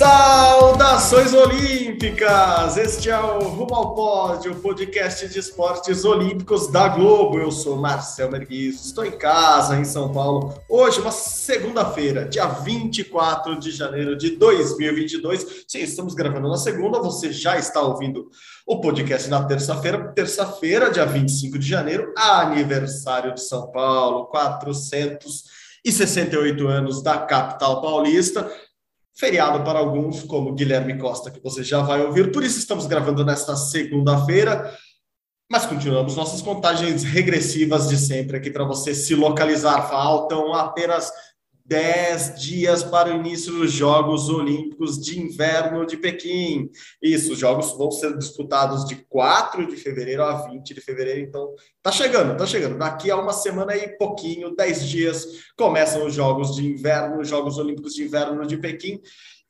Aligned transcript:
Saudações 0.00 1.34
olímpicas! 1.34 2.78
Este 2.78 3.10
é 3.10 3.20
o 3.20 3.40
Rumo 3.40 3.74
ao 3.74 3.94
Pódio, 3.94 4.54
podcast 4.54 5.28
de 5.28 5.38
esportes 5.38 6.06
olímpicos 6.06 6.68
da 6.68 6.88
Globo. 6.88 7.38
Eu 7.38 7.52
sou 7.52 7.76
Marcel 7.76 8.30
Merguiz, 8.30 8.82
estou 8.82 9.04
em 9.04 9.10
casa, 9.10 9.76
em 9.76 9.84
São 9.84 10.10
Paulo. 10.10 10.54
Hoje, 10.66 11.02
uma 11.02 11.12
segunda-feira, 11.12 12.24
dia 12.24 12.46
24 12.46 13.60
de 13.60 13.70
janeiro 13.70 14.16
de 14.16 14.36
2022. 14.36 15.64
Sim, 15.68 15.80
estamos 15.80 16.14
gravando 16.14 16.48
na 16.48 16.56
segunda, 16.56 16.98
você 16.98 17.30
já 17.30 17.58
está 17.58 17.82
ouvindo 17.82 18.30
o 18.66 18.80
podcast 18.80 19.28
na 19.28 19.44
terça-feira. 19.44 20.14
Terça-feira, 20.14 20.90
dia 20.90 21.04
25 21.04 21.58
de 21.58 21.68
janeiro, 21.68 22.10
aniversário 22.16 23.34
de 23.34 23.42
São 23.42 23.70
Paulo, 23.70 24.28
468 24.28 26.68
anos 26.68 27.02
da 27.02 27.18
capital 27.18 27.82
paulista 27.82 28.50
feriado 29.14 29.62
para 29.64 29.78
alguns, 29.78 30.22
como 30.22 30.54
Guilherme 30.54 30.98
Costa, 30.98 31.30
que 31.30 31.42
você 31.42 31.62
já 31.62 31.82
vai 31.82 32.04
ouvir. 32.04 32.32
Por 32.32 32.42
isso 32.42 32.58
estamos 32.58 32.86
gravando 32.86 33.24
nesta 33.24 33.56
segunda-feira, 33.56 34.76
mas 35.50 35.66
continuamos 35.66 36.16
nossas 36.16 36.40
contagens 36.40 37.02
regressivas 37.02 37.88
de 37.88 37.98
sempre 37.98 38.36
aqui 38.36 38.50
para 38.50 38.64
você 38.64 38.94
se 38.94 39.14
localizar. 39.14 39.88
Faltam 39.88 40.54
apenas 40.54 41.10
10 41.70 42.40
dias 42.40 42.82
para 42.82 43.14
o 43.14 43.20
início 43.20 43.52
dos 43.52 43.70
Jogos 43.70 44.28
Olímpicos 44.28 45.00
de 45.00 45.20
Inverno 45.20 45.86
de 45.86 45.96
Pequim. 45.96 46.68
Isso, 47.00 47.32
os 47.32 47.38
jogos 47.38 47.78
vão 47.78 47.92
ser 47.92 48.18
disputados 48.18 48.84
de 48.84 48.96
4 49.08 49.68
de 49.68 49.76
fevereiro 49.76 50.24
a 50.24 50.48
20 50.48 50.74
de 50.74 50.80
fevereiro, 50.80 51.20
então 51.20 51.54
tá 51.80 51.92
chegando, 51.92 52.36
tá 52.36 52.44
chegando. 52.44 52.76
Daqui 52.76 53.08
a 53.08 53.16
uma 53.16 53.32
semana 53.32 53.76
e 53.76 53.86
pouquinho, 53.96 54.56
10 54.56 54.88
dias, 54.88 55.24
começam 55.56 56.04
os 56.04 56.12
Jogos 56.12 56.56
de 56.56 56.66
Inverno, 56.66 57.20
os 57.20 57.28
Jogos 57.28 57.56
Olímpicos 57.56 57.94
de 57.94 58.02
Inverno 58.02 58.44
de 58.44 58.56
Pequim. 58.56 59.00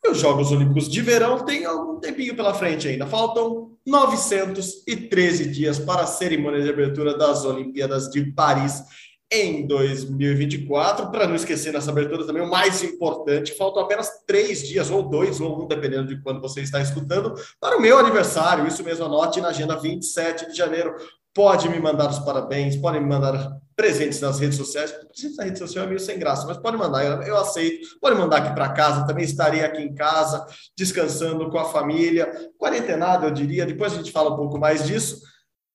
E 0.05 0.11
os 0.11 0.19
Jogos 0.19 0.53
Olímpicos 0.53 0.91
de 0.91 1.01
Verão 1.01 1.43
tem 1.43 1.65
algum 1.65 2.01
tempinho 2.01 2.37
pela 2.37 2.53
frente 2.53 2.87
ainda. 2.87 3.07
Faltam 3.07 3.79
913 3.87 5.47
dias 5.47 5.79
para 5.79 6.03
a 6.03 6.07
cerimônia 6.07 6.61
de 6.61 6.69
abertura 6.69 7.17
das 7.17 7.47
Olimpíadas 7.47 8.11
de 8.11 8.31
Paris 8.33 8.83
em 9.31 9.67
2024. 9.67 11.11
Para 11.11 11.27
não 11.27 11.37
esquecer 11.37 11.73
nessa 11.73 11.91
abertura 11.91 12.27
também, 12.27 12.43
o 12.43 12.51
mais 12.51 12.83
importante, 12.83 13.55
faltam 13.55 13.83
apenas 13.83 14.11
três 14.27 14.67
dias, 14.67 14.91
ou 14.91 15.03
dois, 15.03 15.41
ou 15.41 15.65
um, 15.65 15.69
dependendo 15.69 16.09
de 16.09 16.21
quando 16.23 16.41
você 16.41 16.61
está 16.61 16.81
escutando, 16.81 17.35
para 17.61 17.77
o 17.77 17.81
meu 17.81 17.99
aniversário. 17.99 18.67
Isso 18.67 18.83
mesmo, 18.83 19.05
anote 19.05 19.41
na 19.41 19.49
agenda 19.49 19.77
27 19.77 20.51
de 20.51 20.57
janeiro. 20.57 20.95
Pode 21.33 21.69
me 21.69 21.79
mandar 21.79 22.11
os 22.11 22.19
parabéns, 22.19 22.75
pode 22.75 22.99
me 22.99 23.07
mandar 23.07 23.57
presentes 23.77 24.21
nas 24.21 24.41
redes 24.41 24.59
sociais. 24.59 24.91
Presentes 24.91 25.37
na 25.37 25.45
rede 25.45 25.59
social 25.59 25.85
é 25.85 25.87
meio 25.87 26.01
sem 26.01 26.19
graça, 26.19 26.47
mas 26.47 26.59
pode 26.59 26.77
mandar, 26.77 27.05
eu, 27.05 27.23
eu 27.23 27.37
aceito. 27.37 27.89
Pode 28.01 28.17
mandar 28.17 28.39
aqui 28.39 28.55
para 28.55 28.69
casa, 28.71 29.07
também 29.07 29.25
estarei 29.25 29.65
aqui 29.65 29.81
em 29.81 29.95
casa, 29.95 30.45
descansando 30.77 31.49
com 31.49 31.59
a 31.59 31.65
família. 31.67 32.31
Quarentenado, 32.59 33.27
eu 33.27 33.31
diria, 33.31 33.65
depois 33.65 33.93
a 33.93 33.97
gente 33.97 34.11
fala 34.11 34.35
um 34.35 34.37
pouco 34.37 34.59
mais 34.59 34.87
disso. 34.87 35.21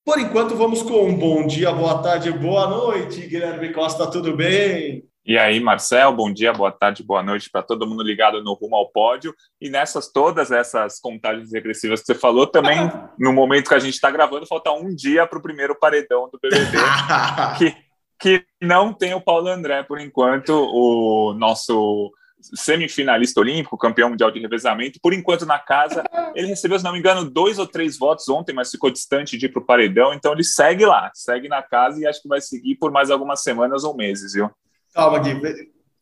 Por 0.06 0.20
enquanto, 0.20 0.54
vamos 0.54 0.84
com 0.84 1.04
um 1.04 1.18
bom 1.18 1.44
dia, 1.44 1.72
boa 1.72 2.00
tarde, 2.00 2.30
boa 2.30 2.68
noite. 2.68 3.26
Guilherme 3.26 3.72
Costa, 3.72 4.08
tudo 4.08 4.36
bem? 4.36 5.02
E 5.24 5.36
aí, 5.36 5.58
Marcel, 5.58 6.12
bom 6.12 6.32
dia, 6.32 6.52
boa 6.52 6.70
tarde, 6.70 7.02
boa 7.02 7.24
noite 7.24 7.50
para 7.50 7.60
todo 7.60 7.88
mundo 7.88 8.04
ligado 8.04 8.40
no 8.40 8.54
Rumo 8.54 8.76
ao 8.76 8.88
Pódio. 8.88 9.34
E 9.60 9.68
nessas 9.68 10.12
todas 10.12 10.52
essas 10.52 11.00
contagens 11.00 11.52
regressivas 11.52 12.02
que 12.02 12.06
você 12.06 12.14
falou, 12.14 12.46
também 12.46 12.88
no 13.18 13.32
momento 13.32 13.68
que 13.68 13.74
a 13.74 13.80
gente 13.80 13.94
está 13.94 14.08
gravando, 14.08 14.46
falta 14.46 14.70
um 14.70 14.94
dia 14.94 15.26
para 15.26 15.40
o 15.40 15.42
primeiro 15.42 15.74
paredão 15.74 16.30
do 16.32 16.38
BBB, 16.40 16.78
que, 17.58 17.76
que 18.20 18.46
não 18.62 18.92
tem 18.92 19.12
o 19.12 19.20
Paulo 19.20 19.48
André 19.48 19.82
por 19.82 20.00
enquanto, 20.00 20.50
o 20.52 21.34
nosso 21.34 22.12
semifinalista 22.54 23.40
olímpico, 23.40 23.76
campeão 23.78 24.10
mundial 24.10 24.30
de 24.30 24.40
revezamento, 24.40 24.98
por 25.02 25.12
enquanto 25.12 25.46
na 25.46 25.58
casa. 25.58 26.04
Ele 26.34 26.48
recebeu, 26.48 26.78
se 26.78 26.84
não 26.84 26.92
me 26.92 26.98
engano, 26.98 27.28
dois 27.28 27.58
ou 27.58 27.66
três 27.66 27.98
votos 27.98 28.28
ontem, 28.28 28.52
mas 28.52 28.70
ficou 28.70 28.90
distante 28.90 29.36
de 29.36 29.46
ir 29.46 29.48
para 29.50 29.62
o 29.62 29.64
paredão. 29.64 30.12
Então 30.12 30.32
ele 30.32 30.44
segue 30.44 30.84
lá, 30.84 31.10
segue 31.14 31.48
na 31.48 31.62
casa 31.62 32.00
e 32.00 32.06
acho 32.06 32.22
que 32.22 32.28
vai 32.28 32.40
seguir 32.40 32.76
por 32.76 32.90
mais 32.90 33.10
algumas 33.10 33.42
semanas 33.42 33.84
ou 33.84 33.96
meses, 33.96 34.32
viu? 34.32 34.50
Calma, 34.94 35.18
Gui 35.18 35.34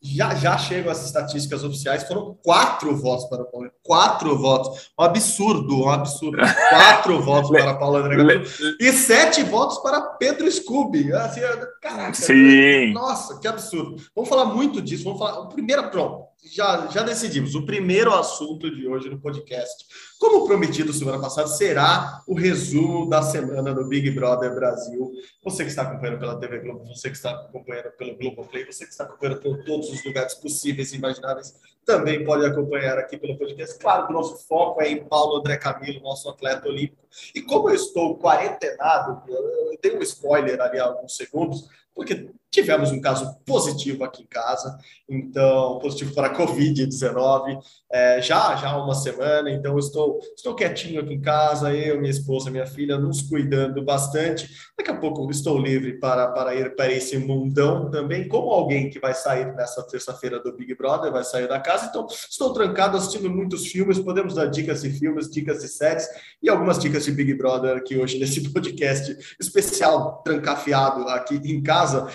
já, 0.05 0.35
já 0.35 0.57
chegam 0.57 0.91
as 0.91 1.03
estatísticas 1.03 1.63
oficiais, 1.63 2.03
foram 2.03 2.37
quatro 2.43 2.95
votos 2.95 3.25
para 3.25 3.41
o 3.41 3.45
Paulo 3.45 3.71
Quatro 3.81 4.37
votos. 4.37 4.91
Um 4.99 5.03
absurdo, 5.03 5.83
um 5.83 5.89
absurdo. 5.89 6.37
Quatro 6.69 7.21
votos 7.23 7.49
para 7.49 7.73
Paulo 7.73 7.97
André. 7.97 8.43
E 8.79 8.91
sete 8.91 9.43
votos 9.43 9.79
para 9.79 10.01
Pedro 10.01 10.51
Scooby. 10.51 11.11
Assim, 11.13 11.41
caraca, 11.81 12.13
Sim. 12.13 12.93
Nossa, 12.93 13.39
que 13.39 13.47
absurdo. 13.47 13.95
Vamos 14.15 14.29
falar 14.29 14.45
muito 14.45 14.81
disso. 14.81 15.03
Vamos 15.03 15.19
falar. 15.19 15.39
O 15.39 15.49
primeiro, 15.49 15.89
pronto. 15.89 16.34
Já, 16.45 16.87
já 16.87 17.01
decidimos. 17.01 17.55
O 17.55 17.65
primeiro 17.65 18.13
assunto 18.13 18.69
de 18.69 18.87
hoje 18.87 19.09
no 19.09 19.19
podcast, 19.19 19.85
como 20.19 20.45
prometido 20.45 20.93
semana 20.93 21.19
passada, 21.19 21.47
será 21.47 22.21
o 22.27 22.35
resumo 22.35 23.09
da 23.09 23.23
semana 23.23 23.73
do 23.73 23.87
Big 23.87 24.11
Brother 24.11 24.53
Brasil. 24.53 25.11
Você 25.43 25.63
que 25.63 25.69
está 25.69 25.81
acompanhando 25.81 26.19
pela 26.19 26.39
TV 26.39 26.59
Globo, 26.59 26.85
você 26.85 27.09
que 27.09 27.15
está 27.15 27.31
acompanhando 27.31 27.91
pelo 27.97 28.15
Globoplay, 28.15 28.63
você 28.63 28.85
que 28.85 28.91
está 28.91 29.05
acompanhando 29.05 29.41
por 29.41 29.63
todos 29.63 29.89
os 29.89 30.05
lugares 30.05 30.35
possíveis 30.35 30.93
e 30.93 30.97
imagináveis, 30.97 31.55
também 31.83 32.23
pode 32.23 32.45
acompanhar 32.45 32.99
aqui 32.99 33.17
pelo 33.17 33.37
podcast. 33.37 33.79
Claro 33.79 34.05
que 34.05 34.13
o 34.13 34.15
nosso 34.15 34.37
foco 34.47 34.81
é 34.81 34.89
em 34.89 35.03
Paulo 35.03 35.37
André 35.37 35.57
Camilo, 35.57 36.01
nosso 36.01 36.29
atleta 36.29 36.67
olímpico. 36.67 37.07
E 37.33 37.41
como 37.41 37.69
eu 37.69 37.75
estou 37.75 38.19
quarentenado, 38.19 39.23
eu 39.27 39.77
dei 39.81 39.97
um 39.97 40.01
spoiler 40.03 40.61
ali 40.61 40.79
há 40.79 40.85
alguns 40.85 41.15
segundos, 41.15 41.67
porque 41.93 42.29
tivemos 42.51 42.91
um 42.91 43.01
caso 43.01 43.37
positivo 43.45 44.03
aqui 44.03 44.23
em 44.23 44.27
casa, 44.27 44.77
então, 45.07 45.77
positivo 45.79 46.13
para 46.13 46.27
a 46.27 46.35
Covid-19, 46.35 47.59
é, 47.91 48.21
já, 48.21 48.55
já 48.55 48.69
há 48.69 48.83
uma 48.83 48.95
semana, 48.95 49.51
então 49.51 49.77
estou, 49.77 50.19
estou 50.35 50.55
quietinho 50.55 51.01
aqui 51.01 51.13
em 51.13 51.21
casa, 51.21 51.73
eu, 51.73 51.99
minha 51.99 52.09
esposa, 52.09 52.49
minha 52.49 52.65
filha, 52.65 52.97
nos 52.97 53.21
cuidando 53.21 53.83
bastante. 53.83 54.49
Daqui 54.77 54.89
a 54.89 54.97
pouco 54.97 55.29
estou 55.29 55.57
livre 55.57 55.99
para, 55.99 56.27
para 56.29 56.55
ir 56.55 56.75
para 56.75 56.91
esse 56.91 57.17
mundão 57.17 57.89
também, 57.91 58.27
como 58.27 58.49
alguém 58.49 58.89
que 58.89 58.99
vai 58.99 59.13
sair 59.13 59.53
nessa 59.53 59.83
terça-feira 59.83 60.39
do 60.39 60.55
Big 60.55 60.75
Brother, 60.75 61.11
vai 61.11 61.23
sair 61.23 61.47
da 61.47 61.59
casa, 61.59 61.87
então 61.87 62.07
estou 62.09 62.53
trancado 62.53 62.97
assistindo 62.97 63.29
muitos 63.29 63.67
filmes, 63.67 63.99
podemos 63.99 64.35
dar 64.35 64.47
dicas 64.47 64.81
de 64.81 64.89
filmes, 64.89 65.29
dicas 65.29 65.59
de 65.59 65.67
séries 65.67 66.07
e 66.41 66.49
algumas 66.49 66.79
dicas 66.79 67.05
de 67.05 67.11
Big 67.11 67.33
Brother 67.33 67.77
aqui 67.77 67.97
hoje 67.97 68.17
nesse 68.17 68.41
podcast 68.51 69.15
especial, 69.39 70.21
trancafiado 70.23 71.07
aqui 71.09 71.35
em 71.35 71.61
casa, 71.61 72.07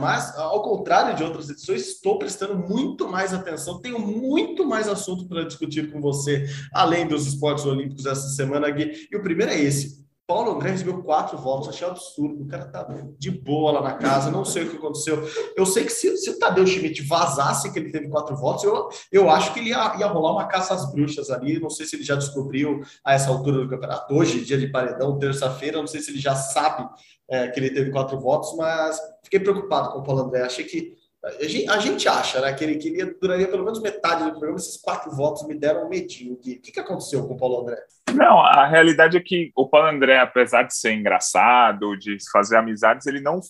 mas, 0.00 0.36
ao 0.36 0.62
contrário 0.62 1.16
de 1.16 1.22
outras 1.22 1.48
edições, 1.50 1.88
estou 1.88 2.18
prestando 2.18 2.56
muito 2.56 3.08
mais 3.08 3.32
atenção, 3.34 3.80
tenho 3.80 3.98
muito 3.98 4.66
mais 4.66 4.88
assunto 4.88 5.26
para 5.26 5.44
discutir 5.44 5.92
com 5.92 6.00
você, 6.00 6.46
além 6.72 7.06
dos 7.06 7.26
esportes 7.26 7.64
olímpicos 7.64 8.06
essa 8.06 8.28
semana, 8.28 8.70
Gui. 8.70 9.08
E 9.10 9.16
o 9.16 9.22
primeiro 9.22 9.52
é 9.52 9.60
esse. 9.60 10.00
Paulo 10.30 10.52
André 10.52 10.70
recebeu 10.70 11.02
quatro 11.02 11.36
votos, 11.36 11.68
achei 11.68 11.84
absurdo. 11.84 12.44
O 12.44 12.46
cara 12.46 12.64
tá 12.64 12.86
de 13.18 13.32
boa 13.32 13.72
lá 13.72 13.82
na 13.82 13.94
casa, 13.94 14.30
não 14.30 14.44
sei 14.44 14.62
o 14.62 14.70
que 14.70 14.76
aconteceu. 14.76 15.28
Eu 15.56 15.66
sei 15.66 15.82
que 15.82 15.90
se, 15.90 16.16
se 16.18 16.30
o 16.30 16.38
Tadeu 16.38 16.64
Schmidt 16.64 17.02
vazasse 17.02 17.72
que 17.72 17.76
ele 17.80 17.90
teve 17.90 18.08
quatro 18.08 18.36
votos, 18.36 18.62
eu, 18.62 18.88
eu 19.10 19.28
acho 19.28 19.52
que 19.52 19.58
ele 19.58 19.70
ia, 19.70 19.96
ia 19.98 20.06
rolar 20.06 20.30
uma 20.30 20.46
caça 20.46 20.72
às 20.72 20.92
bruxas 20.92 21.30
ali. 21.30 21.58
Não 21.58 21.68
sei 21.68 21.84
se 21.84 21.96
ele 21.96 22.04
já 22.04 22.14
descobriu 22.14 22.80
a 23.04 23.12
essa 23.12 23.28
altura 23.28 23.58
do 23.58 23.68
campeonato. 23.68 24.14
Hoje, 24.14 24.44
dia 24.44 24.56
de 24.56 24.68
paredão, 24.68 25.18
terça-feira, 25.18 25.78
não 25.78 25.88
sei 25.88 26.00
se 26.00 26.12
ele 26.12 26.20
já 26.20 26.36
sabe 26.36 26.88
é, 27.28 27.48
que 27.48 27.58
ele 27.58 27.70
teve 27.70 27.90
quatro 27.90 28.16
votos, 28.20 28.56
mas 28.56 29.00
fiquei 29.24 29.40
preocupado 29.40 29.90
com 29.90 29.98
o 29.98 30.02
Paulo 30.04 30.22
André. 30.22 30.42
Achei 30.42 30.64
que 30.64 30.94
a 31.22 31.78
gente 31.78 32.08
acha 32.08 32.40
né, 32.40 32.52
que 32.54 32.64
ele 32.64 32.76
queria 32.76 33.14
duraria 33.20 33.46
pelo 33.46 33.64
menos 33.64 33.80
metade 33.82 34.24
do 34.24 34.30
programa. 34.30 34.56
Esses 34.56 34.80
quatro 34.80 35.10
votos 35.10 35.46
me 35.46 35.54
deram 35.54 35.88
medinho. 35.88 36.34
O 36.34 36.40
que, 36.40 36.56
que 36.56 36.80
aconteceu 36.80 37.26
com 37.26 37.34
o 37.34 37.36
Paulo 37.36 37.60
André? 37.60 37.76
Não, 38.14 38.40
a 38.40 38.66
realidade 38.66 39.16
é 39.16 39.20
que 39.20 39.52
o 39.54 39.68
Paulo 39.68 39.88
André, 39.88 40.18
apesar 40.18 40.62
de 40.62 40.74
ser 40.74 40.92
engraçado, 40.92 41.96
de 41.96 42.16
fazer 42.32 42.56
amizades, 42.56 43.06
ele 43.06 43.20
não 43.20 43.40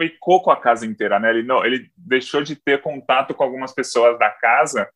ficou 0.00 0.42
com 0.42 0.50
a 0.50 0.60
casa 0.60 0.84
inteira, 0.84 1.20
né? 1.20 1.30
Ele, 1.30 1.42
não, 1.44 1.64
ele 1.64 1.90
deixou 1.96 2.42
de 2.42 2.56
ter 2.56 2.82
contato 2.82 3.34
com 3.34 3.44
algumas 3.44 3.72
pessoas 3.72 4.18
da 4.18 4.28
casa. 4.28 4.88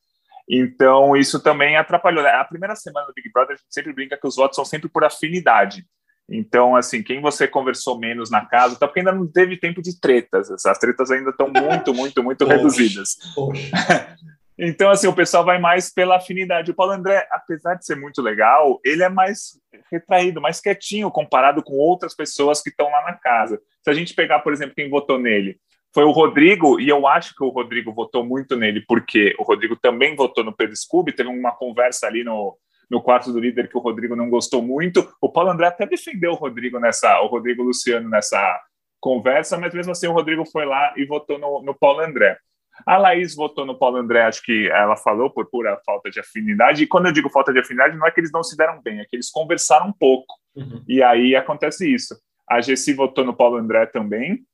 Então, 0.49 1.17
isso 1.17 1.43
também 1.43 1.77
atrapalhou. 1.77 2.27
A 2.27 2.45
primeira 2.45 2.75
semana 2.75 3.07
do 3.07 3.15
Big 3.15 3.31
Brother, 3.33 3.55
a 3.55 3.57
gente 3.57 3.73
sempre 3.73 3.93
brinca 3.93 4.17
que 4.17 4.27
os 4.27 4.37
votos 4.37 4.57
são 4.57 4.65
sempre 4.65 4.89
por 4.89 5.05
afinidade. 5.05 5.85
Então, 6.29 6.75
assim, 6.75 7.03
quem 7.03 7.21
você 7.21 7.47
conversou 7.47 7.99
menos 7.99 8.31
na 8.31 8.45
casa, 8.45 8.77
tá 8.77 8.87
porque 8.87 9.01
ainda 9.01 9.13
não 9.13 9.27
teve 9.27 9.57
tempo 9.57 9.81
de 9.81 9.99
tretas. 10.01 10.51
Essas 10.51 10.79
tretas 10.79 11.11
ainda 11.11 11.31
estão 11.31 11.49
muito, 11.55 11.95
muito, 11.95 12.23
muito 12.23 12.45
poxa, 12.45 12.57
reduzidas. 12.57 13.17
Poxa. 13.35 14.17
então, 14.59 14.91
assim, 14.91 15.07
o 15.07 15.15
pessoal 15.15 15.45
vai 15.45 15.59
mais 15.59 15.93
pela 15.93 16.17
afinidade. 16.17 16.71
O 16.71 16.75
Paulo 16.75 16.93
André, 16.93 17.27
apesar 17.31 17.75
de 17.75 17.87
ser 17.87 17.95
muito 17.95 18.21
legal, 18.21 18.81
ele 18.85 19.05
é 19.05 19.09
mais 19.09 19.61
retraído, 19.91 20.41
mais 20.41 20.61
quietinho 20.61 21.11
comparado 21.13 21.63
com 21.63 21.75
outras 21.75 22.15
pessoas 22.15 22.61
que 22.61 22.71
estão 22.71 22.91
lá 22.91 23.03
na 23.05 23.13
casa. 23.13 23.61
Se 23.85 23.91
a 23.91 23.95
gente 23.95 24.15
pegar, 24.15 24.41
por 24.41 24.53
exemplo, 24.53 24.75
quem 24.75 24.91
votou 24.91 25.21
nele, 25.21 25.61
foi 25.95 26.05
o 26.05 26.11
Rodrigo, 26.11 26.81
e 26.81 26.89
eu 26.89 27.07
acho 27.07 27.35
que 27.35 27.45
o 27.45 27.49
Rodrigo 27.49 27.93
votou 27.93 28.25
muito 28.25 28.57
nele, 28.57 28.85
porque 28.87 29.35
o 29.39 29.45
Rodrigo 29.45 29.77
também 29.77 30.15
votou 30.15 30.45
no 30.45 30.55
Pedro 30.55 30.77
Scooby, 30.77 31.13
teve 31.13 31.31
uma 31.31 31.53
conversa 31.53 32.07
ali 32.07 32.23
no, 32.23 32.59
no 32.91 33.03
quarto 33.03 33.33
do 33.33 33.41
líder 33.41 33.69
que 33.69 33.77
o 33.77 33.81
Rodrigo 33.81 34.15
não 34.15 34.31
gostou 34.31 34.63
muito. 34.63 35.09
O 35.21 35.31
Paulo 35.31 35.51
André 35.51 35.67
até 35.67 35.87
defendeu 35.87 36.33
o 36.33 36.37
Rodrigo 36.37 36.79
nessa, 36.79 37.21
o 37.21 37.27
Rodrigo 37.27 37.63
Luciano 37.63 38.09
nessa 38.09 38.61
conversa, 39.01 39.59
mas 39.59 39.75
mesmo 39.75 39.93
assim 39.93 40.07
o 40.07 40.13
Rodrigo 40.13 40.45
foi 40.45 40.65
lá 40.65 40.93
e 40.97 41.05
votou 41.05 41.39
no, 41.39 41.63
no 41.63 41.75
Paulo 41.75 42.01
André. 42.01 42.39
A 42.85 42.99
Laís 42.99 43.35
votou 43.35 43.65
no 43.65 43.79
Paulo 43.79 43.97
André, 43.97 44.23
acho 44.23 44.43
que 44.43 44.69
ela 44.69 44.97
falou 44.97 45.31
por 45.31 45.49
pura 45.49 45.81
falta 45.85 46.11
de 46.11 46.21
afinidade. 46.21 46.83
E 46.83 46.87
quando 46.87 47.07
eu 47.07 47.13
digo 47.13 47.31
falta 47.31 47.53
de 47.53 47.59
afinidade, 47.59 47.97
não 47.97 48.07
é 48.07 48.11
que 48.11 48.21
eles 48.21 48.33
não 48.33 48.43
se 48.43 48.57
deram 48.57 48.83
bem, 48.83 49.01
é 49.01 49.05
que 49.05 49.17
eles 49.17 49.31
conversaram 49.31 49.89
um 49.89 49.93
pouco. 49.93 50.35
Uhum. 50.55 50.83
E 50.87 51.03
aí 51.03 51.35
acontece 51.35 51.93
isso. 51.93 52.15
A 52.49 52.61
Gessi 52.61 52.93
votou 52.93 53.25
no 53.25 53.35
Paulo 53.35 53.57
André 53.57 53.87
também. 53.87 54.45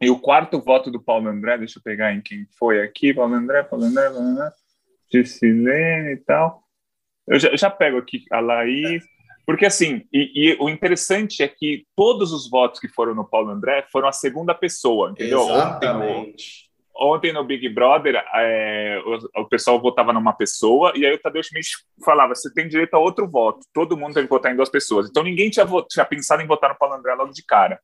E 0.00 0.10
o 0.10 0.18
quarto 0.18 0.60
voto 0.60 0.90
do 0.90 1.00
Paulo 1.00 1.28
André, 1.28 1.56
deixa 1.58 1.78
eu 1.78 1.82
pegar 1.82 2.12
em 2.12 2.20
quem 2.20 2.46
foi 2.58 2.82
aqui, 2.82 3.14
Paulo 3.14 3.34
André, 3.34 3.62
Paulo 3.62 3.84
André, 3.84 4.10
Paulo 4.10 4.26
André 4.26 4.50
Gissilene 5.12 6.12
e 6.12 6.16
tal. 6.16 6.61
Eu 7.26 7.38
já, 7.38 7.54
já, 7.54 7.70
pego 7.70 7.98
aqui 7.98 8.24
a 8.30 8.40
Laís, 8.40 9.04
porque 9.46 9.66
assim, 9.66 10.02
e, 10.12 10.32
e, 10.34 10.56
o 10.60 10.68
interessante 10.68 11.42
é 11.42 11.48
que 11.48 11.84
todos 11.96 12.32
os 12.32 12.48
votos 12.48 12.80
que 12.80 12.88
foram 12.88 13.14
no 13.14 13.28
Paulo 13.28 13.50
André 13.50 13.84
foram 13.90 14.08
a 14.08 14.12
segunda 14.12 14.54
pessoa, 14.54 15.10
entendeu? 15.10 15.42
Exatamente. 15.42 16.70
Ontem, 16.94 17.30
ontem 17.30 17.32
no 17.32 17.44
Big 17.44 17.68
Brother, 17.68 18.22
é, 18.34 19.00
o, 19.04 19.42
o, 19.42 19.48
pessoal 19.48 19.80
votava 19.80 20.12
numa 20.12 20.32
pessoa, 20.32 20.92
e 20.96 21.04
aí 21.06 21.14
o 21.14 21.20
Tadeu 21.20 21.42
Schmidt 21.42 21.68
falava: 22.04 22.34
você 22.34 22.52
tem 22.52 22.68
direito 22.68 22.94
a 22.94 22.98
outro 22.98 23.28
voto, 23.28 23.66
todo 23.72 23.96
mundo 23.96 24.14
tem 24.14 24.24
que 24.24 24.30
votar 24.30 24.52
em 24.52 24.56
duas 24.56 24.68
pessoas. 24.68 25.08
Então 25.08 25.22
ninguém 25.22 25.50
tinha, 25.50 25.66
tinha 25.88 26.04
pensado 26.04 26.42
em 26.42 26.46
votar 26.46 26.70
no 26.70 26.78
Paulo 26.78 26.94
André 26.94 27.14
logo 27.14 27.32
de 27.32 27.44
cara. 27.44 27.80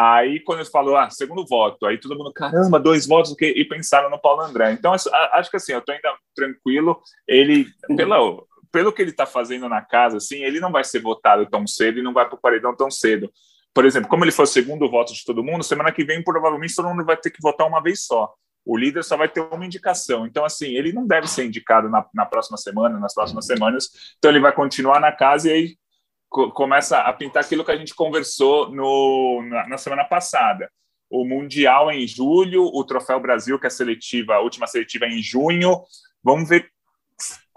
Aí, 0.00 0.38
quando 0.38 0.60
ele 0.60 0.68
falou, 0.70 0.96
ah, 0.96 1.10
segundo 1.10 1.44
voto, 1.44 1.84
aí 1.84 1.98
todo 1.98 2.16
mundo, 2.16 2.32
caramba, 2.32 2.78
dois 2.78 3.04
votos, 3.04 3.34
e 3.40 3.64
pensaram 3.64 4.08
no 4.08 4.16
Paulo 4.16 4.42
André. 4.42 4.70
Então, 4.70 4.92
acho 4.92 5.50
que 5.50 5.56
assim, 5.56 5.72
eu 5.72 5.80
tô 5.80 5.90
ainda 5.90 6.14
tranquilo. 6.36 7.02
Ele, 7.26 7.66
pelo, 7.96 8.46
pelo 8.70 8.92
que 8.92 9.02
ele 9.02 9.10
está 9.10 9.26
fazendo 9.26 9.68
na 9.68 9.82
casa, 9.82 10.18
assim, 10.18 10.42
ele 10.44 10.60
não 10.60 10.70
vai 10.70 10.84
ser 10.84 11.00
votado 11.00 11.46
tão 11.46 11.66
cedo 11.66 11.98
e 11.98 12.02
não 12.02 12.12
vai 12.12 12.26
para 12.26 12.36
o 12.36 12.40
paredão 12.40 12.74
tão 12.74 12.90
cedo. 12.90 13.30
Por 13.74 13.84
exemplo, 13.84 14.08
como 14.08 14.24
ele 14.24 14.32
foi 14.32 14.44
o 14.44 14.48
segundo 14.48 14.90
voto 14.90 15.12
de 15.12 15.24
todo 15.24 15.44
mundo, 15.44 15.62
semana 15.62 15.92
que 15.92 16.04
vem, 16.04 16.22
provavelmente, 16.22 16.74
todo 16.74 16.88
mundo 16.88 17.04
vai 17.04 17.16
ter 17.16 17.30
que 17.30 17.40
votar 17.40 17.66
uma 17.66 17.82
vez 17.82 18.04
só. 18.04 18.32
O 18.64 18.76
líder 18.76 19.04
só 19.04 19.16
vai 19.16 19.28
ter 19.28 19.40
uma 19.40 19.64
indicação. 19.64 20.26
Então, 20.26 20.44
assim, 20.44 20.74
ele 20.74 20.92
não 20.92 21.06
deve 21.06 21.26
ser 21.28 21.46
indicado 21.46 21.88
na, 21.88 22.04
na 22.12 22.26
próxima 22.26 22.58
semana, 22.58 22.98
nas 22.98 23.14
próximas 23.14 23.46
semanas. 23.46 23.88
Então, 24.18 24.30
ele 24.30 24.40
vai 24.40 24.52
continuar 24.52 25.00
na 25.00 25.12
casa 25.12 25.48
e 25.48 25.52
aí 25.52 25.76
começa 26.28 26.98
a 26.98 27.12
pintar 27.12 27.42
aquilo 27.42 27.64
que 27.64 27.70
a 27.70 27.76
gente 27.76 27.94
conversou 27.94 28.70
no, 28.70 29.42
na, 29.48 29.68
na, 29.68 29.78
semana 29.78 30.04
passada. 30.04 30.70
O 31.08 31.24
Mundial 31.24 31.90
é 31.90 31.96
em 31.96 32.06
julho, 32.06 32.64
o 32.64 32.84
Troféu 32.84 33.18
Brasil, 33.18 33.58
que 33.58 33.66
é 33.66 33.68
a 33.68 33.70
seletiva, 33.70 34.34
a 34.34 34.40
última 34.40 34.66
seletiva 34.66 35.06
é 35.06 35.08
em 35.08 35.22
junho. 35.22 35.80
Vamos 36.22 36.48
ver 36.48 36.70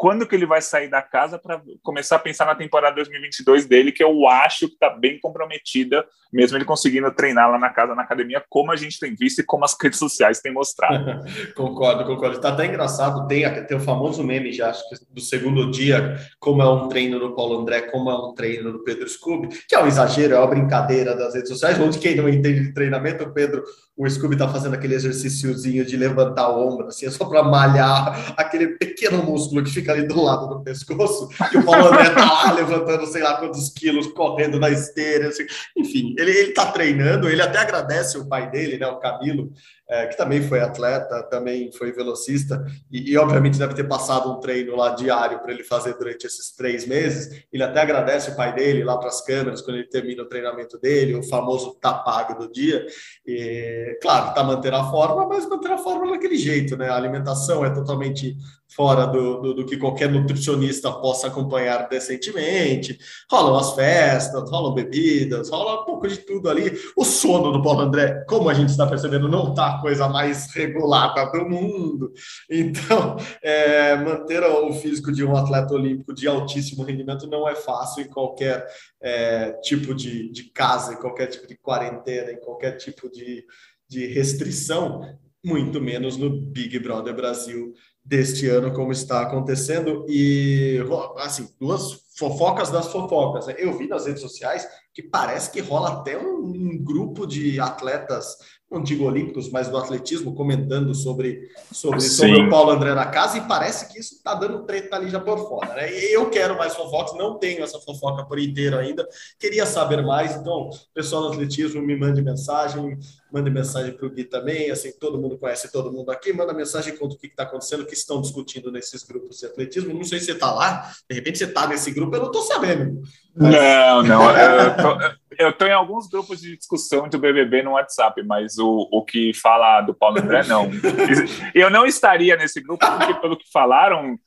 quando 0.02 0.26
que 0.26 0.34
ele 0.34 0.48
vai 0.48 0.64
sair 0.64 0.88
da 0.88 1.00
casa 1.00 1.38
para 1.38 1.62
começar 1.84 2.16
a 2.16 2.20
pensar 2.20 2.44
na 2.48 2.56
temporada 2.56 2.96
2022 2.96 3.68
dele, 3.68 3.92
que 3.92 4.04
eu 4.04 4.28
acho 4.28 4.68
que 4.68 4.74
está 4.74 4.90
bem 4.90 5.20
comprometida, 5.20 6.04
mesmo 6.34 6.58
ele 6.58 6.66
conseguindo 6.66 7.12
treinar 7.12 7.52
lá 7.52 7.60
na 7.60 7.70
casa, 7.70 7.94
na 7.94 8.02
academia, 8.02 8.44
como 8.50 8.72
a 8.72 8.76
gente 8.76 9.00
tem 9.00 9.14
visto 9.14 9.42
e 9.42 9.44
como 9.44 9.64
as 9.64 9.78
redes 9.80 10.00
sociais 10.00 10.42
têm 10.42 10.52
mostrado. 10.52 11.24
concordo, 11.54 12.04
concordo. 12.04 12.38
Está 12.38 12.50
até 12.50 12.66
engraçado, 12.66 13.28
tem, 13.28 13.44
tem 13.66 13.78
o 13.78 13.80
famoso 13.80 14.24
meme 14.24 14.52
já, 14.52 14.72
acho 14.72 14.90
que 14.90 14.96
do 15.08 15.22
segundo 15.22 15.70
dia, 15.70 16.18
como 16.40 16.64
é 16.64 16.68
um 16.68 16.88
treino 16.88 17.20
no 17.20 17.36
Paulo 17.36 17.60
André, 17.60 17.82
como 17.82 18.10
é 18.10 18.16
um 18.16 18.34
treino 18.34 18.74
no 18.74 18.84
Pedro 18.84 19.08
Scooby, 19.08 19.50
que 19.70 19.76
é 19.76 19.84
um 19.84 19.86
exagero, 19.86 20.34
é 20.34 20.40
uma 20.40 20.48
brincadeira 20.48 21.16
das 21.16 21.36
redes 21.36 21.50
sociais, 21.50 21.80
onde 21.80 22.00
quem 22.00 22.16
não 22.16 22.28
entende 22.28 22.62
de 22.62 22.74
treinamento, 22.74 23.24
o 23.24 23.32
Pedro, 23.32 23.64
o 23.96 24.10
Scooby 24.10 24.34
está 24.34 24.48
fazendo 24.48 24.74
aquele 24.74 24.96
exercíciozinho 24.96 25.86
de 25.86 25.96
levantar 25.96 26.50
o 26.50 26.68
ombro, 26.68 26.88
assim, 26.88 27.06
é 27.06 27.12
só 27.12 27.24
para 27.26 27.44
malhar 27.44 28.34
aquele 28.36 28.70
pequeno 28.70 29.22
músculo 29.22 29.64
que 29.64 29.70
fica 29.70 29.91
ali 29.92 30.08
do 30.08 30.22
lado 30.22 30.48
do 30.48 30.64
pescoço, 30.64 31.30
e 31.54 31.58
o 31.58 31.66
Paulo 31.66 31.88
André 31.88 32.10
tá 32.12 32.26
lá 32.26 32.52
levantando 32.54 33.06
sei 33.08 33.22
lá 33.22 33.38
quantos 33.38 33.70
quilos, 33.70 34.08
correndo 34.08 34.60
na 34.60 34.70
esteira, 34.70 35.28
assim. 35.30 35.46
enfim, 35.78 36.16
ele, 36.18 36.32
ele 36.32 36.54
tá 36.54 36.72
treinando, 36.72 37.30
ele 37.30 37.42
até 37.42 37.60
agradece 37.60 38.18
o 38.18 38.28
pai 38.28 38.50
dele, 38.50 38.78
né, 38.78 38.88
o 38.88 39.00
Camilo, 39.00 39.52
é, 39.92 40.08
que 40.08 40.16
também 40.16 40.42
foi 40.42 40.62
atleta, 40.62 41.22
também 41.24 41.70
foi 41.74 41.92
velocista, 41.92 42.66
e, 42.90 43.12
e, 43.12 43.18
obviamente 43.18 43.60
deve 43.60 43.74
ter 43.74 43.84
passado 43.84 44.32
um 44.32 44.40
treino 44.40 44.74
lá 44.74 44.96
diário 44.96 45.40
para 45.40 45.52
ele 45.52 45.66
fazer 45.66 45.98
durante 45.98 46.26
esses 46.26 46.56
três 46.56 46.88
meses. 46.88 47.44
Ele 47.52 47.62
até 47.62 47.82
agradece 47.82 48.32
o 48.32 48.36
pai 48.38 48.56
dele 48.56 48.86
lá 48.86 48.98
para 48.98 49.10
as 49.10 49.20
câmeras 49.20 49.62
quando 49.62 49.78
ele 49.78 49.90
termina 49.90 50.24
o 50.24 50.30
treinamento 50.30 50.80
dele, 50.80 51.16
o 51.16 51.24
famoso 51.24 51.76
tapado 51.82 52.40
do 52.40 52.50
dia. 52.50 52.86
E, 53.28 54.00
claro, 54.02 54.30
está 54.30 54.42
mantendo 54.44 54.78
a 54.78 54.90
forma, 54.90 55.28
mas 55.28 55.50
manter 55.50 55.72
a 55.72 55.78
forma 55.78 56.10
daquele 56.10 56.38
jeito, 56.38 56.78
né? 56.78 56.88
A 56.88 56.96
alimentação 56.96 57.66
é 57.66 57.70
totalmente 57.70 58.38
fora 58.76 59.06
do, 59.06 59.42
do, 59.42 59.54
do, 59.54 59.66
que 59.66 59.78
qualquer 59.78 60.10
nutricionista 60.10 60.92
possa 60.92 61.28
acompanhar 61.28 61.90
decentemente. 61.90 62.98
Rolam 63.30 63.58
as 63.58 63.74
festas, 63.76 64.50
rolam 64.50 64.74
bebidas, 64.74 65.50
rola 65.50 65.82
um 65.82 65.86
pouco 65.86 66.08
de 66.08 66.18
tudo 66.18 66.50
ali. 66.50 66.72
O 66.96 67.04
sono 67.04 67.52
do 67.52 67.62
Paulo 67.62 67.82
André, 67.82 68.24
como 68.28 68.50
a 68.50 68.54
gente 68.54 68.70
está 68.70 68.88
percebendo, 68.88 69.28
não 69.28 69.50
está 69.50 69.76
a 69.76 69.82
coisa 69.82 70.08
mais 70.08 70.54
regulada 70.54 71.26
do 71.32 71.50
mundo. 71.50 72.14
Então, 72.50 73.18
é, 73.44 73.96
manter 73.98 74.42
o 74.44 74.74
físico 74.74 75.12
de 75.12 75.24
um 75.24 75.36
atleta 75.36 75.74
olímpico 75.74 76.14
de 76.14 76.28
altíssimo 76.28 76.84
rendimento 76.84 77.28
não 77.28 77.48
é 77.48 77.56
fácil 77.56 78.04
em 78.04 78.08
qualquer 78.08 78.66
é, 79.02 79.52
tipo 79.64 79.94
de, 79.94 80.32
de 80.32 80.44
casa, 80.52 80.94
em 80.94 80.98
qualquer 80.98 81.28
tipo 81.28 81.48
de 81.48 81.58
quarentena, 81.58 82.32
em 82.32 82.40
qualquer 82.40 82.78
tipo 82.78 83.10
de, 83.10 83.44
de 83.90 84.08
restrição, 84.08 85.02
muito 85.44 85.82
menos 85.82 86.18
no 86.18 86.30
Big 86.30 86.78
Brother 86.80 87.16
Brasil 87.16 87.74
deste 88.04 88.48
ano, 88.48 88.74
como 88.74 88.92
está 88.92 89.22
acontecendo. 89.22 90.06
E, 90.08 90.80
assim, 91.18 91.50
duas 91.60 92.02
fofocas 92.18 92.70
das 92.70 92.88
fofocas. 92.88 93.48
Né? 93.48 93.56
Eu 93.58 93.78
vi 93.78 93.88
nas 93.88 94.06
redes 94.06 94.22
sociais 94.22 94.68
que 94.94 95.02
parece 95.02 95.52
que 95.52 95.62
rola 95.62 95.94
até 95.94 96.18
um, 96.18 96.44
um 96.44 96.78
grupo 96.84 97.26
de 97.26 97.60
atletas 97.60 98.38
não 98.72 98.82
digo 98.82 99.04
olímpicos, 99.04 99.50
mas 99.50 99.68
do 99.68 99.78
atletismo, 99.78 100.34
comentando 100.34 100.96
sobre, 100.96 101.50
sobre, 101.74 102.00
sobre 102.00 102.42
o 102.42 102.50
Paulo 102.50 102.72
André 102.72 102.94
na 102.94 103.06
casa, 103.06 103.38
e 103.38 103.42
parece 103.42 103.92
que 103.92 104.00
isso 104.00 104.16
está 104.16 104.34
dando 104.34 104.64
treta 104.64 104.96
ali 104.96 105.10
já 105.10 105.20
por 105.20 105.38
fora. 105.40 105.76
Né? 105.76 105.92
E 105.92 106.14
eu 106.14 106.30
quero 106.30 106.58
mais 106.58 106.74
fofocas, 106.74 107.18
não 107.18 107.38
tenho 107.38 107.62
essa 107.64 107.80
fofoca 107.80 108.24
por 108.26 108.40
inteiro 108.40 108.78
ainda, 108.78 109.06
queria 109.38 109.66
saber 109.66 110.02
mais, 110.02 110.38
então, 110.38 110.70
pessoal 110.94 111.24
do 111.24 111.34
atletismo, 111.34 111.82
me 111.82 111.98
mande 111.98 112.22
mensagem, 112.22 112.98
mande 113.30 113.50
mensagem 113.50 113.92
para 113.92 114.08
o 114.08 114.10
Gui 114.10 114.24
também, 114.24 114.72
assim, 114.72 114.94
todo 114.98 115.20
mundo 115.20 115.38
conhece 115.38 115.70
todo 115.70 115.92
mundo 115.92 116.10
aqui, 116.10 116.32
manda 116.32 116.54
mensagem, 116.54 116.96
conta 116.96 117.16
o 117.16 117.18
que 117.18 117.28
está 117.28 117.44
acontecendo, 117.44 117.82
o 117.82 117.86
que 117.86 117.94
estão 117.94 118.22
discutindo 118.22 118.72
nesses 118.72 119.04
grupos 119.04 119.40
de 119.40 119.48
atletismo, 119.48 119.94
não 119.94 120.06
sei 120.06 120.20
se 120.20 120.28
você 120.28 120.32
está 120.32 120.50
lá, 120.50 120.90
de 121.10 121.16
repente 121.16 121.38
você 121.38 121.46
está 121.46 121.68
nesse 121.68 121.92
grupo, 121.92 122.16
eu 122.16 122.22
não 122.22 122.28
estou 122.28 122.44
sabendo. 122.44 123.02
Mas... 123.36 123.54
Não, 123.54 124.04
não, 124.04 124.38
eu 124.38 124.78
tô, 124.78 125.21
eu 125.38 125.50
estou 125.50 125.68
em 125.68 125.74
alguns 125.74 126.08
grupos 126.08 126.42
de 126.42 126.58
discussão 126.58 127.08
do 127.08 127.20
BBB 127.20 127.64
no 127.64 127.72
WhatsApp, 127.72 128.22
mas 128.24 128.58
o, 128.58 128.88
o 128.92 129.04
que 129.04 129.34
fala 129.34 129.82
do 129.82 129.94
Paulo 129.94 130.20
André, 130.20 130.44
não. 130.44 130.70
Eu 131.56 131.70
não 131.70 131.86
estaria 131.86 132.36
nesse 132.36 132.62
grupo, 132.62 132.86
porque 132.86 133.14
pelo 133.16 133.38
que 133.38 133.50
falaram, 133.52 134.18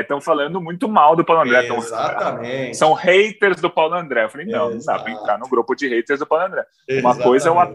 estão 0.00 0.18
é, 0.18 0.20
falando 0.20 0.60
muito 0.60 0.88
mal 0.88 1.14
do 1.14 1.24
Paulo 1.24 1.42
André. 1.42 1.66
Exatamente. 1.68 2.76
são 2.76 2.92
haters 2.92 3.60
do 3.60 3.70
Paulo 3.70 3.94
André. 3.94 4.24
Eu 4.24 4.30
falei, 4.30 4.46
não, 4.46 4.70
não 4.70 4.78
dá 4.78 4.98
para 4.98 5.12
entrar 5.12 5.38
no 5.38 5.48
grupo 5.48 5.74
de 5.74 5.88
haters 5.88 6.20
do 6.20 6.26
Paulo 6.26 6.46
André. 6.46 6.64
Uma 7.00 7.16
coisa 7.16 7.48
é 7.48 7.52
o 7.52 7.74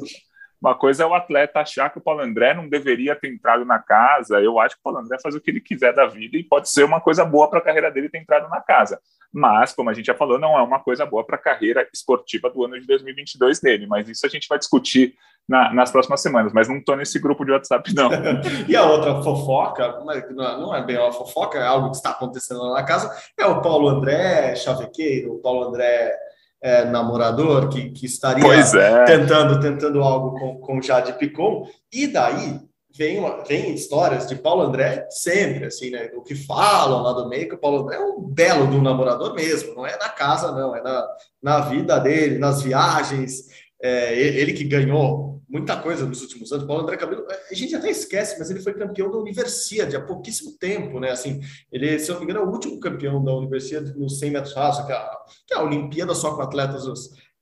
uma 0.64 0.74
coisa 0.74 1.04
é 1.04 1.06
o 1.06 1.14
atleta 1.14 1.60
achar 1.60 1.90
que 1.90 1.98
o 1.98 2.02
Paulo 2.02 2.22
André 2.22 2.54
não 2.54 2.70
deveria 2.70 3.18
ter 3.18 3.28
entrado 3.28 3.66
na 3.66 3.80
casa. 3.80 4.40
Eu 4.40 4.58
acho 4.62 4.76
que 4.76 4.80
o 4.80 4.84
Paulo 4.84 5.00
André 5.00 5.18
faz 5.22 5.36
o 5.36 5.42
que 5.42 5.52
ele 5.52 5.60
quiser 5.60 5.94
da 5.94 6.06
vida 6.06 6.38
e 6.38 6.44
pode 6.44 6.70
ser 6.70 6.86
uma 6.86 7.02
coisa 7.02 7.26
boa 7.26 7.50
para 7.50 7.60
a 7.60 7.62
carreira 7.62 7.92
dele 7.92 8.08
ter 8.08 8.20
entrado 8.20 8.50
na 8.50 8.62
casa. 8.62 8.98
Mas, 9.34 9.74
como 9.74 9.90
a 9.90 9.94
gente 9.94 10.06
já 10.06 10.14
falou, 10.14 10.38
não 10.38 10.58
é 10.58 10.62
uma 10.62 10.80
coisa 10.80 11.06
boa 11.06 11.26
para 11.26 11.38
a 11.38 11.42
carreira 11.42 11.88
esportiva 11.92 12.50
do 12.50 12.64
ano 12.64 12.80
de 12.80 12.86
2022 12.86 13.60
dele. 13.60 13.88
Mas 13.88 14.08
isso 14.08 14.26
a 14.26 14.30
gente 14.30 14.48
vai 14.48 14.60
discutir 14.60 15.16
na, 15.50 15.74
nas 15.74 15.92
próximas 15.92 16.22
semanas. 16.22 16.54
Mas 16.54 16.70
não 16.70 16.78
estou 16.78 16.96
nesse 16.96 17.20
grupo 17.20 17.44
de 17.44 17.52
WhatsApp, 17.52 17.94
não. 17.96 18.10
e 18.70 18.76
a 18.76 18.84
outra 18.84 19.22
fofoca, 19.24 20.00
não 20.30 20.76
é 20.76 20.84
bem 20.84 20.98
uma 20.98 21.12
fofoca, 21.12 21.58
é 21.58 21.66
algo 21.66 21.90
que 21.90 21.98
está 21.98 22.12
acontecendo 22.12 22.62
lá 22.62 22.76
na 22.76 22.84
casa, 22.84 23.12
é 23.38 23.46
o 23.46 23.62
Paulo 23.62 23.90
André 23.90 24.56
chavequeiro, 24.56 25.34
o 25.34 25.40
Paulo 25.40 25.70
André 25.70 26.16
é, 26.62 26.86
namorador 26.86 27.70
que, 27.70 27.90
que 27.92 28.06
estaria 28.06 28.46
é. 28.46 29.04
tentando 29.04 29.60
tentando 29.60 30.02
algo 30.02 30.40
com, 30.40 30.60
com 30.60 30.82
Jade 30.82 31.14
Picon, 31.14 31.68
e 31.92 32.08
daí 32.08 32.60
vem, 32.96 33.20
uma, 33.20 33.44
vem 33.44 33.74
histórias 33.74 34.28
de 34.28 34.36
Paulo 34.36 34.62
André 34.62 35.08
sempre, 35.10 35.66
assim, 35.66 35.90
né? 35.90 36.12
O 36.16 36.22
que 36.22 36.36
falam 36.36 37.02
lá 37.02 37.14
do 37.14 37.28
meio 37.28 37.48
que 37.48 37.56
o 37.56 37.60
Paulo 37.60 37.84
André 37.84 37.96
é 37.96 38.00
um 38.00 38.22
belo 38.22 38.68
do 38.68 38.82
namorador 38.82 39.34
mesmo, 39.34 39.74
não 39.74 39.86
é 39.86 39.98
na 39.98 40.10
casa, 40.10 40.52
não, 40.52 40.76
é 40.76 40.82
na, 40.82 41.08
na 41.42 41.60
vida 41.62 42.00
dele, 42.00 42.38
nas 42.38 42.62
viagens. 42.62 43.48
É, 43.82 44.18
ele 44.18 44.54
que 44.54 44.64
ganhou 44.64 45.34
muita 45.54 45.78
coisa 45.78 46.06
nos 46.06 46.22
últimos 46.22 46.52
anos. 46.52 46.66
Paulo 46.66 46.82
André 46.82 46.98
Cabelo, 46.98 47.26
a 47.30 47.54
gente 47.54 47.76
até 47.76 47.90
esquece, 47.90 48.40
mas 48.40 48.50
ele 48.50 48.62
foi 48.62 48.74
campeão 48.74 49.12
da 49.12 49.18
Universidade 49.18 49.96
há 49.96 50.02
pouquíssimo 50.02 50.58
tempo, 50.58 51.00
né? 51.00 51.12
Assim, 51.12 51.42
ele, 51.72 52.00
se 52.00 52.10
eu 52.10 52.16
não 52.16 52.22
me 52.22 52.26
engano, 52.26 52.46
é 52.46 52.50
o 52.50 52.52
último 52.52 52.80
campeão 52.80 53.24
da 53.24 53.34
Universidade 53.36 53.96
nos 53.96 54.18
100 54.18 54.32
metros 54.32 54.56
rasos, 54.56 54.86
que 54.86 54.92
é 54.92 54.96
a, 54.96 55.18
que 55.46 55.54
é 55.54 55.58
a 55.58 55.64
Olimpíada 55.64 56.16
só 56.16 56.36
com 56.36 56.42
atletas 56.42 56.88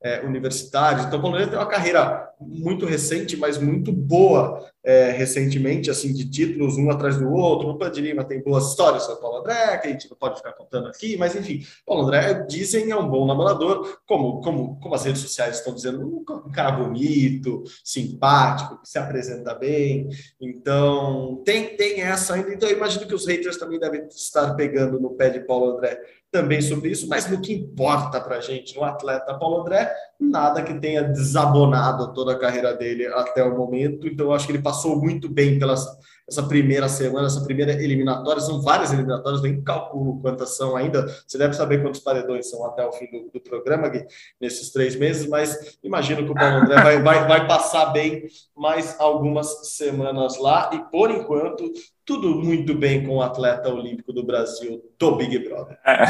é, 0.02 0.20
universitários. 0.20 1.06
Então, 1.06 1.22
o 1.22 1.26
André 1.26 1.46
tem 1.46 1.58
uma 1.58 1.66
carreira 1.66 2.28
muito 2.40 2.84
recente, 2.84 3.36
mas 3.36 3.56
muito 3.56 3.92
boa 3.92 4.68
é, 4.84 5.10
recentemente, 5.12 5.90
assim, 5.90 6.12
de 6.12 6.28
títulos 6.28 6.76
um 6.76 6.90
atrás 6.90 7.16
do 7.16 7.30
outro. 7.30 7.68
O 7.68 7.78
Pandirima 7.78 8.24
tem 8.24 8.42
boas 8.42 8.70
histórias 8.70 9.04
sobre 9.04 9.18
o 9.18 9.22
Paulo 9.22 9.38
André, 9.38 9.78
que 9.78 9.86
a 9.86 9.90
gente 9.90 10.10
não 10.10 10.16
pode 10.16 10.38
ficar 10.38 10.52
contando 10.52 10.88
aqui, 10.88 11.16
mas 11.16 11.36
enfim, 11.36 11.64
Paulo 11.86 12.02
André, 12.02 12.44
dizem, 12.48 12.90
é 12.90 12.96
um 12.96 13.08
bom 13.08 13.26
namorador, 13.26 14.00
como, 14.06 14.40
como, 14.40 14.80
como 14.80 14.94
as 14.94 15.04
redes 15.04 15.20
sociais 15.20 15.58
estão 15.58 15.72
dizendo, 15.72 16.04
um 16.04 16.50
cara 16.50 16.72
bonito, 16.72 17.62
simpático, 17.84 18.80
que 18.82 18.88
se 18.88 18.98
apresenta 18.98 19.54
bem. 19.54 20.08
Então, 20.40 21.40
tem, 21.44 21.76
tem 21.76 22.00
essa 22.00 22.34
ainda. 22.34 22.52
Então, 22.52 22.68
eu 22.68 22.76
imagino 22.76 23.06
que 23.06 23.14
os 23.14 23.26
haters 23.26 23.56
também 23.56 23.78
devem 23.78 24.06
estar 24.08 24.54
pegando 24.54 24.98
no 24.98 25.10
pé 25.10 25.30
de 25.30 25.40
Paulo 25.40 25.76
André 25.76 26.00
também 26.32 26.62
sobre 26.62 26.88
isso, 26.90 27.06
mas 27.06 27.30
no 27.30 27.42
que 27.42 27.52
importa 27.52 28.18
para 28.18 28.36
a 28.36 28.40
gente, 28.40 28.74
no 28.74 28.82
atleta 28.82 29.34
Paulo 29.34 29.60
André, 29.60 29.92
nada 30.18 30.62
que 30.62 30.72
tenha 30.80 31.02
desabonado 31.02 32.14
toda 32.14 32.32
a 32.32 32.38
carreira 32.38 32.74
dele 32.74 33.06
até 33.08 33.44
o 33.44 33.54
momento. 33.54 34.08
Então, 34.08 34.32
acho 34.32 34.46
que 34.46 34.52
ele 34.52 34.62
passou 34.62 34.98
muito 34.98 35.28
bem 35.28 35.58
pelas 35.58 35.86
essa 36.28 36.42
primeira 36.42 36.88
semana, 36.88 37.26
essa 37.26 37.44
primeira 37.44 37.72
eliminatória. 37.72 38.40
São 38.40 38.60
várias 38.62 38.92
eliminatórias, 38.92 39.42
nem 39.42 39.62
calculo 39.62 40.20
quantas 40.20 40.56
são 40.56 40.76
ainda. 40.76 41.06
Você 41.26 41.36
deve 41.36 41.54
saber 41.54 41.82
quantos 41.82 42.00
paredões 42.00 42.48
são 42.48 42.64
até 42.66 42.86
o 42.86 42.92
fim 42.92 43.10
do, 43.10 43.30
do 43.32 43.40
programa, 43.40 43.88
Gui, 43.88 44.06
nesses 44.40 44.70
três 44.70 44.96
meses, 44.96 45.28
mas 45.28 45.78
imagino 45.82 46.24
que 46.24 46.30
o 46.30 46.34
Paulo 46.34 46.56
André 46.56 46.80
vai, 46.82 47.02
vai, 47.02 47.26
vai 47.26 47.46
passar 47.46 47.86
bem 47.86 48.26
mais 48.56 48.98
algumas 49.00 49.74
semanas 49.74 50.38
lá. 50.38 50.70
E 50.72 50.78
por 50.90 51.10
enquanto, 51.10 51.72
tudo 52.04 52.36
muito 52.36 52.74
bem 52.74 53.06
com 53.06 53.16
o 53.16 53.22
atleta 53.22 53.68
olímpico 53.68 54.12
do 54.12 54.24
Brasil, 54.24 54.82
do 54.98 55.16
Big 55.16 55.38
Brother. 55.40 55.78
É, 55.84 56.04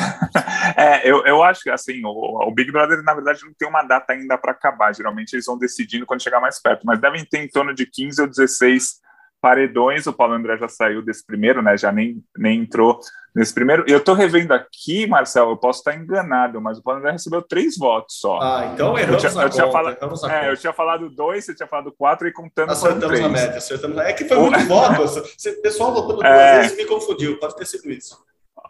é 0.77 1.11
eu, 1.11 1.25
eu 1.27 1.43
acho 1.43 1.63
que 1.63 1.71
assim, 1.71 2.03
o, 2.05 2.49
o, 2.49 2.51
Big 2.53 2.71
Brother, 2.71 3.03
na 3.03 3.15
verdade, 3.15 3.45
não 3.45 3.53
tem 3.53 3.69
uma 3.69 3.83
data 3.83 4.13
ainda 4.13 4.39
para 4.39 4.53
acabar. 4.53 4.95
Geralmente 4.95 5.35
eles 5.35 5.47
vão 5.47 5.59
decidindo 5.59 6.07
quando 6.07 6.23
chegar 6.23 6.41
mais 6.41 6.61
perto, 6.61 6.85
mas 6.85 7.01
devem 7.01 7.25
ter 7.25 7.45
em 7.45 7.49
torno 7.49 7.75
de 7.75 7.87
15 7.87 8.23
ou 8.23 8.29
16 8.29 9.01
paredões. 9.43 10.07
O 10.07 10.13
Paulo 10.13 10.35
André 10.35 10.57
já 10.57 10.69
saiu 10.69 11.03
desse 11.03 11.27
primeiro, 11.27 11.61
né? 11.61 11.77
Já 11.77 11.91
nem, 11.91 12.23
nem 12.39 12.61
entrou 12.61 13.01
nesse 13.35 13.53
primeiro. 13.53 13.85
Eu 13.89 13.99
tô 13.99 14.15
revendo 14.15 14.55
aqui, 14.55 15.07
Marcelo, 15.07 15.51
eu 15.51 15.57
posso 15.57 15.81
estar 15.81 15.97
enganado, 15.97 16.61
mas 16.61 16.79
o 16.79 16.83
Paulo 16.83 17.01
André 17.01 17.13
recebeu 17.13 17.43
três 17.43 17.77
votos 17.77 18.21
só. 18.21 18.39
Ah, 18.41 18.71
então 18.73 18.97
erramos 18.97 19.25
eu 19.25 19.31
tinha, 19.31 19.43
eu 19.43 19.51
tinha 19.51 19.65
conta, 19.65 19.73
falado, 19.73 19.97
erramos 19.97 20.25
é, 20.25 20.51
eu 20.51 20.57
tinha 20.57 20.73
falado 20.73 21.11
dois, 21.11 21.45
você 21.45 21.55
tinha 21.55 21.67
falado 21.67 21.93
quatro 21.93 22.29
e 22.29 22.33
contando 22.33 22.71
Acertamos 22.71 23.07
três. 23.07 23.25
a 23.25 23.29
média, 23.29 23.57
acertamos. 23.57 23.99
É 23.99 24.13
que 24.13 24.25
foi 24.25 24.39
muito 24.39 24.61
voto. 24.67 25.03
O 25.03 25.63
pessoal 25.63 25.93
votou 25.93 26.17
duas 26.17 26.25
é... 26.25 26.61
vezes 26.61 26.77
me 26.77 26.87
confundiu, 26.87 27.39
pode 27.39 27.57
ter 27.57 27.67
sido 27.67 27.91
isso. 27.91 28.17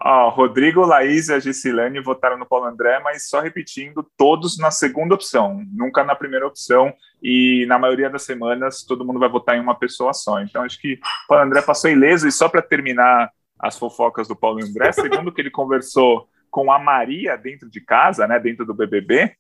Ó, 0.05 0.31
Rodrigo, 0.31 0.85
Laís 0.85 1.29
e 1.29 1.35
a 1.35 1.39
Gisilane 1.39 2.01
votaram 2.01 2.37
no 2.37 2.45
Paulo 2.45 2.67
André, 2.67 2.99
mas 2.99 3.29
só 3.29 3.41
repetindo, 3.41 4.05
todos 4.19 4.59
na 4.59 4.73
segunda 4.73 5.15
opção, 5.15 5.65
nunca 5.73 6.03
na 6.03 6.17
primeira 6.17 6.45
opção, 6.45 6.93
e 7.23 7.65
na 7.69 7.79
maioria 7.79 8.11
das 8.11 8.25
semanas 8.25 8.83
todo 8.83 9.05
mundo 9.05 9.21
vai 9.21 9.29
votar 9.29 9.57
em 9.57 9.61
uma 9.61 9.77
pessoa 9.77 10.13
só. 10.13 10.41
Então 10.41 10.65
acho 10.65 10.81
que 10.81 10.95
o 10.95 11.29
Paulo 11.29 11.45
André 11.45 11.63
passou 11.63 11.89
ileso, 11.89 12.27
e 12.27 12.33
só 12.33 12.49
para 12.49 12.61
terminar 12.61 13.31
as 13.61 13.79
fofocas 13.79 14.27
do 14.27 14.35
Paulo 14.35 14.65
André, 14.65 14.91
segundo 14.93 15.33
que 15.33 15.41
ele 15.41 15.51
conversou 15.51 16.29
com 16.51 16.73
a 16.73 16.81
Maria 16.81 17.37
dentro 17.37 17.71
de 17.71 17.81
casa, 17.81 18.27
né, 18.27 18.41
dentro 18.41 18.67
do 18.67 18.75
BBB, 18.75 19.33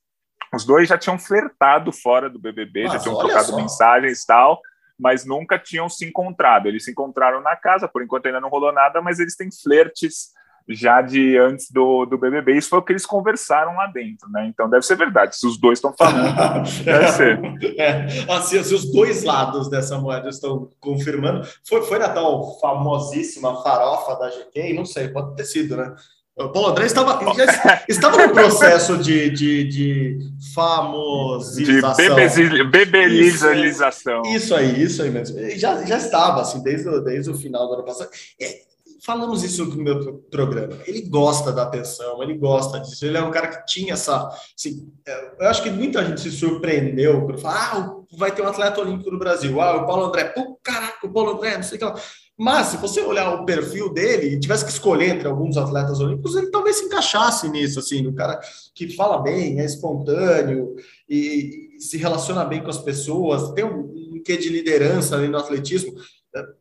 os 0.55 0.65
dois 0.65 0.89
já 0.89 0.97
tinham 0.97 1.19
flertado 1.19 1.91
fora 1.91 2.31
do 2.31 2.39
BBB, 2.39 2.87
já 2.87 3.01
tinham 3.01 3.19
trocado 3.19 3.47
só. 3.47 3.57
mensagens 3.57 4.23
e 4.23 4.27
tal, 4.27 4.61
mas 4.97 5.25
nunca 5.25 5.59
tinham 5.59 5.89
se 5.89 6.05
encontrado. 6.05 6.69
Eles 6.69 6.85
se 6.85 6.93
encontraram 6.93 7.41
na 7.41 7.57
casa, 7.57 7.89
por 7.89 8.03
enquanto 8.03 8.27
ainda 8.27 8.41
não 8.41 8.49
rolou 8.49 8.73
nada, 8.73 9.03
mas 9.03 9.19
eles 9.19 9.35
têm 9.35 9.49
flertes 9.51 10.31
já 10.69 11.01
de 11.01 11.37
antes 11.39 11.71
do, 11.71 12.05
do 12.07 12.19
BBB. 12.19 12.57
Isso 12.57 12.69
foi 12.69 12.79
o 12.79 12.83
que 12.83 12.93
eles 12.93 13.07
conversaram 13.07 13.75
lá 13.75 13.87
dentro, 13.87 14.31
né? 14.31 14.47
Então 14.47 14.69
deve 14.69 14.85
ser 14.85 14.97
verdade. 14.97 15.37
Se 15.37 15.47
os 15.47 15.59
dois 15.59 15.79
estão 15.79 15.93
falando, 15.93 16.35
deve 16.85 17.09
ser. 17.09 17.41
É, 17.79 18.07
assim, 18.29 18.63
se 18.63 18.75
os 18.75 18.91
dois 18.93 19.25
lados 19.25 19.69
dessa 19.69 19.99
moeda 19.99 20.29
estão 20.29 20.69
confirmando, 20.81 21.47
foi, 21.67 21.83
foi 21.83 21.99
na 21.99 22.09
tal 22.09 22.59
famosíssima 22.61 23.63
farofa 23.63 24.17
da 24.17 24.31
GK? 24.31 24.75
Não 24.75 24.85
sei, 24.85 25.09
pode 25.09 25.35
ter 25.37 25.45
sido, 25.45 25.77
né? 25.77 25.95
O 26.35 26.49
Paulo 26.49 26.71
André 26.71 26.87
estava, 26.87 27.21
já, 27.35 27.85
estava 27.87 28.27
no 28.27 28.33
processo 28.33 28.97
de, 28.97 29.29
de, 29.31 29.65
de 29.65 30.19
famosização. 30.55 32.17
De 32.17 32.65
bebelização. 32.65 34.23
Isso, 34.23 34.37
isso, 34.37 34.55
aí, 34.55 34.83
isso 34.83 35.03
aí 35.03 35.11
mesmo. 35.11 35.39
Já, 35.59 35.85
já 35.85 35.99
estava, 35.99 36.41
assim, 36.41 36.63
desde, 36.63 36.89
desde 37.03 37.31
o 37.31 37.35
final 37.35 37.69
do 37.69 37.75
ano 37.75 37.85
passado. 37.85 38.09
É, 38.41 38.63
falamos 39.05 39.43
isso 39.43 39.65
no 39.65 39.83
meu 39.83 40.19
programa. 40.31 40.79
Ele 40.87 41.03
gosta 41.03 41.53
da 41.53 41.65
atenção, 41.65 42.23
ele 42.23 42.39
gosta 42.39 42.79
disso. 42.81 43.05
Ele 43.05 43.17
é 43.17 43.23
um 43.23 43.31
cara 43.31 43.49
que 43.49 43.67
tinha 43.67 43.95
essa. 43.95 44.29
Assim, 44.57 44.91
é, 45.07 45.35
eu 45.41 45.49
acho 45.49 45.63
que 45.63 45.71
muita 45.71 46.05
gente 46.05 46.21
se 46.21 46.31
surpreendeu 46.31 47.25
quando 47.27 47.39
fala: 47.39 47.57
ah, 47.57 48.17
vai 48.17 48.33
ter 48.33 48.43
um 48.43 48.49
atleta 48.49 48.81
olímpico 48.81 49.11
no 49.11 49.19
Brasil. 49.19 49.61
Ah, 49.61 49.77
o 49.77 49.87
Paulo 49.87 50.05
André. 50.07 50.25
Pô, 50.25 50.59
caraca, 50.63 51.07
o 51.07 51.13
Paulo 51.13 51.33
André, 51.33 51.57
não 51.57 51.63
sei 51.63 51.77
o 51.77 51.79
que 51.79 51.85
lá. 51.85 51.97
Mas, 52.39 52.69
se 52.69 52.77
você 52.79 53.01
olhar 53.03 53.35
o 53.35 53.45
perfil 53.45 53.93
dele 53.93 54.35
e 54.35 54.41
tivesse 54.41 54.65
que 54.65 54.71
escolher 54.71 55.11
entre 55.11 55.29
alguns 55.29 55.57
atletas 55.57 56.01
olímpicos, 56.01 56.35
ele 56.35 56.51
talvez 56.51 56.77
se 56.77 56.87
encaixasse 56.87 57.49
nisso, 57.49 57.79
assim, 57.79 58.03
no 58.03 58.15
cara 58.15 58.41
que 58.75 58.89
fala 58.97 59.19
bem, 59.19 59.61
é 59.61 59.65
espontâneo 59.65 60.75
e, 61.09 61.77
e 61.77 61.81
se 61.81 61.99
relaciona 61.99 62.45
bem 62.45 62.63
com 62.63 62.71
as 62.71 62.79
pessoas, 62.79 63.53
tem 63.53 63.65
um, 63.65 64.15
um 64.15 64.23
quê 64.25 64.37
de 64.37 64.49
liderança 64.49 65.15
ali 65.15 65.29
no 65.29 65.39
atletismo 65.39 65.95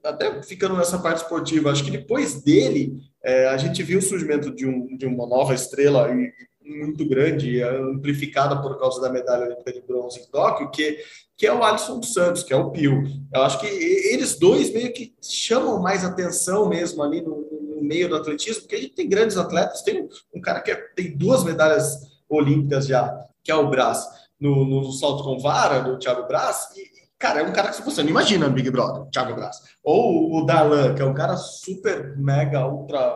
até 0.03 0.41
ficando 0.43 0.75
nessa 0.75 0.99
parte 0.99 1.23
esportiva, 1.23 1.71
acho 1.71 1.83
que 1.83 1.91
depois 1.91 2.41
dele, 2.41 2.93
é, 3.23 3.47
a 3.47 3.57
gente 3.57 3.81
viu 3.83 3.99
o 3.99 4.01
surgimento 4.01 4.53
de, 4.53 4.65
um, 4.65 4.97
de 4.97 5.05
uma 5.05 5.25
nova 5.25 5.53
estrela 5.53 6.09
muito 6.63 7.07
grande, 7.07 7.61
amplificada 7.61 8.61
por 8.61 8.77
causa 8.79 9.01
da 9.01 9.09
medalha 9.09 9.45
olímpica 9.45 9.73
de 9.73 9.81
bronze 9.81 10.19
em 10.19 10.25
Tóquio, 10.31 10.69
que, 10.71 10.99
que 11.35 11.47
é 11.47 11.53
o 11.53 11.63
Alisson 11.63 11.99
dos 11.99 12.13
Santos, 12.13 12.43
que 12.43 12.53
é 12.53 12.55
o 12.55 12.71
Pio. 12.71 13.03
Eu 13.33 13.41
acho 13.41 13.59
que 13.59 13.67
eles 13.67 14.37
dois 14.37 14.71
meio 14.71 14.93
que 14.93 15.13
chamam 15.21 15.81
mais 15.81 16.05
atenção 16.05 16.67
mesmo 16.67 17.01
ali 17.03 17.21
no, 17.21 17.47
no 17.75 17.81
meio 17.81 18.07
do 18.07 18.15
atletismo, 18.15 18.61
porque 18.61 18.75
a 18.75 18.79
gente 18.79 18.93
tem 18.93 19.09
grandes 19.09 19.37
atletas, 19.37 19.81
tem 19.81 20.01
um, 20.01 20.09
um 20.35 20.41
cara 20.41 20.61
que 20.61 20.71
é, 20.71 20.75
tem 20.95 21.17
duas 21.17 21.43
medalhas 21.43 21.97
olímpicas 22.29 22.87
já, 22.87 23.25
que 23.43 23.51
é 23.51 23.55
o 23.55 23.69
Brás, 23.69 24.05
no, 24.39 24.65
no 24.65 24.91
salto 24.93 25.23
com 25.23 25.39
vara, 25.39 25.79
do 25.79 25.97
Thiago 25.97 26.27
Brás, 26.27 26.69
e, 26.75 26.90
Cara, 27.21 27.41
é 27.41 27.43
um 27.43 27.53
cara 27.53 27.69
que 27.69 27.83
você 27.83 28.01
não 28.01 28.09
imagina 28.09 28.49
Big 28.49 28.71
Brother, 28.71 29.05
Thiago 29.11 29.35
Braz. 29.35 29.57
Ou 29.83 30.39
o 30.39 30.43
Darlan, 30.43 30.95
que 30.95 31.03
é 31.03 31.05
um 31.05 31.13
cara 31.13 31.37
super, 31.37 32.17
mega, 32.17 32.67
ultra 32.67 33.15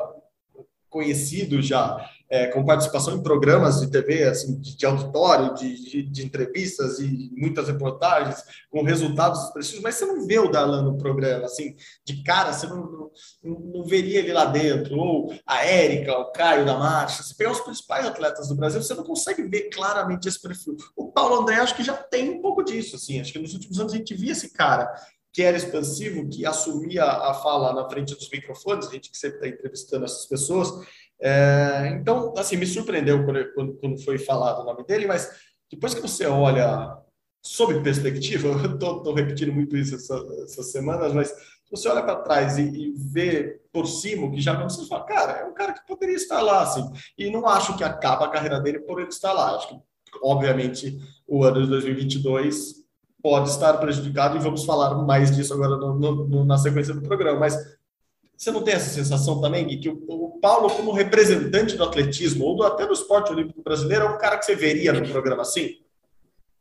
conhecido 0.88 1.60
já 1.60 2.08
é, 2.30 2.48
com 2.48 2.66
participação 2.66 3.16
em 3.16 3.22
programas 3.22 3.80
de 3.80 3.90
TV, 3.90 4.24
assim, 4.24 4.60
de, 4.60 4.76
de 4.76 4.86
auditório, 4.86 5.54
de, 5.54 5.76
de, 5.90 6.04
de, 6.04 6.26
entrevistas 6.26 7.00
e 7.00 7.32
muitas 7.38 7.68
reportagens 7.68 8.44
com 8.70 8.84
resultados 8.84 9.44
expressivos, 9.44 9.82
mas 9.82 9.96
você 9.96 10.06
não 10.06 10.26
vê 10.26 10.40
o 10.40 10.50
Darlan 10.50 10.84
no 10.84 10.98
programa, 10.98 11.46
assim, 11.46 11.76
de 12.04 12.24
cara, 12.24 12.52
você 12.52 12.68
não, 12.68 13.12
não, 13.44 13.60
não 13.60 13.84
veria 13.84 14.20
ele 14.20 14.34
lá 14.34 14.46
dentro, 14.46 14.98
ou 14.98 15.34
a 15.46 15.64
Érica, 15.66 16.18
o 16.18 16.32
Caio 16.32 16.66
da 16.66 16.78
Marcha, 16.78 17.22
você 17.22 17.36
pegar 17.36 17.52
os 17.52 17.62
principais 17.62 18.06
atletas 18.06 18.48
do 18.48 18.56
Brasil, 18.56 18.82
você 18.82 18.94
não 18.96 19.04
consegue 19.04 19.44
ver 19.44 19.70
claramente 19.70 20.28
esse 20.28 20.42
perfil. 20.42 20.76
O 20.96 21.12
Paulo 21.12 21.42
André, 21.42 21.56
acho 21.56 21.76
que 21.76 21.84
já 21.84 21.94
tem 21.94 22.32
um 22.32 22.42
pouco 22.42 22.64
disso, 22.64 22.96
assim, 22.96 23.20
acho 23.20 23.32
que 23.32 23.40
nos 23.40 23.54
últimos 23.54 23.80
anos 23.80 23.94
a 23.94 23.98
gente 23.98 24.16
via 24.16 24.32
esse 24.32 24.52
cara 24.52 24.92
que 25.36 25.44
era 25.44 25.58
expansivo, 25.58 26.30
que 26.30 26.46
assumia 26.46 27.04
a 27.04 27.34
fala 27.34 27.74
na 27.74 27.90
frente 27.90 28.16
dos 28.16 28.30
microfones, 28.30 28.88
a 28.88 28.92
gente 28.92 29.12
que 29.12 29.18
sempre 29.18 29.36
está 29.36 29.48
entrevistando 29.50 30.06
essas 30.06 30.26
pessoas, 30.26 30.72
é, 31.22 31.98
então, 32.00 32.34
assim, 32.38 32.58
me 32.58 32.66
surpreendeu 32.66 33.24
quando, 33.26 33.78
quando, 33.80 34.04
foi 34.04 34.18
falado 34.18 34.62
o 34.62 34.66
nome 34.66 34.86
dele, 34.86 35.08
mas 35.08 35.30
depois 35.72 35.94
que 35.94 36.02
você 36.02 36.26
olha 36.26 36.98
sob 37.42 37.82
perspectiva, 37.82 38.50
eu 38.64 38.74
estou 38.74 39.14
repetindo 39.14 39.54
muito 39.54 39.78
isso 39.78 39.96
essa, 39.96 40.16
essas 40.44 40.72
semanas, 40.72 41.14
mas 41.14 41.30
se 41.30 41.72
você 41.72 41.88
olha 41.88 42.04
para 42.04 42.22
trás 42.22 42.58
e, 42.58 42.64
e, 42.64 42.94
vê 42.96 43.60
por 43.72 43.88
cima 43.88 44.30
que 44.32 44.42
já 44.42 44.54
aconteceu, 44.54 44.84
você 44.84 44.90
fala, 44.90 45.06
cara, 45.06 45.32
é 45.40 45.46
um 45.46 45.54
cara 45.54 45.74
que 45.74 45.86
poderia 45.88 46.16
estar 46.16 46.42
lá, 46.42 46.62
assim, 46.62 46.84
e 47.18 47.30
não 47.30 47.48
acho 47.48 47.76
que 47.76 47.84
acaba 47.84 48.26
a 48.26 48.30
carreira 48.30 48.60
dele 48.60 48.80
por 48.80 49.00
ele 49.00 49.10
estar 49.10 49.34
lá. 49.34 49.56
Acho 49.56 49.70
que, 49.70 49.76
obviamente, 50.22 50.98
o 51.28 51.44
ano 51.44 51.64
de 51.64 51.68
2022 51.70 52.86
pode 53.22 53.50
estar 53.50 53.74
prejudicado 53.78 54.38
e 54.38 54.40
vamos 54.40 54.66
falar 54.66 54.94
mais 55.04 55.36
disso 55.36 55.54
agora 55.54 55.76
no, 55.78 56.28
no, 56.28 56.46
na 56.46 56.58
sequência 56.58 56.94
do 56.94 57.02
programa, 57.02 57.40
mas 57.40 57.58
você 58.38 58.52
não 58.52 58.62
tem 58.62 58.74
essa 58.74 58.90
sensação 58.90 59.40
também, 59.40 59.66
Gui, 59.66 59.78
que 59.78 59.90
o, 59.90 60.06
o, 60.36 60.40
Paulo, 60.40 60.70
como 60.70 60.92
representante 60.92 61.76
do 61.76 61.84
atletismo 61.84 62.46
ou 62.46 62.56
do, 62.56 62.64
até 62.64 62.86
do 62.86 62.94
esporte 62.94 63.32
olímpico 63.32 63.62
brasileiro, 63.62 64.06
é 64.06 64.10
um 64.10 64.18
cara 64.18 64.38
que 64.38 64.46
você 64.46 64.56
veria 64.56 64.94
no 64.94 65.08
programa 65.10 65.42
assim? 65.42 65.78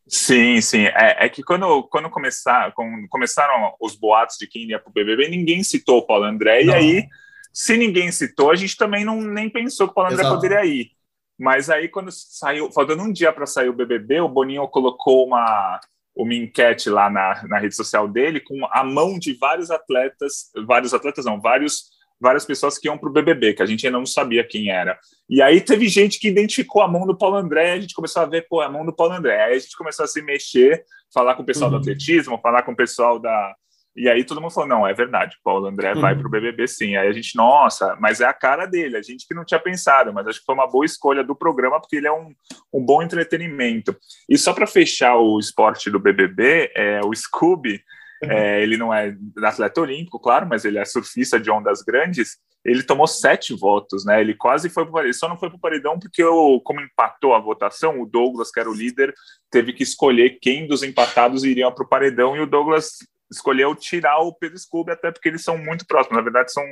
Sim, 0.06 0.60
sim. 0.60 0.84
É, 0.86 1.26
é 1.26 1.28
que 1.28 1.42
quando, 1.42 1.82
quando, 1.84 2.10
começar, 2.10 2.72
quando 2.72 3.08
começaram 3.08 3.74
os 3.80 3.96
boatos 3.96 4.36
de 4.38 4.46
quem 4.46 4.68
ia 4.68 4.78
para 4.78 4.90
o 4.90 4.92
BBB, 4.92 5.28
ninguém 5.28 5.62
citou 5.62 5.98
o 5.98 6.06
Paulo 6.06 6.24
André. 6.24 6.62
Não. 6.64 6.74
E 6.74 6.76
aí, 6.76 7.08
se 7.52 7.76
ninguém 7.76 8.10
citou, 8.12 8.50
a 8.50 8.56
gente 8.56 8.76
também 8.76 9.04
não 9.04 9.20
nem 9.20 9.48
pensou 9.48 9.86
que 9.86 9.92
o 9.92 9.94
Paulo 9.94 10.10
André 10.10 10.22
Exato. 10.22 10.36
poderia 10.36 10.64
ir. 10.64 10.90
Mas 11.38 11.70
aí, 11.70 11.88
quando 11.88 12.10
saiu, 12.12 12.70
faltando 12.70 13.02
um 13.02 13.12
dia 13.12 13.32
para 13.32 13.46
sair 13.46 13.68
o 13.68 13.74
BBB, 13.74 14.20
o 14.20 14.28
Boninho 14.28 14.68
colocou 14.68 15.26
uma, 15.26 15.80
uma 16.14 16.34
enquete 16.34 16.88
lá 16.88 17.10
na, 17.10 17.42
na 17.48 17.58
rede 17.58 17.74
social 17.74 18.06
dele 18.06 18.40
com 18.40 18.66
a 18.70 18.84
mão 18.84 19.18
de 19.18 19.32
vários 19.34 19.70
atletas, 19.70 20.50
vários 20.66 20.94
atletas 20.94 21.24
não, 21.24 21.40
vários 21.40 21.93
várias 22.24 22.44
pessoas 22.44 22.78
que 22.78 22.88
iam 22.88 22.98
para 22.98 23.08
o 23.08 23.12
BBB, 23.12 23.54
que 23.54 23.62
a 23.62 23.66
gente 23.66 23.86
ainda 23.86 23.98
não 23.98 24.06
sabia 24.06 24.42
quem 24.42 24.70
era. 24.70 24.98
E 25.28 25.40
aí 25.40 25.60
teve 25.60 25.86
gente 25.88 26.18
que 26.18 26.28
identificou 26.28 26.82
a 26.82 26.88
mão 26.88 27.06
do 27.06 27.16
Paulo 27.16 27.36
André, 27.36 27.72
a 27.72 27.80
gente 27.80 27.94
começou 27.94 28.22
a 28.22 28.26
ver, 28.26 28.46
pô, 28.48 28.60
a 28.60 28.68
mão 28.68 28.84
do 28.84 28.92
Paulo 28.92 29.12
André. 29.12 29.40
Aí 29.44 29.54
a 29.54 29.58
gente 29.58 29.76
começou 29.76 30.04
a 30.04 30.08
se 30.08 30.22
mexer, 30.22 30.84
falar 31.12 31.34
com 31.34 31.42
o 31.42 31.46
pessoal 31.46 31.70
uhum. 31.70 31.76
do 31.76 31.82
atletismo, 31.82 32.40
falar 32.42 32.62
com 32.62 32.72
o 32.72 32.76
pessoal 32.76 33.18
da, 33.18 33.54
e 33.96 34.08
aí 34.08 34.24
todo 34.24 34.40
mundo 34.40 34.50
falou, 34.50 34.68
não, 34.68 34.86
é 34.86 34.92
verdade, 34.92 35.36
Paulo 35.44 35.66
André 35.66 35.94
uhum. 35.94 36.00
vai 36.00 36.16
para 36.16 36.26
o 36.26 36.30
BBB 36.30 36.66
sim. 36.66 36.96
Aí 36.96 37.06
a 37.06 37.12
gente, 37.12 37.36
nossa, 37.36 37.96
mas 38.00 38.20
é 38.20 38.24
a 38.24 38.32
cara 38.32 38.66
dele, 38.66 38.96
a 38.96 39.02
gente 39.02 39.26
que 39.26 39.34
não 39.34 39.44
tinha 39.44 39.60
pensado, 39.60 40.12
mas 40.12 40.26
acho 40.26 40.40
que 40.40 40.44
foi 40.44 40.54
uma 40.54 40.66
boa 40.66 40.84
escolha 40.84 41.22
do 41.22 41.34
programa, 41.34 41.80
porque 41.80 41.96
ele 41.96 42.08
é 42.08 42.12
um, 42.12 42.34
um 42.72 42.84
bom 42.84 43.02
entretenimento. 43.02 43.96
E 44.28 44.36
só 44.36 44.52
para 44.52 44.66
fechar 44.66 45.16
o 45.16 45.38
esporte 45.38 45.90
do 45.90 46.00
BBB, 46.00 46.72
é, 46.74 47.00
o 47.04 47.14
Scooby. 47.14 47.80
É, 48.22 48.62
ele 48.62 48.76
não 48.76 48.92
é 48.92 49.16
atleta 49.42 49.80
olímpico, 49.80 50.18
claro, 50.18 50.46
mas 50.46 50.64
ele 50.64 50.78
é 50.78 50.84
surfista 50.84 51.38
de 51.38 51.50
ondas 51.50 51.82
grandes, 51.82 52.38
ele 52.64 52.82
tomou 52.82 53.06
sete 53.06 53.52
votos, 53.54 54.04
né? 54.06 54.20
Ele 54.20 54.34
quase 54.34 54.70
foi 54.70 54.86
para 54.86 55.12
só 55.12 55.28
não 55.28 55.38
foi 55.38 55.50
para 55.50 55.56
o 55.56 55.60
paredão 55.60 55.98
porque, 55.98 56.24
o, 56.24 56.60
como 56.60 56.80
empatou 56.80 57.34
a 57.34 57.38
votação, 57.38 58.00
o 58.00 58.06
Douglas, 58.06 58.50
que 58.50 58.58
era 58.58 58.70
o 58.70 58.74
líder, 58.74 59.12
teve 59.50 59.72
que 59.72 59.82
escolher 59.82 60.38
quem 60.40 60.66
dos 60.66 60.82
empatados 60.82 61.44
iriam 61.44 61.70
para 61.72 61.84
o 61.84 61.88
paredão 61.88 62.34
e 62.34 62.40
o 62.40 62.46
Douglas 62.46 62.98
escolheu 63.30 63.74
tirar 63.74 64.18
o 64.20 64.32
Pedro 64.32 64.58
Scooby, 64.58 64.92
até 64.92 65.10
porque 65.10 65.28
eles 65.28 65.42
são 65.42 65.58
muito 65.58 65.86
próximos. 65.86 66.16
Na 66.16 66.22
verdade, 66.22 66.52
são 66.52 66.64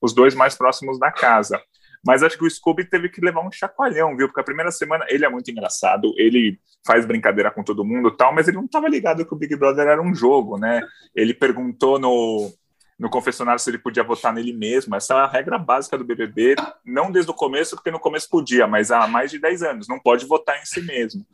os 0.00 0.12
dois 0.12 0.34
mais 0.34 0.56
próximos 0.56 0.98
da 0.98 1.12
casa. 1.12 1.62
Mas 2.06 2.22
acho 2.22 2.38
que 2.38 2.44
o 2.44 2.50
Scooby 2.50 2.84
teve 2.84 3.08
que 3.08 3.20
levar 3.20 3.44
um 3.44 3.50
chacoalhão, 3.50 4.16
viu? 4.16 4.28
Porque 4.28 4.40
a 4.40 4.44
primeira 4.44 4.70
semana 4.70 5.04
ele 5.08 5.24
é 5.24 5.28
muito 5.28 5.50
engraçado, 5.50 6.14
ele 6.16 6.60
faz 6.86 7.04
brincadeira 7.04 7.50
com 7.50 7.64
todo 7.64 7.84
mundo 7.84 8.12
tal, 8.12 8.32
mas 8.32 8.46
ele 8.46 8.58
não 8.58 8.66
estava 8.66 8.88
ligado 8.88 9.26
que 9.26 9.34
o 9.34 9.36
Big 9.36 9.56
Brother 9.56 9.88
era 9.88 10.00
um 10.00 10.14
jogo, 10.14 10.56
né? 10.56 10.80
Ele 11.16 11.34
perguntou 11.34 11.98
no, 11.98 12.48
no 12.96 13.10
confessionário 13.10 13.58
se 13.58 13.68
ele 13.68 13.78
podia 13.78 14.04
votar 14.04 14.32
nele 14.32 14.52
mesmo. 14.52 14.94
Essa 14.94 15.14
é 15.14 15.16
a 15.18 15.26
regra 15.26 15.58
básica 15.58 15.98
do 15.98 16.04
BBB, 16.04 16.54
não 16.84 17.10
desde 17.10 17.32
o 17.32 17.34
começo, 17.34 17.74
porque 17.74 17.90
no 17.90 17.98
começo 17.98 18.30
podia, 18.30 18.68
mas 18.68 18.92
há 18.92 19.08
mais 19.08 19.32
de 19.32 19.40
10 19.40 19.62
anos, 19.64 19.88
não 19.88 19.98
pode 19.98 20.26
votar 20.26 20.62
em 20.62 20.64
si 20.64 20.80
mesmo. 20.82 21.26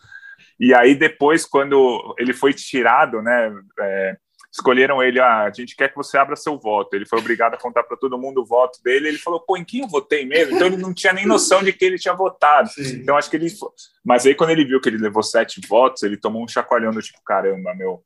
E 0.58 0.72
aí 0.72 0.94
depois, 0.94 1.44
quando 1.44 2.14
ele 2.18 2.32
foi 2.32 2.54
tirado, 2.54 3.20
né, 3.20 3.52
é, 3.78 4.16
escolheram 4.52 5.02
ele, 5.02 5.18
ah, 5.18 5.44
a 5.44 5.50
gente 5.50 5.74
quer 5.74 5.88
que 5.88 5.96
você 5.96 6.18
abra 6.18 6.36
seu 6.36 6.58
voto. 6.58 6.94
Ele 6.94 7.06
foi 7.06 7.18
obrigado 7.18 7.54
a 7.54 7.58
contar 7.58 7.82
para 7.84 7.96
todo 7.96 8.18
mundo 8.18 8.42
o 8.42 8.44
voto 8.44 8.82
dele. 8.82 9.08
Ele 9.08 9.18
falou, 9.18 9.40
pô, 9.40 9.56
em 9.56 9.64
quem 9.64 9.80
eu 9.80 9.88
votei 9.88 10.26
mesmo? 10.26 10.54
Então 10.54 10.66
ele 10.66 10.76
não 10.76 10.92
tinha 10.92 11.12
nem 11.12 11.26
noção 11.26 11.62
de 11.62 11.72
que 11.72 11.84
ele 11.84 11.98
tinha 11.98 12.14
votado. 12.14 12.68
Sim. 12.68 12.96
Então 12.96 13.16
acho 13.16 13.30
que 13.30 13.36
ele. 13.36 13.48
Mas 14.04 14.26
aí 14.26 14.34
quando 14.34 14.50
ele 14.50 14.66
viu 14.66 14.80
que 14.80 14.88
ele 14.88 14.98
levou 14.98 15.22
sete 15.22 15.60
votos, 15.66 16.02
ele 16.02 16.18
tomou 16.18 16.44
um 16.44 16.48
chacoalhão 16.48 16.92
do 16.92 17.00
tipo, 17.00 17.18
caramba, 17.24 17.74
meu 17.74 18.02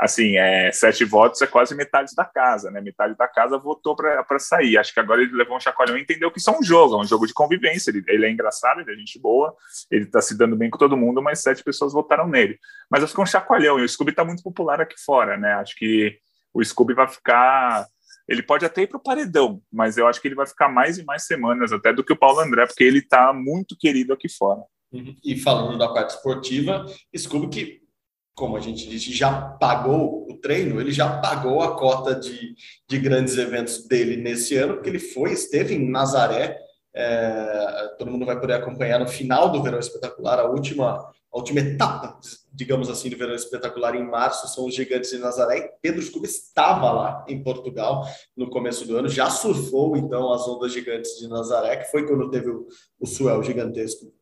assim, 0.00 0.38
é, 0.38 0.72
sete 0.72 1.04
votos 1.04 1.42
é 1.42 1.46
quase 1.46 1.74
metade 1.74 2.14
da 2.16 2.24
casa, 2.24 2.70
né? 2.70 2.80
Metade 2.80 3.14
da 3.16 3.28
casa 3.28 3.58
votou 3.58 3.94
para 3.94 4.38
sair. 4.38 4.78
Acho 4.78 4.94
que 4.94 4.98
agora 4.98 5.22
ele 5.22 5.36
levou 5.36 5.58
um 5.58 5.60
chacoalhão 5.60 5.98
e 5.98 6.00
entendeu 6.00 6.30
que 6.30 6.38
isso 6.38 6.48
é 6.48 6.58
um 6.58 6.62
jogo, 6.62 6.94
é 6.94 6.98
um 6.98 7.04
jogo 7.04 7.26
de 7.26 7.34
convivência. 7.34 7.90
Ele, 7.90 8.02
ele 8.08 8.24
é 8.24 8.30
engraçado, 8.30 8.80
ele 8.80 8.92
é 8.92 8.96
gente 8.96 9.20
boa, 9.20 9.54
ele 9.90 10.04
está 10.04 10.22
se 10.22 10.36
dando 10.36 10.56
bem 10.56 10.70
com 10.70 10.78
todo 10.78 10.96
mundo, 10.96 11.22
mas 11.22 11.42
sete 11.42 11.62
pessoas 11.62 11.92
votaram 11.92 12.26
nele. 12.26 12.58
Mas 12.90 13.04
acho 13.04 13.14
que 13.14 13.20
é 13.20 13.22
um 13.22 13.26
chacoalhão, 13.26 13.78
e 13.78 13.84
o 13.84 13.88
Scooby 13.88 14.12
está 14.12 14.24
muito 14.24 14.42
popular 14.42 14.80
aqui 14.80 14.96
fora, 15.04 15.36
né? 15.36 15.52
Acho 15.54 15.76
que 15.76 16.16
o 16.54 16.64
Scooby 16.64 16.94
vai 16.94 17.06
ficar. 17.06 17.86
Ele 18.26 18.42
pode 18.42 18.64
até 18.64 18.82
ir 18.82 18.86
para 18.86 18.96
o 18.96 19.02
paredão, 19.02 19.60
mas 19.70 19.98
eu 19.98 20.06
acho 20.06 20.20
que 20.20 20.28
ele 20.28 20.34
vai 20.34 20.46
ficar 20.46 20.70
mais 20.70 20.96
e 20.96 21.04
mais 21.04 21.26
semanas 21.26 21.72
até 21.72 21.92
do 21.92 22.02
que 22.02 22.12
o 22.14 22.18
Paulo 22.18 22.40
André, 22.40 22.64
porque 22.64 22.84
ele 22.84 23.00
está 23.00 23.34
muito 23.34 23.76
querido 23.78 24.14
aqui 24.14 24.28
fora. 24.30 24.62
Uhum. 24.92 25.14
E 25.22 25.36
falando 25.36 25.76
da 25.76 25.88
parte 25.88 26.14
esportiva, 26.14 26.86
Scooby 27.14 27.48
que 27.48 27.89
como 28.34 28.56
a 28.56 28.60
gente 28.60 28.88
disse, 28.88 29.12
já 29.12 29.32
pagou 29.32 30.26
o 30.30 30.36
treino, 30.38 30.80
ele 30.80 30.92
já 30.92 31.20
pagou 31.20 31.62
a 31.62 31.76
cota 31.76 32.14
de, 32.14 32.54
de 32.88 32.98
grandes 32.98 33.36
eventos 33.36 33.86
dele 33.86 34.16
nesse 34.16 34.56
ano, 34.56 34.74
porque 34.74 34.88
ele 34.88 34.98
foi, 34.98 35.32
esteve 35.32 35.74
em 35.74 35.90
Nazaré, 35.90 36.58
é, 36.94 37.94
todo 37.98 38.10
mundo 38.10 38.26
vai 38.26 38.38
poder 38.40 38.54
acompanhar 38.54 38.98
no 38.98 39.06
final 39.06 39.50
do 39.50 39.62
Verão 39.62 39.78
Espetacular, 39.78 40.40
a 40.40 40.48
última, 40.48 40.96
a 40.96 41.38
última 41.38 41.60
etapa, 41.60 42.18
digamos 42.52 42.88
assim, 42.88 43.10
do 43.10 43.16
Verão 43.16 43.34
Espetacular 43.34 43.94
em 43.94 44.08
março, 44.08 44.48
são 44.48 44.66
os 44.66 44.74
Gigantes 44.74 45.10
de 45.10 45.18
Nazaré. 45.18 45.72
Pedro 45.80 46.02
Scooby 46.02 46.26
estava 46.26 46.90
lá 46.90 47.24
em 47.28 47.42
Portugal 47.42 48.04
no 48.36 48.50
começo 48.50 48.86
do 48.86 48.96
ano, 48.96 49.08
já 49.08 49.30
surfou 49.30 49.96
então 49.96 50.32
as 50.32 50.48
ondas 50.48 50.72
gigantes 50.72 51.18
de 51.18 51.28
Nazaré, 51.28 51.76
que 51.76 51.90
foi 51.90 52.06
quando 52.06 52.30
teve 52.30 52.50
o, 52.50 52.66
o 52.98 53.06
Suel 53.06 53.42
gigantesco 53.42 54.12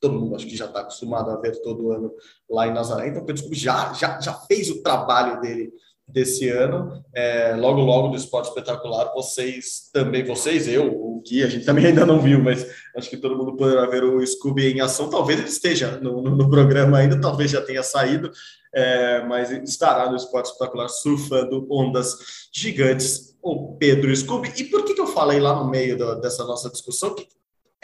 todo 0.00 0.18
mundo 0.18 0.36
acho 0.36 0.46
que 0.46 0.56
já 0.56 0.66
está 0.66 0.80
acostumado 0.80 1.30
a 1.30 1.36
ver 1.36 1.60
todo 1.62 1.92
ano 1.92 2.12
lá 2.48 2.66
em 2.66 2.72
Nazaré. 2.74 3.08
Então, 3.08 3.22
o 3.22 3.24
Pedro 3.24 3.42
Scooby 3.42 3.56
já, 3.56 3.92
já, 3.92 4.20
já 4.20 4.32
fez 4.32 4.70
o 4.70 4.82
trabalho 4.82 5.40
dele 5.40 5.72
desse 6.06 6.48
ano. 6.48 7.02
É, 7.14 7.54
logo, 7.56 7.80
logo 7.80 8.08
do 8.08 8.16
Esporte 8.16 8.48
Espetacular, 8.48 9.12
vocês 9.14 9.90
também, 9.92 10.24
vocês, 10.24 10.68
eu, 10.68 10.86
o 10.86 11.20
Gui, 11.26 11.42
a 11.42 11.48
gente 11.48 11.64
também 11.64 11.86
ainda 11.86 12.06
não 12.06 12.20
viu, 12.20 12.42
mas 12.42 12.66
acho 12.96 13.10
que 13.10 13.16
todo 13.16 13.36
mundo 13.36 13.56
poderá 13.56 13.86
ver 13.86 14.04
o 14.04 14.24
Scooby 14.24 14.72
em 14.72 14.80
ação. 14.80 15.10
Talvez 15.10 15.40
ele 15.40 15.48
esteja 15.48 15.98
no, 15.98 16.22
no, 16.22 16.36
no 16.36 16.50
programa 16.50 16.98
ainda, 16.98 17.20
talvez 17.20 17.50
já 17.50 17.60
tenha 17.60 17.82
saído, 17.82 18.30
é, 18.72 19.24
mas 19.26 19.50
estará 19.50 20.08
no 20.08 20.16
Esporte 20.16 20.46
Espetacular 20.46 20.88
surfando 20.88 21.66
ondas 21.70 22.16
gigantes. 22.52 23.34
O 23.42 23.76
Pedro 23.76 24.14
Scooby. 24.14 24.52
E 24.56 24.64
por 24.64 24.84
que, 24.84 24.92
que 24.92 25.00
eu 25.00 25.06
falei 25.06 25.38
lá 25.38 25.54
no 25.54 25.70
meio 25.70 25.96
dessa 26.20 26.44
nossa 26.44 26.68
discussão 26.68 27.14
que 27.14 27.28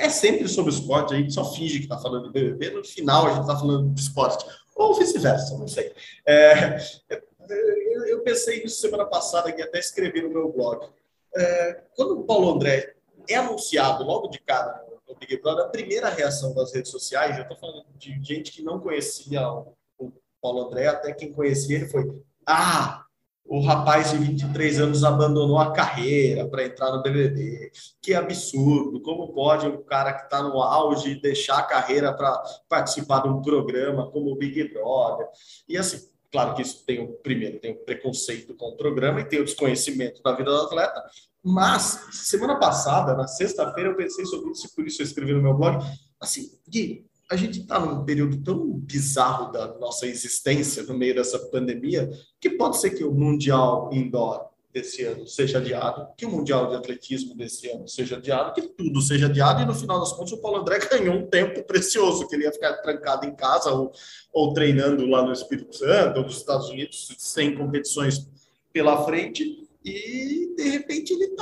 é 0.03 0.09
sempre 0.09 0.49
sobre 0.49 0.73
esporte, 0.73 1.15
a 1.15 1.17
gente 1.17 1.33
só 1.33 1.45
finge 1.53 1.79
que 1.79 1.85
está 1.85 1.97
falando 1.97 2.25
de 2.25 2.33
BBB, 2.33 2.71
no 2.71 2.85
final 2.85 3.27
a 3.27 3.31
gente 3.31 3.43
está 3.43 3.57
falando 3.57 3.89
de 3.95 4.01
esporte, 4.01 4.45
ou 4.75 4.95
vice-versa, 4.95 5.57
não 5.57 5.69
sei. 5.69 5.95
É, 6.27 6.77
eu 8.09 8.21
pensei 8.23 8.63
nisso 8.63 8.81
semana 8.81 9.07
passada 9.07 9.49
e 9.51 9.63
até 9.63 9.79
escrevi 9.79 10.21
no 10.23 10.31
meu 10.31 10.53
blog. 10.53 10.89
É, 11.37 11.83
quando 11.95 12.19
o 12.19 12.25
Paulo 12.25 12.53
André 12.53 12.95
é 13.29 13.37
anunciado 13.37 14.03
logo 14.03 14.27
de 14.27 14.41
cara 14.41 14.85
no 15.09 15.15
Big 15.15 15.41
Brother, 15.41 15.67
a 15.67 15.69
primeira 15.69 16.09
reação 16.09 16.53
das 16.53 16.73
redes 16.73 16.91
sociais, 16.91 17.37
eu 17.37 17.43
estou 17.43 17.57
falando 17.57 17.87
de 17.97 18.21
gente 18.23 18.51
que 18.51 18.63
não 18.63 18.81
conhecia 18.81 19.41
o 19.99 20.13
Paulo 20.41 20.67
André, 20.67 20.89
até 20.89 21.13
quem 21.13 21.33
conhecia 21.33 21.77
ele 21.77 21.89
foi: 21.89 22.21
Ah, 22.45 23.07
o 23.45 23.61
rapaz 23.61 24.11
de 24.11 24.19
23 24.19 24.81
anos 24.81 25.05
abandonou 25.05 25.59
a 25.59 25.73
carreira 25.73 26.49
para 26.49 26.65
entrar 26.65 26.93
no 26.93 27.03
BBB. 27.03 27.71
Que 28.01 28.15
absurdo! 28.15 29.01
Como 29.03 29.33
pode 29.33 29.67
um 29.67 29.83
cara 29.83 30.13
que 30.13 30.25
está 30.25 30.43
no 30.43 30.63
auge 30.63 31.21
deixar 31.21 31.59
a 31.59 31.63
carreira 31.63 32.13
para 32.15 32.43
participar 32.69 33.23
de 33.23 33.29
um 33.29 33.43
programa 33.43 34.11
como 34.11 34.31
o 34.31 34.37
Big 34.37 34.73
Brother? 34.73 35.27
E 35.69 35.77
assim, 35.77 36.09
claro 36.31 36.55
que 36.55 36.63
isso 36.63 36.85
tem 36.87 37.01
o 37.01 37.13
primeiro, 37.15 37.59
tem 37.59 37.73
o 37.73 37.85
preconceito 37.85 38.55
com 38.55 38.71
o 38.71 38.77
programa 38.77 39.21
e 39.21 39.29
tem 39.29 39.41
o 39.41 39.45
desconhecimento 39.45 40.23
da 40.23 40.33
vida 40.33 40.51
do 40.51 40.63
atleta. 40.63 41.03
Mas 41.45 42.07
semana 42.13 42.59
passada, 42.59 43.15
na 43.15 43.27
sexta-feira, 43.27 43.91
eu 43.91 43.97
pensei 43.97 44.25
sobre 44.25 44.53
isso, 44.53 44.75
por 44.75 44.87
isso 44.87 45.03
eu 45.03 45.07
escrevi 45.07 45.33
no 45.33 45.43
meu 45.43 45.55
blog. 45.55 45.85
Assim, 46.21 46.53
Gui, 46.69 47.05
a 47.33 47.37
gente 47.37 47.61
está 47.61 47.81
num 47.81 48.05
período 48.05 48.43
tão 48.43 48.71
bizarro 48.75 49.51
da 49.51 49.79
nossa 49.79 50.07
existência 50.07 50.83
no 50.83 50.93
meio 50.93 51.15
dessa 51.15 51.39
pandemia 51.39 52.11
que 52.39 52.51
pode 52.51 52.79
ser 52.79 52.91
que 52.91 53.03
o 53.03 53.11
Mundial 53.11 53.89
Indoor 53.91 54.51
desse 54.71 55.03
ano 55.05 55.27
seja 55.27 55.57
adiado, 55.57 56.09
que 56.15 56.27
o 56.27 56.31
Mundial 56.31 56.69
de 56.69 56.77
Atletismo 56.77 57.35
desse 57.35 57.71
ano 57.71 57.89
seja 57.89 58.17
adiado, 58.17 58.53
que 58.53 58.61
tudo 58.69 59.01
seja 59.01 59.27
adiado, 59.27 59.63
e 59.63 59.65
no 59.65 59.75
final 59.75 59.99
das 59.99 60.13
contas 60.13 60.33
o 60.33 60.43
Paulo 60.43 60.59
André 60.59 60.79
ganhou 60.91 61.15
um 61.15 61.27
tempo 61.27 61.63
precioso, 61.65 62.29
que 62.29 62.35
ele 62.35 62.45
ia 62.45 62.53
ficar 62.53 62.75
trancado 62.75 63.27
em 63.27 63.35
casa 63.35 63.71
ou, 63.71 63.93
ou 64.31 64.53
treinando 64.53 65.07
lá 65.07 65.23
no 65.23 65.33
Espírito 65.33 65.75
Santo 65.75 66.19
ou 66.19 66.25
nos 66.25 66.37
Estados 66.37 66.69
Unidos, 66.69 67.15
sem 67.19 67.55
competições 67.55 68.29
pela 68.75 69.05
frente, 69.05 69.67
e 69.85 70.55
de 70.55 70.72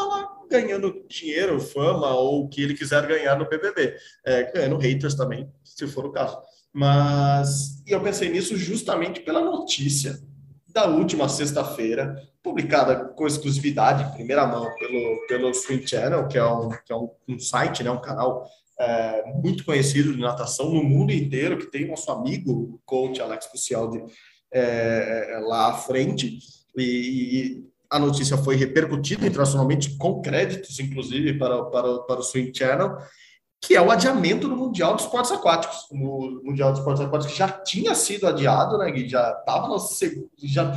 está 0.01 0.05
lá 0.05 0.41
ganhando 0.51 1.05
dinheiro, 1.09 1.61
fama 1.61 2.13
ou 2.15 2.45
o 2.45 2.49
que 2.49 2.63
ele 2.63 2.75
quiser 2.75 3.07
ganhar 3.07 3.39
no 3.39 3.49
BBB, 3.49 3.97
é, 4.25 4.53
ganhando 4.53 4.77
haters 4.79 5.15
também, 5.15 5.49
se 5.63 5.87
for 5.87 6.07
o 6.07 6.13
caso. 6.13 6.39
Mas 6.73 7.83
e 7.87 7.93
eu 7.93 8.01
pensei 8.01 8.29
nisso 8.29 8.57
justamente 8.57 9.21
pela 9.21 9.41
notícia 9.41 10.21
da 10.69 10.87
última 10.87 11.29
sexta-feira, 11.29 12.17
publicada 12.43 12.97
com 12.97 13.27
exclusividade, 13.27 14.05
em 14.05 14.15
primeira 14.15 14.47
mão, 14.47 14.73
pelo, 14.77 15.27
pelo 15.27 15.55
Swim 15.55 15.87
Channel, 15.87 16.27
que 16.29 16.39
é 16.39 16.45
um, 16.45 16.69
que 16.69 16.93
é 16.93 16.97
um, 16.97 17.11
um 17.29 17.39
site, 17.39 17.83
né, 17.83 17.91
um 17.91 18.01
canal 18.01 18.49
é, 18.79 19.25
muito 19.43 19.65
conhecido 19.65 20.15
de 20.15 20.21
natação 20.21 20.71
no 20.71 20.83
mundo 20.83 21.13
inteiro, 21.13 21.59
que 21.59 21.67
tem 21.67 21.89
nosso 21.89 22.11
amigo, 22.11 22.53
o 22.53 22.81
coach 22.87 23.21
Alex 23.21 23.47
Pucialdi, 23.47 24.03
é, 24.53 25.33
é, 25.33 25.39
lá 25.41 25.71
à 25.71 25.75
frente. 25.75 26.39
E, 26.77 27.70
a 27.91 27.99
notícia 27.99 28.37
foi 28.37 28.55
repercutida 28.57 29.27
internacionalmente, 29.27 29.97
com 29.97 30.23
créditos, 30.23 30.79
inclusive, 30.79 31.37
para, 31.39 31.65
para, 31.65 31.99
para 32.01 32.21
o 32.21 32.23
Swing 32.23 32.53
Channel, 32.57 32.97
que 33.61 33.77
é 33.77 33.83
o 33.83 33.91
adiamento 33.91 34.49
do 34.49 34.57
Mundial 34.57 34.95
dos 34.95 35.05
Esportes 35.05 35.33
Aquáticos. 35.33 35.87
O 35.91 35.97
Mundial 36.45 36.71
dos 36.71 36.79
Esportes 36.79 37.05
Aquáticos 37.05 37.37
já 37.37 37.49
tinha 37.49 37.95
sido 37.95 38.27
adiado, 38.27 38.79
né, 38.79 38.91
Gui? 38.91 39.09
Já 39.09 39.37
estava 39.39 39.69
no 39.69 39.77
já, 40.43 40.73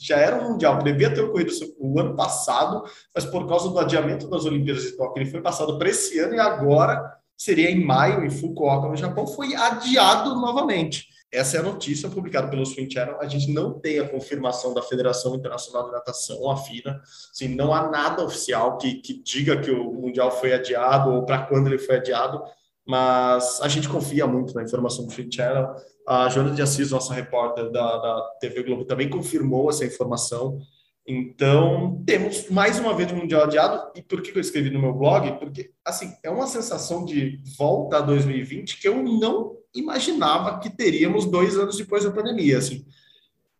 já 0.00 0.16
era 0.16 0.44
um 0.44 0.52
Mundial, 0.52 0.80
devia 0.82 1.12
ter 1.12 1.22
ocorrido 1.22 1.52
o 1.78 1.98
ano 1.98 2.14
passado, 2.14 2.84
mas 3.14 3.24
por 3.24 3.48
causa 3.48 3.70
do 3.70 3.78
adiamento 3.78 4.28
das 4.28 4.44
Olimpíadas 4.44 4.84
de 4.84 4.92
Tóquio, 4.92 5.22
ele 5.22 5.30
foi 5.30 5.40
passado 5.40 5.78
para 5.78 5.88
esse 5.88 6.18
ano 6.18 6.34
e 6.34 6.38
agora 6.38 7.18
seria 7.36 7.70
em 7.70 7.84
maio, 7.84 8.24
em 8.24 8.30
Fukuoka, 8.30 8.88
no 8.88 8.96
Japão, 8.96 9.26
foi 9.26 9.54
adiado 9.54 10.34
novamente. 10.36 11.08
Essa 11.30 11.58
é 11.58 11.60
a 11.60 11.62
notícia 11.62 12.08
publicada 12.08 12.48
pelo 12.48 12.64
Swim 12.64 12.90
Channel. 12.90 13.20
A 13.20 13.28
gente 13.28 13.52
não 13.52 13.78
tem 13.78 13.98
a 13.98 14.08
confirmação 14.08 14.72
da 14.72 14.80
Federação 14.80 15.34
Internacional 15.34 15.86
de 15.86 15.92
Natação, 15.92 16.50
a 16.50 16.56
FINA. 16.56 17.00
Assim, 17.32 17.48
não 17.54 17.74
há 17.74 17.90
nada 17.90 18.24
oficial 18.24 18.78
que, 18.78 18.94
que 18.94 19.22
diga 19.22 19.60
que 19.60 19.70
o 19.70 19.92
Mundial 19.92 20.30
foi 20.30 20.54
adiado 20.54 21.10
ou 21.10 21.26
para 21.26 21.42
quando 21.46 21.66
ele 21.66 21.78
foi 21.78 21.96
adiado, 21.96 22.42
mas 22.86 23.60
a 23.60 23.68
gente 23.68 23.88
confia 23.88 24.26
muito 24.26 24.54
na 24.54 24.62
informação 24.62 25.04
do 25.04 25.12
Swim 25.12 25.30
Channel. 25.30 25.74
A 26.06 26.30
Joana 26.30 26.52
de 26.52 26.62
Assis, 26.62 26.90
nossa 26.90 27.12
repórter 27.12 27.70
da, 27.70 27.98
da 27.98 28.22
TV 28.40 28.62
Globo, 28.62 28.86
também 28.86 29.10
confirmou 29.10 29.68
essa 29.68 29.84
informação. 29.84 30.58
Então, 31.06 32.02
temos 32.06 32.48
mais 32.48 32.78
uma 32.78 32.94
vez 32.94 33.12
o 33.12 33.16
Mundial 33.16 33.42
adiado. 33.42 33.92
E 33.94 34.02
por 34.02 34.22
que 34.22 34.34
eu 34.34 34.40
escrevi 34.40 34.70
no 34.70 34.80
meu 34.80 34.94
blog? 34.94 35.38
Porque, 35.38 35.72
assim, 35.84 36.14
é 36.22 36.30
uma 36.30 36.46
sensação 36.46 37.04
de 37.04 37.38
volta 37.58 37.98
a 37.98 38.00
2020 38.00 38.80
que 38.80 38.88
eu 38.88 39.02
não 39.02 39.57
imaginava 39.74 40.58
que 40.58 40.70
teríamos 40.70 41.26
dois 41.26 41.56
anos 41.56 41.76
depois 41.76 42.04
da 42.04 42.10
pandemia. 42.10 42.58
Assim, 42.58 42.84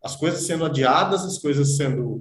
as 0.02 0.16
coisas 0.16 0.42
sendo 0.42 0.64
adiadas, 0.64 1.24
as 1.24 1.38
coisas 1.38 1.76
sendo 1.76 2.20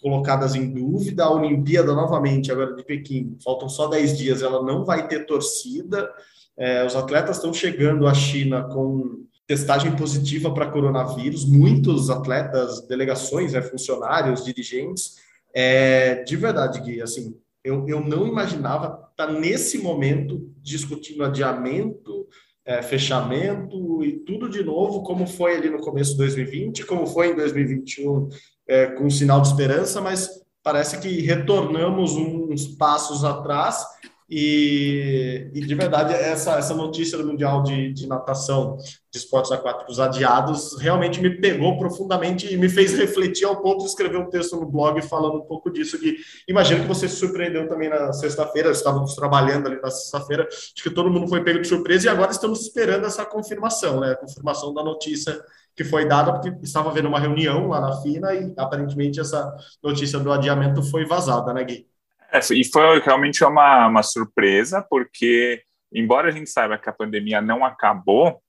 colocadas 0.00 0.54
em 0.54 0.72
dúvida. 0.72 1.24
A 1.24 1.32
Olimpíada, 1.32 1.94
novamente, 1.94 2.50
agora 2.50 2.74
de 2.74 2.84
Pequim, 2.84 3.36
faltam 3.44 3.68
só 3.68 3.86
10 3.88 4.18
dias, 4.18 4.42
ela 4.42 4.62
não 4.62 4.84
vai 4.84 5.06
ter 5.06 5.26
torcida. 5.26 6.10
É, 6.56 6.84
os 6.84 6.94
atletas 6.96 7.36
estão 7.36 7.52
chegando 7.52 8.06
à 8.06 8.14
China 8.14 8.64
com 8.64 9.24
testagem 9.46 9.96
positiva 9.96 10.52
para 10.52 10.70
coronavírus. 10.70 11.44
Muitos 11.44 12.10
atletas, 12.10 12.86
delegações, 12.86 13.52
né, 13.52 13.62
funcionários, 13.62 14.44
dirigentes. 14.44 15.16
É, 15.52 16.22
de 16.22 16.36
verdade, 16.36 16.80
Gui, 16.80 17.02
assim, 17.02 17.36
eu, 17.64 17.86
eu 17.88 18.00
não 18.00 18.26
imaginava 18.26 19.08
estar 19.10 19.32
nesse 19.32 19.78
momento 19.78 20.50
discutindo 20.62 21.24
adiamento 21.24 22.26
é, 22.64 22.82
fechamento 22.82 24.04
e 24.04 24.18
tudo 24.20 24.48
de 24.48 24.62
novo, 24.62 25.02
como 25.02 25.26
foi 25.26 25.56
ali 25.56 25.70
no 25.70 25.80
começo 25.80 26.12
de 26.12 26.18
2020, 26.18 26.86
como 26.86 27.06
foi 27.06 27.32
em 27.32 27.36
2021, 27.36 28.28
é, 28.68 28.86
com 28.86 29.04
um 29.04 29.10
sinal 29.10 29.40
de 29.40 29.48
esperança, 29.48 30.00
mas 30.00 30.28
parece 30.62 31.00
que 31.00 31.20
retornamos 31.22 32.14
uns 32.14 32.66
passos 32.76 33.24
atrás 33.24 33.84
e, 34.32 35.50
e, 35.52 35.60
de 35.60 35.74
verdade, 35.74 36.14
essa, 36.14 36.52
essa 36.56 36.72
notícia 36.72 37.18
do 37.18 37.26
Mundial 37.26 37.64
de, 37.64 37.92
de 37.92 38.06
Natação 38.06 38.76
de 39.10 39.18
Esportes 39.18 39.50
Aquáticos 39.50 39.98
adiados 39.98 40.78
realmente 40.78 41.20
me 41.20 41.30
pegou 41.30 41.76
profundamente 41.76 42.46
e 42.46 42.56
me 42.56 42.68
fez 42.68 42.96
refletir 42.96 43.44
ao 43.44 43.60
ponto 43.60 43.78
de 43.78 43.86
escrever 43.86 44.18
um 44.18 44.30
texto 44.30 44.54
no 44.54 44.66
blog 44.66 45.02
falando 45.02 45.38
um 45.38 45.44
pouco 45.44 45.68
disso. 45.68 45.98
Que 45.98 46.16
imagino 46.46 46.82
que 46.82 46.86
você 46.86 47.08
se 47.08 47.16
surpreendeu 47.16 47.68
também 47.68 47.88
na 47.88 48.12
sexta-feira, 48.12 48.70
estávamos 48.70 49.16
trabalhando 49.16 49.66
ali 49.66 49.80
na 49.82 49.90
sexta-feira, 49.90 50.46
acho 50.46 50.80
que 50.80 50.90
todo 50.90 51.10
mundo 51.10 51.26
foi 51.26 51.42
pego 51.42 51.60
de 51.60 51.66
surpresa 51.66 52.06
e 52.06 52.08
agora 52.08 52.30
estamos 52.30 52.60
esperando 52.60 53.06
essa 53.06 53.26
confirmação, 53.26 53.98
né? 53.98 54.12
A 54.12 54.16
confirmação 54.16 54.72
da 54.72 54.84
notícia 54.84 55.42
que 55.74 55.82
foi 55.82 56.06
dada, 56.06 56.32
porque 56.34 56.56
estava 56.62 56.88
havendo 56.88 57.08
uma 57.08 57.18
reunião 57.18 57.66
lá 57.66 57.80
na 57.80 58.00
FINA 58.00 58.32
e 58.32 58.54
aparentemente 58.56 59.18
essa 59.18 59.52
notícia 59.82 60.20
do 60.20 60.30
adiamento 60.30 60.84
foi 60.84 61.04
vazada, 61.04 61.52
né, 61.52 61.64
Gui? 61.64 61.90
É, 62.32 62.40
e 62.52 62.64
foi 62.64 63.00
realmente 63.00 63.42
uma, 63.44 63.86
uma 63.86 64.02
surpresa, 64.02 64.84
porque, 64.88 65.62
embora 65.92 66.28
a 66.28 66.30
gente 66.30 66.48
saiba 66.48 66.78
que 66.78 66.88
a 66.88 66.92
pandemia 66.92 67.40
não 67.40 67.64
acabou, 67.64 68.40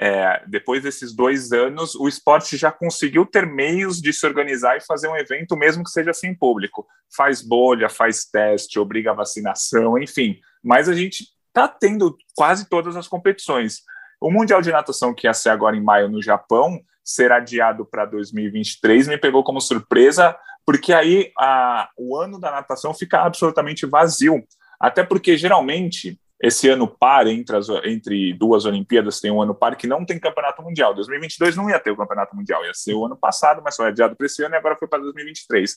é, 0.00 0.44
depois 0.46 0.80
desses 0.82 1.12
dois 1.12 1.50
anos, 1.50 1.96
o 1.96 2.06
esporte 2.06 2.56
já 2.56 2.70
conseguiu 2.70 3.26
ter 3.26 3.44
meios 3.44 4.00
de 4.00 4.12
se 4.12 4.24
organizar 4.24 4.76
e 4.76 4.86
fazer 4.86 5.08
um 5.08 5.16
evento, 5.16 5.56
mesmo 5.56 5.82
que 5.82 5.90
seja 5.90 6.12
sem 6.12 6.32
público. 6.32 6.86
Faz 7.16 7.42
bolha, 7.42 7.88
faz 7.88 8.24
teste, 8.24 8.78
obriga 8.78 9.10
a 9.10 9.14
vacinação, 9.14 9.98
enfim. 9.98 10.38
Mas 10.62 10.88
a 10.88 10.94
gente 10.94 11.24
está 11.48 11.66
tendo 11.66 12.16
quase 12.36 12.68
todas 12.68 12.96
as 12.96 13.08
competições. 13.08 13.80
O 14.20 14.30
Mundial 14.30 14.62
de 14.62 14.70
Natação, 14.70 15.12
que 15.12 15.26
ia 15.26 15.34
ser 15.34 15.50
agora 15.50 15.76
em 15.76 15.82
maio 15.82 16.08
no 16.08 16.22
Japão, 16.22 16.80
será 17.04 17.36
adiado 17.36 17.84
para 17.84 18.04
2023, 18.04 19.08
me 19.08 19.18
pegou 19.18 19.42
como 19.42 19.60
surpresa, 19.60 20.36
porque 20.68 20.92
aí 20.92 21.32
a, 21.38 21.88
o 21.96 22.14
ano 22.14 22.38
da 22.38 22.50
natação 22.50 22.92
fica 22.92 23.22
absolutamente 23.22 23.86
vazio. 23.86 24.44
Até 24.78 25.02
porque, 25.02 25.34
geralmente, 25.34 26.20
esse 26.38 26.68
ano 26.68 26.86
par 26.86 27.26
entre, 27.26 27.56
as, 27.56 27.70
entre 27.86 28.34
duas 28.34 28.66
Olimpíadas 28.66 29.18
tem 29.18 29.30
um 29.30 29.40
ano 29.40 29.54
par 29.54 29.76
que 29.76 29.86
não 29.86 30.04
tem 30.04 30.20
campeonato 30.20 30.62
mundial. 30.62 30.94
2022 30.94 31.56
não 31.56 31.70
ia 31.70 31.80
ter 31.80 31.90
o 31.90 31.96
campeonato 31.96 32.36
mundial, 32.36 32.62
ia 32.66 32.74
ser 32.74 32.92
o 32.92 33.06
ano 33.06 33.16
passado, 33.16 33.62
mas 33.64 33.76
foi 33.76 33.86
adiado 33.86 34.14
para 34.14 34.26
esse 34.26 34.44
ano 34.44 34.56
e 34.56 34.58
agora 34.58 34.76
foi 34.76 34.86
para 34.86 34.98
2023. 34.98 35.74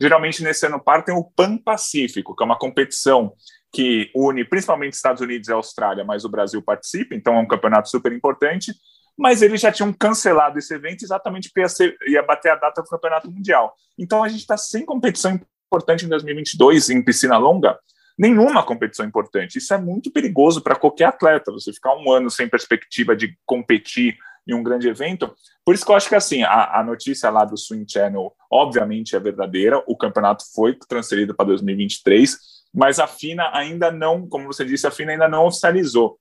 Geralmente, 0.00 0.42
nesse 0.42 0.66
ano 0.66 0.82
par 0.82 1.04
tem 1.04 1.14
o 1.14 1.22
Pan 1.22 1.56
Pacífico, 1.56 2.34
que 2.34 2.42
é 2.42 2.46
uma 2.46 2.58
competição 2.58 3.34
que 3.72 4.10
une 4.12 4.44
principalmente 4.44 4.94
Estados 4.94 5.22
Unidos 5.22 5.46
e 5.46 5.52
Austrália, 5.52 6.02
mas 6.02 6.24
o 6.24 6.28
Brasil 6.28 6.60
participa, 6.60 7.14
então 7.14 7.36
é 7.36 7.38
um 7.38 7.46
campeonato 7.46 7.88
super 7.88 8.12
importante 8.12 8.72
mas 9.16 9.42
eles 9.42 9.60
já 9.60 9.70
tinham 9.70 9.92
cancelado 9.92 10.58
esse 10.58 10.74
evento 10.74 11.02
exatamente 11.04 11.50
porque 11.52 11.82
ia, 11.82 11.96
ia 12.06 12.22
bater 12.22 12.52
a 12.52 12.56
data 12.56 12.82
do 12.82 12.88
Campeonato 12.88 13.30
Mundial. 13.30 13.74
Então 13.98 14.22
a 14.22 14.28
gente 14.28 14.40
está 14.40 14.56
sem 14.56 14.84
competição 14.84 15.38
importante 15.66 16.04
em 16.04 16.08
2022 16.08 16.90
em 16.90 17.02
piscina 17.02 17.38
longa, 17.38 17.78
nenhuma 18.18 18.62
competição 18.62 19.06
importante. 19.06 19.58
Isso 19.58 19.72
é 19.72 19.78
muito 19.78 20.10
perigoso 20.10 20.60
para 20.60 20.76
qualquer 20.76 21.06
atleta, 21.06 21.52
você 21.52 21.72
ficar 21.72 21.94
um 21.96 22.10
ano 22.10 22.30
sem 22.30 22.48
perspectiva 22.48 23.16
de 23.16 23.36
competir 23.46 24.16
em 24.46 24.54
um 24.54 24.62
grande 24.62 24.88
evento. 24.88 25.34
Por 25.64 25.74
isso 25.74 25.84
que 25.84 25.90
eu 25.90 25.96
acho 25.96 26.08
que 26.08 26.14
assim, 26.14 26.42
a, 26.42 26.80
a 26.80 26.84
notícia 26.84 27.30
lá 27.30 27.44
do 27.44 27.56
Swing 27.56 27.90
Channel, 27.90 28.32
obviamente, 28.50 29.14
é 29.14 29.20
verdadeira, 29.20 29.82
o 29.86 29.96
campeonato 29.96 30.44
foi 30.52 30.76
transferido 30.88 31.34
para 31.34 31.46
2023, 31.46 32.36
mas 32.74 32.98
a 32.98 33.06
FINA 33.06 33.50
ainda 33.52 33.90
não, 33.90 34.26
como 34.26 34.46
você 34.46 34.64
disse, 34.64 34.86
a 34.86 34.90
FINA 34.90 35.12
ainda 35.12 35.28
não 35.28 35.46
oficializou. 35.46 36.18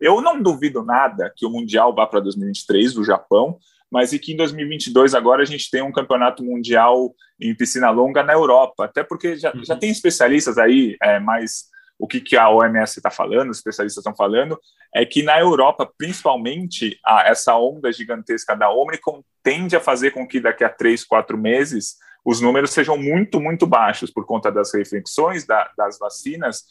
Eu 0.00 0.20
não 0.20 0.42
duvido 0.42 0.84
nada 0.84 1.32
que 1.34 1.46
o 1.46 1.50
Mundial 1.50 1.94
vá 1.94 2.06
para 2.06 2.20
2023 2.20 2.94
do 2.94 3.04
Japão, 3.04 3.58
mas 3.90 4.12
e 4.12 4.18
que 4.18 4.32
em 4.32 4.36
2022 4.36 5.14
agora 5.14 5.42
a 5.42 5.46
gente 5.46 5.70
tem 5.70 5.80
um 5.80 5.92
campeonato 5.92 6.44
mundial 6.44 7.14
em 7.40 7.54
piscina 7.54 7.90
longa 7.90 8.24
na 8.24 8.32
Europa, 8.32 8.86
até 8.86 9.04
porque 9.04 9.36
já, 9.36 9.52
uhum. 9.54 9.64
já 9.64 9.76
tem 9.76 9.90
especialistas 9.90 10.58
aí, 10.58 10.96
é, 11.00 11.20
mais 11.20 11.66
o 11.96 12.08
que, 12.08 12.20
que 12.20 12.36
a 12.36 12.50
OMS 12.50 12.98
está 12.98 13.10
falando, 13.10 13.50
os 13.50 13.58
especialistas 13.58 14.02
estão 14.02 14.14
falando, 14.16 14.58
é 14.92 15.06
que 15.06 15.22
na 15.22 15.38
Europa, 15.38 15.88
principalmente, 15.96 16.98
a, 17.04 17.28
essa 17.28 17.56
onda 17.56 17.92
gigantesca 17.92 18.56
da 18.56 18.68
Omicron 18.68 19.22
tende 19.42 19.76
a 19.76 19.80
fazer 19.80 20.10
com 20.10 20.26
que 20.26 20.40
daqui 20.40 20.64
a 20.64 20.68
três, 20.68 21.04
quatro 21.04 21.38
meses 21.38 21.96
os 22.24 22.40
números 22.40 22.70
sejam 22.70 22.96
muito, 22.96 23.38
muito 23.38 23.66
baixos 23.66 24.10
por 24.10 24.24
conta 24.24 24.50
das 24.50 24.72
reflexões 24.74 25.46
da, 25.46 25.70
das 25.76 25.98
vacinas 25.98 26.64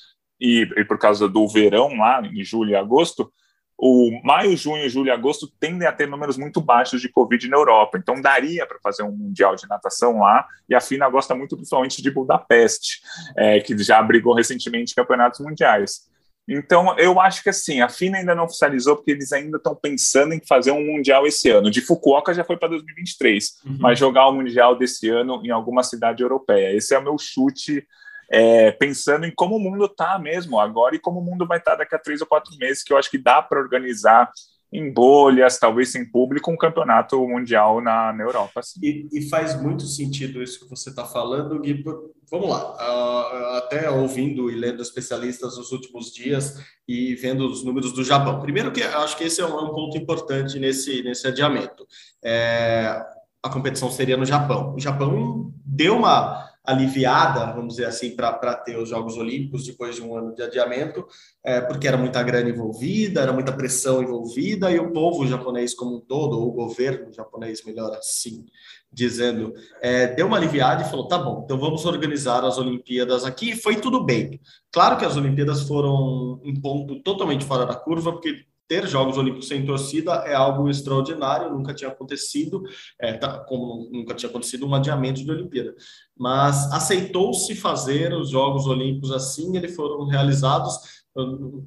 e, 0.44 0.68
e 0.76 0.84
por 0.84 1.00
causa 1.00 1.30
do 1.30 1.48
verão 1.48 1.96
lá, 1.96 2.22
em 2.22 2.44
julho 2.44 2.72
e 2.72 2.76
agosto, 2.76 3.32
o 3.78 4.20
maio, 4.24 4.56
junho, 4.58 4.88
julho 4.90 5.08
e 5.08 5.12
agosto 5.12 5.48
tendem 5.58 5.88
a 5.88 5.92
ter 5.92 6.08
números 6.08 6.38
muito 6.38 6.60
baixos 6.60 7.02
de 7.02 7.08
Covid 7.08 7.48
na 7.48 7.58
Europa. 7.58 7.98
Então, 7.98 8.22
daria 8.22 8.66
para 8.66 8.78
fazer 8.84 9.04
um 9.04 9.12
mundial 9.12 9.56
de 9.56 9.68
natação 9.68 10.20
lá. 10.20 10.46
E 10.70 10.76
a 10.76 10.82
FINA 10.82 11.10
gosta 11.10 11.34
muito, 11.34 11.56
principalmente, 11.56 12.02
de 12.02 12.12
Budapeste, 12.12 13.02
é, 13.38 13.62
que 13.62 13.78
já 13.82 14.00
abrigou 14.00 14.34
recentemente 14.34 14.94
campeonatos 14.94 15.40
mundiais. 15.40 16.12
Então, 16.48 16.98
eu 17.00 17.22
acho 17.22 17.42
que 17.42 17.50
assim, 17.50 17.80
a 17.80 17.88
FINA 17.88 18.18
ainda 18.18 18.36
não 18.36 18.44
oficializou, 18.44 18.98
porque 18.98 19.12
eles 19.12 19.32
ainda 19.32 19.58
estão 19.58 19.74
pensando 19.74 20.34
em 20.34 20.42
fazer 20.46 20.72
um 20.72 20.86
Mundial 20.86 21.26
esse 21.26 21.50
ano. 21.50 21.72
De 21.72 21.80
Fukuoka 21.80 22.34
já 22.34 22.44
foi 22.44 22.58
para 22.58 22.70
2023, 22.70 23.62
uhum. 23.66 23.78
mas 23.80 23.98
jogar 23.98 24.28
o 24.28 24.34
Mundial 24.34 24.78
desse 24.78 25.10
ano 25.10 25.42
em 25.44 25.52
alguma 25.52 25.84
cidade 25.84 26.22
europeia. 26.22 26.76
Esse 26.76 26.94
é 26.94 27.00
o 27.00 27.04
meu 27.04 27.18
chute 27.18 27.88
é, 28.34 28.72
pensando 28.72 29.28
em 29.28 29.32
como 29.32 29.58
o 29.58 29.60
mundo 29.60 29.86
está 29.86 30.18
mesmo 30.18 30.60
agora 30.60 30.96
e 30.96 31.00
como 31.00 31.20
o 31.20 31.24
mundo 31.24 31.46
vai 31.46 31.60
estar 31.60 31.74
tá 31.74 31.78
daqui 31.78 31.94
a 31.94 32.00
três 32.00 32.20
ou 32.20 32.26
quatro 32.26 32.52
meses, 32.58 32.82
que 32.82 32.92
eu 32.92 32.98
acho 32.98 33.12
que 33.12 33.18
dá 33.20 33.44
para 33.44 33.60
organizar 33.60 34.32
em 34.74 34.92
bolhas, 34.92 35.60
talvez 35.60 35.92
sem 35.92 36.04
público, 36.04 36.50
um 36.50 36.58
campeonato 36.58 37.16
mundial 37.28 37.80
na, 37.80 38.12
na 38.12 38.24
Europa. 38.24 38.62
Assim. 38.62 38.80
E, 38.82 39.08
e, 39.14 39.30
faz 39.30 39.62
muito 39.62 39.84
sentido 39.86 40.42
isso 40.42 40.62
que 40.62 40.68
você 40.68 40.90
está 40.90 41.06
falando, 41.06 41.60
Gui. 41.60 41.84
Vamos 42.32 42.50
lá, 42.50 42.74
uh, 42.74 43.58
até 43.58 43.88
ouvindo 43.92 44.50
e 44.50 44.56
lendo 44.56 44.82
especialistas 44.82 45.56
nos 45.56 45.72
últimos 45.72 46.12
dias 46.12 46.60
e 46.88 47.14
vendo 47.14 47.46
os 47.46 47.64
números 47.64 47.94
do 47.94 48.04
Japão. 48.04 48.42
Primeiro 48.42 48.72
que 48.72 48.82
acho 48.82 49.16
que 49.16 49.26
esse 49.26 49.42
é 49.42 49.46
um, 49.46 49.60
é 49.60 49.62
um 49.62 49.76
ponto 49.76 49.96
importante 49.96 50.58
nesse, 50.58 51.04
nesse 51.04 51.28
adiamento. 51.28 51.86
É, 52.24 53.00
a 53.44 53.50
competição 53.52 53.92
seria 53.92 54.18
no 54.18 54.26
Japão. 54.26 54.74
O 54.74 54.80
Japão 54.80 55.54
deu 55.64 55.98
uma 55.98 56.52
aliviada, 56.64 57.52
vamos 57.54 57.76
dizer 57.76 57.86
assim, 57.86 58.16
para 58.16 58.56
ter 58.56 58.78
os 58.78 58.90
Jogos 58.90 59.18
Olímpicos 59.18 59.66
depois 59.66 59.96
de 59.96 60.02
um 60.02 60.16
ano 60.16 60.34
de 60.34 60.42
adiamento, 60.42 61.06
é, 61.44 61.60
porque 61.60 61.88
era 61.88 61.98
muita 61.98 62.24
grana 62.24 62.50
envolvida, 62.50 63.22
era 63.22 63.34
muita 63.34 63.52
pressão 63.52 64.02
envolvida, 64.02 64.72
e 64.72 64.80
o 64.80 64.92
povo 64.92 65.28
japonês 65.28 65.74
como 65.74 65.98
um 65.98 66.00
todo, 66.00 66.40
ou 66.40 66.48
o 66.48 66.54
governo 66.54 67.12
japonês, 67.12 67.64
melhor 67.66 67.92
assim 67.98 68.46
dizendo, 68.94 69.54
é, 69.82 70.08
deu 70.08 70.28
uma 70.28 70.38
aliviada 70.38 70.84
e 70.84 70.90
falou: 70.90 71.08
tá 71.08 71.18
bom, 71.18 71.42
então 71.44 71.58
vamos 71.58 71.84
organizar 71.86 72.46
as 72.46 72.58
Olimpíadas 72.58 73.26
aqui, 73.26 73.52
e 73.52 73.56
foi 73.56 73.76
tudo 73.78 74.04
bem. 74.04 74.40
Claro 74.72 74.98
que 74.98 75.06
as 75.06 75.18
Olimpíadas 75.18 75.64
foram 75.64 76.40
um 76.44 76.54
ponto 76.62 77.02
totalmente 77.02 77.44
fora 77.44 77.66
da 77.66 77.76
curva, 77.76 78.12
porque 78.12 78.46
ter 78.74 78.88
Jogos 78.88 79.20
Olímpicos 79.20 79.48
sem 79.48 79.64
torcida 79.64 80.14
é 80.26 80.34
algo 80.34 80.68
extraordinário, 80.68 81.52
nunca 81.52 81.76
tinha 81.76 81.92
acontecido, 81.92 82.64
é, 83.00 83.14
tá, 83.14 83.38
como 83.40 83.88
nunca 83.92 84.16
tinha 84.16 84.28
acontecido 84.28 84.66
um 84.66 84.74
adiamento 84.74 85.24
de 85.24 85.30
Olimpíada. 85.30 85.76
Mas 86.18 86.72
aceitou-se 86.72 87.54
fazer 87.54 88.14
os 88.14 88.32
Jogos 88.32 88.66
Olímpicos 88.66 89.12
assim, 89.12 89.56
eles 89.56 89.76
foram 89.76 90.08
realizados 90.08 91.04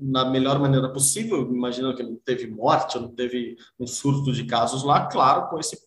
na 0.01 0.25
melhor 0.25 0.59
maneira 0.59 0.93
possível, 0.93 1.43
imaginando 1.43 1.97
que 1.97 2.03
não 2.03 2.17
teve 2.17 2.49
morte, 2.49 2.99
não 2.99 3.15
teve 3.15 3.57
um 3.79 3.87
surto 3.87 4.33
de 4.33 4.43
casos 4.43 4.83
lá, 4.83 5.07
claro, 5.07 5.49
com 5.49 5.61
esse, 5.61 5.79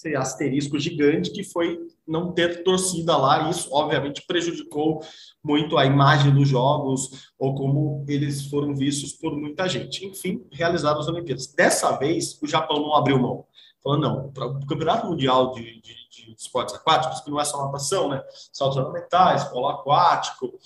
esse 0.00 0.16
asterisco 0.16 0.78
gigante 0.78 1.30
que 1.30 1.44
foi 1.44 1.78
não 2.06 2.32
ter 2.32 2.64
torcida 2.64 3.16
lá, 3.16 3.50
isso 3.50 3.68
obviamente 3.70 4.22
prejudicou 4.26 5.04
muito 5.44 5.76
a 5.76 5.84
imagem 5.84 6.32
dos 6.32 6.48
jogos 6.48 7.30
ou 7.38 7.54
como 7.54 8.04
eles 8.08 8.46
foram 8.46 8.74
vistos 8.74 9.12
por 9.12 9.36
muita 9.36 9.68
gente. 9.68 10.06
Enfim, 10.06 10.44
realizaram 10.50 11.00
as 11.00 11.08
Olimpíadas. 11.08 11.48
Dessa 11.48 11.92
vez, 11.98 12.38
o 12.42 12.46
Japão 12.46 12.80
não 12.80 12.94
abriu 12.94 13.18
mão. 13.18 13.44
Falou, 13.82 13.98
não, 13.98 14.32
para 14.32 14.46
o 14.46 14.66
Campeonato 14.66 15.06
Mundial 15.06 15.52
de, 15.52 15.80
de, 15.80 15.94
de, 16.10 16.34
Esportes 16.36 16.74
Aquáticos, 16.74 17.20
que 17.20 17.30
não 17.30 17.40
é 17.40 17.44
só 17.44 17.64
natação, 17.64 18.08
né? 18.08 18.22
Saltos 18.52 18.78
ornamentais, 18.78 19.44
polo 19.44 19.68
aquático, 19.68 20.58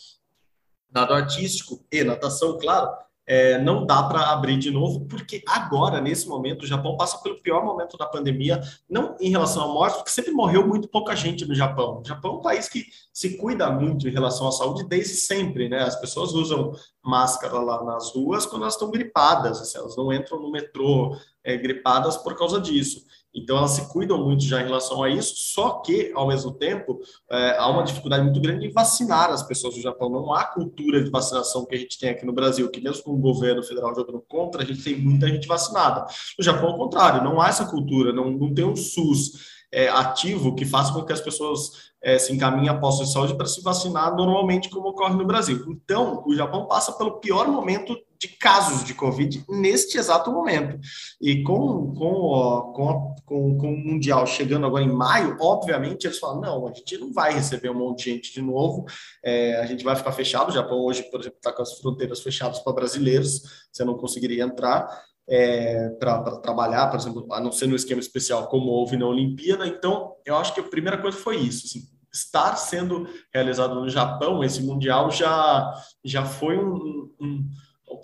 nado 0.91 1.13
artístico 1.15 1.85
e 1.93 2.03
natação, 2.03 2.59
claro, 2.59 2.91
é, 3.27 3.59
não 3.59 3.87
dá 3.87 4.03
para 4.03 4.31
abrir 4.31 4.59
de 4.59 4.71
novo, 4.71 5.07
porque 5.07 5.43
agora, 5.47 6.01
nesse 6.01 6.29
momento, 6.29 6.63
o 6.63 6.67
Japão 6.67 6.97
passa 6.97 7.19
pelo 7.19 7.41
pior 7.41 7.65
momento 7.65 7.97
da 7.97 8.07
pandemia, 8.07 8.61
não 8.89 9.17
em 9.19 9.31
relação 9.31 9.65
à 9.65 9.69
morte, 9.69 9.97
porque 9.97 10.11
sempre 10.11 10.33
morreu 10.33 10.67
muito 10.67 10.89
pouca 10.89 11.17
gente 11.17 11.47
no 11.47 11.55
Japão. 11.55 12.01
O 12.01 12.07
Japão 12.07 12.35
é 12.35 12.37
um 12.37 12.43
país 12.43 12.69
que 12.69 12.85
se 13.13 13.37
cuida 13.39 13.71
muito 13.71 14.09
em 14.09 14.13
relação 14.13 14.49
à 14.49 14.53
saúde 14.53 14.85
desde 14.87 15.15
sempre, 15.15 15.69
né? 15.69 15.83
As 15.83 15.99
pessoas 15.99 16.33
usam 16.33 16.73
máscara 17.03 17.59
lá 17.61 17.83
nas 17.85 18.15
ruas 18.15 18.45
quando 18.45 18.63
elas 18.63 18.75
estão 18.75 18.91
gripadas, 18.91 19.61
assim, 19.61 19.79
elas 19.79 19.97
não 19.97 20.13
entram 20.13 20.41
no 20.41 20.51
metrô 20.51 21.17
é, 21.43 21.57
gripadas 21.57 22.17
por 22.17 22.37
causa 22.37 22.61
disso. 22.61 23.05
Então, 23.35 23.57
elas 23.57 23.73
se 23.73 23.93
cuidam 23.93 24.23
muito 24.23 24.45
já 24.45 24.61
em 24.61 24.65
relação 24.65 25.03
a 25.03 25.09
isso, 25.09 25.35
só 25.37 25.81
que, 25.81 26.13
ao 26.15 26.29
mesmo 26.29 26.53
tempo, 26.53 27.01
é, 27.31 27.57
há 27.59 27.69
uma 27.69 27.83
dificuldade 27.83 28.23
muito 28.23 28.41
grande 28.41 28.67
em 28.67 28.71
vacinar 28.71 29.31
as 29.31 29.43
pessoas 29.43 29.75
do 29.75 29.81
Japão. 29.81 30.09
Não 30.09 30.33
há 30.33 30.45
cultura 30.45 31.03
de 31.03 31.11
vacinação 31.11 31.67
que 31.67 31.75
a 31.75 31.79
gente 31.79 31.99
tem 31.99 32.11
aqui 32.11 32.25
no 32.25 32.33
Brasil, 32.33 32.71
que 32.71 32.81
mesmo 32.81 33.03
com 33.03 33.13
o 33.13 33.19
governo 33.19 33.63
federal 33.63 33.95
jogando 33.95 34.23
contra, 34.29 34.63
a 34.63 34.65
gente 34.65 34.83
tem 34.83 34.97
muita 34.97 35.29
gente 35.29 35.49
vacinada. 35.49 36.07
No 36.39 36.45
Japão, 36.45 36.71
ao 36.71 36.77
contrário, 36.77 37.25
não 37.25 37.41
há 37.41 37.49
essa 37.49 37.67
cultura, 37.67 38.13
não, 38.13 38.31
não 38.31 38.55
tem 38.55 38.65
um 38.65 38.77
SUS 38.77 39.54
é, 39.75 39.89
ativo 39.89 40.55
que 40.55 40.65
faça 40.65 40.93
com 40.93 41.05
que 41.05 41.13
as 41.13 41.21
pessoas 41.21 41.93
é, 42.01 42.17
se 42.17 42.33
encaminhem 42.33 42.69
a 42.69 42.79
postos 42.79 43.09
de 43.09 43.13
saúde 43.13 43.35
para 43.35 43.47
se 43.47 43.61
vacinar 43.61 44.15
normalmente, 44.15 44.71
como 44.71 44.89
ocorre 44.89 45.17
no 45.17 45.27
Brasil. 45.27 45.65
Então, 45.69 46.23
o 46.25 46.35
Japão 46.35 46.67
passa 46.67 46.93
pelo 46.93 47.19
pior 47.19 47.49
momento 47.49 47.97
de 48.17 48.29
casos 48.29 48.85
de 48.85 48.95
Covid 48.95 49.45
neste 49.49 49.99
exato 49.99 50.31
momento. 50.31 50.79
E 51.21 51.43
com, 51.43 51.93
com, 51.93 52.73
com, 52.73 53.15
com, 53.27 53.59
com 53.59 53.75
o 53.75 53.77
Mundial 53.77 54.27
chegando 54.27 54.65
agora 54.65 54.85
em 54.85 54.93
maio, 54.93 55.37
obviamente 55.41 56.07
eles 56.07 56.19
falam: 56.19 56.41
não, 56.41 56.69
a 56.69 56.73
gente 56.73 56.97
não 56.97 57.13
vai 57.13 57.35
receber 57.35 57.71
um 57.71 57.75
monte 57.75 58.05
de 58.05 58.11
gente 58.13 58.33
de 58.33 58.41
novo, 58.43 58.85
é, 59.25 59.57
a 59.57 59.67
gente 59.67 59.83
vai 59.83 59.97
ficar 59.97 60.13
fechado. 60.13 60.51
O 60.51 60.55
Japão 60.55 60.79
hoje, 60.85 61.03
por 61.11 61.21
exemplo, 61.21 61.39
está 61.39 61.53
com 61.53 61.63
as 61.63 61.75
fronteiras 61.79 62.21
fechadas 62.21 62.61
para 62.61 62.73
brasileiros, 62.73 63.67
você 63.73 63.85
não 63.85 63.97
conseguiria 63.97 64.45
entrar 64.45 64.87
é, 65.29 65.89
para 65.99 66.37
trabalhar, 66.39 66.89
por 66.89 66.99
exemplo, 66.99 67.27
a 67.33 67.41
não 67.41 67.51
ser 67.51 67.67
no 67.67 67.77
esquema 67.77 68.01
especial 68.01 68.47
como 68.49 68.71
houve 68.71 68.97
na 68.97 69.07
Olimpíada. 69.07 69.67
Então, 69.67 70.15
eu 70.25 70.37
acho 70.37 70.55
que 70.55 70.61
a 70.61 70.65
primeira 70.65 70.99
coisa 70.99 71.17
foi 71.17 71.37
isso. 71.37 71.67
Assim, 71.67 71.89
estar 72.13 72.57
sendo 72.57 73.09
realizado 73.33 73.75
no 73.75 73.89
Japão, 73.89 74.45
esse 74.45 74.63
Mundial 74.63 75.11
já, 75.11 75.73
já 76.05 76.25
foi 76.25 76.57
um, 76.59 77.11
um, 77.21 77.49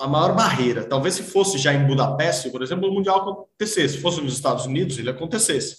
a 0.00 0.08
maior 0.08 0.34
barreira. 0.34 0.84
Talvez 0.84 1.14
se 1.14 1.22
fosse 1.22 1.58
já 1.58 1.72
em 1.72 1.86
Budapeste, 1.86 2.50
por 2.50 2.62
exemplo, 2.62 2.88
o 2.88 2.92
Mundial 2.92 3.20
acontecesse. 3.20 3.94
Se 3.94 4.00
fosse 4.00 4.20
nos 4.20 4.32
Estados 4.32 4.66
Unidos, 4.66 4.98
ele 4.98 5.10
acontecesse. 5.10 5.76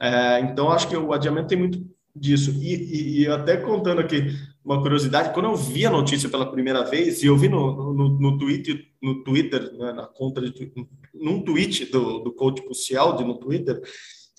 É, 0.00 0.40
então, 0.40 0.70
acho 0.70 0.88
que 0.88 0.96
o 0.96 1.12
adiamento 1.12 1.48
tem 1.48 1.58
muito 1.58 1.80
disso. 2.14 2.50
E, 2.60 2.74
e, 2.74 3.20
e, 3.20 3.28
até 3.28 3.56
contando 3.56 4.00
aqui 4.00 4.34
uma 4.64 4.80
curiosidade, 4.80 5.32
quando 5.32 5.46
eu 5.46 5.56
vi 5.56 5.86
a 5.86 5.90
notícia 5.90 6.28
pela 6.28 6.50
primeira 6.50 6.84
vez, 6.84 7.22
e 7.22 7.26
eu 7.26 7.36
vi 7.36 7.48
no, 7.48 7.92
no, 7.92 8.08
no 8.18 8.38
Twitter, 8.38 8.84
no 9.02 9.22
Twitter 9.24 9.72
né, 9.76 9.92
na 9.92 10.06
conta 10.06 10.40
de, 10.40 10.72
num 11.14 11.42
tweet 11.42 11.86
do, 11.86 12.20
do 12.20 12.32
coach 12.32 12.62
Pucialdi 12.62 13.24
no 13.24 13.38
Twitter, 13.38 13.80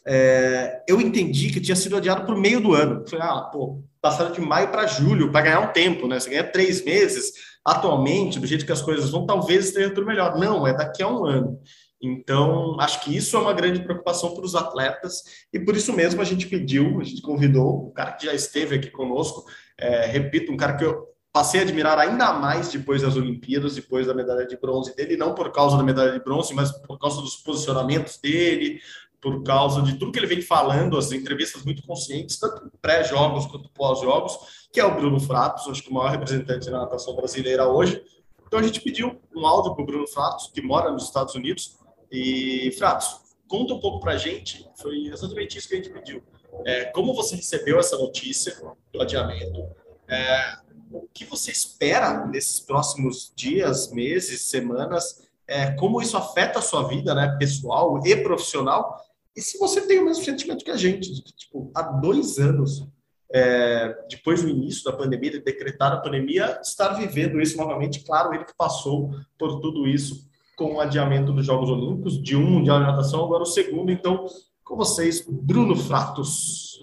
é, 0.06 0.84
eu 0.88 1.00
entendi 1.00 1.52
que 1.52 1.62
tinha 1.62 1.76
sido 1.76 1.98
adiado 1.98 2.26
por 2.26 2.36
meio 2.36 2.60
do 2.60 2.74
ano. 2.74 3.08
Falei, 3.08 3.26
ah, 3.26 3.42
pô, 3.42 3.84
passaram 4.02 4.32
de 4.32 4.42
maio 4.42 4.70
para 4.70 4.88
julho 4.88 5.32
para 5.32 5.42
ganhar 5.42 5.60
um 5.60 5.72
tempo, 5.72 6.08
né? 6.08 6.20
Você 6.20 6.30
ganha 6.30 6.44
três 6.44 6.84
meses. 6.84 7.34
Atualmente, 7.64 8.40
do 8.40 8.48
jeito 8.48 8.66
que 8.66 8.72
as 8.72 8.82
coisas 8.82 9.12
vão, 9.12 9.26
talvez 9.26 9.66
esteja 9.66 9.92
tudo 9.92 10.08
melhor. 10.08 10.38
Não, 10.38 10.66
é 10.66 10.74
daqui 10.74 11.04
a 11.04 11.08
um 11.08 11.26
ano. 11.26 11.60
Então, 12.02 12.76
acho 12.80 13.04
que 13.04 13.16
isso 13.16 13.38
é 13.38 13.40
uma 13.40 13.54
grande 13.54 13.84
preocupação 13.84 14.34
para 14.34 14.44
os 14.46 14.56
atletas 14.56 15.24
e 15.54 15.60
por 15.60 15.76
isso 15.76 15.94
mesmo 15.94 16.22
a 16.22 16.26
gente 16.26 16.48
pediu, 16.48 17.00
a 17.00 17.04
gente 17.04 17.22
convidou 17.22 17.88
o 17.88 17.92
cara 17.92 18.14
que 18.14 18.26
já 18.26 18.34
esteve 18.34 18.76
aqui 18.76 18.90
conosco, 18.90 19.46
é, 19.78 20.08
repito, 20.08 20.52
um 20.52 20.58
cara 20.58 20.76
que 20.76 20.84
eu 20.84 21.08
passei 21.32 21.60
a 21.60 21.64
admirar 21.64 21.98
ainda 21.98 22.34
mais 22.34 22.70
depois 22.70 23.02
das 23.02 23.16
Olimpíadas, 23.16 23.76
depois 23.76 24.08
da 24.08 24.14
medalha 24.14 24.46
de 24.46 24.58
bronze 24.58 24.96
dele, 24.96 25.16
não 25.16 25.34
por 25.34 25.52
causa 25.52 25.78
da 25.78 25.84
medalha 25.84 26.12
de 26.12 26.24
bronze, 26.24 26.54
mas 26.54 26.72
por 26.72 26.98
causa 27.00 27.22
dos 27.22 27.38
posicionamentos 27.38 28.18
dele, 28.18 28.82
por 29.22 29.44
causa 29.44 29.84
de 29.84 29.98
tudo 29.98 30.12
que 30.12 30.20
ele 30.20 30.26
vem 30.26 30.42
falando, 30.42 30.98
as 30.98 31.12
entrevistas 31.12 31.64
muito 31.64 31.84
conscientes, 31.84 32.40
tanto 32.40 32.72
pré-jogos 32.82 33.46
quanto 33.46 33.70
pós-jogos, 33.70 34.68
que 34.74 34.80
é 34.80 34.86
o 34.86 34.96
Bruno 34.96 35.20
Fratos, 35.20 35.68
acho 35.68 35.84
que 35.84 35.92
o 35.92 35.94
maior 35.94 36.10
representante 36.10 36.66
da 36.66 36.80
natação 36.80 37.16
brasileira 37.16 37.68
hoje. 37.68 38.02
Então 38.48 38.60
a 38.60 38.64
gente 38.64 38.82
pediu 38.82 39.22
um 39.34 39.46
áudio 39.46 39.76
para 39.76 39.84
o 39.84 39.86
Bruno 39.86 40.08
Fratos, 40.08 40.50
que 40.54 40.62
mora 40.62 40.92
nos 40.92 41.06
Estados 41.06 41.36
Unidos. 41.36 41.78
E, 42.12 42.72
Fratos, 42.78 43.22
conta 43.48 43.74
um 43.74 43.80
pouco 43.80 44.02
para 44.02 44.14
a 44.14 44.18
gente, 44.18 44.70
foi 44.76 45.06
exatamente 45.06 45.58
isso 45.58 45.70
que 45.70 45.76
a 45.76 45.78
gente 45.78 45.90
pediu. 45.90 46.22
É, 46.66 46.86
como 46.86 47.14
você 47.14 47.36
recebeu 47.36 47.80
essa 47.80 47.98
notícia 47.98 48.54
do 48.92 49.02
adiamento? 49.02 49.66
É, 50.08 50.58
o 50.92 51.08
que 51.14 51.24
você 51.24 51.52
espera 51.52 52.26
nesses 52.28 52.60
próximos 52.60 53.32
dias, 53.36 53.92
meses, 53.92 54.42
semanas? 54.42 55.30
É, 55.48 55.72
como 55.72 56.02
isso 56.02 56.18
afeta 56.18 56.60
a 56.60 56.62
sua 56.62 56.88
vida 56.88 57.16
né, 57.16 57.38
pessoal 57.40 58.06
e 58.06 58.16
profissional? 58.18 59.00
E 59.36 59.42
se 59.42 59.58
você 59.58 59.88
tem 59.88 60.00
o 60.00 60.06
mesmo 60.06 60.24
sentimento 60.24 60.66
que 60.66 60.72
a 60.72 60.78
gente, 60.78 61.10
que, 61.22 61.34
tipo, 61.34 61.72
há 61.74 61.84
dois 61.84 62.38
anos, 62.38 62.86
é, 63.34 63.98
depois 64.10 64.42
do 64.42 64.50
início 64.50 64.84
da 64.84 64.92
pandemia, 64.92 65.32
de 65.32 65.40
decretar 65.40 65.94
a 65.94 66.02
pandemia, 66.02 66.60
estar 66.62 66.90
vivendo 66.90 67.40
isso 67.40 67.56
novamente, 67.56 68.04
claro, 68.04 68.34
ele 68.34 68.44
que 68.44 68.56
passou 68.56 69.16
por 69.40 69.62
tudo 69.62 69.88
isso 69.88 70.30
com 70.62 70.76
o 70.76 70.80
adiamento 70.80 71.34
dos 71.34 71.44
Jogos 71.44 71.72
Olímpicos, 71.72 72.22
de 72.22 72.38
um 72.38 72.48
Mundial 72.48 72.78
de 72.80 72.86
Natação, 72.86 73.26
agora 73.26 73.42
o 73.42 73.48
segundo, 73.48 73.92
então, 73.92 74.28
com 74.64 74.76
vocês, 74.76 75.26
Bruno 75.28 75.76
Fratos. 75.76 76.80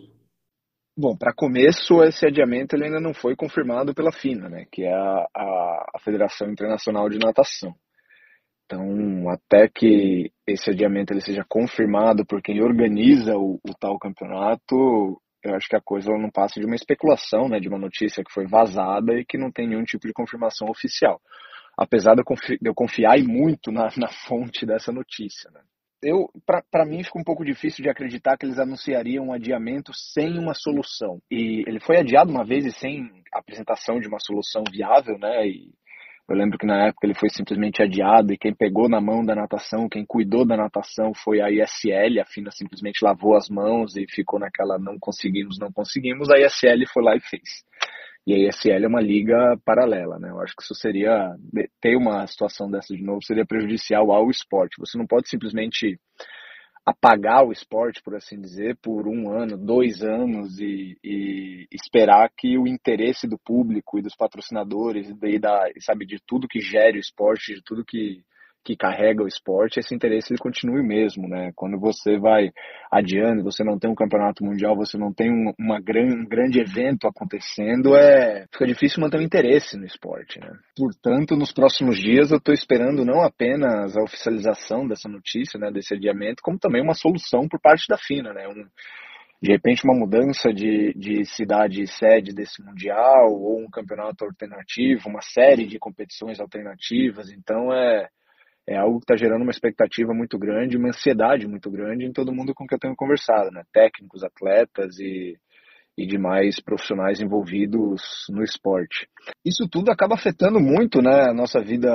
Bom, 0.97 1.17
para 1.17 1.33
começo, 1.33 2.03
esse 2.03 2.27
adiamento 2.27 2.75
ele 2.75 2.87
ainda 2.87 2.99
não 2.99 3.15
foi 3.15 3.37
confirmado 3.37 3.95
pela 3.95 4.11
FINA, 4.11 4.49
né, 4.49 4.67
que 4.73 4.83
é 4.83 4.93
a, 4.93 5.27
a, 5.33 5.87
a 5.95 5.99
Federação 6.01 6.51
Internacional 6.51 7.09
de 7.09 7.21
Natação. 7.21 7.73
Então, 8.67 9.31
até 9.31 9.69
que 9.69 10.33
esse 10.45 10.71
adiamento 10.71 11.13
ele 11.13 11.21
seja 11.21 11.45
confirmado 11.49 12.27
por 12.27 12.43
quem 12.43 12.61
organiza 12.61 13.37
o, 13.37 13.61
o 13.65 13.75
tal 13.79 13.97
campeonato, 13.97 15.23
eu 15.45 15.55
acho 15.55 15.69
que 15.69 15.77
a 15.77 15.81
coisa 15.81 16.11
não 16.19 16.31
passa 16.33 16.59
de 16.59 16.67
uma 16.67 16.75
especulação, 16.75 17.49
né, 17.49 17.61
de 17.61 17.69
uma 17.69 17.79
notícia 17.79 18.25
que 18.25 18.33
foi 18.33 18.45
vazada 18.49 19.15
e 19.15 19.25
que 19.25 19.39
não 19.39 19.53
tem 19.53 19.69
nenhum 19.69 19.85
tipo 19.85 20.05
de 20.05 20.13
confirmação 20.13 20.69
oficial. 20.69 21.21
Apesar 21.79 22.15
de 22.15 22.23
eu, 22.23 22.25
confi 22.25 22.59
de 22.61 22.69
eu 22.69 22.75
confiar 22.75 23.17
muito 23.23 23.71
na, 23.71 23.89
na, 23.97 24.09
fonte 24.27 24.67
dessa 24.67 24.91
notícia. 24.91 25.49
Né. 25.53 25.61
Eu, 26.03 26.29
para 26.45 26.85
mim, 26.85 27.05
fica 27.05 27.19
um 27.21 27.25
pouco 27.25 27.45
difícil 27.45 27.85
de 27.85 27.89
acreditar 27.89 28.37
que 28.37 28.45
eles 28.45 28.59
anunciariam 28.59 29.27
um 29.27 29.33
adiamento 29.33 29.93
sem 29.95 30.37
uma 30.39 30.55
solução. 30.55 31.21
E 31.31 31.63
ele 31.69 31.79
foi 31.79 31.99
adiado 31.99 32.33
uma 32.33 32.45
vez 32.45 32.67
e 32.67 32.73
sem 32.73 33.09
apresentação 33.33 34.01
de 34.01 34.09
uma 34.09 34.19
solução 34.19 34.65
viável, 34.69 35.17
né? 35.19 35.47
E 35.47 35.71
eu 36.29 36.37
lembro 36.37 36.59
que 36.59 36.67
na 36.67 36.89
época 36.89 37.07
ele 37.07 37.15
foi 37.15 37.31
simplesmente 37.31 37.83
adiado 37.83 38.33
e 38.33 38.37
quem 38.37 38.53
pegou 38.53 38.87
na 38.89 39.01
mão 39.01 39.25
da 39.25 39.35
natação, 39.35 39.89
quem 39.89 40.05
cuidou 40.05 40.45
da 40.45 40.57
natação 40.59 41.15
foi 41.15 41.41
a 41.41 41.51
ISL, 41.51 42.21
a 42.21 42.27
FINA 42.27 42.51
simplesmente 42.51 43.03
lavou 43.03 43.35
as 43.35 43.49
mãos 43.49 43.97
e 43.97 44.05
ficou 44.07 44.39
naquela 44.39 44.79
não 44.79 44.99
conseguimos, 44.99 45.59
não 45.59 45.73
conseguimos, 45.73 46.29
a 46.29 46.39
ISL 46.39 46.87
foi 46.93 47.03
lá 47.03 47.17
e 47.17 47.21
fez. 47.21 47.65
E 48.29 48.35
a 48.35 48.49
ISL 48.51 48.85
é 48.85 48.87
uma 48.87 49.01
liga 49.01 49.59
paralela, 49.65 50.19
né? 50.19 50.29
Eu 50.29 50.39
acho 50.43 50.55
que 50.55 50.63
isso 50.63 50.75
seria 50.75 51.35
ter 51.81 51.97
uma 51.97 52.27
situação 52.27 52.71
dessa 52.71 52.95
de 52.95 53.03
novo 53.03 53.25
seria 53.25 53.47
prejudicial 53.47 54.13
ao 54.13 54.29
esporte. 54.29 54.79
Você 54.79 54.99
não 54.99 55.07
pode 55.07 55.31
simplesmente 55.31 55.99
apagar 56.85 57.43
o 57.47 57.53
esporte, 57.53 58.03
por 58.03 58.15
assim 58.15 58.39
dizer, 58.39 58.77
por 58.83 59.09
um 59.09 59.31
ano, 59.31 59.57
dois 59.57 60.03
anos 60.03 60.59
e, 60.61 60.99
e 61.03 61.67
esperar 61.73 62.31
que 62.37 62.59
o 62.59 62.67
interesse 62.67 63.27
do 63.27 63.39
público 63.39 63.99
e 63.99 64.03
dos 64.03 64.15
patrocinadores 64.15 65.09
e 65.09 65.39
da, 65.39 65.65
sabe, 65.81 66.05
de 66.05 66.19
tudo 66.27 66.47
que 66.47 66.61
gere 66.61 66.99
o 66.99 67.01
esporte, 67.01 67.55
de 67.55 67.63
tudo 67.63 67.83
que, 67.83 68.23
que 68.65 68.77
carrega 68.77 69.23
o 69.23 69.27
esporte, 69.29 69.79
esse 69.79 69.95
interesse 69.95 70.33
ele 70.33 70.39
continue 70.39 70.83
mesmo, 70.83 71.29
né? 71.29 71.53
Quando 71.55 71.79
você 71.79 72.19
vai 72.19 72.51
adiando, 72.91 73.43
você 73.43 73.65
não 73.65 73.79
tem 73.79 73.91
um 73.91 73.95
campeonato 73.95 74.45
mundial, 74.45 74.77
você 74.77 74.99
não 74.99 75.13
tem 75.13 75.31
um, 75.31 75.53
uma 75.59 75.81
gran, 75.81 76.07
um 76.07 76.27
grande 76.27 76.61
evento 76.61 77.07
acontecendo, 77.07 77.97
é 77.97 78.47
fica 78.53 78.67
difícil 78.67 79.01
manter 79.01 79.19
o 79.19 79.23
interesse 79.23 79.77
no 79.77 79.87
esporte, 79.87 80.39
né? 80.41 80.51
Portanto, 80.77 81.37
nos 81.37 81.53
próximos 81.53 81.99
dias 81.99 82.31
eu 82.31 82.39
estou 82.39 82.53
esperando 82.55 83.05
não 83.05 83.23
apenas 83.23 83.97
a 83.97 84.03
oficialização 84.03 84.87
dessa 84.87 85.09
notícia, 85.09 85.59
né, 85.59 85.71
desse 85.71 85.95
adiamento, 85.95 86.43
como 86.43 86.59
também 86.59 86.83
uma 86.83 86.95
solução 86.95 87.49
por 87.49 87.61
parte 87.61 87.87
da 87.89 87.97
FINA, 87.97 88.33
né? 88.35 88.49
Um, 88.49 88.67
de 89.41 89.53
repente 89.53 89.85
uma 89.85 89.95
mudança 89.95 90.53
de, 90.53 90.93
de 90.95 91.25
cidade 91.25 91.87
sede 91.87 92.35
desse 92.35 92.63
mundial 92.63 93.31
ou 93.31 93.61
um 93.61 93.71
campeonato 93.71 94.25
alternativo, 94.25 95.09
uma 95.09 95.23
série 95.23 95.67
de 95.67 95.79
competições 95.79 96.41
alternativas. 96.41 97.31
Então 97.31 97.73
é 97.73 98.09
é 98.69 98.77
algo 98.77 98.99
que 98.99 99.05
está 99.05 99.17
gerando 99.17 99.43
uma 99.43 99.51
expectativa 99.51 100.13
muito 100.13 100.39
grande, 100.39 100.77
uma 100.77 100.89
ansiedade 100.89 101.49
muito 101.49 101.71
grande 101.71 102.05
em 102.05 102.13
todo 102.13 102.35
mundo 102.35 102.55
com 102.55 102.67
que 102.67 102.75
eu 102.75 102.79
tenho 102.79 102.95
conversado, 102.95 103.51
né? 103.51 103.63
Técnicos, 103.73 104.23
atletas 104.23 104.99
e, 104.99 105.39
e 105.97 106.07
demais 106.07 106.61
profissionais 106.61 107.19
envolvidos 107.19 108.03
no 108.29 108.43
esporte. 108.43 109.09
Isso 109.43 109.67
tudo 109.71 109.91
acaba 109.91 110.15
afetando 110.15 110.61
muito, 110.61 111.01
né, 111.01 111.31
a 111.31 111.35
nossa 111.35 111.61
vida 111.61 111.89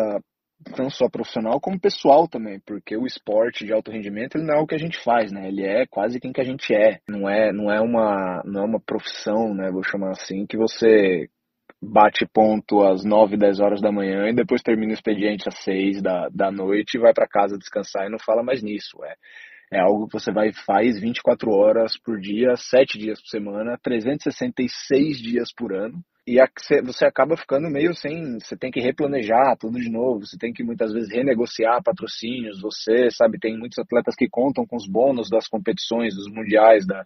não 0.77 0.89
só 0.89 1.09
profissional 1.09 1.59
como 1.59 1.79
pessoal 1.79 2.27
também, 2.27 2.59
porque 2.65 2.97
o 2.97 3.05
esporte 3.05 3.65
de 3.65 3.73
alto 3.73 3.91
rendimento 3.91 4.38
ele 4.38 4.45
não 4.45 4.55
é 4.55 4.59
o 4.62 4.65
que 4.65 4.75
a 4.75 4.79
gente 4.79 4.97
faz, 5.03 5.31
né? 5.31 5.49
Ele 5.49 5.63
é 5.63 5.86
quase 5.86 6.19
quem 6.19 6.31
que 6.31 6.41
a 6.41 6.45
gente 6.45 6.73
é. 6.73 6.99
Não 7.07 7.29
é, 7.29 7.51
não 7.51 7.71
é 7.71 7.81
uma, 7.81 8.41
não 8.45 8.62
é 8.62 8.65
uma 8.65 8.79
profissão, 8.79 9.53
né? 9.53 9.69
Vou 9.69 9.83
chamar 9.83 10.12
assim, 10.12 10.45
que 10.47 10.57
você 10.57 11.27
bate 11.84 12.26
ponto 12.26 12.82
às 12.82 13.04
9, 13.04 13.38
10 13.38 13.60
horas 13.60 13.82
da 13.82 13.91
manhã 13.91 14.28
e 14.30 14.34
depois 14.34 14.62
termina 14.62 14.91
o 14.91 14.93
expediente 14.93 15.48
às 15.48 15.58
6 15.63 16.02
da, 16.02 16.30
da 16.30 16.52
noite 16.52 16.96
e 16.96 17.00
vai 17.00 17.13
para 17.13 17.28
casa 17.28 17.58
descansar 17.58 18.06
e 18.06 18.10
não 18.10 18.19
fala 18.19 18.43
mais 18.43 18.63
nisso. 18.63 18.98
É, 19.04 19.78
é 19.78 19.80
algo 19.80 20.08
que 20.08 20.13
você 20.13 20.32
vai 20.32 20.52
faz 20.65 21.00
24 21.00 21.52
horas 21.52 21.98
por 21.98 22.19
dia, 22.19 22.56
7 22.56 22.98
dias 22.98 23.19
por 23.22 23.28
semana, 23.28 23.78
366 23.82 25.17
dias 25.17 25.50
por 25.56 25.74
ano. 25.74 26.04
E 26.25 26.38
você 26.81 27.05
acaba 27.05 27.36
ficando 27.36 27.69
meio 27.69 27.93
sem. 27.93 28.39
Você 28.39 28.55
tem 28.55 28.71
que 28.71 28.79
replanejar 28.79 29.57
tudo 29.57 29.77
de 29.77 29.89
novo, 29.89 30.25
você 30.25 30.38
tem 30.38 30.53
que 30.53 30.63
muitas 30.63 30.93
vezes 30.93 31.12
renegociar 31.12 31.83
patrocínios. 31.83 32.62
Você, 32.62 33.09
sabe, 33.12 33.38
tem 33.38 33.57
muitos 33.57 33.77
atletas 33.77 34.15
que 34.15 34.29
contam 34.29 34.65
com 34.65 34.77
os 34.77 34.88
bônus 34.88 35.29
das 35.29 35.47
competições, 35.49 36.15
dos 36.15 36.31
mundiais, 36.31 36.88
da, 36.88 37.05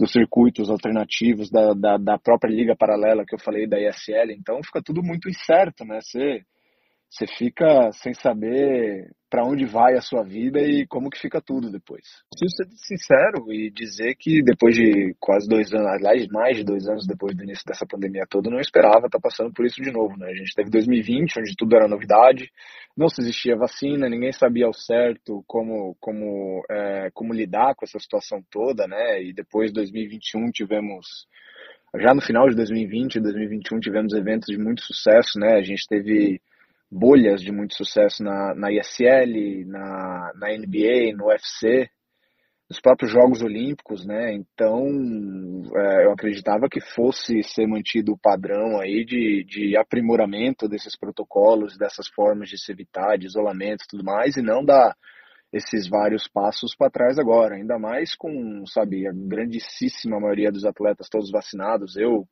dos 0.00 0.10
circuitos 0.10 0.68
alternativos, 0.68 1.48
da, 1.48 1.74
da, 1.74 1.96
da 1.96 2.18
própria 2.18 2.50
liga 2.50 2.74
paralela 2.74 3.24
que 3.24 3.36
eu 3.36 3.38
falei 3.38 3.68
da 3.68 3.78
ISL. 3.78 4.32
Então 4.32 4.60
fica 4.64 4.82
tudo 4.82 5.00
muito 5.00 5.28
incerto, 5.28 5.84
né? 5.84 6.00
Você 6.00 6.42
você 7.08 7.26
fica 7.26 7.92
sem 7.92 8.12
saber 8.14 9.10
para 9.36 9.44
onde 9.44 9.66
vai 9.66 9.94
a 9.94 10.00
sua 10.00 10.24
vida 10.24 10.58
e 10.60 10.86
como 10.86 11.10
que 11.10 11.20
fica 11.20 11.42
tudo 11.42 11.70
depois. 11.70 12.24
Preciso 12.30 12.56
ser 12.56 12.96
sincero 12.96 13.52
e 13.52 13.70
dizer 13.70 14.14
que 14.18 14.42
depois 14.42 14.74
de 14.74 15.14
quase 15.20 15.46
dois 15.46 15.70
anos, 15.74 15.88
aliás, 15.88 16.26
mais 16.28 16.56
de 16.56 16.64
dois 16.64 16.88
anos 16.88 17.06
depois 17.06 17.36
do 17.36 17.42
início 17.42 17.62
dessa 17.66 17.84
pandemia 17.84 18.24
toda, 18.30 18.48
não 18.48 18.58
esperava 18.58 19.04
estar 19.04 19.20
passando 19.20 19.52
por 19.52 19.66
isso 19.66 19.82
de 19.82 19.92
novo, 19.92 20.16
né? 20.16 20.30
A 20.30 20.34
gente 20.34 20.54
teve 20.54 20.70
2020, 20.70 21.38
onde 21.38 21.54
tudo 21.54 21.76
era 21.76 21.86
novidade, 21.86 22.50
não 22.96 23.10
se 23.10 23.20
existia 23.20 23.54
vacina, 23.58 24.08
ninguém 24.08 24.32
sabia 24.32 24.64
ao 24.64 24.72
certo 24.72 25.44
como, 25.46 25.94
como, 26.00 26.64
é, 26.70 27.10
como 27.12 27.34
lidar 27.34 27.74
com 27.74 27.84
essa 27.84 27.98
situação 27.98 28.42
toda, 28.50 28.86
né? 28.86 29.22
E 29.22 29.34
depois 29.34 29.70
2021 29.70 30.50
tivemos 30.50 31.28
já 31.94 32.14
no 32.14 32.22
final 32.22 32.48
de 32.48 32.56
2020 32.56 33.16
e 33.16 33.20
2021 33.20 33.80
tivemos 33.80 34.14
eventos 34.14 34.46
de 34.46 34.56
muito 34.56 34.80
sucesso, 34.80 35.38
né? 35.38 35.58
A 35.58 35.62
gente 35.62 35.86
teve 35.86 36.40
bolhas 36.90 37.40
de 37.40 37.52
muito 37.52 37.74
sucesso 37.74 38.22
na, 38.22 38.54
na 38.54 38.72
ISL, 38.72 39.66
na, 39.66 40.32
na 40.34 40.48
NBA, 40.56 41.16
no 41.16 41.26
UFC, 41.26 41.88
nos 42.68 42.80
próprios 42.80 43.12
Jogos 43.12 43.42
Olímpicos, 43.42 44.04
né? 44.04 44.32
Então, 44.32 44.86
é, 45.76 46.06
eu 46.06 46.12
acreditava 46.12 46.68
que 46.68 46.80
fosse 46.80 47.42
ser 47.42 47.66
mantido 47.66 48.12
o 48.12 48.18
padrão 48.18 48.80
aí 48.80 49.04
de, 49.04 49.44
de 49.44 49.76
aprimoramento 49.76 50.68
desses 50.68 50.96
protocolos, 50.98 51.76
dessas 51.78 52.08
formas 52.08 52.48
de 52.48 52.58
se 52.58 52.72
evitar, 52.72 53.16
de 53.16 53.26
isolamento 53.26 53.84
e 53.84 53.88
tudo 53.88 54.04
mais, 54.04 54.36
e 54.36 54.42
não 54.42 54.64
dar 54.64 54.96
esses 55.52 55.88
vários 55.88 56.28
passos 56.28 56.74
para 56.76 56.90
trás 56.90 57.18
agora, 57.18 57.54
ainda 57.54 57.78
mais 57.78 58.16
com, 58.16 58.64
sabe, 58.66 59.06
a 59.06 59.12
grandíssima 59.12 60.18
maioria 60.18 60.50
dos 60.50 60.64
atletas 60.64 61.08
todos 61.08 61.30
vacinados. 61.30 61.96
Eu 61.96 62.26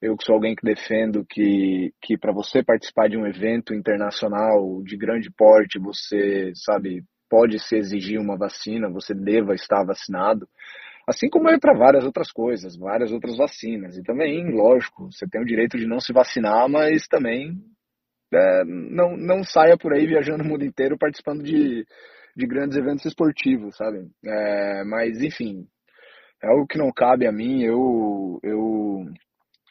eu 0.00 0.16
que 0.16 0.24
sou 0.24 0.34
alguém 0.34 0.54
que 0.54 0.64
defendo 0.64 1.24
que, 1.24 1.92
que 2.02 2.18
para 2.18 2.32
você 2.32 2.62
participar 2.62 3.08
de 3.08 3.16
um 3.16 3.26
evento 3.26 3.74
internacional 3.74 4.82
de 4.82 4.96
grande 4.96 5.30
porte, 5.30 5.78
você, 5.78 6.52
sabe, 6.54 7.02
pode 7.28 7.58
se 7.58 7.76
exigir 7.76 8.20
uma 8.20 8.36
vacina, 8.36 8.90
você 8.90 9.14
deva 9.14 9.54
estar 9.54 9.84
vacinado. 9.84 10.46
Assim 11.08 11.28
como 11.28 11.48
é 11.48 11.58
para 11.58 11.72
várias 11.72 12.04
outras 12.04 12.30
coisas, 12.32 12.76
várias 12.76 13.12
outras 13.12 13.36
vacinas. 13.36 13.96
E 13.96 14.02
também, 14.02 14.50
lógico, 14.50 15.10
você 15.10 15.26
tem 15.26 15.40
o 15.40 15.46
direito 15.46 15.78
de 15.78 15.86
não 15.86 16.00
se 16.00 16.12
vacinar, 16.12 16.68
mas 16.68 17.06
também 17.06 17.56
é, 18.34 18.64
não, 18.64 19.16
não 19.16 19.44
saia 19.44 19.76
por 19.78 19.92
aí 19.92 20.06
viajando 20.06 20.42
o 20.42 20.46
mundo 20.46 20.64
inteiro 20.64 20.98
participando 20.98 21.42
de, 21.42 21.86
de 22.36 22.46
grandes 22.46 22.76
eventos 22.76 23.06
esportivos, 23.06 23.76
sabe? 23.76 24.08
É, 24.24 24.84
mas, 24.84 25.22
enfim, 25.22 25.66
é 26.42 26.48
algo 26.48 26.66
que 26.66 26.76
não 26.76 26.92
cabe 26.92 27.26
a 27.26 27.32
mim. 27.32 27.62
Eu, 27.62 28.40
eu 28.42 29.06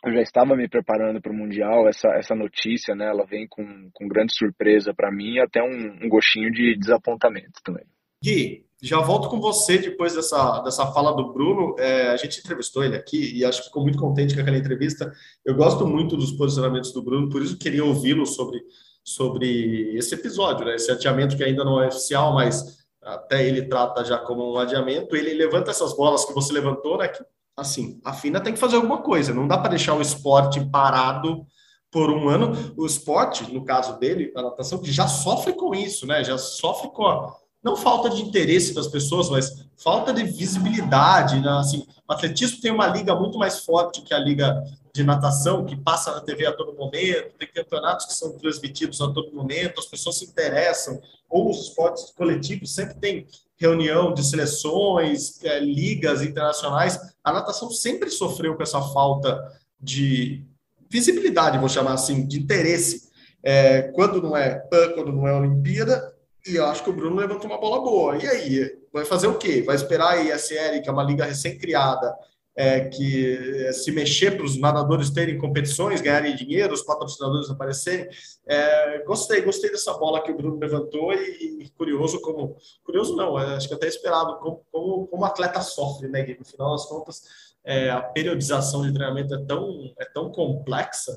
eu 0.04 0.14
já 0.14 0.22
estava 0.22 0.56
me 0.56 0.68
preparando 0.68 1.22
para 1.22 1.32
o 1.32 1.36
Mundial, 1.36 1.88
essa, 1.88 2.10
essa 2.10 2.36
notícia, 2.36 2.96
né, 2.96 3.08
ela 3.08 3.26
vem 3.26 3.48
com, 3.48 3.90
com 3.94 4.08
grande 4.08 4.36
surpresa 4.36 4.94
para 4.94 5.12
mim 5.12 5.34
e 5.34 5.40
até 5.40 5.62
um, 5.64 6.00
um, 6.04 6.10
gostinho 6.10 6.52
de 6.52 6.78
desapontamento 6.78 7.60
também. 7.64 7.86
Gui, 8.24 8.66
já 8.82 9.00
volto 9.00 9.30
com 9.30 9.40
você 9.40 9.78
depois 9.78 10.14
dessa, 10.14 10.60
dessa 10.62 10.88
fala 10.92 11.12
do 11.16 11.34
Bruno. 11.34 11.76
É, 11.80 12.10
a 12.10 12.18
gente 12.18 12.40
entrevistou 12.40 12.84
ele 12.84 12.96
aqui 12.96 13.36
e 13.36 13.44
acho 13.44 13.62
que 13.62 13.68
ficou 13.68 13.84
muito 13.84 13.98
contente 13.98 14.36
com 14.36 14.42
aquela 14.42 14.58
entrevista. 14.58 15.12
Eu 15.44 15.56
gosto 15.56 15.88
muito 15.88 16.16
dos 16.16 16.32
posicionamentos 16.32 16.92
do 16.92 17.04
Bruno, 17.04 17.30
por 17.30 17.42
isso 17.42 17.58
queria 17.58 17.84
ouvi-lo 17.84 18.26
sobre, 18.26 18.62
sobre 19.04 19.96
esse 19.98 20.14
episódio, 20.14 20.66
né, 20.66 20.76
esse 20.76 20.92
adiamento 20.92 21.36
que 21.36 21.44
ainda 21.44 21.64
não 21.64 21.82
é 21.82 21.88
oficial, 21.88 22.34
mas 22.34 22.86
até 23.02 23.48
ele 23.48 23.64
trata 23.64 24.04
já 24.04 24.18
como 24.18 24.54
um 24.54 24.58
adiamento. 24.58 25.16
Ele 25.16 25.34
levanta 25.34 25.72
essas 25.72 25.96
bolas 25.96 26.26
que 26.26 26.34
você 26.34 26.54
levantou, 26.54 26.98
né, 26.98 27.08
que 27.08 27.24
assim, 27.58 28.00
a 28.04 28.14
FINA 28.14 28.42
tem 28.42 28.54
que 28.54 28.60
fazer 28.60 28.76
alguma 28.76 29.02
coisa, 29.02 29.34
não 29.34 29.48
dá 29.48 29.58
para 29.58 29.70
deixar 29.70 29.94
o 29.94 30.02
esporte 30.02 30.64
parado 30.70 31.46
por 31.92 32.10
um 32.10 32.28
ano. 32.28 32.74
O 32.78 32.86
esporte, 32.86 33.52
no 33.54 33.64
caso 33.64 33.98
dele, 33.98 34.32
a 34.36 34.42
natação, 34.42 34.80
que 34.80 34.92
já 34.92 35.08
sofre 35.08 35.54
com 35.54 35.74
isso, 35.74 36.06
né? 36.06 36.24
Já 36.24 36.38
sofre 36.38 36.90
com 36.92 37.06
a, 37.06 37.34
não 37.66 37.76
falta 37.76 38.12
de 38.12 38.22
interesse 38.22 38.76
das 38.76 38.88
pessoas, 38.88 39.28
mas 39.28 39.66
falta 39.76 40.14
de 40.14 40.24
visibilidade. 40.24 41.40
Né? 41.40 41.50
Assim, 41.50 41.84
o 42.08 42.14
atletismo 42.14 42.62
tem 42.62 42.72
uma 42.72 42.86
liga 42.86 43.16
muito 43.16 43.40
mais 43.40 43.66
forte 43.66 44.04
que 44.04 44.14
a 44.14 44.20
liga 44.20 44.64
de 44.94 45.04
natação, 45.04 45.66
que 45.66 45.76
passa 45.76 46.12
na 46.12 46.22
TV 46.22 46.46
a 46.46 46.54
todo 46.54 46.78
momento, 46.78 47.36
tem 47.40 47.52
campeonatos 47.52 48.06
que 48.06 48.14
são 48.14 48.38
transmitidos 48.38 49.02
a 49.02 49.12
todo 49.12 49.34
momento, 49.34 49.80
as 49.80 49.88
pessoas 49.88 50.20
se 50.20 50.26
interessam, 50.26 51.02
ou 51.28 51.50
os 51.50 51.64
esportes 51.64 52.12
coletivos 52.12 52.74
sempre 52.74 52.94
tem 53.00 53.28
reunião 53.58 54.14
de 54.14 54.24
seleções, 54.24 55.44
é, 55.44 55.60
ligas 55.60 56.22
internacionais, 56.22 57.00
a 57.24 57.34
natação 57.34 57.72
sempre 57.72 58.12
sofreu 58.12 58.56
com 58.56 58.64
essa 58.64 58.82
falta 58.82 59.42
de 59.82 60.46
visibilidade, 60.88 61.58
vou 61.58 61.68
chamar 61.68 61.94
assim, 61.94 62.28
de 62.28 62.40
interesse. 62.40 63.10
É, 63.44 63.82
quando 63.94 64.22
não 64.22 64.38
é 64.38 64.56
PAN, 64.56 64.94
quando 64.94 65.12
não 65.12 65.28
é 65.28 65.34
Olimpíada, 65.34 66.15
e 66.48 66.56
eu 66.56 66.66
acho 66.66 66.84
que 66.84 66.90
o 66.90 66.94
Bruno 66.94 67.16
levantou 67.16 67.50
uma 67.50 67.60
bola 67.60 67.82
boa. 67.82 68.18
E 68.18 68.28
aí? 68.28 68.78
Vai 68.94 69.04
fazer 69.04 69.28
o 69.28 69.38
quê? 69.38 69.64
Vai 69.64 69.76
esperar 69.76 70.14
a 70.14 70.22
ISL, 70.22 70.82
que 70.82 70.90
é 70.90 70.92
uma 70.92 71.04
liga 71.04 71.26
recém-criada, 71.26 72.16
é, 72.56 72.82
que 72.82 73.66
é, 73.66 73.74
se 73.74 73.92
mexer 73.92 74.38
para 74.38 74.46
os 74.46 74.58
nadadores 74.58 75.10
terem 75.10 75.38
competições, 75.38 76.02
ganharem 76.02 76.36
dinheiro, 76.36 76.74
os 76.74 76.84
patrocinadores 76.84 77.50
aparecerem. 77.50 78.08
É, 78.48 79.04
gostei, 79.04 79.42
gostei 79.42 79.72
dessa 79.72 79.94
bola 79.94 80.22
que 80.22 80.32
o 80.32 80.38
Bruno 80.38 80.60
levantou 80.60 81.12
e, 81.14 81.70
curioso 81.78 82.22
como 82.22 82.56
curioso 82.84 83.16
não, 83.16 83.38
é, 83.38 83.56
acho 83.56 83.68
que 83.68 83.74
até 83.74 83.88
esperado 83.88 84.38
como, 84.40 84.66
como, 84.72 85.08
como 85.08 85.26
atleta 85.26 85.62
sofre, 85.62 86.08
né? 86.08 86.24
no 86.40 86.46
final 86.46 86.72
das 86.72 86.86
contas, 86.86 87.24
é, 87.66 87.90
a 87.90 88.00
periodização 88.02 88.84
de 88.84 88.94
treinamento 88.94 89.34
é 89.34 89.46
tão 89.46 89.94
é 90.00 90.06
tão 90.06 90.32
complexa 90.32 91.12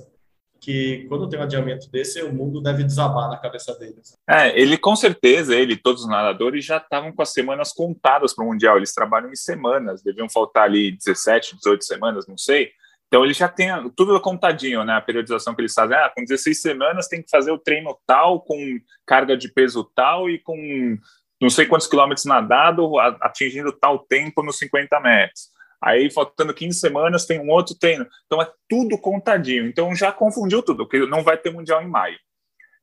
que 0.60 1.06
quando 1.08 1.28
tem 1.28 1.38
um 1.38 1.42
adiamento 1.42 1.90
desse, 1.90 2.22
o 2.22 2.32
mundo 2.32 2.60
deve 2.60 2.84
desabar 2.84 3.28
na 3.28 3.36
cabeça 3.36 3.74
deles. 3.78 4.16
É, 4.28 4.58
ele 4.60 4.76
com 4.76 4.96
certeza, 4.96 5.54
ele 5.54 5.76
todos 5.76 6.02
os 6.02 6.08
nadadores 6.08 6.64
já 6.64 6.78
estavam 6.78 7.12
com 7.12 7.22
as 7.22 7.32
semanas 7.32 7.72
contadas 7.72 8.34
para 8.34 8.44
o 8.44 8.48
Mundial, 8.48 8.76
eles 8.76 8.94
trabalham 8.94 9.30
em 9.30 9.36
semanas, 9.36 10.02
deviam 10.02 10.28
faltar 10.28 10.64
ali 10.64 10.92
17, 10.92 11.56
18 11.56 11.84
semanas, 11.84 12.26
não 12.26 12.36
sei. 12.36 12.70
Então 13.08 13.24
ele 13.24 13.32
já 13.32 13.48
tem 13.48 13.68
tudo 13.96 14.20
contadinho, 14.20 14.84
né? 14.84 14.94
A 14.94 15.00
periodização 15.00 15.54
que 15.54 15.62
eles 15.62 15.72
fazem. 15.72 15.96
Ah, 15.96 16.12
com 16.14 16.22
16 16.22 16.60
semanas 16.60 17.08
tem 17.08 17.22
que 17.22 17.30
fazer 17.30 17.50
o 17.50 17.58
treino 17.58 17.98
tal, 18.06 18.40
com 18.42 18.78
carga 19.06 19.36
de 19.36 19.48
peso 19.50 19.90
tal 19.94 20.28
e 20.28 20.38
com 20.38 20.98
não 21.40 21.48
sei 21.48 21.66
quantos 21.66 21.86
quilômetros 21.86 22.26
nadado, 22.26 22.98
atingindo 22.98 23.72
tal 23.72 24.00
tempo 24.00 24.42
nos 24.42 24.58
50 24.58 25.00
metros. 25.00 25.50
Aí, 25.80 26.10
faltando 26.10 26.52
15 26.52 26.78
semanas, 26.78 27.26
tem 27.26 27.40
um 27.40 27.50
outro 27.50 27.74
treino. 27.74 28.06
Então, 28.26 28.42
é 28.42 28.50
tudo 28.68 28.98
contadinho. 28.98 29.66
Então, 29.66 29.94
já 29.94 30.10
confundiu 30.10 30.62
tudo, 30.62 30.84
porque 30.84 31.06
não 31.06 31.22
vai 31.22 31.36
ter 31.36 31.50
Mundial 31.50 31.82
em 31.82 31.88
maio. 31.88 32.18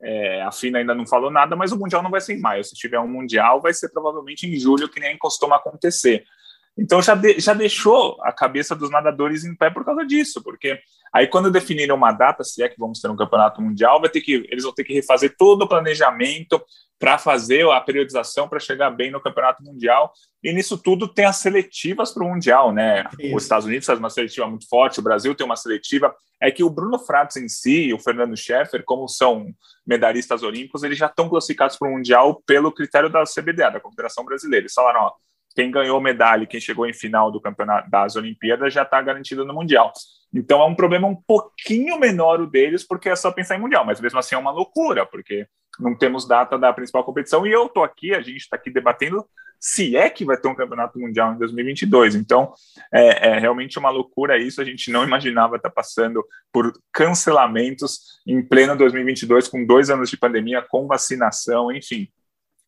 É, 0.01 0.41
a 0.43 0.51
FINA 0.51 0.79
ainda 0.79 0.93
não 0.93 1.07
falou 1.07 1.31
nada, 1.31 1.55
mas 1.55 1.71
o 1.71 1.77
Mundial 1.77 2.03
não 2.03 2.11
vai 2.11 2.21
ser 2.21 2.33
em 2.33 2.41
maio. 2.41 2.63
Se 2.63 2.75
tiver 2.75 2.99
um 2.99 3.07
Mundial, 3.07 3.61
vai 3.61 3.73
ser 3.73 3.89
provavelmente 3.89 4.47
em 4.47 4.57
julho, 4.57 4.89
que 4.89 4.99
nem 4.99 5.17
costuma 5.17 5.55
acontecer. 5.55 6.25
Então 6.77 7.01
já, 7.01 7.15
de, 7.15 7.39
já 7.39 7.53
deixou 7.53 8.17
a 8.21 8.31
cabeça 8.31 8.75
dos 8.75 8.91
nadadores 8.91 9.45
em 9.45 9.55
pé 9.55 9.69
por 9.69 9.85
causa 9.85 10.05
disso, 10.05 10.43
porque 10.43 10.79
aí 11.15 11.27
quando 11.27 11.49
definirem 11.49 11.95
uma 11.95 12.11
data, 12.11 12.43
se 12.43 12.61
é 12.61 12.67
que 12.67 12.77
vamos 12.77 12.99
ter 12.99 13.09
um 13.09 13.15
campeonato 13.15 13.61
mundial, 13.61 14.01
vai 14.01 14.09
ter 14.09 14.19
que 14.19 14.45
eles 14.51 14.65
vão 14.65 14.73
ter 14.73 14.83
que 14.83 14.93
refazer 14.93 15.33
todo 15.37 15.61
o 15.61 15.67
planejamento 15.67 16.61
para 16.99 17.17
fazer 17.17 17.65
a 17.69 17.79
periodização 17.79 18.49
para 18.49 18.59
chegar 18.59 18.89
bem 18.89 19.11
no 19.11 19.21
campeonato 19.21 19.63
mundial. 19.63 20.11
E 20.43 20.51
nisso 20.51 20.77
tudo 20.77 21.07
tem 21.07 21.25
as 21.25 21.37
seletivas 21.37 22.13
para 22.13 22.23
o 22.23 22.27
mundial, 22.27 22.71
né? 22.73 23.05
Isso. 23.19 23.35
Os 23.35 23.43
Estados 23.43 23.65
Unidos 23.65 23.85
faz 23.85 23.97
uma 23.97 24.09
seletiva 24.09 24.47
muito 24.47 24.67
forte, 24.67 24.99
o 24.99 25.03
Brasil 25.03 25.33
tem 25.33 25.45
uma 25.45 25.55
seletiva. 25.55 26.13
É 26.41 26.51
que 26.51 26.63
o 26.63 26.69
Bruno 26.69 26.99
Fratos 26.99 27.37
em 27.37 27.47
si 27.47 27.87
e 27.87 27.93
o 27.93 27.99
Fernando 27.99 28.35
Scheffer, 28.35 28.83
como 28.83 29.07
são 29.07 29.47
medalhistas 29.85 30.43
olímpicos, 30.43 30.83
eles 30.83 30.97
já 30.97 31.05
estão 31.05 31.29
classificados 31.29 31.77
para 31.77 31.87
o 31.87 31.91
mundial 31.91 32.41
pelo 32.45 32.71
critério 32.71 33.09
da 33.09 33.23
CBDA, 33.23 33.71
da 33.71 33.79
Confederação 33.79 34.25
Brasileira. 34.25 34.63
Eles 34.63 34.73
falaram, 34.73 35.01
ó, 35.01 35.13
quem 35.55 35.71
ganhou 35.71 36.01
medalha, 36.01 36.45
quem 36.45 36.59
chegou 36.59 36.85
em 36.85 36.93
final 36.93 37.31
do 37.31 37.39
campeonato 37.39 37.89
das 37.89 38.17
Olimpíadas 38.17 38.73
já 38.73 38.83
está 38.83 39.01
garantido 39.01 39.45
no 39.45 39.53
mundial. 39.53 39.93
Então 40.33 40.61
é 40.61 40.65
um 40.65 40.75
problema 40.75 41.07
um 41.07 41.15
pouquinho 41.15 41.97
menor 41.97 42.41
o 42.41 42.47
deles, 42.47 42.85
porque 42.85 43.07
é 43.07 43.15
só 43.15 43.31
pensar 43.31 43.55
em 43.55 43.61
mundial, 43.61 43.85
mas 43.85 44.01
mesmo 44.01 44.19
assim 44.19 44.35
é 44.35 44.37
uma 44.37 44.51
loucura, 44.51 45.05
porque 45.05 45.47
não 45.79 45.97
temos 45.97 46.27
data 46.27 46.57
da 46.57 46.73
principal 46.73 47.05
competição 47.05 47.47
e 47.47 47.51
eu 47.51 47.67
estou 47.67 47.83
aqui, 47.83 48.13
a 48.13 48.21
gente 48.21 48.37
está 48.37 48.57
aqui 48.57 48.69
debatendo 48.69 49.25
se 49.57 49.95
é 49.95 50.09
que 50.09 50.25
vai 50.25 50.35
ter 50.35 50.49
um 50.49 50.55
campeonato 50.55 50.99
mundial 50.99 51.33
em 51.33 51.37
2022. 51.37 52.15
Então 52.15 52.53
é, 52.93 53.29
é 53.29 53.39
realmente 53.39 53.79
uma 53.79 53.89
loucura 53.89 54.37
isso. 54.37 54.61
A 54.61 54.65
gente 54.65 54.91
não 54.91 55.05
imaginava 55.05 55.55
estar 55.55 55.69
tá 55.69 55.73
passando 55.73 56.23
por 56.51 56.73
cancelamentos 56.91 58.19
em 58.27 58.45
pleno 58.45 58.77
2022 58.77 59.47
com 59.47 59.65
dois 59.65 59.89
anos 59.89 60.09
de 60.09 60.17
pandemia, 60.17 60.61
com 60.61 60.85
vacinação, 60.85 61.71
enfim 61.71 62.09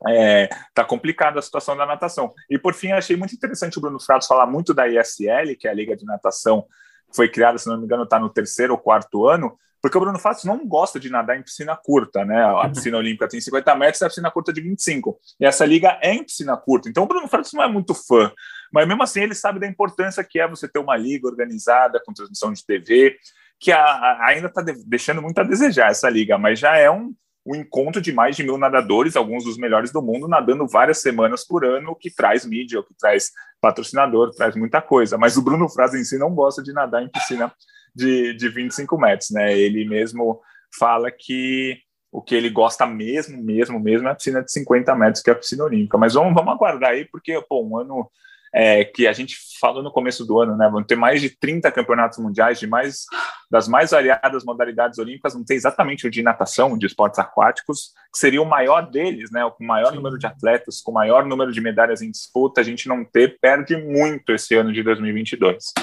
é, 0.06 0.50
tá 0.74 0.84
complicada 0.84 1.40
a 1.40 1.42
situação 1.42 1.76
da 1.76 1.86
natação. 1.86 2.34
E 2.50 2.58
por 2.58 2.74
fim, 2.74 2.92
achei 2.92 3.16
muito 3.16 3.34
interessante 3.34 3.78
o 3.78 3.82
Bruno 3.82 4.00
Fratos 4.00 4.28
falar 4.28 4.46
muito 4.46 4.74
da 4.74 4.88
ISL, 4.88 5.56
que 5.58 5.68
é 5.68 5.72
a 5.72 5.74
Liga 5.74 5.96
de 5.96 6.06
Natação, 6.06 6.64
que 7.10 7.16
foi 7.16 7.30
criada, 7.30 7.58
se 7.58 7.68
não 7.68 7.78
me 7.78 7.86
engano, 7.86 8.04
está 8.04 8.20
no 8.20 8.30
terceiro 8.30 8.74
ou 8.74 8.80
quarto 8.80 9.26
ano, 9.28 9.58
porque 9.82 9.98
o 9.98 10.02
Bruno 10.02 10.20
Fratos 10.20 10.44
não 10.44 10.68
gosta 10.68 11.00
de 11.00 11.10
nadar 11.10 11.38
em 11.38 11.44
piscina 11.44 11.76
curta, 11.76 12.26
né? 12.26 12.44
A 12.44 12.68
piscina 12.70 12.98
olímpica 12.98 13.28
tem 13.28 13.40
50 13.40 13.76
metros 13.76 14.02
e 14.02 14.06
a 14.06 14.08
piscina 14.08 14.32
curta 14.32 14.52
de 14.52 14.60
25. 14.60 15.18
E 15.40 15.46
essa 15.46 15.66
liga 15.66 15.98
é 16.02 16.14
em 16.14 16.24
piscina 16.24 16.58
curta. 16.58 16.90
Então 16.90 17.04
o 17.04 17.08
Bruno 17.08 17.28
Fratos 17.28 17.54
não 17.54 17.64
é 17.64 17.68
muito 17.68 17.94
fã, 17.94 18.32
mas 18.72 18.88
mesmo 18.88 19.04
assim 19.04 19.22
ele 19.22 19.36
sabe 19.36 19.60
da 19.60 19.68
importância 19.68 20.24
que 20.24 20.40
é 20.40 20.48
você 20.48 20.68
ter 20.68 20.80
uma 20.80 20.98
liga 20.98 21.28
organizada 21.28 22.02
com 22.04 22.14
transmissão 22.14 22.52
de 22.52 22.66
TV, 22.66 23.16
que 23.60 23.72
a, 23.72 23.80
a, 23.80 24.28
ainda 24.28 24.48
está 24.48 24.62
de, 24.62 24.74
deixando 24.86 25.22
muito 25.22 25.40
a 25.40 25.44
desejar 25.44 25.92
essa 25.92 26.10
liga, 26.10 26.38
mas 26.38 26.60
já 26.60 26.76
é 26.76 26.90
um 26.90 27.14
o 27.48 27.56
encontro 27.56 28.02
de 28.02 28.12
mais 28.12 28.36
de 28.36 28.44
mil 28.44 28.58
nadadores, 28.58 29.16
alguns 29.16 29.46
dos 29.46 29.58
melhores 29.58 29.90
do 29.90 30.02
mundo, 30.02 30.28
nadando 30.28 30.68
várias 30.68 31.02
semanas 31.02 31.46
por 31.46 31.64
ano, 31.64 31.92
o 31.92 31.96
que 31.96 32.14
traz 32.14 32.46
mídia, 32.46 32.78
o 32.78 32.84
que 32.84 32.94
traz 32.94 33.32
patrocinador, 33.62 34.32
traz 34.32 34.54
muita 34.54 34.82
coisa. 34.82 35.18
Mas 35.18 35.38
o 35.38 35.42
Bruno 35.42 35.70
Fraz 35.70 35.94
em 35.94 36.04
si 36.04 36.18
não 36.18 36.36
gosta 36.36 36.62
de 36.62 36.74
nadar 36.74 37.02
em 37.02 37.10
piscina 37.10 37.50
de, 37.96 38.34
de 38.34 38.50
25 38.50 38.98
metros, 38.98 39.30
né? 39.32 39.58
Ele 39.58 39.88
mesmo 39.88 40.42
fala 40.78 41.10
que 41.10 41.78
o 42.12 42.22
que 42.22 42.36
ele 42.36 42.50
gosta 42.50 42.86
mesmo, 42.86 43.42
mesmo, 43.42 43.80
mesmo 43.80 44.10
é 44.10 44.12
a 44.12 44.16
piscina 44.16 44.44
de 44.44 44.52
50 44.52 44.94
metros, 44.96 45.24
que 45.24 45.30
é 45.30 45.34
a 45.34 45.38
piscina 45.38 45.64
olímpica. 45.64 45.98
Mas 45.98 46.16
vamos, 46.16 46.34
vamos 46.34 46.54
aguardar 46.54 46.92
aí, 46.92 47.06
porque, 47.06 47.42
pô, 47.48 47.64
um 47.64 47.78
ano 47.78 48.12
é, 48.54 48.84
que 48.86 49.08
a 49.08 49.14
gente 49.14 49.38
falou 49.60 49.84
no 49.84 49.92
começo 49.92 50.26
do 50.26 50.40
ano, 50.40 50.56
né? 50.56 50.70
Vão 50.70 50.84
ter 50.84 50.96
mais 50.96 51.22
de 51.22 51.30
30 51.30 51.72
campeonatos 51.72 52.18
mundiais 52.20 52.60
de 52.60 52.68
mais 52.68 53.06
das 53.50 53.68
mais 53.68 53.92
variadas 53.92 54.44
modalidades 54.44 55.00
olímpicas, 55.00 55.34
não 55.34 55.44
tem 55.44 55.56
exatamente 55.56 56.06
o 56.06 56.12
de 56.12 56.22
natação, 56.22 56.78
de 56.78 56.86
esportes 56.86 57.20
aquáticos, 57.20 57.94
que 58.12 58.20
seria 58.20 58.42
o 58.42 58.46
maior 58.46 58.90
deles, 58.90 59.32
né? 59.32 59.42
Com 59.58 59.64
o 59.64 59.68
maior 59.68 59.94
número 59.94 60.18
de 60.18 60.28
atletas, 60.28 60.82
com 60.82 60.92
o 60.92 60.94
maior 60.94 61.26
número 61.26 61.52
de 61.52 61.62
medalhas 61.62 62.02
em 62.02 62.12
disputa, 62.12 62.62
a 62.62 62.64
gente 62.64 62.88
não 62.88 63.06
ter, 63.06 63.40
perde 63.40 63.78
muito 63.78 64.32
esse 64.34 64.56
ano 64.56 64.74
de 64.74 64.84
2022. 64.84 65.74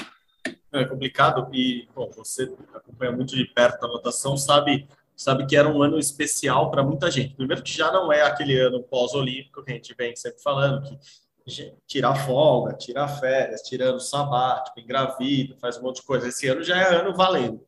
É 0.71 0.83
complicado 0.83 1.49
e, 1.53 1.87
bom, 1.95 2.09
você 2.15 2.51
acompanha 2.73 3.11
muito 3.11 3.35
de 3.35 3.45
perto 3.45 3.85
a 3.85 3.93
natação, 3.93 4.37
sabe 4.37 4.87
sabe 5.15 5.45
que 5.45 5.55
era 5.55 5.67
um 5.69 5.81
ano 5.81 5.97
especial 5.97 6.69
para 6.69 6.83
muita 6.83 7.09
gente. 7.09 7.35
Primeiro 7.35 7.63
que 7.63 7.71
já 7.71 7.91
não 7.91 8.11
é 8.11 8.21
aquele 8.21 8.59
ano 8.59 8.83
pós-olímpico 8.83 9.63
que 9.63 9.71
a 9.71 9.75
gente 9.75 9.95
vem 9.97 10.15
sempre 10.15 10.41
falando, 10.41 10.83
que 10.83 10.97
tirar 11.87 12.15
folga, 12.15 12.73
tirar 12.73 13.07
férias, 13.07 13.61
tirando 13.61 13.99
sabático, 13.99 14.79
engravida, 14.79 15.55
faz 15.59 15.77
um 15.77 15.83
monte 15.83 15.97
de 15.97 16.03
coisa. 16.03 16.27
Esse 16.27 16.47
ano 16.47 16.63
já 16.63 16.77
é 16.77 16.95
ano 16.95 17.15
valendo. 17.15 17.61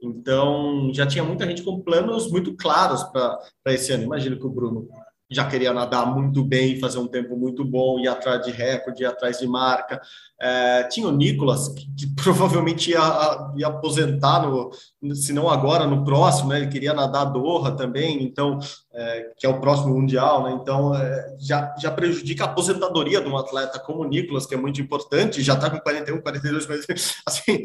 Então, 0.00 0.90
já 0.92 1.06
tinha 1.06 1.22
muita 1.22 1.46
gente 1.46 1.62
com 1.62 1.80
planos 1.80 2.30
muito 2.30 2.56
claros 2.56 3.04
para 3.04 3.40
esse 3.66 3.92
ano. 3.92 4.04
Imagino 4.04 4.36
que 4.36 4.46
o 4.46 4.50
Bruno 4.50 4.88
já 5.30 5.48
queria 5.48 5.72
nadar 5.72 6.06
muito 6.06 6.44
bem, 6.44 6.78
fazer 6.78 6.98
um 6.98 7.06
tempo 7.06 7.36
muito 7.36 7.64
bom, 7.64 7.98
ir 8.00 8.08
atrás 8.08 8.44
de 8.44 8.50
recorde, 8.50 9.02
ir 9.02 9.06
atrás 9.06 9.38
de 9.38 9.46
marca. 9.46 10.00
É, 10.44 10.82
tinha 10.88 11.06
o 11.06 11.12
Nicolas, 11.12 11.68
que, 11.68 11.86
que 11.94 12.06
provavelmente 12.20 12.90
ia, 12.90 13.52
ia, 13.56 13.68
aposentar, 13.68 14.42
no, 14.42 14.72
se 15.14 15.32
não 15.32 15.48
agora, 15.48 15.86
no 15.86 16.04
próximo, 16.04 16.48
né? 16.48 16.58
Ele 16.58 16.66
queria 16.66 16.92
nadar 16.92 17.26
Doha 17.26 17.70
também, 17.70 18.24
então, 18.24 18.58
é, 18.92 19.30
que 19.38 19.46
é 19.46 19.48
o 19.48 19.60
próximo 19.60 19.94
Mundial, 19.94 20.42
né? 20.42 20.58
Então, 20.60 20.96
é, 20.96 21.36
já, 21.38 21.72
já 21.78 21.92
prejudica 21.92 22.42
a 22.42 22.48
aposentadoria 22.48 23.20
de 23.20 23.28
um 23.28 23.36
atleta 23.36 23.78
como 23.78 24.00
o 24.00 24.04
Nicolas, 24.04 24.44
que 24.44 24.54
é 24.54 24.58
muito 24.58 24.80
importante, 24.80 25.42
já 25.42 25.54
está 25.54 25.70
com 25.70 25.78
41, 25.78 26.20
42, 26.20 26.66
mas 26.66 26.86
assim, 27.24 27.62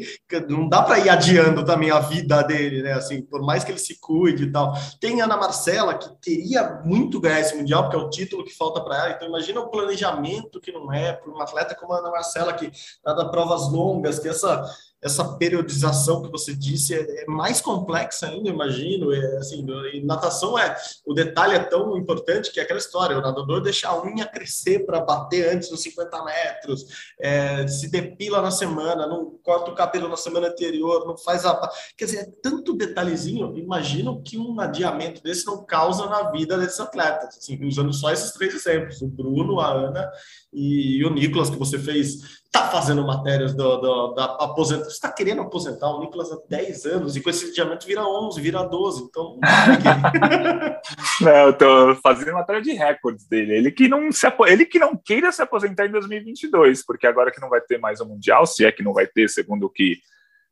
não 0.48 0.68
dá 0.68 0.80
para 0.80 1.00
ir 1.00 1.08
adiando 1.08 1.64
também 1.64 1.90
a 1.90 1.98
vida 1.98 2.42
dele, 2.42 2.82
né? 2.82 2.92
Assim, 2.92 3.22
por 3.22 3.42
mais 3.42 3.64
que 3.64 3.72
ele 3.72 3.80
se 3.80 3.98
cuide 4.00 4.44
e 4.44 4.52
tal. 4.52 4.72
Tem 5.00 5.20
a 5.20 5.24
Ana 5.24 5.36
Marcela, 5.36 5.94
que 5.94 6.08
teria 6.20 6.80
muito 6.84 7.20
ganhar 7.20 7.40
esse 7.40 7.56
Mundial, 7.56 7.82
porque 7.82 7.96
é 7.96 7.98
o 7.98 8.08
título 8.08 8.44
que 8.44 8.56
falta 8.56 8.80
para 8.80 8.96
ela, 8.98 9.10
então 9.16 9.26
imagina 9.26 9.58
o 9.58 9.68
planejamento 9.68 10.60
que 10.60 10.70
não 10.70 10.92
é 10.92 11.12
para 11.12 11.32
um 11.32 11.40
atleta 11.40 11.74
como 11.74 11.92
a 11.92 11.98
Ana 11.98 12.10
Marcela, 12.10 12.52
que 12.52 12.67
nada 13.04 13.30
provas 13.30 13.70
longas, 13.70 14.18
que 14.18 14.28
essa 14.28 14.64
essa 15.00 15.36
periodização 15.36 16.22
que 16.22 16.30
você 16.30 16.54
disse 16.54 16.94
é, 16.94 17.22
é 17.22 17.26
mais 17.26 17.60
complexa 17.60 18.26
ainda, 18.26 18.48
imagino. 18.48 19.12
É, 19.12 19.36
assim, 19.36 19.64
e 19.92 20.04
natação 20.04 20.58
é 20.58 20.76
o 21.06 21.14
detalhe 21.14 21.54
é 21.54 21.60
tão 21.60 21.96
importante 21.96 22.50
que 22.50 22.58
é 22.58 22.62
aquela 22.62 22.78
história: 22.78 23.16
o 23.16 23.20
nadador 23.20 23.60
deixa 23.60 23.88
a 23.88 24.02
unha 24.02 24.26
crescer 24.26 24.84
para 24.84 25.00
bater 25.00 25.54
antes 25.54 25.68
dos 25.68 25.80
50 25.82 26.24
metros, 26.24 26.86
é, 27.20 27.66
se 27.68 27.90
depila 27.90 28.42
na 28.42 28.50
semana, 28.50 29.06
não 29.06 29.38
corta 29.42 29.70
o 29.70 29.74
cabelo 29.74 30.08
na 30.08 30.16
semana 30.16 30.48
anterior, 30.48 31.06
não 31.06 31.16
faz 31.16 31.44
a. 31.46 31.70
Quer 31.96 32.06
dizer, 32.06 32.18
é 32.18 32.30
tanto 32.42 32.74
detalhezinho. 32.74 33.56
Imagino 33.56 34.22
que 34.22 34.36
um 34.36 34.60
adiamento 34.60 35.22
desse 35.22 35.46
não 35.46 35.64
causa 35.64 36.06
na 36.06 36.30
vida 36.30 36.58
desses 36.58 36.80
atletas. 36.80 37.36
Assim, 37.38 37.64
usando 37.64 37.92
só 37.92 38.10
esses 38.10 38.32
três 38.32 38.54
exemplos: 38.54 39.00
o 39.00 39.06
Bruno, 39.06 39.60
a 39.60 39.72
Ana 39.72 40.10
e, 40.52 40.98
e 40.98 41.04
o 41.04 41.10
Nicolas, 41.10 41.50
que 41.50 41.56
você 41.56 41.78
fez 41.78 42.38
está 42.48 42.70
fazendo 42.70 43.06
matérias 43.06 43.54
do, 43.54 43.76
do, 43.76 44.14
da 44.14 44.24
aposentadoria, 44.24 44.87
está 44.92 45.10
querendo 45.10 45.42
aposentar 45.42 45.88
o 45.90 46.00
Nicolas 46.00 46.30
há 46.32 46.38
10 46.48 46.86
anos 46.86 47.16
e 47.16 47.20
com 47.20 47.30
esse 47.30 47.52
diamante 47.52 47.86
vira 47.86 48.02
11, 48.02 48.40
vira 48.40 48.62
12, 48.62 49.02
então... 49.04 49.38
não, 51.20 51.30
eu 51.30 51.52
tô 51.52 51.94
fazendo 52.02 52.32
matéria 52.32 52.62
de 52.62 52.72
recordes 52.72 53.26
dele, 53.28 53.54
ele 53.54 53.70
que, 53.70 53.88
não 53.88 54.10
se, 54.10 54.26
ele 54.46 54.64
que 54.64 54.78
não 54.78 54.96
queira 54.96 55.30
se 55.32 55.42
aposentar 55.42 55.86
em 55.86 55.90
2022, 55.90 56.84
porque 56.84 57.06
agora 57.06 57.30
que 57.30 57.40
não 57.40 57.48
vai 57.48 57.60
ter 57.60 57.78
mais 57.78 58.00
o 58.00 58.06
Mundial, 58.06 58.46
se 58.46 58.64
é 58.64 58.72
que 58.72 58.82
não 58.82 58.92
vai 58.92 59.06
ter, 59.06 59.28
segundo 59.28 59.66
o 59.66 59.70
que, 59.70 59.98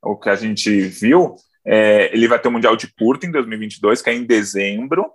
o 0.03 0.17
que 0.17 0.29
a 0.29 0.37
gente 0.37 0.81
viu, 0.81 1.37
é, 1.65 2.11
ele 2.15 2.29
vai 2.29 2.39
ter 2.39 2.49
o 2.49 2.53
Mundial 2.53 2.77
de 2.77 2.87
Curto 2.95 3.27
em 3.27 3.33
2022, 3.33 4.01
que 4.01 4.11
é 4.11 4.15
em 4.15 4.25
dezembro, 4.25 5.11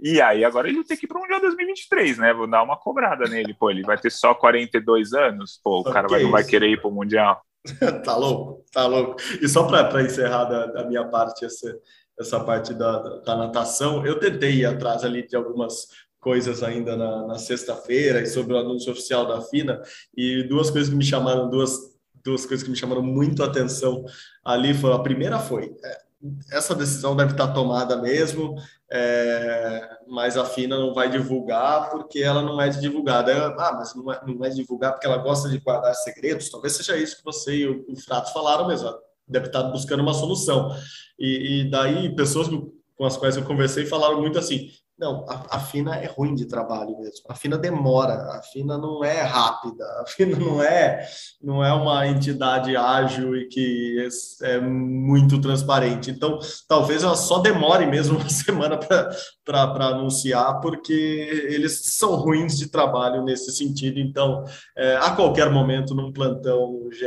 e 0.00 0.20
aí 0.20 0.44
agora 0.44 0.68
ele 0.68 0.84
tem 0.84 0.96
que 0.96 1.06
ir 1.06 1.08
para 1.08 1.18
o 1.18 1.20
Mundial 1.20 1.40
2023, 1.40 2.18
né? 2.18 2.32
Vou 2.32 2.46
dar 2.46 2.62
uma 2.62 2.76
cobrada 2.76 3.24
nele, 3.24 3.52
pô, 3.52 3.70
ele 3.70 3.82
vai 3.82 3.98
ter 3.98 4.10
só 4.10 4.32
42 4.32 5.12
anos, 5.12 5.60
pô, 5.62 5.80
o 5.80 5.84
cara 5.84 6.06
vai, 6.06 6.22
não 6.22 6.30
vai 6.30 6.44
querer 6.44 6.70
ir 6.70 6.80
para 6.80 6.88
o 6.88 6.92
Mundial. 6.92 7.42
tá 8.04 8.16
louco, 8.16 8.64
tá 8.72 8.86
louco. 8.86 9.16
E 9.42 9.48
só 9.48 9.64
para 9.64 10.02
encerrar 10.02 10.44
da, 10.44 10.66
da, 10.66 10.84
minha 10.84 11.04
parte 11.08 11.44
essa, 11.44 11.78
essa 12.18 12.40
parte 12.40 12.72
da, 12.74 13.20
da, 13.20 13.36
natação, 13.36 14.06
eu 14.06 14.18
tentei 14.18 14.56
ir 14.56 14.66
atrás 14.66 15.04
ali 15.04 15.26
de 15.26 15.36
algumas 15.36 15.88
coisas 16.20 16.62
ainda 16.62 16.96
na, 16.96 17.26
na 17.26 17.38
sexta-feira 17.38 18.24
sobre 18.26 18.54
o 18.54 18.58
anúncio 18.58 18.92
oficial 18.92 19.26
da 19.26 19.40
FINA 19.40 19.80
e 20.16 20.42
duas 20.44 20.70
coisas 20.70 20.90
que 20.90 20.96
me 20.96 21.04
chamaram, 21.04 21.48
duas, 21.48 21.96
duas 22.24 22.44
coisas 22.44 22.64
que 22.64 22.70
me 22.70 22.76
chamaram 22.76 23.02
muito 23.02 23.42
atenção 23.42 24.04
ali 24.44 24.74
foi 24.74 24.92
a 24.92 24.98
primeira 24.98 25.38
foi 25.38 25.76
é, 25.84 26.07
essa 26.50 26.74
decisão 26.74 27.14
deve 27.14 27.32
estar 27.32 27.48
tomada 27.48 27.96
mesmo, 27.96 28.56
é, 28.90 29.98
mas 30.08 30.36
a 30.36 30.44
FINA 30.44 30.76
não 30.76 30.92
vai 30.92 31.08
divulgar 31.08 31.90
porque 31.90 32.20
ela 32.20 32.42
não 32.42 32.60
é 32.60 32.68
divulgada. 32.68 33.54
ah, 33.58 33.72
mas 33.74 33.94
não 33.94 34.12
é, 34.12 34.20
não 34.26 34.44
é 34.44 34.48
divulgar 34.48 34.92
porque 34.92 35.06
ela 35.06 35.18
gosta 35.18 35.48
de 35.48 35.58
guardar 35.58 35.94
segredos? 35.94 36.50
Talvez 36.50 36.74
seja 36.74 36.96
isso 36.96 37.18
que 37.18 37.24
você 37.24 37.56
e 37.56 37.68
o, 37.68 37.84
o 37.88 37.96
Frato 37.96 38.32
falaram 38.32 38.66
mesmo. 38.66 38.92
Deve 39.26 39.46
estar 39.46 39.62
buscando 39.64 40.00
uma 40.00 40.14
solução. 40.14 40.74
E, 41.18 41.62
e 41.62 41.70
daí, 41.70 42.14
pessoas 42.14 42.48
com 42.96 43.04
as 43.04 43.16
quais 43.16 43.36
eu 43.36 43.44
conversei 43.44 43.86
falaram 43.86 44.20
muito 44.20 44.38
assim: 44.38 44.70
Não, 44.98 45.24
a, 45.28 45.56
a, 45.56 45.60
FINA 45.60 45.94
é 45.94 46.06
ruim 46.06 46.34
de 46.34 46.44
trabalho 46.44 46.98
mesmo. 46.98 47.24
A 47.28 47.34
FINA 47.34 47.56
demora, 47.56 48.14
a 48.36 48.42
FINA 48.42 48.76
não 48.76 49.04
é 49.04 49.22
rápida, 49.22 49.84
a 50.00 50.04
FINA 50.06 50.36
não 50.36 50.60
é, 50.60 51.06
não 51.40 51.64
é 51.64 51.72
uma 51.72 52.04
entidade 52.08 52.76
ágil 52.76 53.36
e 53.36 53.46
que 53.46 54.08
é, 54.42 54.54
é 54.54 54.60
muito 54.60 55.40
transparente. 55.40 56.10
Então, 56.10 56.40
talvez 56.66 57.04
ela 57.04 57.14
só 57.14 57.38
demore 57.38 57.86
mesmo 57.86 58.18
uma 58.18 58.26
semana 58.28 58.76
para 58.76 59.86
anunciar, 59.86 60.60
porque 60.60 60.92
eles 60.92 61.80
são 61.96 62.16
ruins 62.16 62.58
de 62.58 62.68
trabalho 62.68 63.22
nesse 63.22 63.52
sentido. 63.52 64.00
Então, 64.00 64.44
é, 64.76 64.96
a 64.96 65.12
qualquer 65.12 65.48
momento, 65.48 65.94
num 65.94 66.12
plantão 66.12 66.88
GE. 66.90 67.06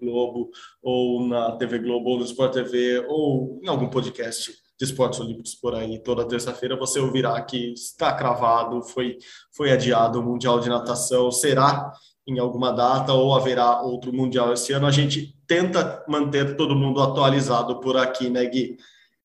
Globo, 0.00 0.50
ou 0.82 1.26
na 1.26 1.52
TV 1.56 1.78
Globo, 1.80 2.10
ou 2.10 2.18
no 2.18 2.24
Sport 2.24 2.52
TV, 2.52 3.04
ou 3.08 3.60
em 3.62 3.68
algum 3.68 3.88
podcast 3.88 4.63
de 4.78 4.84
esportes 4.84 5.20
olímpicos 5.20 5.54
por 5.54 5.74
aí. 5.74 5.98
Toda 6.02 6.26
terça-feira 6.26 6.76
você 6.76 6.98
ouvirá 6.98 7.40
que 7.42 7.72
está 7.72 8.12
cravado, 8.12 8.82
foi, 8.82 9.18
foi 9.56 9.72
adiado 9.72 10.20
o 10.20 10.22
Mundial 10.22 10.60
de 10.60 10.68
Natação, 10.68 11.30
será 11.30 11.92
em 12.26 12.38
alguma 12.38 12.72
data 12.72 13.12
ou 13.12 13.34
haverá 13.34 13.82
outro 13.82 14.12
Mundial 14.12 14.52
esse 14.52 14.72
ano. 14.72 14.86
A 14.86 14.90
gente 14.90 15.36
tenta 15.46 16.04
manter 16.08 16.56
todo 16.56 16.74
mundo 16.74 17.02
atualizado 17.02 17.80
por 17.80 17.96
aqui, 17.96 18.30
né, 18.30 18.44
Gui? 18.46 18.76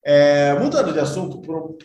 É, 0.03 0.57
mudando 0.57 0.93
de 0.93 0.99
assunto 0.99 1.41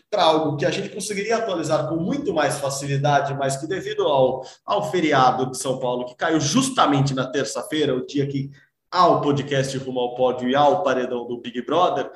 para 0.08 0.22
algo 0.22 0.56
que 0.56 0.64
a 0.64 0.70
gente 0.70 0.88
conseguiria 0.88 1.36
atualizar 1.36 1.88
com 1.88 1.96
muito 1.96 2.32
mais 2.32 2.58
facilidade, 2.58 3.34
mas 3.34 3.56
que 3.56 3.66
devido 3.66 4.04
ao, 4.04 4.44
ao 4.64 4.90
feriado 4.90 5.50
de 5.50 5.58
São 5.58 5.78
Paulo, 5.80 6.04
que 6.04 6.14
caiu 6.14 6.40
justamente 6.40 7.12
na 7.12 7.26
terça-feira, 7.26 7.94
o 7.94 8.06
dia 8.06 8.26
que 8.26 8.50
há 8.90 9.08
o 9.08 9.20
podcast 9.20 9.76
Rumo 9.78 9.98
ao 9.98 10.14
Pódio 10.14 10.48
e 10.48 10.54
há 10.54 10.66
o 10.68 10.84
paredão 10.84 11.26
do 11.26 11.40
Big 11.40 11.60
Brother, 11.62 12.08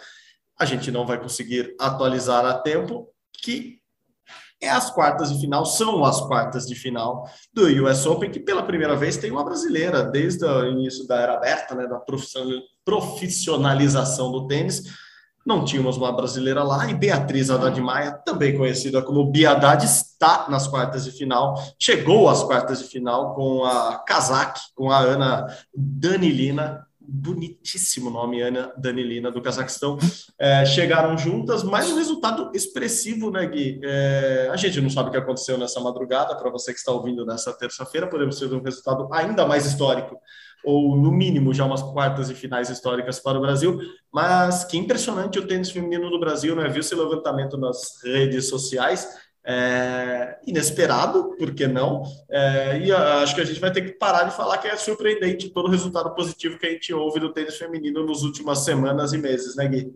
a 0.59 0.65
gente 0.65 0.91
não 0.91 1.07
vai 1.07 1.21
conseguir 1.21 1.75
atualizar 1.79 2.45
a 2.45 2.55
tempo, 2.55 3.09
que 3.43 3.79
é 4.61 4.69
as 4.69 4.91
quartas 4.91 5.33
de 5.33 5.41
final, 5.41 5.65
são 5.65 6.05
as 6.05 6.21
quartas 6.21 6.67
de 6.67 6.75
final 6.75 7.25
do 7.53 7.67
US 7.85 8.05
Open, 8.07 8.29
que 8.31 8.41
pela 8.41 8.65
primeira 8.65 8.97
vez 8.97 9.17
tem 9.17 9.31
uma 9.31 9.45
brasileira, 9.45 10.03
desde 10.03 10.45
o 10.45 10.67
início 10.67 11.07
da 11.07 11.21
era 11.21 11.35
aberta, 11.35 11.77
né, 11.77 11.87
da 11.87 12.03
profissionalização 12.85 14.33
do 14.33 14.49
tênis. 14.49 14.83
Não 15.47 15.65
tínhamos 15.65 15.97
uma 15.97 16.11
brasileira 16.13 16.65
lá, 16.65 16.91
e 16.91 16.95
Beatriz 16.95 17.51
Haddad 17.51 17.81
Maia, 17.81 18.13
também 18.13 18.57
conhecida 18.57 19.01
como 19.01 19.31
Bia 19.31 19.53
Haddad, 19.53 19.85
está 19.85 20.47
nas 20.51 20.67
quartas 20.67 21.05
de 21.05 21.13
final, 21.13 21.55
chegou 21.79 22.29
às 22.29 22.43
quartas 22.43 22.81
de 22.81 22.87
final 22.87 23.35
com 23.35 23.65
a 23.65 23.99
Kazak, 23.99 24.61
com 24.75 24.91
a 24.91 24.99
Ana 24.99 25.47
Danilina, 25.73 26.85
bonitíssimo 27.09 28.11
nome, 28.11 28.43
Ana 28.43 28.71
Danilina, 28.77 29.31
do 29.31 29.41
Cazaquistão, 29.41 29.97
é, 30.39 30.67
chegaram 30.67 31.17
juntas, 31.17 31.63
mas 31.63 31.91
um 31.91 31.97
resultado 31.97 32.51
expressivo, 32.55 33.31
né, 33.31 33.47
Gui? 33.47 33.81
É, 33.83 34.51
a 34.53 34.57
gente 34.57 34.79
não 34.81 34.91
sabe 34.91 35.09
o 35.09 35.13
que 35.13 35.17
aconteceu 35.17 35.57
nessa 35.57 35.81
madrugada, 35.81 36.37
para 36.37 36.51
você 36.51 36.73
que 36.73 36.79
está 36.79 36.93
ouvindo 36.93 37.25
nessa 37.25 37.53
terça-feira, 37.53 38.07
podemos 38.07 38.39
ter 38.39 38.53
um 38.53 38.63
resultado 38.63 39.09
ainda 39.11 39.47
mais 39.47 39.65
histórico, 39.65 40.19
ou 40.63 40.97
no 40.97 41.11
mínimo 41.11 41.55
já 41.55 41.65
umas 41.65 41.83
quartas 41.83 42.29
e 42.29 42.35
finais 42.35 42.69
históricas 42.69 43.19
para 43.19 43.39
o 43.39 43.41
Brasil, 43.41 43.81
mas 44.13 44.65
que 44.65 44.77
impressionante 44.77 45.39
o 45.39 45.47
tênis 45.47 45.71
feminino 45.71 46.11
do 46.11 46.21
Brasil, 46.21 46.55
né? 46.55 46.69
Viu 46.69 46.81
esse 46.81 46.95
levantamento 46.95 47.57
nas 47.57 48.03
redes 48.05 48.49
sociais, 48.49 49.09
é, 49.51 50.39
inesperado, 50.47 51.35
por 51.39 51.55
que 51.55 51.67
não? 51.67 52.03
É, 52.31 52.81
e 52.81 52.93
acho 52.93 53.35
que 53.35 53.41
a 53.41 53.45
gente 53.45 53.59
vai 53.59 53.73
ter 53.73 53.81
que 53.81 53.93
parar 53.93 54.25
de 54.25 54.37
falar 54.37 54.59
que 54.59 54.69
é 54.69 54.77
surpreendente 54.77 55.49
todo 55.49 55.69
o 55.69 55.71
resultado 55.71 56.15
positivo 56.15 56.59
que 56.59 56.67
a 56.67 56.71
gente 56.71 56.93
ouve 56.93 57.19
do 57.19 57.33
tênis 57.33 57.57
feminino 57.57 58.05
nas 58.05 58.23
últimas 58.23 58.59
semanas 58.59 59.15
e 59.15 59.19
meses, 59.19 59.57
né, 59.57 59.67
Gui? 59.67 59.91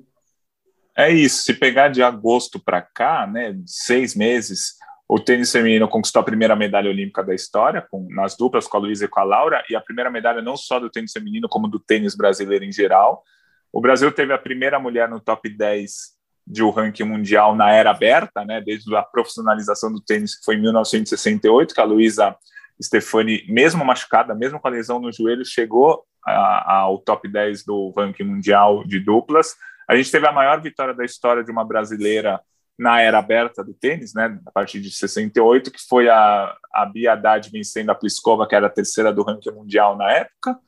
É 0.96 1.11
isso. 1.11 1.42
Se 1.42 1.53
pegar 1.53 1.88
de 1.88 2.03
agosto 2.03 2.59
para 2.59 2.80
cá, 2.80 3.26
né, 3.26 3.55
seis 3.66 4.16
meses, 4.16 4.76
o 5.07 5.20
tênis 5.20 5.53
feminino 5.53 5.86
conquistou 5.86 6.20
a 6.20 6.24
primeira 6.24 6.57
medalha 6.57 6.88
olímpica 6.88 7.22
da 7.22 7.34
história, 7.34 7.86
com, 7.90 8.09
nas 8.09 8.34
duplas 8.34 8.66
com 8.66 8.78
a 8.78 8.80
Luísa 8.80 9.05
e 9.05 9.09
com 9.09 9.20
a 9.20 9.24
Laura, 9.24 9.62
e 9.68 9.76
a 9.76 9.82
primeira 9.82 10.11
medalha 10.11 10.40
não 10.40 10.57
só 10.57 10.80
do 10.80 10.88
tênis 10.88 11.12
feminino, 11.12 11.46
como 11.46 11.68
do 11.68 11.78
tênis 11.78 12.16
brasileiro 12.16 12.64
em 12.64 12.72
geral. 12.72 13.22
O 13.70 13.82
Brasil 13.82 14.11
teve 14.12 14.32
a 14.32 14.38
primeira 14.38 14.80
mulher 14.80 15.11
no 15.11 15.20
top 15.20 15.55
10 15.55 16.22
de 16.47 16.62
o 16.62 16.68
um 16.68 16.70
ranking 16.70 17.05
mundial 17.05 17.55
na 17.55 17.70
era 17.70 17.90
aberta, 17.90 18.45
né, 18.45 18.61
desde 18.61 18.95
a 18.95 19.03
profissionalização 19.03 19.93
do 19.93 20.01
tênis, 20.01 20.38
que 20.38 20.45
foi 20.45 20.57
em 20.57 20.61
1968, 20.62 21.74
que 21.74 21.80
a 21.80 21.84
Luísa 21.84 22.36
Stefani, 22.82 23.45
mesmo 23.49 23.84
machucada, 23.84 24.34
mesmo 24.34 24.59
com 24.59 24.68
a 24.68 24.70
lesão 24.70 24.99
no 24.99 25.12
joelho, 25.12 25.45
chegou 25.45 26.05
a, 26.26 26.72
ao 26.80 26.99
top 26.99 27.28
10 27.28 27.64
do 27.64 27.93
ranking 27.97 28.24
mundial 28.24 28.84
de 28.84 28.99
duplas. 28.99 29.55
A 29.88 29.97
gente 29.97 30.11
teve 30.11 30.26
a 30.26 30.32
maior 30.32 30.61
vitória 30.61 30.95
da 30.95 31.05
história 31.05 31.45
de 31.45 31.51
uma 31.51 31.64
brasileira 31.64 32.40
na 32.78 33.01
era 33.01 33.18
aberta 33.18 33.62
do 33.62 33.74
tênis, 33.74 34.14
né, 34.14 34.38
a 34.47 34.51
partir 34.51 34.80
de 34.80 34.90
68, 34.90 35.70
que 35.70 35.80
foi 35.88 36.09
a, 36.09 36.57
a 36.72 36.86
Bia 36.86 37.12
Haddad 37.12 37.49
vencendo 37.51 37.90
a 37.90 37.95
Pliskova, 37.95 38.47
que 38.47 38.55
era 38.55 38.66
a 38.66 38.70
terceira 38.70 39.12
do 39.12 39.22
ranking 39.22 39.53
mundial 39.53 39.97
na 39.97 40.11
época. 40.11 40.59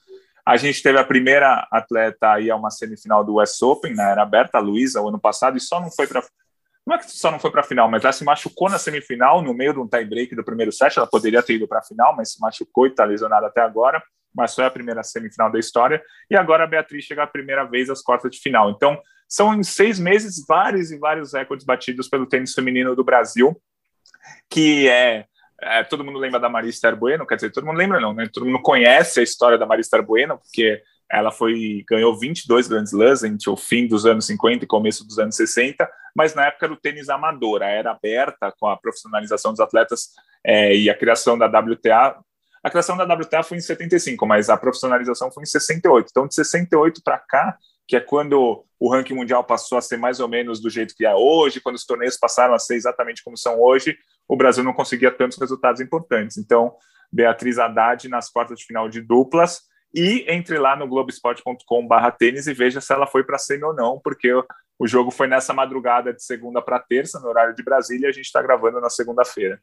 A 0.47 0.57
gente 0.57 0.83
teve 0.83 0.99
a 0.99 1.05
primeira 1.05 1.67
atleta 1.71 2.33
aí 2.33 2.51
a 2.51 2.57
uma 2.57 2.71
semifinal 2.71 3.25
do 3.25 3.41
US 3.41 3.63
Open, 3.63 3.95
na 3.95 4.11
era 4.11 4.23
aberta, 4.23 4.59
a 4.59 4.61
Luísa, 4.61 5.01
o 5.01 5.09
ano 5.09 5.19
passado, 5.19 5.57
e 5.57 5.61
só 5.61 5.81
não 5.81 5.91
foi 5.91 6.07
para. 6.07 6.23
Não 6.87 6.95
é 6.95 6.99
que 6.99 7.11
só 7.11 7.31
não 7.31 7.39
foi 7.39 7.51
para 7.51 7.63
a 7.63 7.65
final, 7.65 7.91
mas 7.91 8.05
ela 8.05 8.13
se 8.13 8.23
machucou 8.25 8.69
na 8.69 8.79
semifinal, 8.79 9.41
no 9.41 9.55
meio 9.55 9.73
de 9.73 9.81
um 9.81 9.89
tie-break 9.89 10.37
do 10.37 10.45
primeiro 10.45 10.71
set. 10.71 10.99
Ela 10.99 11.07
poderia 11.07 11.43
ter 11.43 11.55
ido 11.55 11.67
para 11.67 11.79
a 11.79 11.83
final, 11.83 12.15
mas 12.15 12.33
se 12.33 12.41
machucou 12.41 12.87
e 12.87 12.91
está 12.91 13.05
lesionada 13.05 13.47
até 13.47 13.63
agora. 13.63 14.03
Mas 14.35 14.55
foi 14.55 14.65
a 14.65 14.71
primeira 14.71 15.03
semifinal 15.03 15.51
da 15.51 15.59
história. 15.59 16.03
E 16.31 16.37
agora 16.37 16.65
a 16.65 16.67
Beatriz 16.67 17.05
chega 17.05 17.23
a 17.23 17.27
primeira 17.27 17.65
vez 17.65 17.89
às 17.89 18.03
quartas 18.03 18.31
de 18.31 18.39
final. 18.39 18.69
Então, 18.71 19.01
são 19.27 19.55
em 19.55 19.63
seis 19.63 19.99
meses 19.99 20.45
vários 20.47 20.91
e 20.91 20.99
vários 20.99 21.33
recordes 21.33 21.65
batidos 21.65 22.07
pelo 22.07 22.27
tênis 22.27 22.53
feminino 22.53 22.95
do 22.95 23.03
Brasil, 23.03 23.59
que 24.51 24.87
é 24.89 25.25
é, 25.65 25.85
todo 25.85 26.05
mundo 26.05 26.19
lembra 26.19 26.39
da 26.39 26.49
Marista 26.49 26.95
Bueno, 26.95 27.27
quer 27.27 27.37
dizer, 27.37 27.51
todo 27.51 27.67
mundo 27.67 27.77
lembra 27.77 28.01
não, 28.01 28.13
né? 28.13 28.29
Todo 28.33 28.47
mundo 28.47 28.61
conhece 28.63 29.21
a 29.21 29.23
história 29.23 29.59
da 29.59 29.67
Marista 29.67 30.01
Bueno, 30.01 30.39
porque 30.39 30.83
ela 31.11 31.31
foi 31.31 31.85
ganhou 31.89 32.19
22 32.19 32.69
Grand 32.69 32.85
Slams 32.85 33.25
entre 33.25 33.51
o 33.51 33.57
fim 33.57 33.87
dos 33.87 34.07
anos 34.07 34.27
50 34.27 34.65
e 34.65 34.67
começo 34.67 35.07
dos 35.07 35.19
anos 35.19 35.37
60, 35.37 35.89
mas 36.15 36.35
na 36.35 36.47
época 36.47 36.69
do 36.69 36.77
tênis 36.77 37.09
amador, 37.09 37.63
a 37.63 37.67
era 37.67 37.91
aberta 37.91 38.53
com 38.59 38.67
a 38.67 38.77
profissionalização 38.77 39.53
dos 39.53 39.61
atletas 39.61 40.11
é, 40.45 40.75
e 40.77 40.89
a 40.89 40.97
criação 40.97 41.37
da 41.37 41.47
WTA. 41.47 42.17
A 42.63 42.71
criação 42.71 42.97
da 42.97 43.05
WTA 43.05 43.43
foi 43.43 43.59
em 43.59 43.61
75, 43.61 44.27
mas 44.27 44.49
a 44.49 44.57
profissionalização 44.57 45.31
foi 45.31 45.43
em 45.43 45.47
68. 45.47 46.09
Então, 46.11 46.27
de 46.27 46.35
68 46.35 47.03
para 47.05 47.19
cá, 47.19 47.59
que 47.87 47.97
é 47.97 48.01
quando 48.01 48.65
o 48.81 48.91
ranking 48.91 49.15
mundial 49.15 49.45
passou 49.45 49.77
a 49.77 49.83
ser 49.83 49.99
mais 49.99 50.21
ou 50.21 50.29
menos 50.29 50.61
do 50.61 50.71
jeito 50.71 50.95
que 50.97 51.05
é 51.05 51.15
hoje, 51.15 51.61
quando 51.61 51.77
os 51.77 51.85
torneios 51.85 52.17
passaram 52.17 52.55
a 52.55 52.59
ser 52.59 52.77
exatamente 52.77 53.23
como 53.23 53.37
são 53.37 53.61
hoje, 53.61 53.97
o 54.29 54.37
Brasil 54.37 54.65
não 54.65 54.73
conseguia 54.73 55.11
tantos 55.11 55.39
resultados 55.39 55.81
importantes. 55.81 56.37
Então, 56.37 56.75
Beatriz 57.13 57.59
Haddad 57.59 58.09
nas 58.09 58.29
quartas 58.31 58.59
de 58.59 58.65
final 58.65 58.89
de 58.89 59.01
duplas 59.01 59.63
e 59.95 60.25
entre 60.29 60.59
lá 60.59 60.75
no 60.75 60.89
globesport.com/barra 60.89 62.11
tênis 62.11 62.47
e 62.47 62.55
veja 62.55 62.81
se 62.81 62.93
ela 62.93 63.07
foi 63.07 63.23
para 63.23 63.39
semi 63.39 63.65
ou 63.65 63.75
não, 63.75 64.01
porque 64.03 64.33
o 64.79 64.87
jogo 64.87 65.11
foi 65.11 65.29
nessa 65.29 65.53
madrugada 65.53 66.13
de 66.13 66.23
segunda 66.23 66.61
para 66.61 66.81
terça, 66.81 67.21
no 67.21 67.29
horário 67.29 67.55
de 67.55 67.63
Brasília, 67.63 68.07
e 68.07 68.11
a 68.11 68.13
gente 68.13 68.27
está 68.27 68.43
gravando 68.43 68.81
na 68.81 68.91
segunda-feira. 68.91 69.61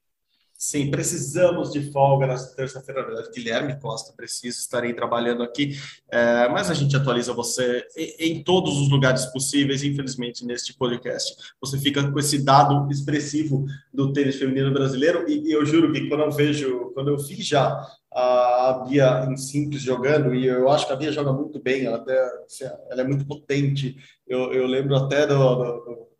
Sim, 0.64 0.92
precisamos 0.92 1.72
de 1.72 1.92
folga 1.92 2.28
na 2.28 2.38
terça-feira. 2.38 3.04
Verdade, 3.04 3.32
Guilherme 3.34 3.80
Costa 3.80 4.14
precisa, 4.16 4.60
estarei 4.60 4.94
trabalhando 4.94 5.42
aqui, 5.42 5.76
é, 6.08 6.48
mas 6.50 6.70
a 6.70 6.76
gente 6.76 6.96
atualiza 6.96 7.34
você 7.34 7.84
em, 7.98 8.16
em, 8.20 8.44
todos 8.44 8.78
os 8.78 8.88
lugares 8.88 9.26
possíveis. 9.26 9.84
Infelizmente, 9.84 10.46
neste 10.46 10.76
podcast, 10.76 11.36
você 11.60 11.80
fica 11.80 12.12
com 12.12 12.20
esse 12.20 12.46
dado 12.46 12.88
expressivo 12.92 13.66
do 13.92 14.14
tênis 14.14 14.36
feminino 14.36 14.72
brasileiro. 14.72 15.28
E, 15.28 15.48
e 15.48 15.52
eu 15.52 15.66
juro 15.66 15.92
que 15.92 16.08
quando 16.08 16.26
eu 16.26 16.32
vejo, 16.32 16.92
quando 16.94 17.08
eu 17.08 17.18
vi 17.18 17.42
já 17.42 17.84
a 18.14 18.86
Bia 18.88 19.26
em 19.32 19.38
simples 19.38 19.82
jogando, 19.82 20.36
e 20.36 20.46
eu 20.46 20.70
acho 20.70 20.86
que 20.86 20.94
a 20.94 20.96
Bia 20.96 21.12
joga 21.12 21.34
muito 21.34 21.60
bem, 21.60 21.86
ela, 21.86 21.98
até, 21.98 22.22
assim, 22.46 22.66
ela 22.92 23.02
é 23.02 23.04
muito 23.04 23.26
potente. 23.26 23.98
Eu, 24.28 24.54
eu 24.54 24.68
lembro 24.68 24.96
até 24.96 25.26
do, 25.26 25.36
do 25.36 26.11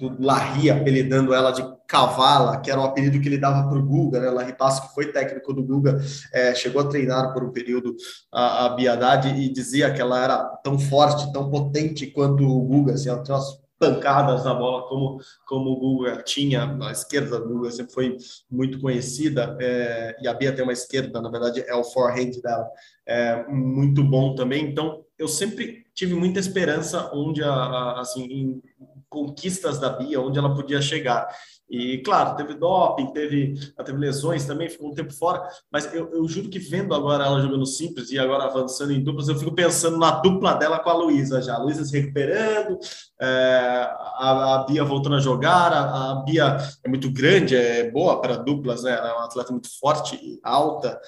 do 0.00 0.16
Larry 0.18 0.70
apelidando 0.70 1.34
ela 1.34 1.50
de 1.50 1.62
Cavala, 1.86 2.58
que 2.60 2.70
era 2.70 2.80
o 2.80 2.84
apelido 2.84 3.20
que 3.20 3.28
ele 3.28 3.36
dava 3.36 3.68
para 3.68 3.78
o 3.78 3.84
Guga, 3.84 4.20
né? 4.20 4.30
Larry 4.30 4.56
Passo, 4.56 4.88
que 4.88 4.94
foi 4.94 5.12
técnico 5.12 5.52
do 5.52 5.62
Guga, 5.62 6.00
é, 6.32 6.54
chegou 6.54 6.80
a 6.80 6.88
treinar 6.88 7.32
por 7.34 7.44
um 7.44 7.52
período 7.52 7.94
a, 8.32 8.66
a 8.66 8.68
Biadade 8.70 9.28
e 9.28 9.52
dizia 9.52 9.92
que 9.92 10.00
ela 10.00 10.22
era 10.22 10.38
tão 10.64 10.78
forte, 10.78 11.30
tão 11.32 11.50
potente 11.50 12.06
quanto 12.06 12.44
o 12.44 12.60
Guga, 12.62 12.94
assim, 12.94 13.10
ela 13.10 13.22
tinha 13.22 13.36
umas 13.36 13.60
pancadas 13.78 14.44
na 14.44 14.54
bola 14.54 14.86
como, 14.88 15.18
como 15.46 15.70
o 15.70 15.80
Guga 15.80 16.22
tinha, 16.22 16.76
a 16.82 16.92
esquerda 16.92 17.40
do 17.40 17.48
Guga 17.48 17.70
sempre 17.70 17.92
foi 17.92 18.16
muito 18.50 18.78
conhecida, 18.78 19.56
é, 19.60 20.16
e 20.22 20.28
a 20.28 20.34
Bia 20.34 20.52
tem 20.52 20.62
uma 20.62 20.72
esquerda, 20.72 21.20
na 21.20 21.30
verdade 21.30 21.64
é 21.66 21.74
o 21.74 21.82
forehand 21.82 22.32
dela, 22.42 22.68
é, 23.06 23.46
muito 23.48 24.04
bom 24.04 24.34
também, 24.34 24.66
então 24.66 25.02
eu 25.18 25.26
sempre 25.26 25.84
tive 25.94 26.14
muita 26.14 26.38
esperança 26.38 27.10
onde, 27.12 27.42
a, 27.42 27.52
a, 27.52 28.00
assim, 28.00 28.24
em, 28.24 28.62
conquistas 29.10 29.78
da 29.78 29.90
Bia, 29.90 30.20
onde 30.20 30.38
ela 30.38 30.54
podia 30.54 30.80
chegar. 30.80 31.28
E, 31.70 31.98
claro, 31.98 32.34
teve 32.36 32.54
doping, 32.54 33.12
teve, 33.12 33.54
teve 33.84 33.98
lesões 33.98 34.44
também, 34.44 34.68
ficou 34.68 34.90
um 34.90 34.94
tempo 34.94 35.12
fora, 35.12 35.48
mas 35.70 35.92
eu, 35.94 36.10
eu 36.12 36.26
juro 36.26 36.48
que 36.48 36.58
vendo 36.58 36.92
agora 36.92 37.24
ela 37.24 37.40
jogando 37.40 37.64
simples 37.64 38.10
e 38.10 38.18
agora 38.18 38.44
avançando 38.44 38.92
em 38.92 39.02
duplas, 39.02 39.28
eu 39.28 39.36
fico 39.36 39.54
pensando 39.54 39.96
na 39.96 40.10
dupla 40.10 40.54
dela 40.54 40.80
com 40.80 40.90
a 40.90 40.94
Luísa 40.94 41.40
já. 41.40 41.54
A 41.54 41.62
Luísa 41.62 41.84
se 41.84 41.96
recuperando, 41.96 42.76
é, 43.20 43.88
a, 44.16 44.54
a, 44.56 44.64
Bia 44.64 44.82
voltando 44.82 45.14
a 45.14 45.20
jogar, 45.20 45.72
a, 45.72 46.10
a, 46.10 46.14
Bia 46.24 46.56
é 46.84 46.88
muito 46.88 47.08
grande, 47.12 47.54
é 47.54 47.88
boa 47.88 48.20
para 48.20 48.36
duplas, 48.36 48.82
né? 48.82 48.90
Ela 48.90 49.10
é 49.10 49.12
uma 49.12 49.26
atleta 49.26 49.52
muito 49.52 49.68
forte 49.78 50.16
e 50.16 50.40
alta, 50.42 51.00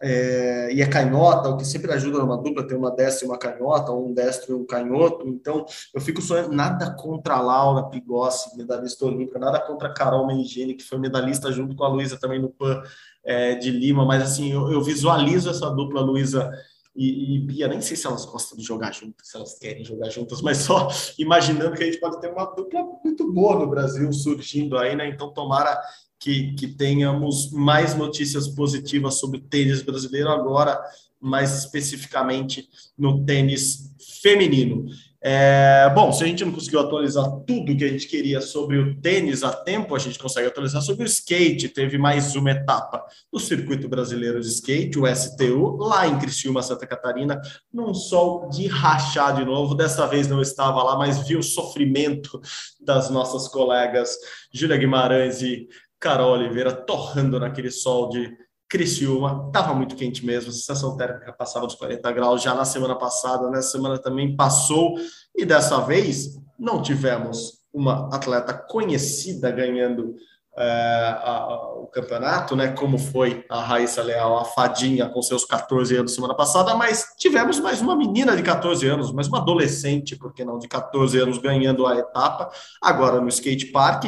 é, 0.00 0.72
e 0.72 0.80
é 0.80 0.86
canhota, 0.86 1.48
o 1.48 1.56
que 1.56 1.64
sempre 1.64 1.92
ajuda 1.92 2.18
numa 2.18 2.36
dupla 2.36 2.66
ter 2.66 2.76
uma 2.76 2.90
destra 2.90 3.26
e 3.26 3.28
uma 3.28 3.38
canhota, 3.38 3.90
ou 3.90 4.08
um 4.08 4.14
destro 4.14 4.52
e 4.52 4.54
um 4.54 4.64
canhoto. 4.64 5.26
Então, 5.26 5.66
eu 5.92 6.00
fico 6.00 6.22
sonhando 6.22 6.52
nada 6.52 6.90
contra 6.94 7.34
a 7.34 7.40
Laura 7.40 7.88
Pigossi, 7.88 8.56
medalhista 8.56 9.04
olímpica, 9.04 9.38
nada 9.38 9.60
contra 9.60 9.88
a 9.88 9.92
Carol 9.92 10.26
Mengini, 10.26 10.74
que 10.74 10.84
foi 10.84 10.98
medalhista 10.98 11.50
junto 11.50 11.74
com 11.74 11.84
a 11.84 11.88
Luísa 11.88 12.16
também 12.16 12.40
no 12.40 12.50
PAN 12.50 12.82
é, 13.24 13.56
de 13.56 13.70
Lima, 13.70 14.04
mas 14.04 14.22
assim, 14.22 14.52
eu, 14.52 14.70
eu 14.70 14.80
visualizo 14.82 15.50
essa 15.50 15.68
dupla 15.70 16.00
Luísa 16.00 16.50
e, 16.94 17.36
e, 17.36 17.38
Bia, 17.38 17.68
nem 17.68 17.80
sei 17.80 17.96
se 17.96 18.08
elas 18.08 18.24
gostam 18.24 18.58
de 18.58 18.64
jogar 18.64 18.92
juntas, 18.92 19.28
se 19.28 19.36
elas 19.36 19.56
querem 19.56 19.84
jogar 19.84 20.10
juntas, 20.10 20.42
mas 20.42 20.58
só 20.58 20.88
imaginando 21.16 21.76
que 21.76 21.82
a 21.82 21.86
gente 21.86 22.00
pode 22.00 22.20
ter 22.20 22.28
uma 22.28 22.44
dupla 22.44 22.82
muito 23.04 23.32
boa 23.32 23.56
no 23.56 23.68
Brasil 23.68 24.12
surgindo 24.12 24.76
aí, 24.76 24.96
né? 24.96 25.08
Então, 25.08 25.32
tomara 25.32 25.80
que, 26.18 26.54
que 26.54 26.66
tenhamos 26.66 27.50
mais 27.50 27.94
notícias 27.94 28.48
positivas 28.48 29.18
sobre 29.18 29.38
o 29.38 29.42
tênis 29.42 29.82
brasileiro 29.82 30.28
agora, 30.28 30.80
mais 31.20 31.58
especificamente 31.58 32.68
no 32.96 33.24
tênis 33.24 33.92
feminino. 34.20 34.86
É, 35.20 35.90
bom, 35.96 36.12
se 36.12 36.22
a 36.22 36.26
gente 36.28 36.44
não 36.44 36.52
conseguiu 36.52 36.78
atualizar 36.78 37.28
tudo 37.44 37.76
que 37.76 37.84
a 37.84 37.88
gente 37.88 38.06
queria 38.06 38.40
sobre 38.40 38.78
o 38.78 39.00
tênis 39.00 39.42
a 39.42 39.52
tempo, 39.52 39.96
a 39.96 39.98
gente 39.98 40.16
consegue 40.16 40.46
atualizar 40.46 40.80
sobre 40.80 41.02
o 41.02 41.06
skate. 41.06 41.68
Teve 41.68 41.98
mais 41.98 42.36
uma 42.36 42.52
etapa 42.52 43.04
do 43.32 43.40
Circuito 43.40 43.88
Brasileiro 43.88 44.40
de 44.40 44.46
Skate, 44.46 44.96
o 44.96 45.06
STU, 45.12 45.76
lá 45.78 46.06
em 46.06 46.18
Criciúma, 46.20 46.62
Santa 46.62 46.86
Catarina, 46.86 47.40
num 47.72 47.92
sol 47.92 48.48
de 48.48 48.68
rachar 48.68 49.34
de 49.34 49.44
novo. 49.44 49.74
Dessa 49.74 50.06
vez 50.06 50.28
não 50.28 50.40
estava 50.40 50.84
lá, 50.84 50.96
mas 50.96 51.26
vi 51.26 51.36
o 51.36 51.42
sofrimento 51.42 52.40
das 52.80 53.10
nossas 53.10 53.48
colegas 53.48 54.16
Júlia 54.52 54.76
Guimarães 54.76 55.42
e 55.42 55.68
Carol 56.00 56.32
Oliveira 56.32 56.72
torrando 56.72 57.38
naquele 57.40 57.70
sol 57.70 58.08
de 58.08 58.36
Criciúma. 58.68 59.44
Estava 59.46 59.74
muito 59.74 59.96
quente 59.96 60.24
mesmo, 60.24 60.50
a 60.50 60.52
sensação 60.52 60.96
térmica 60.96 61.32
passava 61.32 61.66
dos 61.66 61.74
40 61.74 62.12
graus 62.12 62.42
já 62.42 62.54
na 62.54 62.64
semana 62.64 62.94
passada, 62.94 63.50
nessa 63.50 63.70
semana 63.72 63.98
também 63.98 64.36
passou, 64.36 64.94
e 65.34 65.44
dessa 65.44 65.80
vez 65.80 66.38
não 66.58 66.82
tivemos 66.82 67.58
uma 67.72 68.14
atleta 68.14 68.52
conhecida 68.52 69.50
ganhando 69.50 70.14
é, 70.58 71.18
a, 71.22 71.72
o 71.76 71.86
campeonato, 71.86 72.56
né? 72.56 72.68
Como 72.72 72.98
foi 72.98 73.44
a 73.48 73.60
Raíssa 73.60 74.02
Leal, 74.02 74.38
a 74.38 74.44
fadinha 74.44 75.08
com 75.08 75.22
seus 75.22 75.44
14 75.44 75.96
anos 75.96 76.14
semana 76.14 76.34
passada, 76.34 76.74
mas 76.74 77.14
tivemos 77.16 77.60
mais 77.60 77.80
uma 77.80 77.94
menina 77.94 78.36
de 78.36 78.42
14 78.42 78.86
anos, 78.86 79.12
mais 79.12 79.28
uma 79.28 79.38
adolescente, 79.38 80.16
porque 80.16 80.44
não, 80.44 80.58
de 80.58 80.66
14 80.66 81.16
anos 81.18 81.38
ganhando 81.38 81.86
a 81.86 81.96
etapa, 81.96 82.50
agora 82.82 83.20
no 83.20 83.28
skate 83.28 83.66
park 83.66 84.06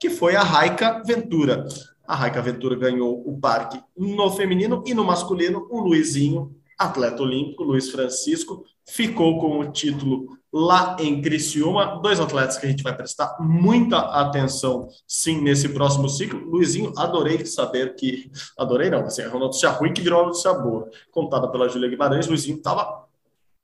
que 0.00 0.10
foi 0.10 0.36
a 0.36 0.42
Raika 0.42 1.02
Ventura. 1.04 1.66
A 2.06 2.14
Raika 2.14 2.42
Ventura 2.42 2.76
ganhou 2.76 3.22
o 3.26 3.38
parque 3.38 3.80
no 3.96 4.30
feminino 4.30 4.82
e 4.86 4.92
no 4.92 5.04
masculino, 5.04 5.66
o 5.70 5.80
Luizinho, 5.80 6.54
atleta 6.78 7.22
olímpico, 7.22 7.62
Luiz 7.62 7.90
Francisco, 7.90 8.64
ficou 8.86 9.40
com 9.40 9.58
o 9.60 9.72
título 9.72 10.36
lá 10.52 10.96
em 11.00 11.22
Criciúma. 11.22 12.00
Dois 12.02 12.20
atletas 12.20 12.58
que 12.58 12.66
a 12.66 12.68
gente 12.68 12.82
vai 12.82 12.94
prestar 12.94 13.36
muita 13.40 13.98
atenção, 13.98 14.88
sim, 15.06 15.40
nesse 15.40 15.68
próximo 15.70 16.08
ciclo. 16.08 16.40
Luizinho, 16.48 16.92
adorei 16.96 17.46
saber 17.46 17.94
que. 17.94 18.30
Adorei 18.58 18.90
não, 18.90 19.04
assim, 19.04 19.22
é 19.22 19.28
uma 19.28 19.40
notícia 19.40 19.70
ruim 19.70 19.92
que 19.92 20.02
virou 20.02 20.20
uma 20.20 20.26
notícia 20.26 20.52
boa. 20.52 20.90
Contada 21.10 21.48
pela 21.48 21.68
Júlia 21.68 21.88
Guimarães, 21.88 22.26
Luizinho 22.26 22.58
estava 22.58 23.04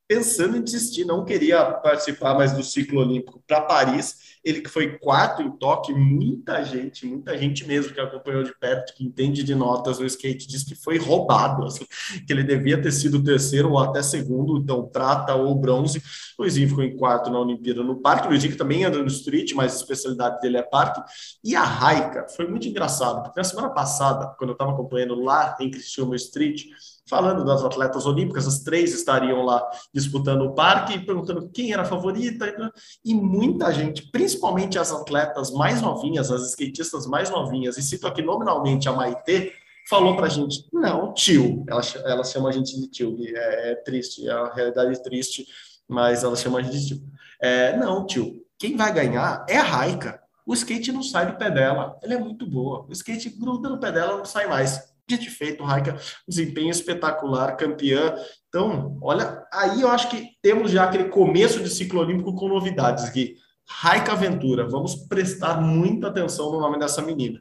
pensando 0.08 0.56
em 0.56 0.62
desistir, 0.62 1.04
não 1.04 1.24
queria 1.24 1.64
participar 1.64 2.34
mais 2.34 2.52
do 2.52 2.64
ciclo 2.64 3.00
olímpico 3.00 3.40
para 3.46 3.60
Paris 3.60 4.29
ele 4.44 4.62
que 4.62 4.70
foi 4.70 4.98
quarto 4.98 5.42
em 5.42 5.50
toque, 5.50 5.92
muita 5.92 6.64
gente, 6.64 7.06
muita 7.06 7.36
gente 7.36 7.66
mesmo 7.66 7.92
que 7.92 8.00
acompanhou 8.00 8.42
de 8.42 8.56
perto, 8.58 8.94
que 8.94 9.04
entende 9.04 9.42
de 9.42 9.54
notas 9.54 9.98
no 9.98 10.06
skate, 10.06 10.48
diz 10.48 10.64
que 10.64 10.74
foi 10.74 10.98
roubado, 10.98 11.64
assim, 11.64 11.84
que 12.26 12.32
ele 12.32 12.42
devia 12.42 12.80
ter 12.80 12.92
sido 12.92 13.22
terceiro 13.22 13.70
ou 13.70 13.78
até 13.78 14.02
segundo, 14.02 14.58
então 14.58 14.86
prata 14.86 15.34
ou 15.34 15.54
bronze. 15.54 16.02
Luizinho 16.38 16.68
ficou 16.68 16.82
em 16.82 16.96
quarto 16.96 17.30
na 17.30 17.38
Olimpíada 17.38 17.82
no 17.82 18.00
parque. 18.00 18.28
Luizinho 18.28 18.52
que 18.52 18.58
também 18.58 18.84
anda 18.84 18.98
no 18.98 19.08
street, 19.08 19.52
mas 19.52 19.74
a 19.74 19.76
especialidade 19.76 20.40
dele 20.40 20.56
é 20.56 20.62
parque. 20.62 21.02
E 21.44 21.54
a 21.54 21.62
Raika 21.62 22.26
foi 22.34 22.48
muito 22.48 22.66
engraçado, 22.66 23.22
porque 23.22 23.38
na 23.38 23.44
semana 23.44 23.68
passada, 23.70 24.34
quando 24.38 24.50
eu 24.50 24.54
estava 24.54 24.72
acompanhando 24.72 25.14
lá 25.22 25.56
em 25.60 25.70
Cristiano 25.70 26.14
Street, 26.14 26.62
falando 27.10 27.44
das 27.44 27.64
atletas 27.64 28.06
olímpicas, 28.06 28.46
as 28.46 28.60
três 28.60 28.94
estariam 28.94 29.42
lá 29.42 29.68
disputando 29.92 30.42
o 30.42 30.54
parque, 30.54 31.00
perguntando 31.00 31.50
quem 31.50 31.72
era 31.72 31.82
a 31.82 31.84
favorita, 31.84 32.72
e 33.04 33.12
muita 33.12 33.72
gente, 33.72 34.08
principalmente 34.12 34.78
as 34.78 34.92
atletas 34.92 35.50
mais 35.50 35.82
novinhas, 35.82 36.30
as 36.30 36.50
skatistas 36.50 37.06
mais 37.06 37.28
novinhas, 37.28 37.76
e 37.76 37.82
cito 37.82 38.06
aqui 38.06 38.22
nominalmente 38.22 38.88
a 38.88 38.92
Maitê, 38.92 39.52
falou 39.88 40.16
pra 40.16 40.28
gente, 40.28 40.64
não, 40.72 41.12
tio, 41.12 41.64
ela, 41.68 41.82
ela 42.04 42.22
chama 42.22 42.48
a 42.48 42.52
gente 42.52 42.80
de 42.80 42.88
tio, 42.88 43.16
é, 43.20 43.72
é 43.72 43.74
triste, 43.74 44.28
é 44.28 44.34
uma 44.34 44.54
realidade 44.54 45.02
triste, 45.02 45.44
mas 45.88 46.22
ela 46.22 46.36
chama 46.36 46.60
a 46.60 46.62
gente 46.62 46.78
de 46.78 46.86
tio. 46.86 47.02
É, 47.42 47.76
não, 47.76 48.06
tio, 48.06 48.46
quem 48.56 48.76
vai 48.76 48.92
ganhar 48.92 49.44
é 49.48 49.56
a 49.56 49.62
Raika. 49.64 50.20
O 50.46 50.54
skate 50.54 50.92
não 50.92 51.02
sai 51.02 51.26
do 51.26 51.36
pé 51.36 51.50
dela, 51.50 51.98
ela 52.02 52.14
é 52.14 52.18
muito 52.18 52.46
boa. 52.46 52.86
O 52.88 52.92
skate 52.92 53.30
gruda 53.30 53.68
no 53.68 53.78
pé 53.78 53.90
dela, 53.90 54.16
não 54.16 54.24
sai 54.24 54.46
mais 54.46 54.89
de 55.18 55.30
feito, 55.30 55.64
Raika, 55.64 55.98
desempenho 56.26 56.70
espetacular, 56.70 57.56
campeã. 57.56 58.14
Então, 58.48 58.98
olha, 59.02 59.44
aí 59.52 59.80
eu 59.80 59.88
acho 59.88 60.08
que 60.10 60.30
temos 60.42 60.70
já 60.70 60.84
aquele 60.84 61.04
começo 61.04 61.62
de 61.62 61.70
ciclo 61.70 62.00
olímpico 62.00 62.34
com 62.34 62.48
novidades, 62.48 63.08
Gui. 63.10 63.36
Raika 63.68 64.12
Aventura, 64.12 64.68
vamos 64.68 64.94
prestar 65.06 65.60
muita 65.60 66.08
atenção 66.08 66.50
no 66.50 66.60
nome 66.60 66.78
dessa 66.78 67.00
menina. 67.00 67.40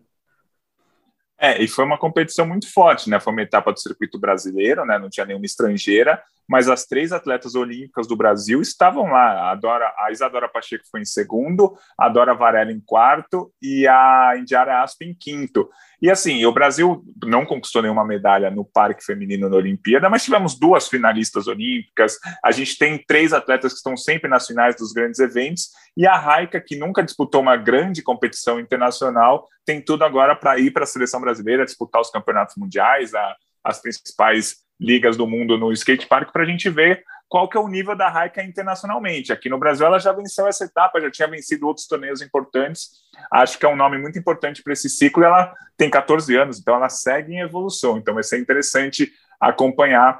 É, 1.41 1.63
e 1.63 1.67
foi 1.67 1.85
uma 1.85 1.97
competição 1.97 2.45
muito 2.45 2.71
forte, 2.71 3.09
né? 3.09 3.19
Foi 3.19 3.31
uma 3.31 3.41
etapa 3.41 3.71
do 3.71 3.79
circuito 3.79 4.19
brasileiro, 4.19 4.85
né? 4.85 4.99
Não 4.99 5.09
tinha 5.09 5.25
nenhuma 5.25 5.45
estrangeira 5.45 6.21
mas 6.49 6.67
as 6.67 6.85
três 6.85 7.11
atletas 7.11 7.53
olímpicas 7.53 8.07
do 8.07 8.15
Brasil 8.15 8.59
estavam 8.59 9.03
lá. 9.03 9.51
A, 9.51 9.55
Dora, 9.55 9.93
a 9.99 10.11
Isadora 10.11 10.49
Pacheco 10.49 10.83
foi 10.89 11.01
em 11.01 11.05
segundo, 11.05 11.77
a 11.95 12.09
Dora 12.09 12.33
Varela 12.33 12.71
em 12.71 12.81
quarto 12.81 13.53
e 13.61 13.87
a 13.87 14.33
Indiara 14.35 14.81
Asp 14.81 15.03
em 15.03 15.13
quinto. 15.13 15.69
E 16.01 16.09
assim, 16.09 16.43
o 16.45 16.51
Brasil 16.51 17.03
não 17.23 17.45
conquistou 17.45 17.83
nenhuma 17.83 18.03
medalha 18.03 18.49
no 18.49 18.65
parque 18.65 19.05
feminino 19.05 19.47
na 19.47 19.57
Olimpíada, 19.57 20.09
mas 20.09 20.23
tivemos 20.23 20.57
duas 20.57 20.87
finalistas 20.87 21.45
olímpicas. 21.45 22.17
A 22.43 22.51
gente 22.51 22.77
tem 22.79 22.97
três 23.05 23.31
atletas 23.31 23.73
que 23.73 23.77
estão 23.77 23.95
sempre 23.95 24.27
nas 24.27 24.47
finais 24.47 24.75
dos 24.75 24.91
grandes 24.91 25.19
eventos 25.19 25.69
e 25.95 26.07
a 26.07 26.17
Raika, 26.17 26.59
que 26.59 26.77
nunca 26.77 27.03
disputou 27.03 27.41
uma 27.41 27.57
grande 27.57 28.01
competição 28.01 28.59
internacional, 28.59 29.45
tem 29.65 29.79
tudo 29.79 30.03
agora 30.03 30.35
para 30.35 30.57
ir 30.57 30.71
para 30.71 30.83
a 30.83 30.87
seleção 30.87 31.21
brasileira, 31.21 31.65
disputar 31.65 32.01
os 32.01 32.09
campeonatos 32.09 32.55
mundiais, 32.57 33.13
a, 33.13 33.35
as 33.63 33.79
principais 33.79 34.63
ligas 34.79 35.17
do 35.17 35.27
mundo 35.27 35.57
no 35.57 35.71
skate 35.73 36.07
park 36.07 36.31
para 36.31 36.43
a 36.43 36.45
gente 36.45 36.69
ver 36.69 37.03
qual 37.27 37.47
que 37.47 37.55
é 37.55 37.59
o 37.59 37.67
nível 37.67 37.95
da 37.95 38.09
Raika 38.09 38.43
internacionalmente. 38.43 39.31
Aqui 39.31 39.49
no 39.49 39.59
Brasil 39.59 39.85
ela 39.85 39.99
já 39.99 40.11
venceu 40.11 40.47
essa 40.47 40.65
etapa, 40.65 40.99
já 40.99 41.11
tinha 41.11 41.27
vencido 41.27 41.67
outros 41.67 41.85
torneios 41.85 42.21
importantes. 42.21 42.89
Acho 43.31 43.59
que 43.59 43.65
é 43.65 43.69
um 43.69 43.75
nome 43.75 43.99
muito 43.99 44.17
importante 44.17 44.63
para 44.63 44.73
esse 44.73 44.89
ciclo. 44.89 45.23
Ela 45.23 45.53
tem 45.77 45.89
14 45.89 46.35
anos, 46.35 46.59
então 46.59 46.75
ela 46.75 46.89
segue 46.89 47.33
em 47.33 47.41
evolução. 47.41 47.97
Então 47.97 48.15
vai 48.15 48.23
ser 48.23 48.39
interessante 48.39 49.11
acompanhar 49.39 50.19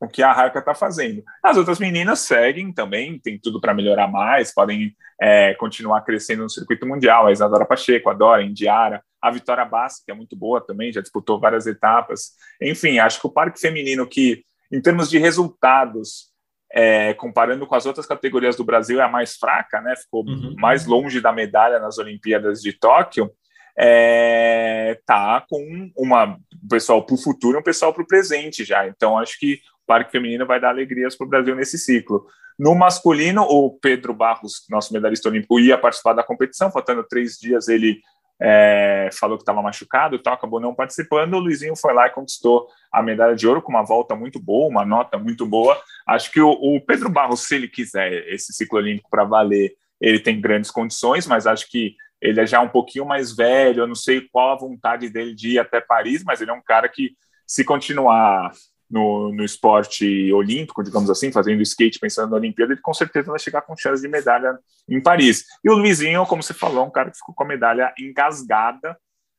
o 0.00 0.08
que 0.08 0.22
a 0.22 0.32
Raika 0.32 0.60
está 0.60 0.74
fazendo. 0.74 1.22
As 1.42 1.58
outras 1.58 1.78
meninas 1.78 2.20
seguem 2.20 2.72
também, 2.72 3.18
tem 3.18 3.38
tudo 3.38 3.60
para 3.60 3.74
melhorar 3.74 4.08
mais, 4.08 4.52
podem 4.52 4.96
é, 5.20 5.54
continuar 5.54 6.00
crescendo 6.00 6.42
no 6.42 6.48
circuito 6.48 6.86
mundial. 6.86 7.26
A 7.26 7.32
Isadora 7.32 7.66
Pacheco, 7.66 8.08
a 8.08 8.14
Dora, 8.14 8.40
a 8.40 8.44
Indiara, 8.44 9.02
a 9.20 9.30
Vitória 9.30 9.64
Bassi, 9.64 10.02
que 10.04 10.10
é 10.10 10.14
muito 10.14 10.34
boa 10.34 10.64
também, 10.64 10.90
já 10.90 11.02
disputou 11.02 11.38
várias 11.38 11.66
etapas. 11.66 12.32
Enfim, 12.62 12.98
acho 12.98 13.20
que 13.20 13.26
o 13.26 13.32
parque 13.32 13.60
feminino, 13.60 14.08
que 14.08 14.42
em 14.72 14.80
termos 14.80 15.10
de 15.10 15.18
resultados, 15.18 16.30
é, 16.72 17.12
comparando 17.14 17.66
com 17.66 17.74
as 17.74 17.84
outras 17.84 18.06
categorias 18.06 18.56
do 18.56 18.64
Brasil, 18.64 19.00
é 19.00 19.04
a 19.04 19.08
mais 19.08 19.36
fraca, 19.36 19.82
né? 19.82 19.94
Ficou 19.96 20.24
uhum. 20.24 20.54
mais 20.56 20.86
longe 20.86 21.20
da 21.20 21.32
medalha 21.32 21.78
nas 21.78 21.98
Olimpíadas 21.98 22.62
de 22.62 22.72
Tóquio. 22.72 23.30
É, 23.76 24.98
tá 25.06 25.44
com 25.48 25.90
uma 25.96 26.38
um 26.62 26.68
pessoal 26.68 27.04
para 27.04 27.14
o 27.14 27.18
futuro 27.18 27.56
e 27.58 27.60
um 27.60 27.64
pessoal 27.64 27.92
para 27.92 28.02
o 28.02 28.06
presente 28.06 28.64
já. 28.64 28.86
Então, 28.86 29.18
acho 29.18 29.38
que 29.38 29.60
Parque 29.90 30.12
Feminino 30.12 30.46
vai 30.46 30.60
dar 30.60 30.68
alegrias 30.68 31.16
para 31.16 31.26
o 31.26 31.28
Brasil 31.28 31.56
nesse 31.56 31.76
ciclo. 31.76 32.24
No 32.56 32.76
masculino, 32.76 33.42
o 33.42 33.76
Pedro 33.76 34.14
Barros, 34.14 34.64
nosso 34.70 34.92
medalhista 34.92 35.28
olímpico, 35.28 35.58
ia 35.58 35.76
participar 35.76 36.12
da 36.12 36.22
competição, 36.22 36.70
faltando 36.70 37.02
três 37.02 37.36
dias 37.36 37.66
ele 37.66 38.00
é, 38.40 39.08
falou 39.12 39.36
que 39.36 39.42
estava 39.42 39.60
machucado 39.60 40.14
e 40.14 40.22
tal, 40.22 40.34
acabou 40.34 40.60
não 40.60 40.72
participando. 40.72 41.34
O 41.34 41.40
Luizinho 41.40 41.74
foi 41.74 41.92
lá 41.92 42.06
e 42.06 42.10
conquistou 42.10 42.68
a 42.92 43.02
medalha 43.02 43.34
de 43.34 43.48
ouro 43.48 43.60
com 43.60 43.72
uma 43.72 43.82
volta 43.82 44.14
muito 44.14 44.38
boa, 44.38 44.68
uma 44.68 44.84
nota 44.84 45.18
muito 45.18 45.44
boa. 45.44 45.76
Acho 46.06 46.30
que 46.30 46.40
o, 46.40 46.50
o 46.50 46.80
Pedro 46.80 47.10
Barros, 47.10 47.48
se 47.48 47.56
ele 47.56 47.66
quiser 47.66 48.28
esse 48.28 48.52
ciclo 48.52 48.78
olímpico 48.78 49.10
para 49.10 49.24
valer 49.24 49.74
ele 50.00 50.20
tem 50.20 50.40
grandes 50.40 50.70
condições, 50.70 51.26
mas 51.26 51.46
acho 51.48 51.68
que 51.68 51.96
ele 52.22 52.40
é 52.40 52.46
já 52.46 52.60
um 52.60 52.68
pouquinho 52.68 53.04
mais 53.04 53.34
velho, 53.34 53.82
eu 53.82 53.86
não 53.88 53.94
sei 53.94 54.20
qual 54.20 54.52
a 54.52 54.58
vontade 54.58 55.10
dele 55.10 55.34
de 55.34 55.50
ir 55.50 55.58
até 55.58 55.80
Paris, 55.80 56.22
mas 56.22 56.40
ele 56.40 56.50
é 56.52 56.54
um 56.54 56.62
cara 56.62 56.88
que, 56.88 57.16
se 57.46 57.64
continuar 57.64 58.52
no, 58.90 59.32
no 59.32 59.44
esporte 59.44 60.32
olímpico, 60.32 60.82
digamos 60.82 61.08
assim, 61.08 61.30
fazendo 61.30 61.62
skate, 61.62 62.00
pensando 62.00 62.30
na 62.30 62.36
Olimpíada, 62.36 62.72
ele 62.72 62.80
com 62.80 62.92
certeza 62.92 63.30
vai 63.30 63.38
chegar 63.38 63.62
com 63.62 63.76
chance 63.76 64.02
de 64.02 64.08
medalha 64.08 64.58
em 64.88 65.00
Paris. 65.00 65.44
E 65.64 65.70
o 65.70 65.74
Luizinho, 65.74 66.26
como 66.26 66.42
você 66.42 66.52
falou, 66.52 66.84
um 66.84 66.90
cara 66.90 67.10
que 67.10 67.18
ficou 67.18 67.34
com 67.34 67.44
a 67.44 67.46
medalha 67.46 67.94
engasgada 67.98 68.96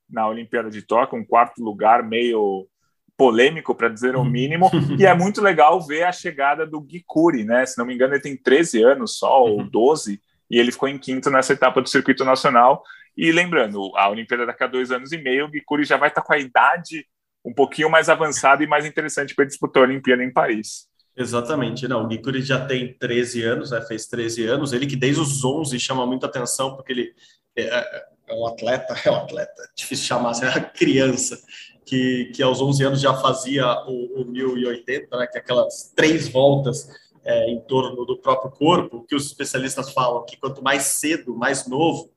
na 0.09 0.27
Olimpíada 0.27 0.69
de 0.69 0.81
Tóquio, 0.81 1.19
um 1.19 1.25
quarto 1.25 1.61
lugar 1.61 2.01
meio 2.03 2.67
polêmico, 3.17 3.75
para 3.75 3.89
dizer 3.89 4.15
o 4.15 4.23
mínimo, 4.23 4.71
e 4.97 5.05
é 5.05 5.13
muito 5.13 5.41
legal 5.41 5.79
ver 5.85 6.03
a 6.03 6.11
chegada 6.11 6.65
do 6.65 6.79
Gui 6.79 7.03
Curi, 7.05 7.43
né? 7.43 7.65
Se 7.65 7.77
não 7.77 7.85
me 7.85 7.93
engano, 7.93 8.13
ele 8.13 8.21
tem 8.21 8.35
13 8.35 8.83
anos 8.83 9.17
só, 9.17 9.43
ou 9.43 9.63
12, 9.63 10.11
uhum. 10.11 10.17
e 10.49 10.59
ele 10.59 10.71
ficou 10.71 10.87
em 10.87 10.97
quinto 10.97 11.29
nessa 11.29 11.53
etapa 11.53 11.81
do 11.81 11.89
circuito 11.89 12.23
nacional. 12.23 12.81
E 13.15 13.31
lembrando, 13.31 13.91
a 13.95 14.09
Olimpíada 14.09 14.45
daqui 14.45 14.63
a 14.63 14.67
dois 14.67 14.91
anos 14.91 15.11
e 15.11 15.17
meio, 15.17 15.45
o 15.45 15.49
Gui 15.49 15.61
Curi 15.61 15.83
já 15.83 15.97
vai 15.97 16.07
estar 16.07 16.21
com 16.21 16.33
a 16.33 16.39
idade 16.39 17.05
um 17.43 17.53
pouquinho 17.53 17.89
mais 17.89 18.09
avançada 18.09 18.63
e 18.63 18.67
mais 18.67 18.85
interessante 18.85 19.35
para 19.35 19.45
disputar 19.45 19.83
a 19.83 19.85
Olimpíada 19.87 20.23
em 20.23 20.31
Paris. 20.31 20.87
Exatamente, 21.15 21.87
não, 21.87 22.05
o 22.05 22.07
Gui 22.07 22.41
já 22.41 22.65
tem 22.65 22.93
13 22.93 23.43
anos, 23.43 23.71
né, 23.71 23.81
fez 23.81 24.05
13 24.07 24.45
anos, 24.45 24.71
ele 24.71 24.87
que 24.87 24.95
desde 24.95 25.21
os 25.21 25.43
11 25.43 25.77
chama 25.79 26.05
muita 26.05 26.25
atenção, 26.25 26.75
porque 26.75 26.93
ele 26.93 27.13
é, 27.55 27.63
é, 27.63 28.05
é 28.29 28.33
um 28.33 28.47
atleta, 28.47 28.95
é 29.03 29.11
um 29.11 29.17
atleta, 29.17 29.69
difícil 29.75 30.05
chamar, 30.05 30.33
é 30.41 30.49
uma 30.49 30.61
criança, 30.71 31.37
que, 31.85 32.31
que 32.33 32.41
aos 32.41 32.61
11 32.61 32.83
anos 32.85 33.01
já 33.01 33.13
fazia 33.15 33.65
o, 33.85 34.21
o 34.21 34.25
1080, 34.25 35.17
né, 35.17 35.27
que 35.27 35.37
é 35.37 35.41
aquelas 35.41 35.91
três 35.93 36.29
voltas 36.29 36.89
é, 37.23 37.49
em 37.49 37.59
torno 37.59 38.05
do 38.05 38.17
próprio 38.17 38.51
corpo, 38.51 39.05
que 39.07 39.15
os 39.15 39.25
especialistas 39.25 39.91
falam 39.91 40.25
que 40.25 40.37
quanto 40.37 40.63
mais 40.63 40.83
cedo, 40.83 41.35
mais 41.35 41.67
novo, 41.67 42.09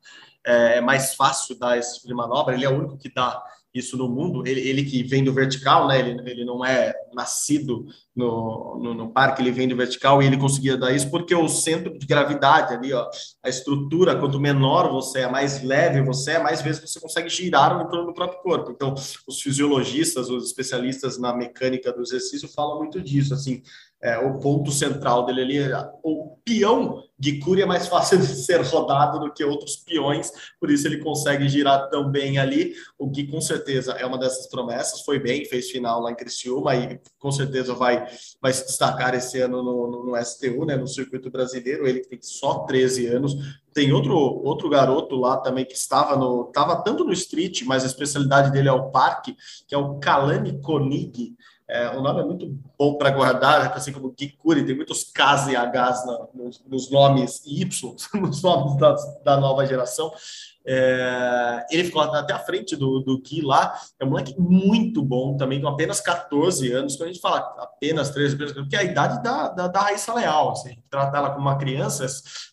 é, 0.47 0.77
é 0.77 0.81
mais 0.81 1.15
fácil 1.15 1.59
dar 1.59 1.77
esse 1.77 1.97
tipo 1.97 2.07
de 2.07 2.15
manobra, 2.15 2.55
ele 2.55 2.65
é 2.65 2.69
o 2.69 2.79
único 2.79 2.97
que 2.97 3.13
dá 3.13 3.43
isso 3.75 3.97
no 3.97 4.09
mundo, 4.09 4.47
ele, 4.47 4.61
ele 4.61 4.85
que 4.85 5.03
vem 5.03 5.25
do 5.25 5.33
vertical, 5.33 5.89
né, 5.89 5.99
ele, 5.99 6.31
ele 6.31 6.45
não 6.45 6.65
é 6.65 6.95
nascido 7.13 7.87
no, 8.15 8.79
no, 8.81 8.95
no, 8.95 9.11
parque, 9.11 9.43
ele 9.43 9.51
vem 9.51 9.67
do 9.67 9.75
vertical 9.75 10.23
e 10.23 10.27
ele 10.27 10.37
conseguia 10.37 10.77
dar 10.77 10.93
isso 10.93 11.11
porque 11.11 11.35
o 11.35 11.49
centro 11.49 11.99
de 11.99 12.07
gravidade 12.07 12.73
ali, 12.73 12.93
ó, 12.93 13.09
a 13.43 13.49
estrutura, 13.49 14.17
quanto 14.17 14.39
menor 14.39 14.93
você 14.93 15.21
é, 15.21 15.31
mais 15.31 15.63
leve 15.63 16.03
você 16.03 16.33
é, 16.33 16.39
mais 16.39 16.63
vezes 16.63 16.81
você 16.81 17.01
consegue 17.01 17.29
girar 17.29 17.77
no 17.77 18.15
próprio 18.15 18.41
corpo. 18.41 18.71
Então, 18.71 18.95
os 19.27 19.41
fisiologistas, 19.41 20.31
os 20.31 20.47
especialistas 20.47 21.19
na 21.19 21.35
mecânica 21.35 21.93
do 21.93 22.03
exercício 22.03 22.49
falam 22.49 22.79
muito 22.79 23.01
disso, 23.01 23.35
assim, 23.35 23.61
é, 24.05 24.19
o 24.19 24.39
ponto 24.39 24.71
central 24.71 25.25
dele 25.25 25.41
ali, 25.41 25.73
o 26.03 26.37
peão 26.45 27.03
de 27.19 27.39
Cury 27.39 27.63
é 27.63 27.67
mais 27.67 27.87
fácil 27.87 28.19
de 28.19 28.27
ser 28.27 28.61
rodado 28.61 29.19
do 29.19 29.33
que 29.33 29.43
outros 29.43 29.77
peões, 29.77 30.31
por 30.61 30.71
isso 30.71 30.87
ele 30.87 30.99
consegue 30.99 31.49
girar 31.49 31.89
tão 31.89 32.11
bem 32.11 32.37
ali. 32.37 32.75
O 32.99 33.07
Gui, 33.09 33.27
com 33.27 33.41
certeza, 33.41 33.93
é 33.93 34.05
uma 34.05 34.19
dessas 34.19 34.47
promessas, 34.47 35.01
foi 35.01 35.19
bem, 35.19 35.47
fez 35.47 35.71
final 35.71 36.03
lá 36.03 36.13
em 36.13 36.15
Criciúma 36.15 36.77
e 36.77 37.01
com 37.19 37.33
certeza 37.33 37.73
vai, 37.73 38.07
vai 38.43 38.53
se 38.53 38.67
destacar 38.67 39.15
esse 39.15 39.41
ano 39.41 39.63
no, 39.63 39.91
no, 39.91 40.05
no 40.05 40.23
STU, 40.23 40.67
né, 40.67 40.77
no 40.77 40.87
circuito 40.87 41.31
brasileiro. 41.31 41.87
Ele 41.87 42.01
tem 42.01 42.19
só 42.21 42.59
13 42.65 43.07
anos. 43.07 43.35
Tem 43.73 43.91
outro, 43.91 44.15
outro 44.15 44.69
garoto 44.69 45.17
lá 45.17 45.39
também 45.39 45.65
que 45.65 45.75
estava 45.75 46.15
no 46.15 46.49
estava 46.49 46.77
tanto 46.83 47.05
no 47.05 47.13
street, 47.13 47.63
mas 47.63 47.85
a 47.85 47.87
especialidade 47.87 48.53
dele 48.53 48.69
é 48.69 48.73
o 48.73 48.91
parque, 48.91 49.35
que 49.67 49.75
é 49.75 49.79
o 49.79 49.99
Kalani 49.99 50.61
Konig 50.61 51.35
é, 51.69 51.89
o 51.97 52.03
nome 52.03 52.21
é 52.21 52.25
muito 52.25 52.59
bom 52.79 52.97
para 52.97 53.11
guardar, 53.11 53.73
assim 53.73 53.93
como 53.93 54.13
Kikuri, 54.13 54.65
tem 54.65 54.77
muitos 54.77 55.05
Ks 55.05 55.49
e 55.49 55.57
Hs 55.57 56.07
na, 56.07 56.27
nos, 56.35 56.65
nos, 56.67 56.91
nomes 56.91 57.43
Y, 57.47 57.97
nos 58.21 58.43
nomes 58.43 58.77
da, 58.77 58.95
da 59.25 59.37
nova 59.37 59.67
geração. 59.67 60.13
É, 60.67 61.67
ele 61.71 61.85
ficou 61.85 62.01
até 62.01 62.33
à 62.33 62.39
frente 62.39 62.75
do, 62.75 63.01
do 63.01 63.21
Ki 63.21 63.43
lá. 63.43 63.75
É 64.01 64.05
um 64.05 64.11
moleque 64.11 64.35
muito 64.39 65.03
bom 65.03 65.37
também, 65.37 65.61
com 65.61 65.69
apenas 65.69 66.01
14 66.01 66.73
anos. 66.73 66.97
Quando 66.97 67.11
a 67.11 67.13
gente 67.13 67.21
fala 67.21 67.39
apenas 67.59 68.11
13, 68.11 68.37
porque 68.37 68.75
é 68.75 68.79
a 68.79 68.85
idade 68.85 69.23
da, 69.23 69.49
da, 69.49 69.69
da 69.69 69.81
Raíssa 69.81 70.15
Leal, 70.15 70.53
assim, 70.53 70.79
tratar 70.91 71.19
ela 71.19 71.31
como 71.31 71.43
uma 71.43 71.59
criança, 71.59 72.07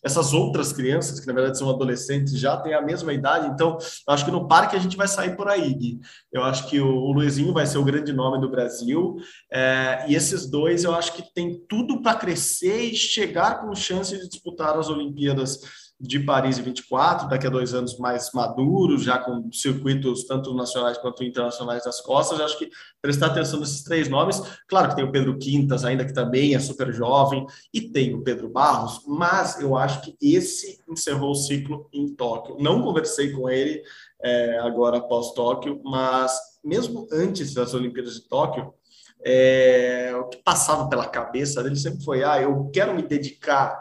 essas 0.04 0.32
outras 0.34 0.72
crianças, 0.72 1.20
que 1.20 1.26
na 1.26 1.32
verdade 1.32 1.56
são 1.56 1.70
adolescentes, 1.70 2.38
já 2.38 2.56
têm 2.56 2.74
a 2.74 2.82
mesma 2.82 3.12
idade. 3.12 3.48
Então, 3.48 3.78
acho 4.08 4.24
que 4.24 4.30
no 4.30 4.46
parque 4.46 4.76
a 4.76 4.80
gente 4.80 4.96
vai 4.96 5.08
sair 5.08 5.34
por 5.34 5.48
aí, 5.48 5.72
Gui. 5.72 6.00
Eu 6.30 6.42
acho 6.44 6.68
que 6.68 6.80
o, 6.80 6.86
o 6.86 7.12
Luizinho 7.12 7.52
vai 7.54 7.66
ser 7.66 7.78
o 7.78 7.84
grande 7.84 8.12
nome 8.12 8.40
do 8.40 8.50
Brasil. 8.50 9.16
É, 9.50 10.04
e 10.06 10.11
esses 10.14 10.48
dois 10.48 10.84
eu 10.84 10.94
acho 10.94 11.14
que 11.14 11.34
tem 11.34 11.58
tudo 11.68 12.02
para 12.02 12.18
crescer 12.18 12.82
e 12.82 12.96
chegar 12.96 13.60
com 13.60 13.74
chance 13.74 14.16
de 14.16 14.28
disputar 14.28 14.78
as 14.78 14.88
Olimpíadas 14.88 15.60
de 16.02 16.18
Paris 16.18 16.58
24, 16.58 17.28
daqui 17.28 17.46
a 17.46 17.50
dois 17.50 17.72
anos 17.74 17.96
mais 17.96 18.32
maduros, 18.34 19.04
já 19.04 19.18
com 19.18 19.48
circuitos 19.52 20.24
tanto 20.24 20.52
nacionais 20.52 20.98
quanto 20.98 21.22
internacionais 21.22 21.84
das 21.84 22.00
costas. 22.00 22.40
Eu 22.40 22.44
acho 22.44 22.58
que 22.58 22.68
prestar 23.00 23.26
atenção 23.26 23.60
nesses 23.60 23.84
três 23.84 24.08
nomes. 24.08 24.42
Claro 24.66 24.88
que 24.88 24.96
tem 24.96 25.04
o 25.04 25.12
Pedro 25.12 25.38
Quintas, 25.38 25.84
ainda 25.84 26.04
que 26.04 26.12
também 26.12 26.56
é 26.56 26.58
super 26.58 26.92
jovem, 26.92 27.46
e 27.72 27.80
tem 27.80 28.14
o 28.14 28.22
Pedro 28.24 28.48
Barros, 28.48 29.04
mas 29.06 29.60
eu 29.60 29.76
acho 29.76 30.02
que 30.02 30.16
esse 30.20 30.80
encerrou 30.90 31.30
o 31.30 31.36
ciclo 31.36 31.88
em 31.92 32.12
Tóquio. 32.12 32.56
Não 32.58 32.82
conversei 32.82 33.30
com 33.30 33.48
ele 33.48 33.80
é, 34.20 34.58
agora 34.58 34.98
após 34.98 35.30
Tóquio, 35.32 35.80
mas 35.84 36.36
mesmo 36.64 37.06
antes 37.12 37.54
das 37.54 37.74
Olimpíadas 37.74 38.14
de 38.14 38.28
Tóquio, 38.28 38.74
é, 39.24 40.12
o 40.16 40.24
que 40.28 40.38
passava 40.42 40.88
pela 40.88 41.06
cabeça 41.06 41.62
dele 41.62 41.76
sempre 41.76 42.04
foi: 42.04 42.24
ah, 42.24 42.40
eu 42.40 42.70
quero 42.72 42.94
me 42.94 43.02
dedicar 43.02 43.80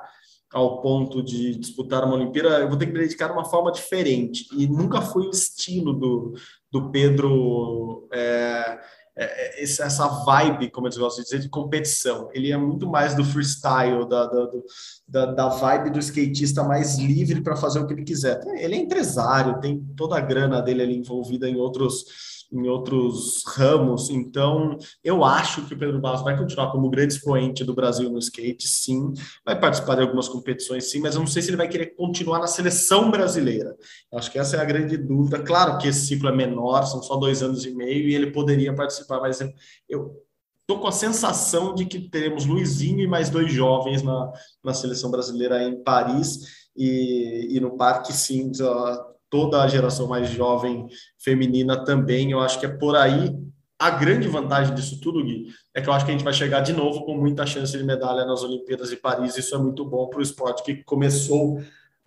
ao 0.54 0.82
ponto 0.82 1.24
de 1.24 1.56
disputar 1.56 2.04
uma 2.04 2.16
Olimpíada, 2.16 2.60
eu 2.60 2.68
vou 2.68 2.78
ter 2.78 2.86
que 2.86 2.92
me 2.92 3.00
dedicar 3.00 3.28
de 3.28 3.34
uma 3.34 3.46
forma 3.46 3.72
diferente. 3.72 4.48
E 4.54 4.68
nunca 4.68 5.02
foi 5.02 5.28
o 5.28 5.32
estilo 5.32 5.94
do, 5.94 6.34
do 6.70 6.92
Pedro, 6.92 8.08
é, 8.12 8.80
é, 9.16 9.64
essa 9.64 10.08
vibe, 10.26 10.70
como 10.70 10.88
eles 10.88 10.98
gostam 10.98 11.24
de 11.24 11.30
dizer, 11.30 11.42
de 11.42 11.50
competição. 11.50 12.30
Ele 12.34 12.52
é 12.52 12.58
muito 12.58 12.86
mais 12.86 13.16
do 13.16 13.24
freestyle, 13.24 14.08
da, 14.08 14.26
da, 14.26 14.50
da, 15.08 15.26
da 15.28 15.48
vibe 15.48 15.92
do 15.92 16.00
skatista 16.00 16.64
mais 16.64 16.98
livre 16.98 17.42
para 17.42 17.56
fazer 17.56 17.80
o 17.80 17.88
que 17.88 17.94
ele 17.94 18.04
quiser. 18.04 18.42
Ele 18.58 18.76
é 18.76 18.80
empresário, 18.80 19.60
tem 19.62 19.80
toda 19.96 20.18
a 20.18 20.22
grana 20.22 20.62
dele 20.62 20.82
ali 20.82 20.98
envolvida 20.98 21.48
em 21.48 21.56
outros 21.56 22.41
em 22.52 22.68
outros 22.68 23.44
ramos. 23.46 24.10
Então, 24.10 24.78
eu 25.04 25.24
acho 25.24 25.66
que 25.66 25.74
o 25.74 25.78
Pedro 25.78 26.00
Barros 26.00 26.24
vai 26.24 26.38
continuar 26.38 26.72
como 26.72 26.90
grande 26.90 27.14
expoente 27.14 27.64
do 27.64 27.74
Brasil 27.74 28.10
no 28.10 28.20
skate, 28.20 28.68
sim. 28.68 29.14
Vai 29.46 29.60
participar 29.60 29.96
de 29.96 30.02
algumas 30.02 30.28
competições, 30.28 30.90
sim, 30.90 31.00
mas 31.00 31.16
eu 31.16 31.22
não 31.22 31.28
sei 31.28 31.42
se 31.42 31.50
ele 31.50 31.58
vai 31.58 31.68
querer 31.68 31.96
continuar 31.96 32.40
na 32.40 32.48
seleção 32.48 33.10
brasileira. 33.10 33.76
Acho 34.14 34.32
que 34.32 34.40
essa 34.40 34.58
é 34.58 34.60
a 34.60 34.66
grande 34.66 34.98
dúvida. 34.98 35.40
Claro 35.40 35.78
que 35.78 35.88
esse 35.88 36.08
ciclo 36.08 36.30
é 36.30 36.36
menor, 36.36 36.84
são 36.84 37.02
só 37.02 37.16
dois 37.16 37.42
anos 37.42 37.66
e 37.66 37.72
meio, 37.74 38.10
e 38.10 38.16
ele 38.16 38.32
poderia 38.32 38.76
participar, 38.76 39.20
mas 39.22 39.40
eu, 39.90 40.12
estou 40.62 40.80
com 40.80 40.88
a 40.88 40.92
sensação 40.92 41.76
de 41.76 41.86
que 41.86 42.10
teremos 42.10 42.46
Luizinho 42.46 43.02
e 43.02 43.08
mais 43.08 43.30
dois 43.30 43.52
jovens 43.52 44.02
na, 44.02 44.32
na 44.64 44.74
seleção 44.74 45.12
brasileira 45.12 45.64
em 45.64 45.82
Paris. 45.84 46.62
E, 46.76 47.58
e 47.58 47.60
no 47.60 47.76
parque, 47.76 48.14
sim, 48.14 48.50
toda 49.32 49.64
a 49.64 49.68
geração 49.68 50.08
mais 50.08 50.30
jovem 50.30 50.88
feminina 51.18 51.84
também. 51.84 52.30
Eu 52.30 52.42
acho 52.42 52.60
que 52.60 52.66
é 52.68 52.70
por 52.70 52.96
aí. 52.96 53.34
A 53.80 53.90
grande 53.90 54.28
vantagem 54.28 54.76
disso 54.76 55.02
tudo, 55.02 55.24
Gui, 55.24 55.48
é 55.74 55.82
que 55.82 55.90
eu 55.90 55.94
acho 55.94 56.06
que 56.06 56.12
a 56.12 56.14
gente 56.14 56.24
vai 56.24 56.34
chegar 56.34 56.60
de 56.60 56.72
novo 56.72 57.04
com 57.04 57.16
muita 57.16 57.48
chance 57.48 57.76
de 57.76 57.84
medalha 57.84 58.26
nas 58.26 58.44
Olimpíadas 58.44 58.92
de 58.92 58.96
Paris. 58.98 59.36
Isso 59.36 59.56
é 59.56 59.58
muito 59.58 59.84
bom 59.84 60.08
para 60.08 60.20
o 60.20 60.22
esporte 60.22 60.62
que 60.62 60.84
começou 60.84 61.60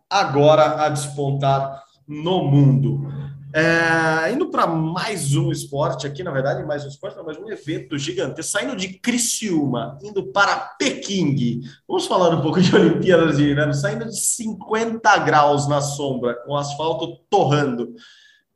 agora 0.09 0.85
a 0.85 0.89
despontar 0.89 1.83
no 2.07 2.45
mundo. 2.45 3.09
É, 3.57 4.33
indo 4.33 4.51
para 4.51 4.67
mais 4.67 5.37
um 5.37 5.53
esporte 5.53 6.09
aqui, 6.09 6.25
na 6.25 6.33
verdade, 6.33 6.65
mais 6.65 6.85
um 6.85 6.89
esporte, 6.89 7.17
não, 7.17 7.25
mais 7.25 7.39
um 7.39 7.49
evento 7.49 7.97
gigante, 7.97 8.43
saindo 8.43 8.75
de 8.75 8.99
Criciúma, 8.99 9.97
indo 10.03 10.25
para 10.33 10.57
Pequim. 10.77 11.61
Vamos 11.87 12.05
falar 12.05 12.35
um 12.35 12.43
pouco 12.43 12.61
de 12.61 12.75
Olimpíadas 12.75 13.37
de 13.37 13.49
Inverno, 13.49 13.73
saindo 13.73 14.07
de 14.07 14.19
50 14.19 15.19
graus 15.19 15.69
na 15.69 15.81
sombra, 15.81 16.35
com 16.45 16.57
asfalto 16.57 17.17
torrando. 17.31 17.95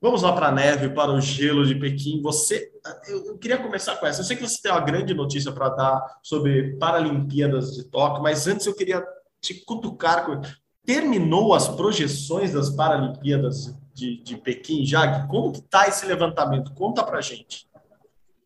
Vamos 0.02 0.22
lá 0.22 0.32
para 0.32 0.48
a 0.48 0.52
neve, 0.52 0.88
para 0.88 1.12
o 1.12 1.20
gelo 1.20 1.64
de 1.64 1.76
Pequim. 1.76 2.20
Você, 2.20 2.68
eu, 3.06 3.24
eu, 3.26 3.38
queria 3.38 3.58
começar 3.58 3.94
com 3.98 4.06
essa. 4.06 4.22
Eu 4.22 4.24
sei 4.24 4.36
que 4.36 4.42
você 4.42 4.60
tem 4.60 4.72
uma 4.72 4.80
grande 4.80 5.14
notícia 5.14 5.52
para 5.52 5.68
dar 5.68 6.18
sobre 6.24 6.76
Paralimpíadas 6.76 7.76
de 7.76 7.84
Tóquio, 7.84 8.20
mas 8.20 8.48
antes 8.48 8.66
eu 8.66 8.74
queria 8.74 9.04
te 9.40 9.54
cutucar. 9.64 10.26
Terminou 10.84 11.54
as 11.54 11.68
projeções 11.68 12.52
das 12.52 12.70
Paralimpíadas 12.70 13.66
de, 13.66 13.74
de 13.98 14.36
Pequim, 14.36 14.84
Jag, 14.84 15.26
como 15.28 15.52
que 15.52 15.58
está 15.58 15.86
esse 15.88 16.06
levantamento? 16.06 16.72
Conta 16.74 17.02
para 17.02 17.20
gente. 17.20 17.68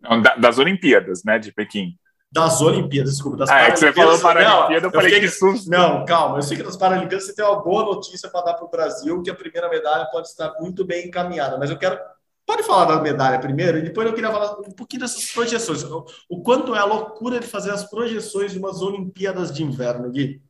Não, 0.01 0.21
das 0.21 0.59
Olimpíadas, 0.59 1.23
né, 1.25 1.39
de 1.39 1.53
Pequim. 1.53 1.97
Das 2.31 2.61
Olimpíadas, 2.63 3.13
desculpa. 3.13 3.39
Das 3.39 3.51
ah, 3.51 3.61
é 3.61 3.71
que 3.71 3.79
você 3.79 3.93
falou 3.93 4.19
Paralimpíada, 4.19 4.87
eu 4.87 4.91
falei 4.91 5.21
que 5.21 5.29
susto. 5.29 5.71
Não, 5.71 6.05
calma, 6.07 6.39
eu 6.39 6.43
sei 6.43 6.57
que 6.57 6.63
nas 6.63 6.77
Paralimpíadas 6.77 7.27
você 7.27 7.35
tem 7.35 7.45
uma 7.45 7.63
boa 7.63 7.85
notícia 7.85 8.29
para 8.31 8.47
dar 8.47 8.55
para 8.55 8.65
o 8.65 8.71
Brasil, 8.71 9.23
que 9.23 9.31
a 9.31 9.35
primeira 9.35 9.69
medalha 9.69 10.07
pode 10.07 10.29
estar 10.29 10.55
muito 10.59 10.85
bem 10.85 11.07
encaminhada, 11.07 11.59
mas 11.59 11.71
eu 11.71 11.77
quero 11.77 11.99
Pode 12.45 12.65
falar 12.65 12.85
da 12.85 13.01
medalha 13.01 13.39
primeiro, 13.39 13.79
e 13.79 13.83
depois 13.83 14.07
eu 14.07 14.15
queria 14.15 14.31
falar 14.31 14.59
um 14.59 14.73
pouquinho 14.73 15.03
dessas 15.03 15.25
projeções. 15.33 15.85
O 16.29 16.43
quanto 16.43 16.75
é 16.75 16.79
a 16.79 16.85
loucura 16.85 17.39
de 17.39 17.47
fazer 17.47 17.71
as 17.71 17.85
projeções 17.85 18.53
de 18.53 18.59
umas 18.59 18.83
Olimpíadas 18.83 19.53
de 19.53 19.63
inverno, 19.63 20.11
Gui? 20.11 20.43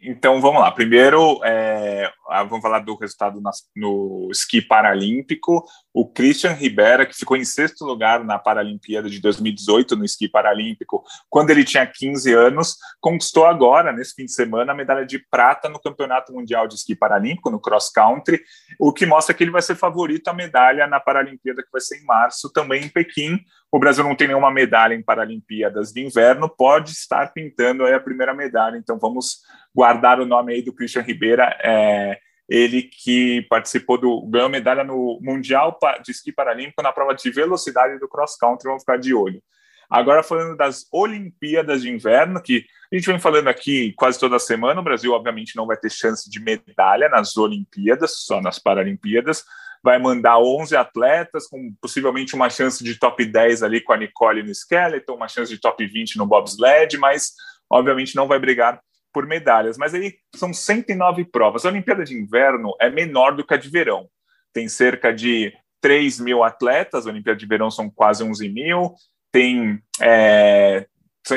Então 0.00 0.40
vamos 0.40 0.60
lá. 0.60 0.70
Primeiro, 0.70 1.40
é, 1.42 2.12
vamos 2.48 2.62
falar 2.62 2.80
do 2.80 2.96
resultado 2.96 3.40
no 3.76 4.28
esqui 4.30 4.60
paralímpico. 4.60 5.64
O 5.92 6.06
Christian 6.06 6.52
Ribera, 6.52 7.06
que 7.06 7.14
ficou 7.14 7.36
em 7.36 7.44
sexto 7.44 7.84
lugar 7.84 8.24
na 8.24 8.38
Paralimpíada 8.38 9.08
de 9.08 9.20
2018 9.20 9.96
no 9.96 10.04
esqui 10.04 10.28
paralímpico, 10.28 11.04
quando 11.28 11.50
ele 11.50 11.64
tinha 11.64 11.86
15 11.86 12.32
anos, 12.32 12.76
conquistou 13.00 13.46
agora, 13.46 13.92
nesse 13.92 14.14
fim 14.14 14.24
de 14.24 14.32
semana, 14.32 14.72
a 14.72 14.74
medalha 14.74 15.06
de 15.06 15.18
prata 15.18 15.68
no 15.68 15.80
Campeonato 15.80 16.32
Mundial 16.32 16.66
de 16.66 16.74
Esqui 16.74 16.96
Paralímpico, 16.96 17.50
no 17.50 17.60
cross 17.60 17.90
country, 17.90 18.40
o 18.78 18.92
que 18.92 19.06
mostra 19.06 19.34
que 19.34 19.44
ele 19.44 19.50
vai 19.50 19.62
ser 19.62 19.76
favorito 19.76 20.28
à 20.28 20.32
medalha 20.32 20.86
na 20.86 21.00
Paralimpíada, 21.00 21.62
que 21.62 21.70
vai 21.70 21.80
ser 21.80 22.00
em 22.00 22.04
março, 22.04 22.52
também 22.52 22.84
em 22.84 22.88
Pequim. 22.88 23.38
O 23.70 23.78
Brasil 23.78 24.04
não 24.04 24.14
tem 24.14 24.28
nenhuma 24.28 24.50
medalha 24.50 24.94
em 24.94 25.02
Paralimpíadas 25.02 25.92
de 25.92 26.04
inverno, 26.04 26.48
pode 26.48 26.92
estar 26.92 27.32
pintando 27.32 27.84
aí 27.84 27.94
a 27.94 28.00
primeira 28.00 28.34
medalha, 28.34 28.76
então 28.76 28.98
vamos 28.98 29.40
guardar 29.74 30.20
o 30.20 30.26
nome 30.26 30.52
aí 30.52 30.62
do 30.62 30.72
Christian 30.72 31.02
Ribeira, 31.02 31.56
é, 31.62 32.18
ele 32.48 32.82
que 32.82 33.42
participou 33.48 33.98
do 33.98 34.22
ganhou 34.26 34.48
medalha 34.48 34.84
no 34.84 35.18
Mundial 35.22 35.78
de 36.02 36.10
Esqui 36.10 36.32
Paralímpico 36.32 36.82
na 36.82 36.92
prova 36.92 37.14
de 37.14 37.30
velocidade 37.30 37.98
do 37.98 38.08
cross 38.08 38.36
country, 38.36 38.66
vamos 38.66 38.82
ficar 38.82 38.98
de 38.98 39.14
olho. 39.14 39.42
Agora 39.88 40.22
falando 40.22 40.56
das 40.56 40.86
Olimpíadas 40.92 41.82
de 41.82 41.90
Inverno, 41.90 42.40
que 42.40 42.64
a 42.92 42.96
gente 42.96 43.06
vem 43.06 43.18
falando 43.18 43.48
aqui 43.48 43.92
quase 43.96 44.18
toda 44.18 44.38
semana, 44.38 44.80
o 44.80 44.84
Brasil 44.84 45.12
obviamente 45.12 45.56
não 45.56 45.66
vai 45.66 45.76
ter 45.76 45.90
chance 45.90 46.28
de 46.30 46.40
medalha 46.40 47.08
nas 47.08 47.36
Olimpíadas, 47.36 48.24
só 48.24 48.40
nas 48.40 48.58
Paralimpíadas, 48.58 49.44
vai 49.82 49.98
mandar 49.98 50.38
11 50.38 50.74
atletas, 50.76 51.46
com 51.46 51.74
possivelmente 51.80 52.34
uma 52.34 52.48
chance 52.48 52.82
de 52.82 52.98
top 52.98 53.24
10 53.24 53.62
ali 53.62 53.80
com 53.82 53.92
a 53.92 53.96
Nicole 53.96 54.42
no 54.42 54.50
skeleton, 54.50 55.14
uma 55.14 55.28
chance 55.28 55.52
de 55.52 55.60
top 55.60 55.86
20 55.86 56.16
no 56.16 56.26
bobsled, 56.26 56.96
mas 56.96 57.32
obviamente 57.68 58.16
não 58.16 58.26
vai 58.26 58.38
brigar 58.38 58.80
por 59.14 59.26
medalhas, 59.26 59.78
mas 59.78 59.94
aí 59.94 60.16
são 60.34 60.52
109 60.52 61.24
provas. 61.26 61.64
A 61.64 61.68
Olimpíada 61.68 62.04
de 62.04 62.14
Inverno 62.14 62.74
é 62.80 62.90
menor 62.90 63.36
do 63.36 63.46
que 63.46 63.54
a 63.54 63.56
de 63.56 63.70
verão. 63.70 64.08
Tem 64.52 64.68
cerca 64.68 65.14
de 65.14 65.52
3 65.80 66.18
mil 66.18 66.42
atletas, 66.42 67.06
a 67.06 67.10
Olimpíada 67.10 67.38
de 67.38 67.46
Verão 67.46 67.70
são 67.70 67.90
quase 67.90 68.24
11 68.24 68.48
mil, 68.48 68.94
tem 69.30 69.78
é, 70.00 70.86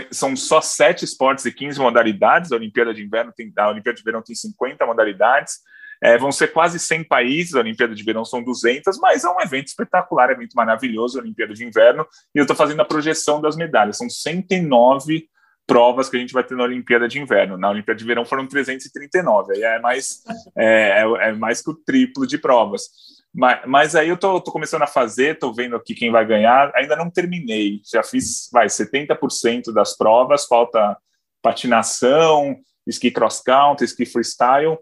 são 0.09 0.35
só 0.35 0.61
sete 0.61 1.03
esportes 1.03 1.45
e 1.45 1.51
15 1.51 1.79
modalidades, 1.79 2.51
a 2.51 2.55
Olimpíada 2.55 2.93
de 2.93 3.03
Inverno 3.03 3.33
tem, 3.35 3.51
a 3.57 3.69
Olimpíada 3.69 3.97
de 3.97 4.03
Verão 4.03 4.21
tem 4.21 4.35
50 4.35 4.85
modalidades, 4.85 5.55
é, 6.01 6.17
vão 6.17 6.31
ser 6.31 6.53
quase 6.53 6.79
100 6.79 7.03
países, 7.05 7.55
a 7.55 7.59
Olimpíada 7.59 7.93
de 7.93 8.03
Verão 8.03 8.23
são 8.23 8.41
200, 8.43 8.97
mas 8.99 9.23
é 9.23 9.29
um 9.29 9.41
evento 9.41 9.67
espetacular, 9.67 10.29
evento 10.29 10.53
maravilhoso, 10.53 11.17
a 11.17 11.21
Olimpíada 11.21 11.53
de 11.53 11.65
Inverno, 11.65 12.07
e 12.33 12.39
eu 12.39 12.43
estou 12.43 12.55
fazendo 12.55 12.81
a 12.81 12.85
projeção 12.85 13.41
das 13.41 13.57
medalhas, 13.57 13.97
são 13.97 14.09
109 14.09 15.27
provas 15.67 16.09
que 16.09 16.15
a 16.15 16.19
gente 16.19 16.33
vai 16.33 16.43
ter 16.43 16.55
na 16.55 16.63
Olimpíada 16.63 17.07
de 17.07 17.19
Inverno. 17.19 17.57
Na 17.57 17.69
Olimpíada 17.69 17.99
de 17.99 18.05
Verão 18.05 18.25
foram 18.25 18.47
339, 18.47 19.53
aí 19.53 19.61
é 19.61 19.79
mais, 19.79 20.23
é, 20.57 21.03
é, 21.03 21.29
é 21.29 21.33
mais 21.33 21.61
que 21.61 21.69
o 21.69 21.75
triplo 21.75 22.25
de 22.25 22.37
provas. 22.37 22.89
Mas, 23.35 23.59
mas 23.67 23.95
aí 23.95 24.07
eu 24.07 24.17
tô, 24.17 24.39
tô, 24.39 24.51
começando 24.51 24.83
a 24.83 24.87
fazer, 24.87 25.37
tô 25.37 25.53
vendo 25.53 25.75
aqui 25.75 25.93
quem 25.93 26.09
vai 26.09 26.25
ganhar, 26.25 26.71
ainda 26.73 26.95
não 26.95 27.11
terminei, 27.11 27.81
já 27.85 28.01
fiz, 28.01 28.49
vai, 28.51 28.67
70% 28.67 29.73
das 29.73 29.95
provas, 29.95 30.45
falta 30.45 30.97
patinação, 31.41 32.55
esqui 32.87 33.11
cross 33.11 33.41
country, 33.41 33.85
esqui 33.85 34.05
freestyle, 34.05 34.79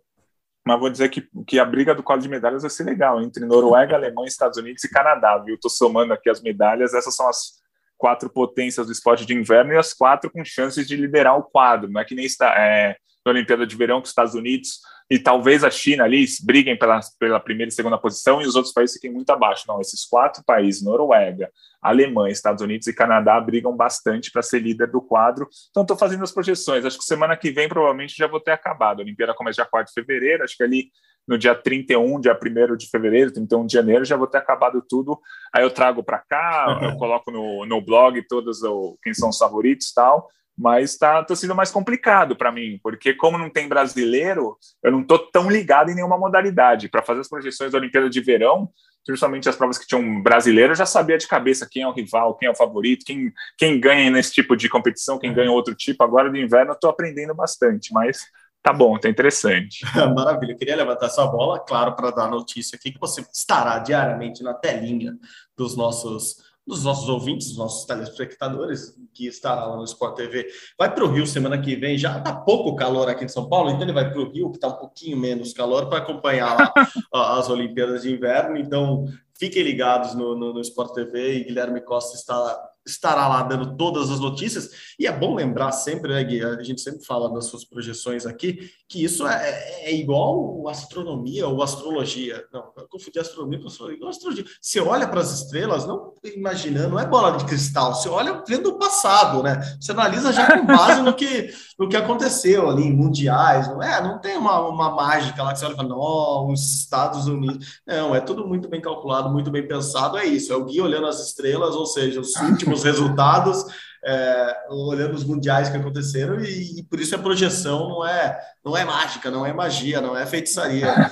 mas 0.65 0.79
vou 0.79 0.89
dizer 0.89 1.09
que, 1.09 1.27
que 1.45 1.59
a 1.59 1.65
briga 1.65 1.93
do 1.93 2.03
quadro 2.03 2.23
de 2.23 2.29
medalhas 2.29 2.61
vai 2.61 2.71
ser 2.71 2.83
legal, 2.83 3.21
entre 3.21 3.45
Noruega, 3.45 3.95
Alemanha, 3.95 4.27
Estados 4.27 4.57
Unidos 4.57 4.83
e 4.83 4.89
Canadá, 4.89 5.37
viu? 5.39 5.59
Tô 5.59 5.67
somando 5.67 6.13
aqui 6.13 6.29
as 6.29 6.41
medalhas, 6.41 6.93
essas 6.93 7.15
são 7.15 7.27
as 7.27 7.64
quatro 7.97 8.29
potências 8.29 8.85
do 8.85 8.91
esporte 8.91 9.25
de 9.25 9.33
inverno 9.33 9.73
e 9.73 9.77
as 9.77 9.93
quatro 9.93 10.29
com 10.29 10.43
chances 10.43 10.87
de 10.87 10.95
liderar 10.95 11.37
o 11.37 11.43
quadro. 11.43 11.91
Não 11.91 12.01
é 12.01 12.05
que 12.05 12.15
nem 12.15 12.25
está 12.25 12.53
é, 12.57 12.95
na 13.25 13.31
Olimpíada 13.31 13.65
de 13.65 13.75
Verão 13.75 14.01
que 14.01 14.05
os 14.05 14.11
Estados 14.11 14.35
Unidos 14.35 14.79
e 15.09 15.19
talvez 15.19 15.63
a 15.63 15.69
China 15.69 16.03
ali 16.03 16.25
briguem 16.43 16.77
pela, 16.77 16.99
pela 17.19 17.39
primeira 17.39 17.69
e 17.69 17.71
segunda 17.71 17.97
posição 17.97 18.41
e 18.41 18.47
os 18.47 18.55
outros 18.55 18.73
países 18.73 18.95
fiquem 18.95 19.11
muito 19.11 19.29
abaixo. 19.29 19.65
Não, 19.67 19.79
esses 19.79 20.03
quatro 20.03 20.43
países, 20.43 20.83
Noruega, 20.83 21.51
Alemanha, 21.81 22.31
Estados 22.31 22.61
Unidos 22.63 22.87
e 22.87 22.93
Canadá, 22.93 23.39
brigam 23.39 23.75
bastante 23.75 24.31
para 24.31 24.41
ser 24.41 24.59
líder 24.59 24.89
do 24.89 25.01
quadro. 25.01 25.47
Então, 25.69 25.83
estou 25.83 25.97
fazendo 25.97 26.23
as 26.23 26.31
projeções. 26.31 26.85
Acho 26.85 26.97
que 26.97 27.03
semana 27.03 27.37
que 27.37 27.51
vem 27.51 27.69
provavelmente 27.69 28.15
já 28.17 28.25
vou 28.25 28.39
ter 28.39 28.51
acabado. 28.51 28.99
A 28.99 29.03
Olimpíada 29.03 29.35
começa 29.35 29.61
dia 29.61 29.69
4 29.69 29.93
de 29.93 30.01
fevereiro, 30.01 30.43
acho 30.43 30.57
que 30.57 30.63
ali 30.63 30.89
no 31.27 31.37
dia 31.37 31.55
31, 31.55 32.19
dia 32.19 32.37
1 32.41 32.77
de 32.77 32.89
fevereiro, 32.89 33.31
31 33.31 33.65
de 33.65 33.73
janeiro, 33.73 34.05
já 34.05 34.15
vou 34.15 34.27
ter 34.27 34.37
acabado 34.37 34.83
tudo. 34.87 35.19
Aí 35.53 35.63
eu 35.63 35.71
trago 35.71 36.03
para 36.03 36.19
cá, 36.19 36.79
eu 36.81 36.95
coloco 36.97 37.31
no, 37.31 37.65
no 37.65 37.81
blog 37.81 38.21
todos 38.27 38.61
o, 38.63 38.97
quem 39.01 39.13
são 39.13 39.29
os 39.29 39.37
favoritos 39.37 39.91
tal, 39.93 40.29
mas 40.57 40.91
está 40.91 41.23
tá 41.23 41.35
sendo 41.35 41.55
mais 41.55 41.71
complicado 41.71 42.35
para 42.35 42.51
mim, 42.51 42.79
porque 42.81 43.13
como 43.13 43.37
não 43.37 43.49
tem 43.49 43.67
brasileiro, 43.67 44.57
eu 44.83 44.91
não 44.91 45.01
estou 45.01 45.19
tão 45.31 45.49
ligado 45.49 45.89
em 45.89 45.95
nenhuma 45.95 46.17
modalidade. 46.17 46.87
Para 46.89 47.03
fazer 47.03 47.21
as 47.21 47.29
projeções 47.29 47.71
da 47.71 47.77
Olimpíada 47.77 48.09
de 48.09 48.21
Verão, 48.21 48.69
principalmente 49.05 49.49
as 49.49 49.55
provas 49.55 49.77
que 49.77 49.85
tinham 49.85 50.21
brasileiro, 50.21 50.71
eu 50.71 50.77
já 50.77 50.85
sabia 50.85 51.17
de 51.17 51.27
cabeça 51.27 51.67
quem 51.69 51.83
é 51.83 51.87
o 51.87 51.91
rival, 51.91 52.35
quem 52.35 52.47
é 52.47 52.51
o 52.51 52.55
favorito, 52.55 53.05
quem, 53.05 53.31
quem 53.57 53.79
ganha 53.79 54.09
nesse 54.09 54.31
tipo 54.31 54.55
de 54.55 54.69
competição, 54.69 55.19
quem 55.19 55.33
ganha 55.33 55.51
outro 55.51 55.75
tipo. 55.75 56.03
Agora 56.03 56.29
do 56.29 56.37
inverno 56.37 56.71
eu 56.71 56.75
estou 56.75 56.89
aprendendo 56.89 57.35
bastante, 57.35 57.93
mas 57.93 58.25
Tá 58.65 58.73
bom, 58.73 58.97
tá 58.97 59.07
interessante. 59.07 59.85
Maravilha. 60.15 60.53
Eu 60.53 60.57
queria 60.57 60.75
levantar 60.75 61.05
essa 61.05 61.23
bola, 61.27 61.59
claro, 61.59 61.95
para 61.95 62.09
dar 62.09 62.27
notícia 62.27 62.75
aqui 62.75 62.91
que 62.91 62.99
você 62.99 63.23
estará 63.31 63.77
diariamente 63.77 64.41
na 64.41 64.55
telinha 64.55 65.15
dos 65.55 65.77
nossos 65.77 66.43
dos 66.65 66.83
nossos 66.83 67.07
ouvintes, 67.07 67.49
dos 67.49 67.59
nossos 67.59 67.85
telespectadores, 67.85 68.97
que 69.13 69.27
estará 69.27 69.65
lá 69.65 69.77
no 69.77 69.83
Sport 69.83 70.15
TV. 70.15 70.47
Vai 70.79 70.91
para 70.91 71.05
o 71.05 71.11
Rio 71.11 71.27
semana 71.27 71.61
que 71.61 71.75
vem, 71.75 71.95
já 71.95 72.17
está 72.17 72.33
pouco 72.33 72.75
calor 72.75 73.07
aqui 73.07 73.23
em 73.23 73.27
São 73.27 73.47
Paulo, 73.47 73.69
então 73.69 73.83
ele 73.83 73.93
vai 73.93 74.09
para 74.09 74.19
o 74.19 74.31
Rio, 74.31 74.49
que 74.49 74.57
está 74.57 74.69
um 74.69 74.77
pouquinho 74.77 75.15
menos 75.15 75.53
calor, 75.53 75.87
para 75.87 75.99
acompanhar 75.99 76.57
lá 76.57 76.73
as 77.37 77.47
Olimpíadas 77.51 78.01
de 78.01 78.11
Inverno. 78.11 78.57
Então, 78.57 79.05
fiquem 79.37 79.61
ligados 79.61 80.15
no, 80.15 80.35
no, 80.35 80.55
no 80.55 80.61
Sport 80.61 80.95
TV 80.95 81.35
e 81.35 81.43
Guilherme 81.43 81.81
Costa 81.81 82.17
está 82.17 82.71
estará 82.85 83.27
lá 83.27 83.41
dando 83.43 83.75
todas 83.75 84.11
as 84.11 84.19
notícias. 84.19 84.69
E 84.99 85.07
é 85.07 85.11
bom 85.11 85.35
lembrar 85.35 85.71
sempre, 85.71 86.13
né, 86.13 86.23
Gui? 86.23 86.43
A 86.43 86.61
gente 86.61 86.81
sempre 86.81 87.05
fala 87.05 87.33
das 87.33 87.45
suas 87.45 87.65
projeções 87.65 88.25
aqui, 88.25 88.69
que 88.87 89.03
isso 89.03 89.27
é, 89.27 89.49
é, 89.49 89.89
é 89.91 89.95
igual 89.95 90.67
astronomia 90.67 91.47
ou 91.47 91.61
astrologia. 91.63 92.45
Não, 92.53 92.71
eu 92.77 92.87
confundi 92.87 93.19
astronomia 93.19 93.59
com 93.59 93.67
astrologia. 93.67 93.97
Igual 93.97 94.09
astrologia. 94.09 94.45
Você 94.61 94.79
olha 94.79 95.07
para 95.07 95.21
as 95.21 95.31
estrelas, 95.31 95.85
não 95.85 96.13
imaginando, 96.23 96.89
não 96.89 96.99
é 96.99 97.05
bola 97.05 97.37
de 97.37 97.45
cristal, 97.45 97.93
você 97.93 98.09
olha 98.09 98.43
vendo 98.47 98.69
o 98.69 98.79
passado, 98.79 99.43
né? 99.43 99.59
Você 99.79 99.91
analisa 99.91 100.31
já 100.33 100.57
com 100.57 100.65
base 100.65 101.01
no 101.01 101.13
que, 101.13 101.49
no 101.77 101.87
que 101.87 101.95
aconteceu 101.95 102.69
ali 102.69 102.83
em 102.83 102.95
mundiais, 102.95 103.67
não 103.67 103.81
é? 103.81 104.01
Não 104.01 104.19
tem 104.19 104.37
uma, 104.37 104.59
uma 104.67 104.89
mágica 104.91 105.43
lá 105.43 105.53
que 105.53 105.59
você 105.59 105.65
olha 105.65 105.73
e 105.73 105.77
fala, 105.77 105.89
não, 105.89 106.51
os 106.51 106.79
Estados 106.79 107.27
Unidos. 107.27 107.79
Não, 107.85 108.15
é 108.15 108.19
tudo 108.19 108.47
muito 108.47 108.67
bem 108.67 108.81
calculado, 108.81 109.29
muito 109.29 109.51
bem 109.51 109.67
pensado. 109.67 110.17
É 110.17 110.25
isso, 110.25 110.51
é 110.51 110.55
o 110.55 110.65
Gui 110.65 110.81
olhando 110.81 111.07
as 111.07 111.19
estrelas, 111.27 111.75
ou 111.75 111.85
seja, 111.85 112.19
os 112.19 112.35
últimos 112.41 112.74
os 112.75 112.83
resultados, 112.83 113.65
é, 114.03 114.55
olhando 114.69 115.15
os 115.15 115.23
mundiais 115.23 115.69
que 115.69 115.77
aconteceram, 115.77 116.39
e, 116.39 116.79
e, 116.79 116.83
por 116.83 116.99
isso 116.99 117.15
a 117.15 117.19
projeção 117.19 117.89
não 117.89 118.05
é, 118.05 118.39
não 118.63 118.77
é 118.77 118.85
mágica, 118.85 119.31
não 119.31 119.45
é 119.45 119.51
magia, 119.51 119.99
não 120.01 120.15
é 120.15 120.25
feitiçaria. 120.25 120.93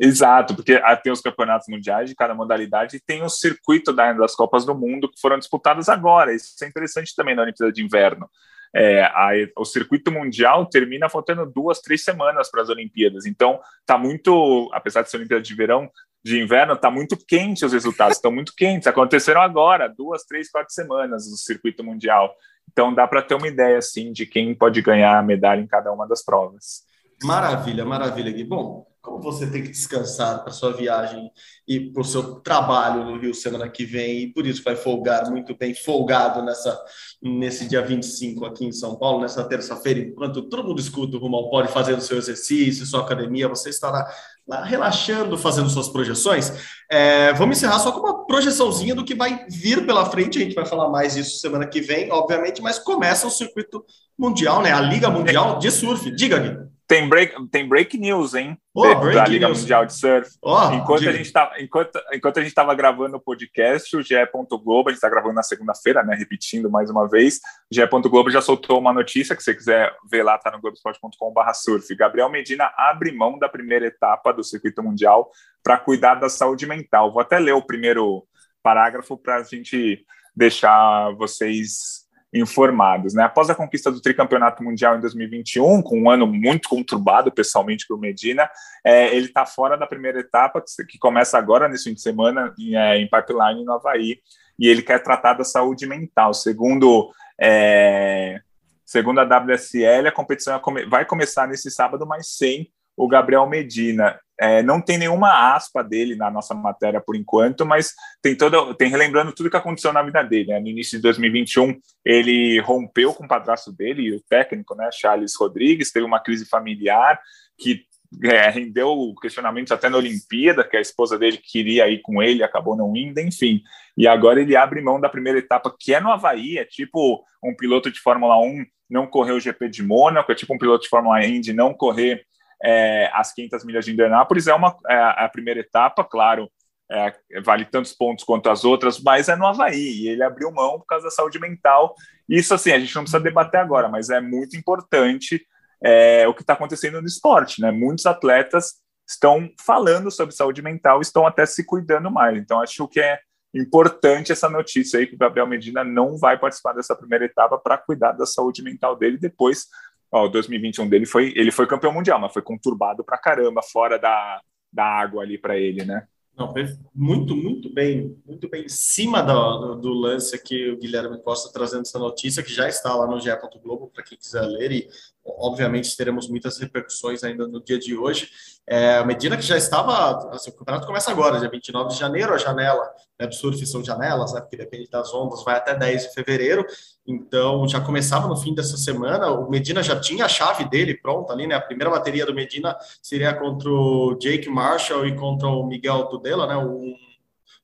Exato, 0.00 0.54
porque 0.54 0.80
ah, 0.82 0.96
tem 0.96 1.12
os 1.12 1.20
campeonatos 1.20 1.68
mundiais 1.68 2.08
de 2.08 2.16
cada 2.16 2.34
modalidade 2.34 2.96
e 2.96 3.00
tem 3.00 3.22
o 3.22 3.28
circuito 3.28 3.92
das 3.92 4.34
Copas 4.34 4.64
do 4.64 4.74
Mundo 4.74 5.08
que 5.08 5.20
foram 5.20 5.38
disputadas 5.38 5.88
agora. 5.88 6.34
Isso 6.34 6.64
é 6.64 6.66
interessante 6.66 7.14
também 7.14 7.36
na 7.36 7.42
Olimpíada 7.42 7.72
de 7.72 7.84
Inverno. 7.84 8.28
É, 8.74 9.02
a, 9.04 9.30
o 9.58 9.64
circuito 9.64 10.10
mundial 10.10 10.66
termina 10.66 11.08
faltando 11.08 11.44
duas, 11.44 11.80
três 11.80 12.02
semanas 12.04 12.50
para 12.50 12.62
as 12.62 12.68
Olimpíadas. 12.68 13.26
Então, 13.26 13.60
está 13.80 13.98
muito, 13.98 14.70
apesar 14.72 15.02
de 15.02 15.10
ser 15.10 15.18
Olimpíada 15.18 15.42
de 15.42 15.54
verão, 15.54 15.90
de 16.24 16.40
inverno, 16.40 16.74
está 16.74 16.90
muito 16.90 17.16
quente 17.26 17.64
os 17.64 17.72
resultados, 17.72 18.16
estão 18.16 18.30
muito 18.30 18.52
quentes. 18.56 18.86
Aconteceram 18.86 19.40
agora, 19.40 19.88
duas, 19.88 20.24
três, 20.24 20.50
quatro 20.50 20.72
semanas 20.72 21.28
no 21.28 21.36
circuito 21.36 21.82
mundial. 21.82 22.32
Então 22.70 22.94
dá 22.94 23.06
para 23.06 23.22
ter 23.22 23.34
uma 23.34 23.48
ideia 23.48 23.78
assim 23.78 24.12
de 24.12 24.24
quem 24.24 24.54
pode 24.54 24.80
ganhar 24.80 25.18
a 25.18 25.22
medalha 25.22 25.60
em 25.60 25.66
cada 25.66 25.92
uma 25.92 26.06
das 26.06 26.24
provas. 26.24 26.84
Maravilha, 27.22 27.84
maravilha, 27.84 28.30
Gui. 28.30 28.44
Bom, 28.44 28.86
como 29.02 29.20
você 29.20 29.48
tem 29.48 29.64
que 29.64 29.70
descansar 29.70 30.44
para 30.44 30.52
sua 30.52 30.72
viagem 30.72 31.28
e 31.66 31.92
para 31.92 32.00
o 32.00 32.04
seu 32.04 32.36
trabalho 32.36 33.04
no 33.04 33.18
Rio 33.18 33.34
semana 33.34 33.68
que 33.68 33.84
vem, 33.84 34.22
e 34.22 34.32
por 34.32 34.46
isso 34.46 34.62
vai 34.62 34.76
folgar 34.76 35.28
muito 35.28 35.56
bem, 35.58 35.74
folgado 35.74 36.40
nessa, 36.40 36.80
nesse 37.20 37.66
dia 37.66 37.82
25 37.84 38.46
aqui 38.46 38.64
em 38.64 38.70
São 38.70 38.94
Paulo, 38.94 39.20
nessa 39.20 39.42
terça-feira, 39.42 39.98
enquanto 39.98 40.42
todo 40.42 40.68
mundo 40.68 40.80
escuta 40.80 41.16
o 41.16 41.20
Rumo 41.20 41.50
pode 41.50 41.66
fazendo 41.72 42.00
seu 42.00 42.16
exercício, 42.16 42.86
sua 42.86 43.00
academia, 43.00 43.48
você 43.48 43.70
estará 43.70 44.08
lá 44.46 44.64
relaxando, 44.64 45.36
fazendo 45.36 45.68
suas 45.68 45.88
projeções. 45.88 46.52
É, 46.88 47.32
vamos 47.32 47.56
encerrar 47.56 47.80
só 47.80 47.90
com 47.90 48.00
uma 48.00 48.24
projeçãozinha 48.24 48.94
do 48.94 49.04
que 49.04 49.16
vai 49.16 49.46
vir 49.48 49.84
pela 49.84 50.06
frente, 50.06 50.38
a 50.38 50.42
gente 50.42 50.54
vai 50.54 50.64
falar 50.64 50.88
mais 50.88 51.14
disso 51.14 51.40
semana 51.40 51.66
que 51.66 51.80
vem, 51.80 52.10
obviamente, 52.12 52.62
mas 52.62 52.78
começa 52.78 53.26
o 53.26 53.30
circuito 53.30 53.84
mundial, 54.16 54.62
né? 54.62 54.72
A 54.72 54.80
Liga 54.80 55.10
Mundial 55.10 55.58
de 55.58 55.70
Surf. 55.72 56.08
Diga, 56.14 56.38
Gui 56.38 56.71
tem, 56.92 57.08
break, 57.08 57.48
tem 57.48 57.68
break 57.68 57.98
news, 57.98 58.34
hein? 58.34 58.58
Oh, 58.74 58.86
de, 58.86 58.94
break 58.96 59.14
da 59.14 59.26
Liga 59.26 59.46
news. 59.46 59.60
Mundial 59.60 59.86
de 59.86 59.94
Surf. 59.94 60.30
Ó, 60.42 60.72
enquanto, 60.72 61.00
diga. 61.00 61.10
a 61.10 61.14
gente 61.14 61.32
tá, 61.32 61.52
enquanto, 61.58 61.98
enquanto 62.12 62.36
a 62.36 62.40
gente 62.40 62.50
estava 62.50 62.74
gravando 62.74 63.16
o 63.16 63.20
podcast, 63.20 63.96
o 63.96 64.02
GE. 64.02 64.14
Globo, 64.62 64.88
a 64.88 64.92
gente 64.92 64.98
está 64.98 65.08
gravando 65.08 65.34
na 65.34 65.42
segunda-feira, 65.42 66.02
né? 66.02 66.14
Repetindo 66.14 66.70
mais 66.70 66.90
uma 66.90 67.08
vez, 67.08 67.40
o 67.70 67.74
GE. 67.74 67.86
Globo 68.08 68.30
já 68.30 68.40
soltou 68.40 68.78
uma 68.78 68.92
notícia 68.92 69.34
que 69.34 69.42
você 69.42 69.54
quiser 69.54 69.94
ver 70.10 70.22
lá, 70.22 70.36
tá 70.36 70.50
no 70.50 70.60
globesport.com.br 70.60 71.54
surf. 71.54 71.94
Gabriel 71.94 72.28
Medina 72.28 72.70
abre 72.76 73.10
mão 73.12 73.38
da 73.38 73.48
primeira 73.48 73.86
etapa 73.86 74.32
do 74.32 74.44
circuito 74.44 74.82
mundial 74.82 75.30
para 75.62 75.78
cuidar 75.78 76.16
da 76.16 76.28
saúde 76.28 76.66
mental. 76.66 77.12
Vou 77.12 77.22
até 77.22 77.38
ler 77.38 77.52
o 77.52 77.62
primeiro 77.62 78.24
parágrafo 78.62 79.16
para 79.16 79.36
a 79.36 79.42
gente 79.42 80.04
deixar 80.36 81.10
vocês 81.16 82.01
informados. 82.32 83.12
Né? 83.14 83.22
Após 83.22 83.50
a 83.50 83.54
conquista 83.54 83.90
do 83.90 84.00
tricampeonato 84.00 84.62
mundial 84.62 84.96
em 84.96 85.00
2021, 85.00 85.82
com 85.82 86.00
um 86.00 86.10
ano 86.10 86.26
muito 86.26 86.68
conturbado 86.68 87.30
pessoalmente 87.30 87.86
para 87.86 87.96
o 87.96 88.00
Medina, 88.00 88.48
é, 88.84 89.14
ele 89.14 89.26
está 89.26 89.44
fora 89.44 89.76
da 89.76 89.86
primeira 89.86 90.20
etapa, 90.20 90.62
que, 90.88 90.98
começa 90.98 91.36
agora 91.36 91.68
nesse 91.68 91.84
fim 91.84 91.94
de 91.94 92.00
semana 92.00 92.54
em, 92.58 92.74
é, 92.74 92.96
em 92.96 93.08
Pipeline, 93.08 93.64
no 93.64 93.72
Havaí, 93.72 94.20
e 94.58 94.68
ele 94.68 94.82
quer 94.82 95.02
tratar 95.02 95.34
da 95.34 95.44
saúde 95.44 95.86
mental. 95.86 96.32
Segundo, 96.32 97.10
é, 97.40 98.40
segundo 98.84 99.20
a 99.20 99.24
WSL, 99.24 100.08
a 100.08 100.12
competição 100.12 100.60
vai 100.88 101.04
começar 101.04 101.46
nesse 101.46 101.70
sábado, 101.70 102.06
mas 102.06 102.28
sem 102.28 102.70
o 102.96 103.08
Gabriel 103.08 103.46
Medina. 103.46 104.18
É, 104.40 104.62
não 104.62 104.80
tem 104.80 104.98
nenhuma 104.98 105.54
aspa 105.54 105.84
dele 105.84 106.16
na 106.16 106.30
nossa 106.30 106.52
matéria 106.52 107.00
por 107.00 107.14
enquanto, 107.14 107.64
mas 107.64 107.94
tem 108.20 108.34
toda, 108.34 108.74
tem 108.74 108.88
relembrando 108.88 109.32
tudo 109.32 109.50
que 109.50 109.56
aconteceu 109.56 109.92
na 109.92 110.02
vida 110.02 110.22
dele. 110.22 110.48
Né? 110.48 110.58
No 110.58 110.68
início 110.68 110.98
de 110.98 111.02
2021, 111.02 111.78
ele 112.04 112.58
rompeu 112.60 113.14
com 113.14 113.24
o 113.24 113.28
padrasto 113.28 113.70
dele, 113.72 114.16
o 114.16 114.20
técnico, 114.28 114.74
né, 114.74 114.90
Charles 114.92 115.34
Rodrigues, 115.38 115.92
teve 115.92 116.04
uma 116.04 116.20
crise 116.20 116.48
familiar 116.48 117.20
que 117.56 117.84
é, 118.24 118.48
rendeu 118.50 119.14
questionamentos 119.20 119.72
até 119.72 119.88
na 119.88 119.96
Olimpíada, 119.96 120.64
que 120.64 120.76
a 120.76 120.80
esposa 120.80 121.18
dele 121.18 121.38
queria 121.38 121.88
ir 121.88 122.00
com 122.02 122.22
ele, 122.22 122.42
acabou 122.42 122.76
não 122.76 122.94
indo, 122.96 123.20
enfim. 123.20 123.62
E 123.96 124.06
agora 124.06 124.40
ele 124.40 124.56
abre 124.56 124.82
mão 124.82 125.00
da 125.00 125.08
primeira 125.08 125.38
etapa, 125.38 125.74
que 125.78 125.94
é 125.94 126.00
no 126.00 126.10
Havaí, 126.10 126.58
é 126.58 126.64
tipo 126.64 127.24
um 127.42 127.54
piloto 127.54 127.90
de 127.90 128.00
Fórmula 128.00 128.38
1 128.38 128.64
não 128.90 129.06
correr 129.06 129.32
o 129.32 129.40
GP 129.40 129.68
de 129.70 129.82
Mônaco, 129.82 130.30
é 130.30 130.34
tipo 130.34 130.54
um 130.54 130.58
piloto 130.58 130.82
de 130.82 130.90
Fórmula 130.90 131.24
Indy 131.24 131.52
não 131.52 131.72
correr 131.72 132.26
é, 132.62 133.10
as 133.12 133.32
500 133.32 133.64
milhas 133.64 133.84
de 133.84 133.92
Indianápolis 133.92 134.46
é, 134.46 134.54
uma, 134.54 134.76
é 134.88 135.24
a 135.24 135.28
primeira 135.28 135.60
etapa, 135.60 136.04
claro, 136.04 136.50
é, 136.90 137.12
vale 137.42 137.64
tantos 137.64 137.92
pontos 137.92 138.24
quanto 138.24 138.50
as 138.50 138.64
outras, 138.64 139.00
mas 139.00 139.28
é 139.28 139.36
no 139.36 139.46
Havaí, 139.46 140.02
e 140.02 140.08
ele 140.08 140.22
abriu 140.22 140.52
mão 140.52 140.78
por 140.78 140.86
causa 140.86 141.06
da 141.06 141.10
saúde 141.10 141.38
mental. 141.38 141.94
Isso, 142.28 142.54
assim, 142.54 142.70
a 142.70 142.78
gente 142.78 142.94
não 142.94 143.02
precisa 143.02 143.22
debater 143.22 143.60
agora, 143.60 143.88
mas 143.88 144.10
é 144.10 144.20
muito 144.20 144.56
importante 144.56 145.44
é, 145.82 146.26
o 146.28 146.34
que 146.34 146.42
está 146.42 146.52
acontecendo 146.52 147.00
no 147.00 147.06
esporte, 147.06 147.60
né? 147.60 147.70
Muitos 147.70 148.06
atletas 148.06 148.74
estão 149.08 149.50
falando 149.64 150.10
sobre 150.10 150.34
saúde 150.34 150.62
mental, 150.62 151.00
estão 151.00 151.26
até 151.26 151.44
se 151.44 151.64
cuidando 151.64 152.10
mais. 152.10 152.38
Então, 152.38 152.60
acho 152.60 152.86
que 152.86 153.00
é 153.00 153.18
importante 153.54 154.32
essa 154.32 154.48
notícia 154.48 154.98
aí 154.98 155.06
que 155.06 155.14
o 155.14 155.18
Gabriel 155.18 155.46
Medina 155.46 155.84
não 155.84 156.16
vai 156.16 156.38
participar 156.38 156.72
dessa 156.72 156.94
primeira 156.94 157.24
etapa 157.24 157.58
para 157.58 157.76
cuidar 157.76 158.12
da 158.12 158.24
saúde 158.24 158.62
mental 158.62 158.96
dele 158.96 159.18
depois 159.18 159.66
ó, 160.12 160.26
o 160.26 160.28
2021 160.28 160.88
dele 160.88 161.06
foi 161.06 161.32
ele 161.34 161.50
foi 161.50 161.66
campeão 161.66 161.92
mundial, 161.92 162.20
mas 162.20 162.32
foi 162.32 162.42
conturbado 162.42 163.02
pra 163.02 163.18
caramba 163.18 163.62
fora 163.62 163.98
da, 163.98 164.40
da 164.72 164.84
água 164.84 165.22
ali 165.22 165.38
para 165.38 165.58
ele, 165.58 165.84
né? 165.84 166.06
Não, 166.36 166.52
muito, 166.94 167.36
muito 167.36 167.72
bem, 167.72 168.18
muito 168.24 168.48
bem 168.48 168.64
em 168.64 168.68
cima 168.68 169.22
do, 169.22 169.74
do, 169.74 169.92
lance 169.92 170.34
aqui, 170.34 170.70
o 170.70 170.78
Guilherme 170.78 171.22
Costa 171.22 171.52
trazendo 171.52 171.82
essa 171.82 171.98
notícia, 171.98 172.42
que 172.42 172.52
já 172.52 172.66
está 172.66 172.94
lá 172.94 173.06
no 173.06 173.20
GE. 173.20 173.28
Globo, 173.62 173.90
para 173.92 174.02
quem 174.02 174.16
quiser 174.16 174.40
ler, 174.42 174.72
e 174.72 174.88
obviamente 175.24 175.96
teremos 175.96 176.28
muitas 176.28 176.58
repercussões 176.58 177.22
ainda 177.22 177.46
no 177.46 177.62
dia 177.62 177.78
de 177.78 177.96
hoje. 177.96 178.28
É, 178.66 178.96
a 178.96 179.04
Medina 179.04 179.36
que 179.36 179.42
já 179.42 179.56
estava, 179.56 180.30
assim, 180.34 180.50
o 180.50 180.54
campeonato 180.54 180.86
começa 180.86 181.10
agora, 181.10 181.38
dia 181.38 181.50
29 181.50 181.90
de 181.90 181.98
janeiro, 181.98 182.32
a 182.32 182.38
janela 182.38 182.88
né, 183.18 183.26
do 183.26 183.34
surf 183.34 183.64
são 183.66 183.84
janelas, 183.84 184.32
né, 184.32 184.40
porque 184.40 184.56
depende 184.56 184.88
das 184.88 185.12
ondas, 185.12 185.42
vai 185.44 185.56
até 185.56 185.74
10 185.74 186.02
de 186.04 186.14
fevereiro, 186.14 186.64
então 187.06 187.66
já 187.66 187.80
começava 187.80 188.28
no 188.28 188.36
fim 188.36 188.54
dessa 188.54 188.76
semana, 188.76 189.30
o 189.30 189.50
Medina 189.50 189.82
já 189.82 189.98
tinha 189.98 190.24
a 190.24 190.28
chave 190.28 190.68
dele 190.68 190.94
pronta 190.94 191.32
ali, 191.32 191.46
né, 191.46 191.54
a 191.56 191.60
primeira 191.60 191.90
bateria 191.90 192.24
do 192.24 192.34
Medina 192.34 192.76
seria 193.02 193.34
contra 193.34 193.68
o 193.68 194.16
Jake 194.20 194.48
Marshall 194.48 195.06
e 195.06 195.16
contra 195.16 195.48
o 195.48 195.66
Miguel 195.66 196.06
Tudela, 196.06 196.46
né, 196.46 196.56
um, 196.56 196.94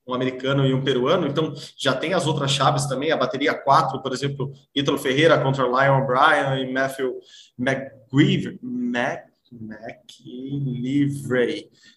um 0.09 0.15
americano 0.15 0.67
e 0.67 0.73
um 0.73 0.83
peruano, 0.83 1.27
então 1.27 1.53
já 1.77 1.95
tem 1.95 2.15
as 2.15 2.27
outras 2.27 2.51
chaves 2.51 2.87
também, 2.87 3.13
a 3.13 3.17
bateria 3.17 3.55
4, 3.55 4.01
por 4.01 4.13
exemplo, 4.13 4.53
Ítalo 4.75 4.97
Ferreira 4.99 5.39
contra 5.39 5.65
Lion 5.65 6.07
Bryan 6.07 6.59
e 6.59 6.73
Matthew 6.73 7.21
McGreevy, 7.59 8.59
Mac, 8.63 9.29
McLivrey, 9.53 10.89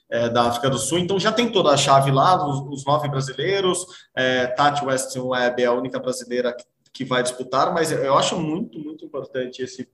é, 0.09 0.29
da 0.29 0.43
África 0.43 0.69
do 0.69 0.77
Sul. 0.77 0.99
Então 0.99 1.19
já 1.19 1.31
tem 1.31 1.51
toda 1.51 1.71
a 1.71 1.77
chave 1.77 2.11
lá, 2.11 2.47
os, 2.47 2.59
os 2.79 2.85
nove 2.85 3.07
brasileiros. 3.09 3.85
É, 4.15 4.47
Tati 4.47 4.83
Weston 4.85 5.27
Webb 5.29 5.63
é 5.63 5.65
a 5.65 5.73
única 5.73 5.99
brasileira 5.99 6.53
que, 6.53 6.65
que 6.93 7.05
vai 7.05 7.23
disputar, 7.23 7.73
mas 7.73 7.91
eu 7.91 8.17
acho 8.17 8.37
muito, 8.37 8.77
muito 8.79 9.05
importante 9.05 9.61
esse 9.61 9.87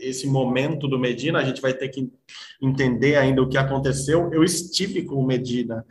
esse 0.00 0.26
momento 0.26 0.88
do 0.88 0.98
Medina, 0.98 1.38
a 1.38 1.44
gente 1.44 1.60
vai 1.60 1.74
ter 1.74 1.88
que 1.88 2.10
entender 2.60 3.16
ainda 3.16 3.42
o 3.42 3.48
que 3.48 3.58
aconteceu. 3.58 4.30
Eu 4.32 4.42
estive 4.42 5.04
com 5.04 5.16
o 5.16 5.26
Medina, 5.26 5.84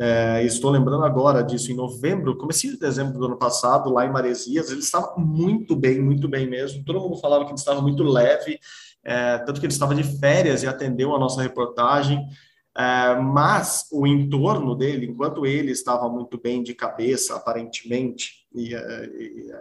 é, 0.00 0.42
estou 0.44 0.70
lembrando 0.70 1.04
agora 1.04 1.42
disso, 1.42 1.70
em 1.70 1.76
novembro, 1.76 2.36
comecei 2.36 2.70
de 2.70 2.78
dezembro 2.78 3.18
do 3.18 3.26
ano 3.26 3.36
passado, 3.36 3.92
lá 3.92 4.06
em 4.06 4.10
Maresias, 4.10 4.70
ele 4.70 4.80
estava 4.80 5.14
muito 5.18 5.76
bem, 5.76 6.00
muito 6.00 6.28
bem 6.28 6.48
mesmo. 6.48 6.84
Todo 6.84 7.00
mundo 7.00 7.18
falava 7.18 7.44
que 7.44 7.50
ele 7.50 7.58
estava 7.58 7.82
muito 7.82 8.02
leve, 8.02 8.58
é, 9.04 9.38
tanto 9.38 9.60
que 9.60 9.66
ele 9.66 9.72
estava 9.72 9.94
de 9.94 10.02
férias 10.18 10.62
e 10.62 10.66
atendeu 10.66 11.14
a 11.14 11.18
nossa 11.18 11.42
reportagem. 11.42 12.26
É, 12.76 13.14
mas 13.20 13.86
o 13.92 14.06
entorno 14.06 14.74
dele, 14.74 15.06
enquanto 15.06 15.44
ele 15.44 15.72
estava 15.72 16.08
muito 16.08 16.40
bem 16.40 16.62
de 16.62 16.74
cabeça, 16.74 17.36
aparentemente, 17.36 18.46
e, 18.54 18.74
é, 18.74 19.04
e 19.04 19.52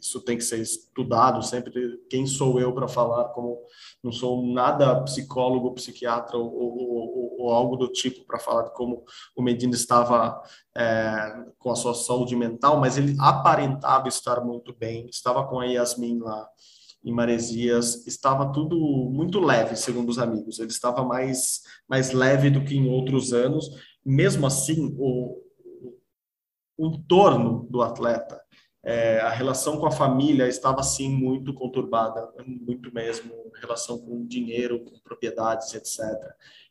isso 0.00 0.20
tem 0.20 0.36
que 0.36 0.44
ser 0.44 0.60
estudado 0.60 1.42
sempre. 1.42 1.98
Quem 2.08 2.26
sou 2.26 2.58
eu 2.58 2.72
para 2.72 2.88
falar? 2.88 3.24
Como 3.30 3.60
não 4.02 4.10
sou 4.10 4.46
nada 4.46 5.02
psicólogo, 5.02 5.74
psiquiatra 5.74 6.36
ou, 6.36 6.52
ou, 6.52 7.36
ou, 7.38 7.50
algo 7.52 7.76
do 7.76 7.88
tipo 7.88 8.24
para 8.24 8.38
falar 8.38 8.62
de 8.64 8.74
como 8.74 9.04
o 9.36 9.42
Medina 9.42 9.74
estava 9.74 10.42
é, 10.76 11.44
com 11.58 11.70
a 11.70 11.76
sua 11.76 11.94
saúde 11.94 12.34
mental, 12.34 12.78
mas 12.80 12.96
ele 12.96 13.16
aparentava 13.18 14.08
estar 14.08 14.40
muito 14.44 14.74
bem. 14.74 15.06
Estava 15.08 15.46
com 15.46 15.60
a 15.60 15.66
Yasmin 15.66 16.18
lá 16.20 16.48
em 17.04 17.12
Maresias, 17.12 18.06
estava 18.06 18.52
tudo 18.52 18.76
muito 19.10 19.40
leve, 19.40 19.76
segundo 19.76 20.10
os 20.10 20.18
amigos. 20.18 20.58
Ele 20.58 20.68
estava 20.70 21.04
mais, 21.04 21.62
mais 21.88 22.12
leve 22.12 22.50
do 22.50 22.64
que 22.64 22.76
em 22.76 22.88
outros 22.88 23.32
anos. 23.32 23.70
Mesmo 24.04 24.46
assim, 24.46 24.94
o, 24.98 25.38
o 26.76 26.86
entorno 26.86 27.66
do 27.70 27.82
atleta, 27.82 28.40
é, 28.82 29.20
a 29.20 29.28
relação 29.28 29.78
com 29.78 29.86
a 29.86 29.90
família 29.90 30.48
estava 30.48 30.80
assim 30.80 31.08
muito 31.08 31.52
conturbada, 31.52 32.32
muito 32.46 32.92
mesmo, 32.94 33.32
relação 33.60 33.98
com 33.98 34.24
dinheiro, 34.26 34.80
com 34.84 34.98
propriedades, 35.00 35.74
etc. 35.74 36.00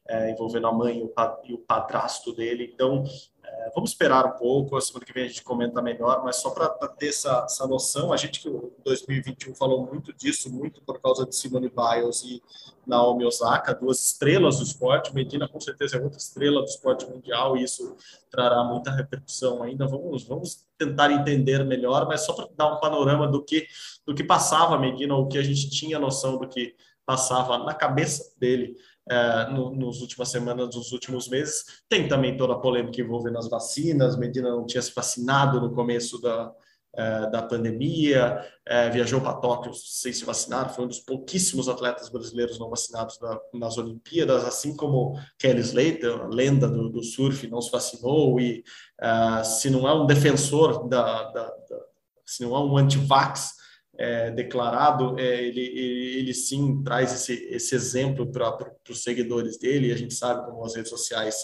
É, 0.07 0.31
envolvendo 0.31 0.67
a 0.67 0.73
mãe 0.73 1.07
e 1.43 1.53
o 1.53 1.59
padrasto 1.59 2.33
dele. 2.33 2.71
Então, 2.73 3.03
é, 3.51 3.71
vamos 3.73 3.91
esperar 3.91 4.25
um 4.25 4.37
pouco, 4.37 4.75
a 4.75 4.81
semana 4.81 5.05
que 5.05 5.13
vem 5.13 5.25
a 5.25 5.27
gente 5.27 5.43
comenta 5.43 5.81
melhor, 5.81 6.23
mas 6.23 6.37
só 6.37 6.51
para 6.51 6.69
ter 6.89 7.09
essa, 7.09 7.43
essa 7.45 7.67
noção, 7.67 8.13
a 8.13 8.17
gente 8.17 8.39
que 8.39 8.49
em 8.49 8.71
2021 8.83 9.55
falou 9.55 9.85
muito 9.85 10.13
disso, 10.13 10.51
muito 10.51 10.81
por 10.81 11.01
causa 11.01 11.25
de 11.25 11.35
Simone 11.35 11.69
Biles 11.69 12.23
e 12.23 12.41
Naomi 12.85 13.25
Osaka, 13.25 13.73
duas 13.73 14.03
estrelas 14.03 14.57
do 14.57 14.63
esporte, 14.63 15.13
Medina 15.13 15.47
com 15.47 15.59
certeza 15.59 15.97
é 15.97 16.01
outra 16.01 16.17
estrela 16.17 16.61
do 16.61 16.67
esporte 16.67 17.05
mundial 17.05 17.57
e 17.57 17.63
isso 17.63 17.95
trará 18.29 18.63
muita 18.63 18.91
repercussão 18.91 19.63
ainda. 19.63 19.87
Vamos, 19.87 20.23
vamos 20.23 20.65
tentar 20.77 21.11
entender 21.11 21.63
melhor, 21.63 22.07
mas 22.07 22.21
só 22.21 22.33
para 22.33 22.47
dar 22.55 22.73
um 22.73 22.79
panorama 22.79 23.27
do 23.27 23.43
que, 23.43 23.67
do 24.05 24.13
que 24.13 24.23
passava 24.23 24.77
Medina, 24.77 25.15
o 25.15 25.27
que 25.27 25.37
a 25.37 25.43
gente 25.43 25.69
tinha 25.69 25.99
noção 25.99 26.37
do 26.37 26.47
que 26.47 26.75
passava 27.05 27.57
na 27.57 27.73
cabeça 27.73 28.33
dele 28.39 28.75
é, 29.09 29.49
no, 29.51 29.71
nos 29.75 30.01
últimas 30.01 30.29
semanas, 30.29 30.75
nos 30.75 30.91
últimos 30.91 31.27
meses. 31.27 31.63
Tem 31.87 32.07
também 32.07 32.37
toda 32.37 32.53
a 32.53 32.59
polêmica 32.59 33.01
envolvendo 33.01 33.37
as 33.37 33.49
vacinas. 33.49 34.17
Medina 34.17 34.51
não 34.51 34.65
tinha 34.65 34.81
se 34.81 34.93
vacinado 34.93 35.59
no 35.59 35.73
começo 35.73 36.21
da, 36.21 36.51
é, 36.95 37.29
da 37.29 37.43
pandemia, 37.43 38.43
é, 38.65 38.89
viajou 38.89 39.21
para 39.21 39.35
Tóquio 39.35 39.73
sem 39.73 40.11
se 40.11 40.25
vacinar, 40.25 40.73
foi 40.73 40.85
um 40.85 40.87
dos 40.87 40.99
pouquíssimos 40.99 41.69
atletas 41.69 42.09
brasileiros 42.09 42.57
não 42.59 42.69
vacinados 42.69 43.17
da, 43.19 43.39
nas 43.53 43.77
Olimpíadas, 43.77 44.43
assim 44.43 44.75
como 44.75 45.13
Kelly 45.37 45.61
Slater, 45.61 46.27
lenda 46.29 46.67
do, 46.67 46.89
do 46.89 47.03
surf, 47.03 47.47
não 47.47 47.61
se 47.61 47.71
vacinou 47.71 48.39
e 48.39 48.63
uh, 49.01 49.45
se 49.45 49.69
não 49.69 49.87
é 49.87 49.93
um 49.93 50.07
defensor 50.07 50.89
da, 50.89 51.23
da, 51.31 51.43
da 51.43 51.79
se 52.25 52.43
não 52.43 52.55
é 52.55 52.59
um 52.59 52.77
anti-vax, 52.77 53.58
é, 53.99 54.31
declarado, 54.31 55.19
é, 55.19 55.43
ele, 55.43 55.59
ele, 55.59 56.19
ele, 56.19 56.33
sim 56.33 56.81
traz 56.81 57.13
esse, 57.13 57.33
esse 57.53 57.75
exemplo 57.75 58.31
para 58.31 58.71
os 58.89 59.03
seguidores 59.03 59.59
dele, 59.59 59.89
e 59.89 59.91
a 59.91 59.97
gente 59.97 60.13
sabe 60.13 60.45
como 60.45 60.63
as 60.63 60.73
redes 60.73 60.89
sociais 60.89 61.35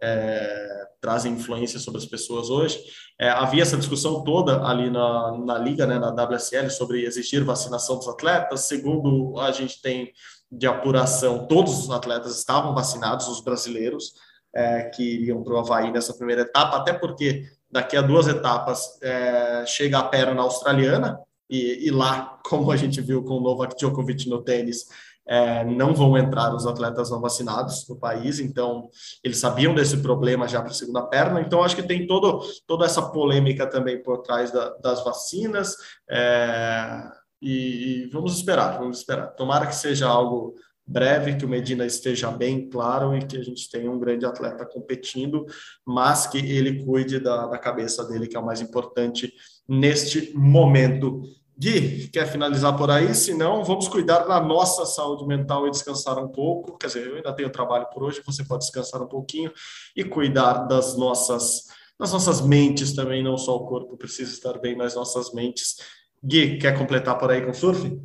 é, 0.00 0.86
trazem 1.02 1.34
influência 1.34 1.78
sobre 1.78 2.00
as 2.00 2.06
pessoas 2.06 2.48
hoje. 2.48 2.82
É, 3.20 3.28
havia 3.28 3.62
essa 3.62 3.76
discussão 3.76 4.24
toda 4.24 4.64
ali 4.66 4.88
na, 4.88 5.36
na 5.36 5.58
liga, 5.58 5.86
né, 5.86 5.98
na 5.98 6.08
WSL, 6.08 6.70
sobre 6.70 7.04
exigir 7.04 7.44
vacinação 7.44 7.98
dos 7.98 8.08
atletas. 8.08 8.60
Segundo 8.60 9.38
a 9.38 9.52
gente 9.52 9.82
tem 9.82 10.10
de 10.50 10.66
apuração, 10.66 11.46
todos 11.46 11.78
os 11.78 11.90
atletas 11.90 12.38
estavam 12.38 12.74
vacinados, 12.74 13.28
os 13.28 13.42
brasileiros 13.42 14.14
é, 14.54 14.84
que 14.84 15.02
iriam 15.02 15.42
para 15.42 15.52
o 15.52 15.58
Havaí 15.58 15.92
nessa 15.92 16.14
primeira 16.14 16.40
etapa, 16.40 16.78
até 16.78 16.94
porque 16.94 17.44
daqui 17.70 17.98
a 17.98 18.00
duas 18.00 18.26
etapas 18.26 18.98
é, 19.02 19.66
chega 19.66 19.98
a 19.98 20.04
perna 20.04 20.40
australiana, 20.40 21.20
e, 21.48 21.86
e, 21.86 21.90
lá, 21.90 22.38
como 22.44 22.70
a 22.70 22.76
gente 22.76 23.00
viu 23.00 23.22
com 23.22 23.34
o 23.34 23.40
Novak 23.40 23.76
Djokovic 23.76 24.28
no 24.28 24.42
tênis, 24.42 24.86
é, 25.26 25.62
não 25.64 25.94
vão 25.94 26.16
entrar 26.16 26.54
os 26.54 26.66
atletas 26.66 27.10
não 27.10 27.20
vacinados 27.20 27.86
no 27.86 27.96
país, 27.96 28.40
então 28.40 28.88
eles 29.22 29.38
sabiam 29.38 29.74
desse 29.74 29.98
problema 29.98 30.48
já 30.48 30.62
para 30.62 30.70
a 30.70 30.74
segunda 30.74 31.02
perna, 31.02 31.42
então 31.42 31.62
acho 31.62 31.76
que 31.76 31.82
tem 31.82 32.06
todo, 32.06 32.40
toda 32.66 32.86
essa 32.86 33.02
polêmica 33.10 33.66
também 33.66 34.02
por 34.02 34.22
trás 34.22 34.50
da, 34.50 34.70
das 34.78 35.04
vacinas, 35.04 35.76
é, 36.08 37.10
e, 37.42 38.04
e, 38.04 38.10
vamos 38.10 38.36
esperar, 38.36 38.78
vamos 38.78 38.98
esperar. 38.98 39.28
Tomara 39.34 39.66
que 39.66 39.76
seja 39.76 40.08
algo 40.08 40.54
breve, 40.88 41.36
que 41.36 41.44
o 41.44 41.48
Medina 41.48 41.84
esteja 41.84 42.30
bem 42.30 42.68
claro 42.68 43.14
e 43.14 43.24
que 43.24 43.36
a 43.36 43.42
gente 43.42 43.70
tenha 43.70 43.90
um 43.90 43.98
grande 43.98 44.24
atleta 44.24 44.64
competindo, 44.64 45.44
mas 45.86 46.26
que 46.26 46.38
ele 46.38 46.84
cuide 46.84 47.20
da, 47.20 47.46
da 47.46 47.58
cabeça 47.58 48.04
dele, 48.04 48.26
que 48.26 48.36
é 48.36 48.40
o 48.40 48.46
mais 48.46 48.60
importante 48.60 49.32
neste 49.68 50.34
momento. 50.34 51.22
Gui, 51.60 52.06
quer 52.12 52.30
finalizar 52.30 52.76
por 52.76 52.88
aí? 52.88 53.12
Se 53.16 53.34
não, 53.34 53.64
vamos 53.64 53.88
cuidar 53.88 54.20
da 54.20 54.40
nossa 54.40 54.86
saúde 54.86 55.26
mental 55.26 55.66
e 55.66 55.70
descansar 55.72 56.16
um 56.16 56.28
pouco. 56.28 56.78
Quer 56.78 56.86
dizer, 56.86 57.06
eu 57.08 57.16
ainda 57.16 57.32
tenho 57.32 57.50
trabalho 57.50 57.88
por 57.92 58.04
hoje, 58.04 58.22
você 58.24 58.44
pode 58.44 58.64
descansar 58.64 59.02
um 59.02 59.08
pouquinho 59.08 59.52
e 59.96 60.04
cuidar 60.04 60.68
das 60.68 60.96
nossas, 60.96 61.64
das 61.98 62.12
nossas 62.12 62.40
mentes 62.40 62.94
também, 62.94 63.24
não 63.24 63.36
só 63.36 63.56
o 63.56 63.66
corpo 63.66 63.96
precisa 63.96 64.32
estar 64.32 64.56
bem, 64.60 64.76
mas 64.76 64.94
nossas 64.94 65.32
mentes. 65.32 65.78
Gui, 66.22 66.58
quer 66.58 66.78
completar 66.78 67.18
por 67.18 67.28
aí 67.28 67.42
com 67.42 67.50
o 67.50 67.54
surf? 67.54 68.00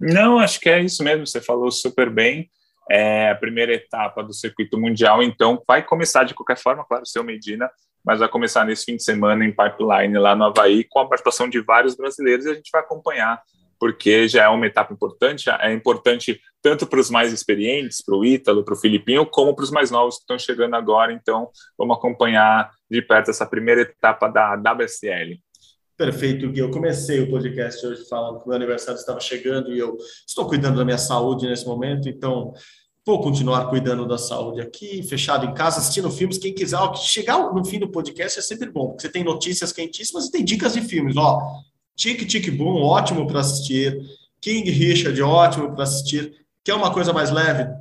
Não, 0.00 0.38
acho 0.38 0.58
que 0.58 0.70
é 0.70 0.82
isso 0.82 1.04
mesmo, 1.04 1.26
você 1.26 1.42
falou 1.42 1.70
super 1.70 2.08
bem. 2.08 2.48
É 2.90 3.32
a 3.32 3.34
primeira 3.34 3.74
etapa 3.74 4.22
do 4.22 4.32
circuito 4.32 4.80
mundial, 4.80 5.22
então 5.22 5.62
vai 5.68 5.84
começar 5.84 6.24
de 6.24 6.32
qualquer 6.32 6.56
forma, 6.56 6.86
claro, 6.86 7.04
seu 7.04 7.22
Medina, 7.22 7.68
mas 8.06 8.20
vai 8.20 8.28
começar 8.28 8.64
nesse 8.64 8.84
fim 8.84 8.94
de 8.94 9.02
semana 9.02 9.44
em 9.44 9.50
Pipeline, 9.50 10.16
lá 10.16 10.36
no 10.36 10.44
Havaí, 10.44 10.84
com 10.84 11.00
a 11.00 11.08
participação 11.08 11.48
de 11.48 11.60
vários 11.60 11.96
brasileiros, 11.96 12.46
e 12.46 12.50
a 12.50 12.54
gente 12.54 12.70
vai 12.72 12.80
acompanhar, 12.80 13.42
porque 13.80 14.28
já 14.28 14.44
é 14.44 14.48
uma 14.48 14.64
etapa 14.64 14.92
importante, 14.92 15.50
é 15.50 15.72
importante 15.72 16.40
tanto 16.62 16.86
para 16.86 17.00
os 17.00 17.10
mais 17.10 17.32
experientes, 17.32 18.02
para 18.04 18.16
o 18.16 18.24
Ítalo, 18.24 18.64
para 18.64 18.74
o 18.74 18.76
Filipinho, 18.76 19.26
como 19.26 19.56
para 19.56 19.64
os 19.64 19.72
mais 19.72 19.90
novos 19.90 20.16
que 20.16 20.20
estão 20.20 20.38
chegando 20.38 20.76
agora, 20.76 21.12
então 21.12 21.50
vamos 21.76 21.96
acompanhar 21.96 22.70
de 22.88 23.02
perto 23.02 23.30
essa 23.30 23.44
primeira 23.44 23.80
etapa 23.80 24.28
da 24.28 24.54
WSL. 24.54 25.40
Perfeito, 25.96 26.48
Gui. 26.50 26.60
Eu 26.60 26.70
comecei 26.70 27.20
o 27.20 27.30
podcast 27.30 27.84
hoje 27.86 28.06
falando 28.06 28.38
que 28.38 28.44
o 28.44 28.48
meu 28.48 28.56
aniversário 28.56 28.98
estava 28.98 29.18
chegando 29.18 29.72
e 29.72 29.78
eu 29.78 29.96
estou 30.26 30.46
cuidando 30.46 30.76
da 30.76 30.84
minha 30.84 30.98
saúde 30.98 31.48
nesse 31.48 31.66
momento, 31.66 32.08
então 32.08 32.52
Vou 33.06 33.20
continuar 33.20 33.70
cuidando 33.70 34.04
da 34.04 34.18
saúde 34.18 34.60
aqui, 34.60 35.00
fechado 35.04 35.46
em 35.46 35.54
casa, 35.54 35.78
assistindo 35.78 36.10
filmes. 36.10 36.38
Quem 36.38 36.52
quiser, 36.52 36.76
ó, 36.76 36.92
chegar 36.92 37.38
no 37.54 37.64
fim 37.64 37.78
do 37.78 37.88
podcast 37.88 38.40
é 38.40 38.42
sempre 38.42 38.68
bom, 38.68 38.88
porque 38.88 39.02
você 39.02 39.08
tem 39.08 39.22
notícias 39.22 39.72
quentíssimas 39.72 40.26
e 40.26 40.32
tem 40.32 40.44
dicas 40.44 40.72
de 40.72 40.80
filmes. 40.80 41.16
Ó, 41.16 41.40
Tic 41.94 42.26
Tic 42.26 42.50
Boom, 42.50 42.82
ótimo 42.82 43.24
para 43.28 43.38
assistir. 43.38 43.96
King 44.40 44.68
Richard, 44.72 45.22
ótimo 45.22 45.72
para 45.72 45.84
assistir. 45.84 46.34
Quer 46.64 46.74
uma 46.74 46.92
coisa 46.92 47.12
mais 47.12 47.30
leve? 47.30 47.72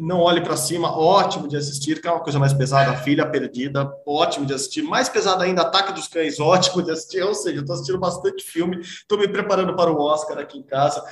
Não 0.00 0.20
Olhe 0.20 0.40
para 0.40 0.56
Cima, 0.56 0.96
ótimo 0.96 1.46
de 1.46 1.56
assistir, 1.56 2.00
que 2.00 2.08
é 2.08 2.10
uma 2.10 2.22
coisa 2.22 2.38
mais 2.38 2.54
pesada, 2.54 2.96
Filha 2.98 3.26
Perdida, 3.26 3.90
ótimo 4.06 4.46
de 4.46 4.54
assistir. 4.54 4.82
Mais 4.82 5.08
pesada 5.08 5.44
ainda, 5.44 5.62
Ataque 5.62 5.92
dos 5.92 6.08
Cães, 6.08 6.40
ótimo 6.40 6.82
de 6.82 6.90
assistir. 6.90 7.22
Ou 7.22 7.34
seja, 7.34 7.60
estou 7.60 7.74
assistindo 7.74 7.98
bastante 7.98 8.42
filme, 8.42 8.80
estou 8.80 9.18
me 9.18 9.28
preparando 9.28 9.76
para 9.76 9.92
o 9.92 10.00
Oscar 10.00 10.38
aqui 10.38 10.58
em 10.58 10.62
casa. 10.62 11.04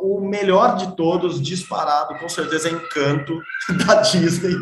O 0.00 0.20
melhor 0.20 0.76
de 0.76 0.94
todos, 0.96 1.42
disparado, 1.42 2.18
com 2.18 2.28
certeza, 2.28 2.68
é 2.68 2.72
Encanto, 2.72 3.36
da 3.84 4.02
Disney. 4.02 4.54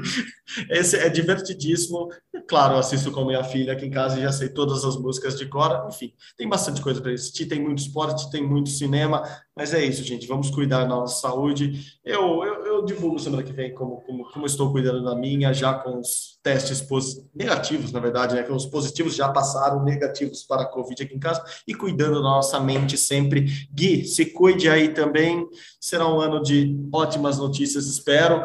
Esse 0.70 0.97
é 0.97 1.09
divertidíssimo. 1.09 2.09
Claro, 2.49 2.74
eu 2.74 2.78
assisto 2.78 3.11
com 3.11 3.24
minha 3.24 3.43
filha 3.45 3.72
aqui 3.72 3.87
em 3.87 3.91
casa 3.91 4.18
e 4.18 4.22
já 4.22 4.32
sei 4.32 4.49
todas 4.49 4.85
as 4.85 4.97
músicas 4.97 5.39
de 5.39 5.47
cor. 5.47 5.87
Enfim, 5.89 6.12
tem 6.37 6.49
bastante 6.49 6.80
coisa 6.82 7.01
para 7.01 7.12
assistir, 7.12 7.47
tem 7.47 7.61
muito 7.61 7.78
esporte, 7.78 8.30
tem 8.30 8.47
muito 8.47 8.70
cinema. 8.70 9.22
Mas 9.57 9.72
é 9.72 9.85
isso, 9.85 10.03
gente. 10.03 10.26
Vamos 10.26 10.51
cuidar 10.51 10.82
da 10.82 10.89
nossa 10.89 11.20
saúde. 11.20 11.99
Eu, 12.05 12.45
eu, 12.45 12.64
divulgo 12.85 13.18
semana 13.18 13.43
que 13.43 13.53
vem 13.53 13.74
como, 13.74 14.03
como, 14.03 14.24
como 14.30 14.47
estou 14.47 14.70
cuidando 14.70 15.03
da 15.05 15.14
minha, 15.14 15.53
já 15.53 15.74
com 15.74 15.99
os 15.99 16.39
testes 16.43 16.87
negativos, 17.35 17.93
na 17.93 18.01
verdade, 18.01 18.35
né? 18.35 18.43
Que 18.43 18.53
os 18.53 18.66
positivos 18.66 19.14
já 19.14 19.28
passaram, 19.28 19.82
negativos 19.82 20.45
para 20.45 20.62
a 20.62 20.66
Covid 20.66 21.03
aqui 21.03 21.14
em 21.14 21.18
casa, 21.18 21.43
e 21.66 21.74
cuidando 21.74 22.16
da 22.16 22.22
nossa 22.22 22.61
mente 22.61 22.97
sempre. 22.97 23.47
Gui, 23.72 24.05
se 24.05 24.26
cuide 24.26 24.68
aí 24.68 24.89
também. 24.89 25.47
Será 25.80 26.07
um 26.07 26.20
ano 26.20 26.43
de 26.43 26.76
ótimas 26.93 27.39
notícias, 27.39 27.87
espero 27.87 28.45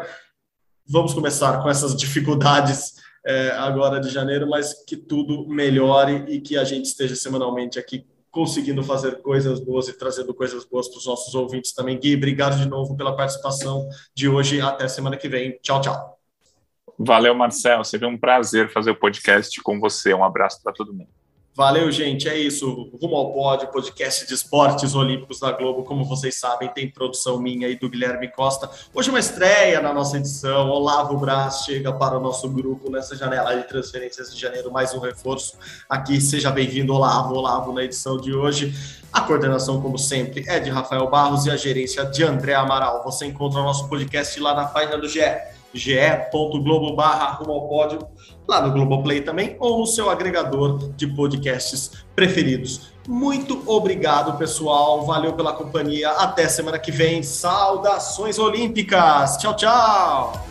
vamos 0.90 1.14
começar 1.14 1.62
com 1.62 1.70
essas 1.70 1.94
dificuldades 1.94 2.94
é, 3.24 3.50
agora 3.52 4.00
de 4.00 4.08
janeiro, 4.08 4.48
mas 4.48 4.74
que 4.84 4.96
tudo 4.96 5.46
melhore 5.48 6.24
e 6.26 6.40
que 6.40 6.56
a 6.56 6.64
gente 6.64 6.86
esteja 6.86 7.14
semanalmente 7.14 7.78
aqui 7.78 8.04
conseguindo 8.30 8.82
fazer 8.82 9.20
coisas 9.22 9.60
boas 9.60 9.88
e 9.88 9.92
trazendo 9.92 10.32
coisas 10.32 10.64
boas 10.64 10.88
para 10.88 10.98
os 10.98 11.06
nossos 11.06 11.34
ouvintes 11.34 11.72
também. 11.72 11.98
Gui, 11.98 12.16
obrigado 12.16 12.56
de 12.56 12.68
novo 12.68 12.96
pela 12.96 13.16
participação 13.16 13.88
de 14.14 14.28
hoje. 14.28 14.60
Até 14.60 14.86
semana 14.88 15.16
que 15.16 15.28
vem. 15.28 15.58
Tchau, 15.62 15.80
tchau. 15.80 16.18
Valeu, 16.98 17.34
Marcelo. 17.34 17.84
Sempre 17.84 18.06
um 18.06 18.18
prazer 18.18 18.70
fazer 18.70 18.90
o 18.90 18.96
podcast 18.96 19.60
com 19.62 19.80
você. 19.80 20.14
Um 20.14 20.24
abraço 20.24 20.62
para 20.62 20.72
todo 20.72 20.92
mundo. 20.92 21.19
Valeu, 21.54 21.90
gente. 21.90 22.28
É 22.28 22.38
isso. 22.38 22.90
Rumo 23.02 23.16
ao 23.16 23.32
pódio, 23.32 23.68
podcast 23.68 24.26
de 24.26 24.32
esportes 24.32 24.94
olímpicos 24.94 25.40
da 25.40 25.50
Globo. 25.50 25.82
Como 25.82 26.04
vocês 26.04 26.38
sabem, 26.38 26.68
tem 26.68 26.88
produção 26.88 27.40
minha 27.40 27.68
e 27.68 27.76
do 27.76 27.90
Guilherme 27.90 28.28
Costa. 28.28 28.70
Hoje 28.94 29.10
uma 29.10 29.18
estreia 29.18 29.80
na 29.80 29.92
nossa 29.92 30.16
edição. 30.16 30.70
Olavo 30.70 31.18
Braz 31.18 31.64
chega 31.64 31.92
para 31.92 32.16
o 32.16 32.20
nosso 32.20 32.48
grupo 32.48 32.88
nessa 32.88 33.16
janela 33.16 33.54
de 33.56 33.66
transferências 33.66 34.32
de 34.32 34.40
janeiro. 34.40 34.70
Mais 34.70 34.94
um 34.94 35.00
reforço 35.00 35.58
aqui. 35.88 36.20
Seja 36.20 36.52
bem-vindo, 36.52 36.94
Olavo. 36.94 37.34
Olavo 37.34 37.72
na 37.72 37.82
edição 37.82 38.16
de 38.16 38.32
hoje. 38.32 38.72
A 39.12 39.20
coordenação, 39.22 39.82
como 39.82 39.98
sempre, 39.98 40.44
é 40.46 40.60
de 40.60 40.70
Rafael 40.70 41.10
Barros 41.10 41.46
e 41.46 41.50
a 41.50 41.56
gerência 41.56 42.04
de 42.06 42.22
André 42.22 42.54
Amaral. 42.54 43.02
Você 43.02 43.26
encontra 43.26 43.60
o 43.60 43.64
nosso 43.64 43.88
podcast 43.88 44.38
lá 44.38 44.54
na 44.54 44.66
página 44.66 44.96
do 44.96 45.08
GE 45.08 45.20
ge.globo 45.72 46.94
barra 46.94 47.32
rumo 47.32 47.52
ao 47.52 47.68
pódio, 47.68 48.06
lá 48.48 48.60
no 48.60 48.72
Globoplay 48.72 49.20
também, 49.20 49.56
ou 49.58 49.78
no 49.78 49.86
seu 49.86 50.10
agregador 50.10 50.90
de 50.96 51.06
podcasts 51.06 52.04
preferidos. 52.14 52.90
Muito 53.08 53.62
obrigado, 53.66 54.36
pessoal. 54.38 55.04
Valeu 55.04 55.32
pela 55.32 55.52
companhia. 55.52 56.10
Até 56.10 56.48
semana 56.48 56.78
que 56.78 56.92
vem. 56.92 57.22
Saudações 57.22 58.38
olímpicas. 58.38 59.36
Tchau, 59.38 59.56
tchau. 59.56 60.49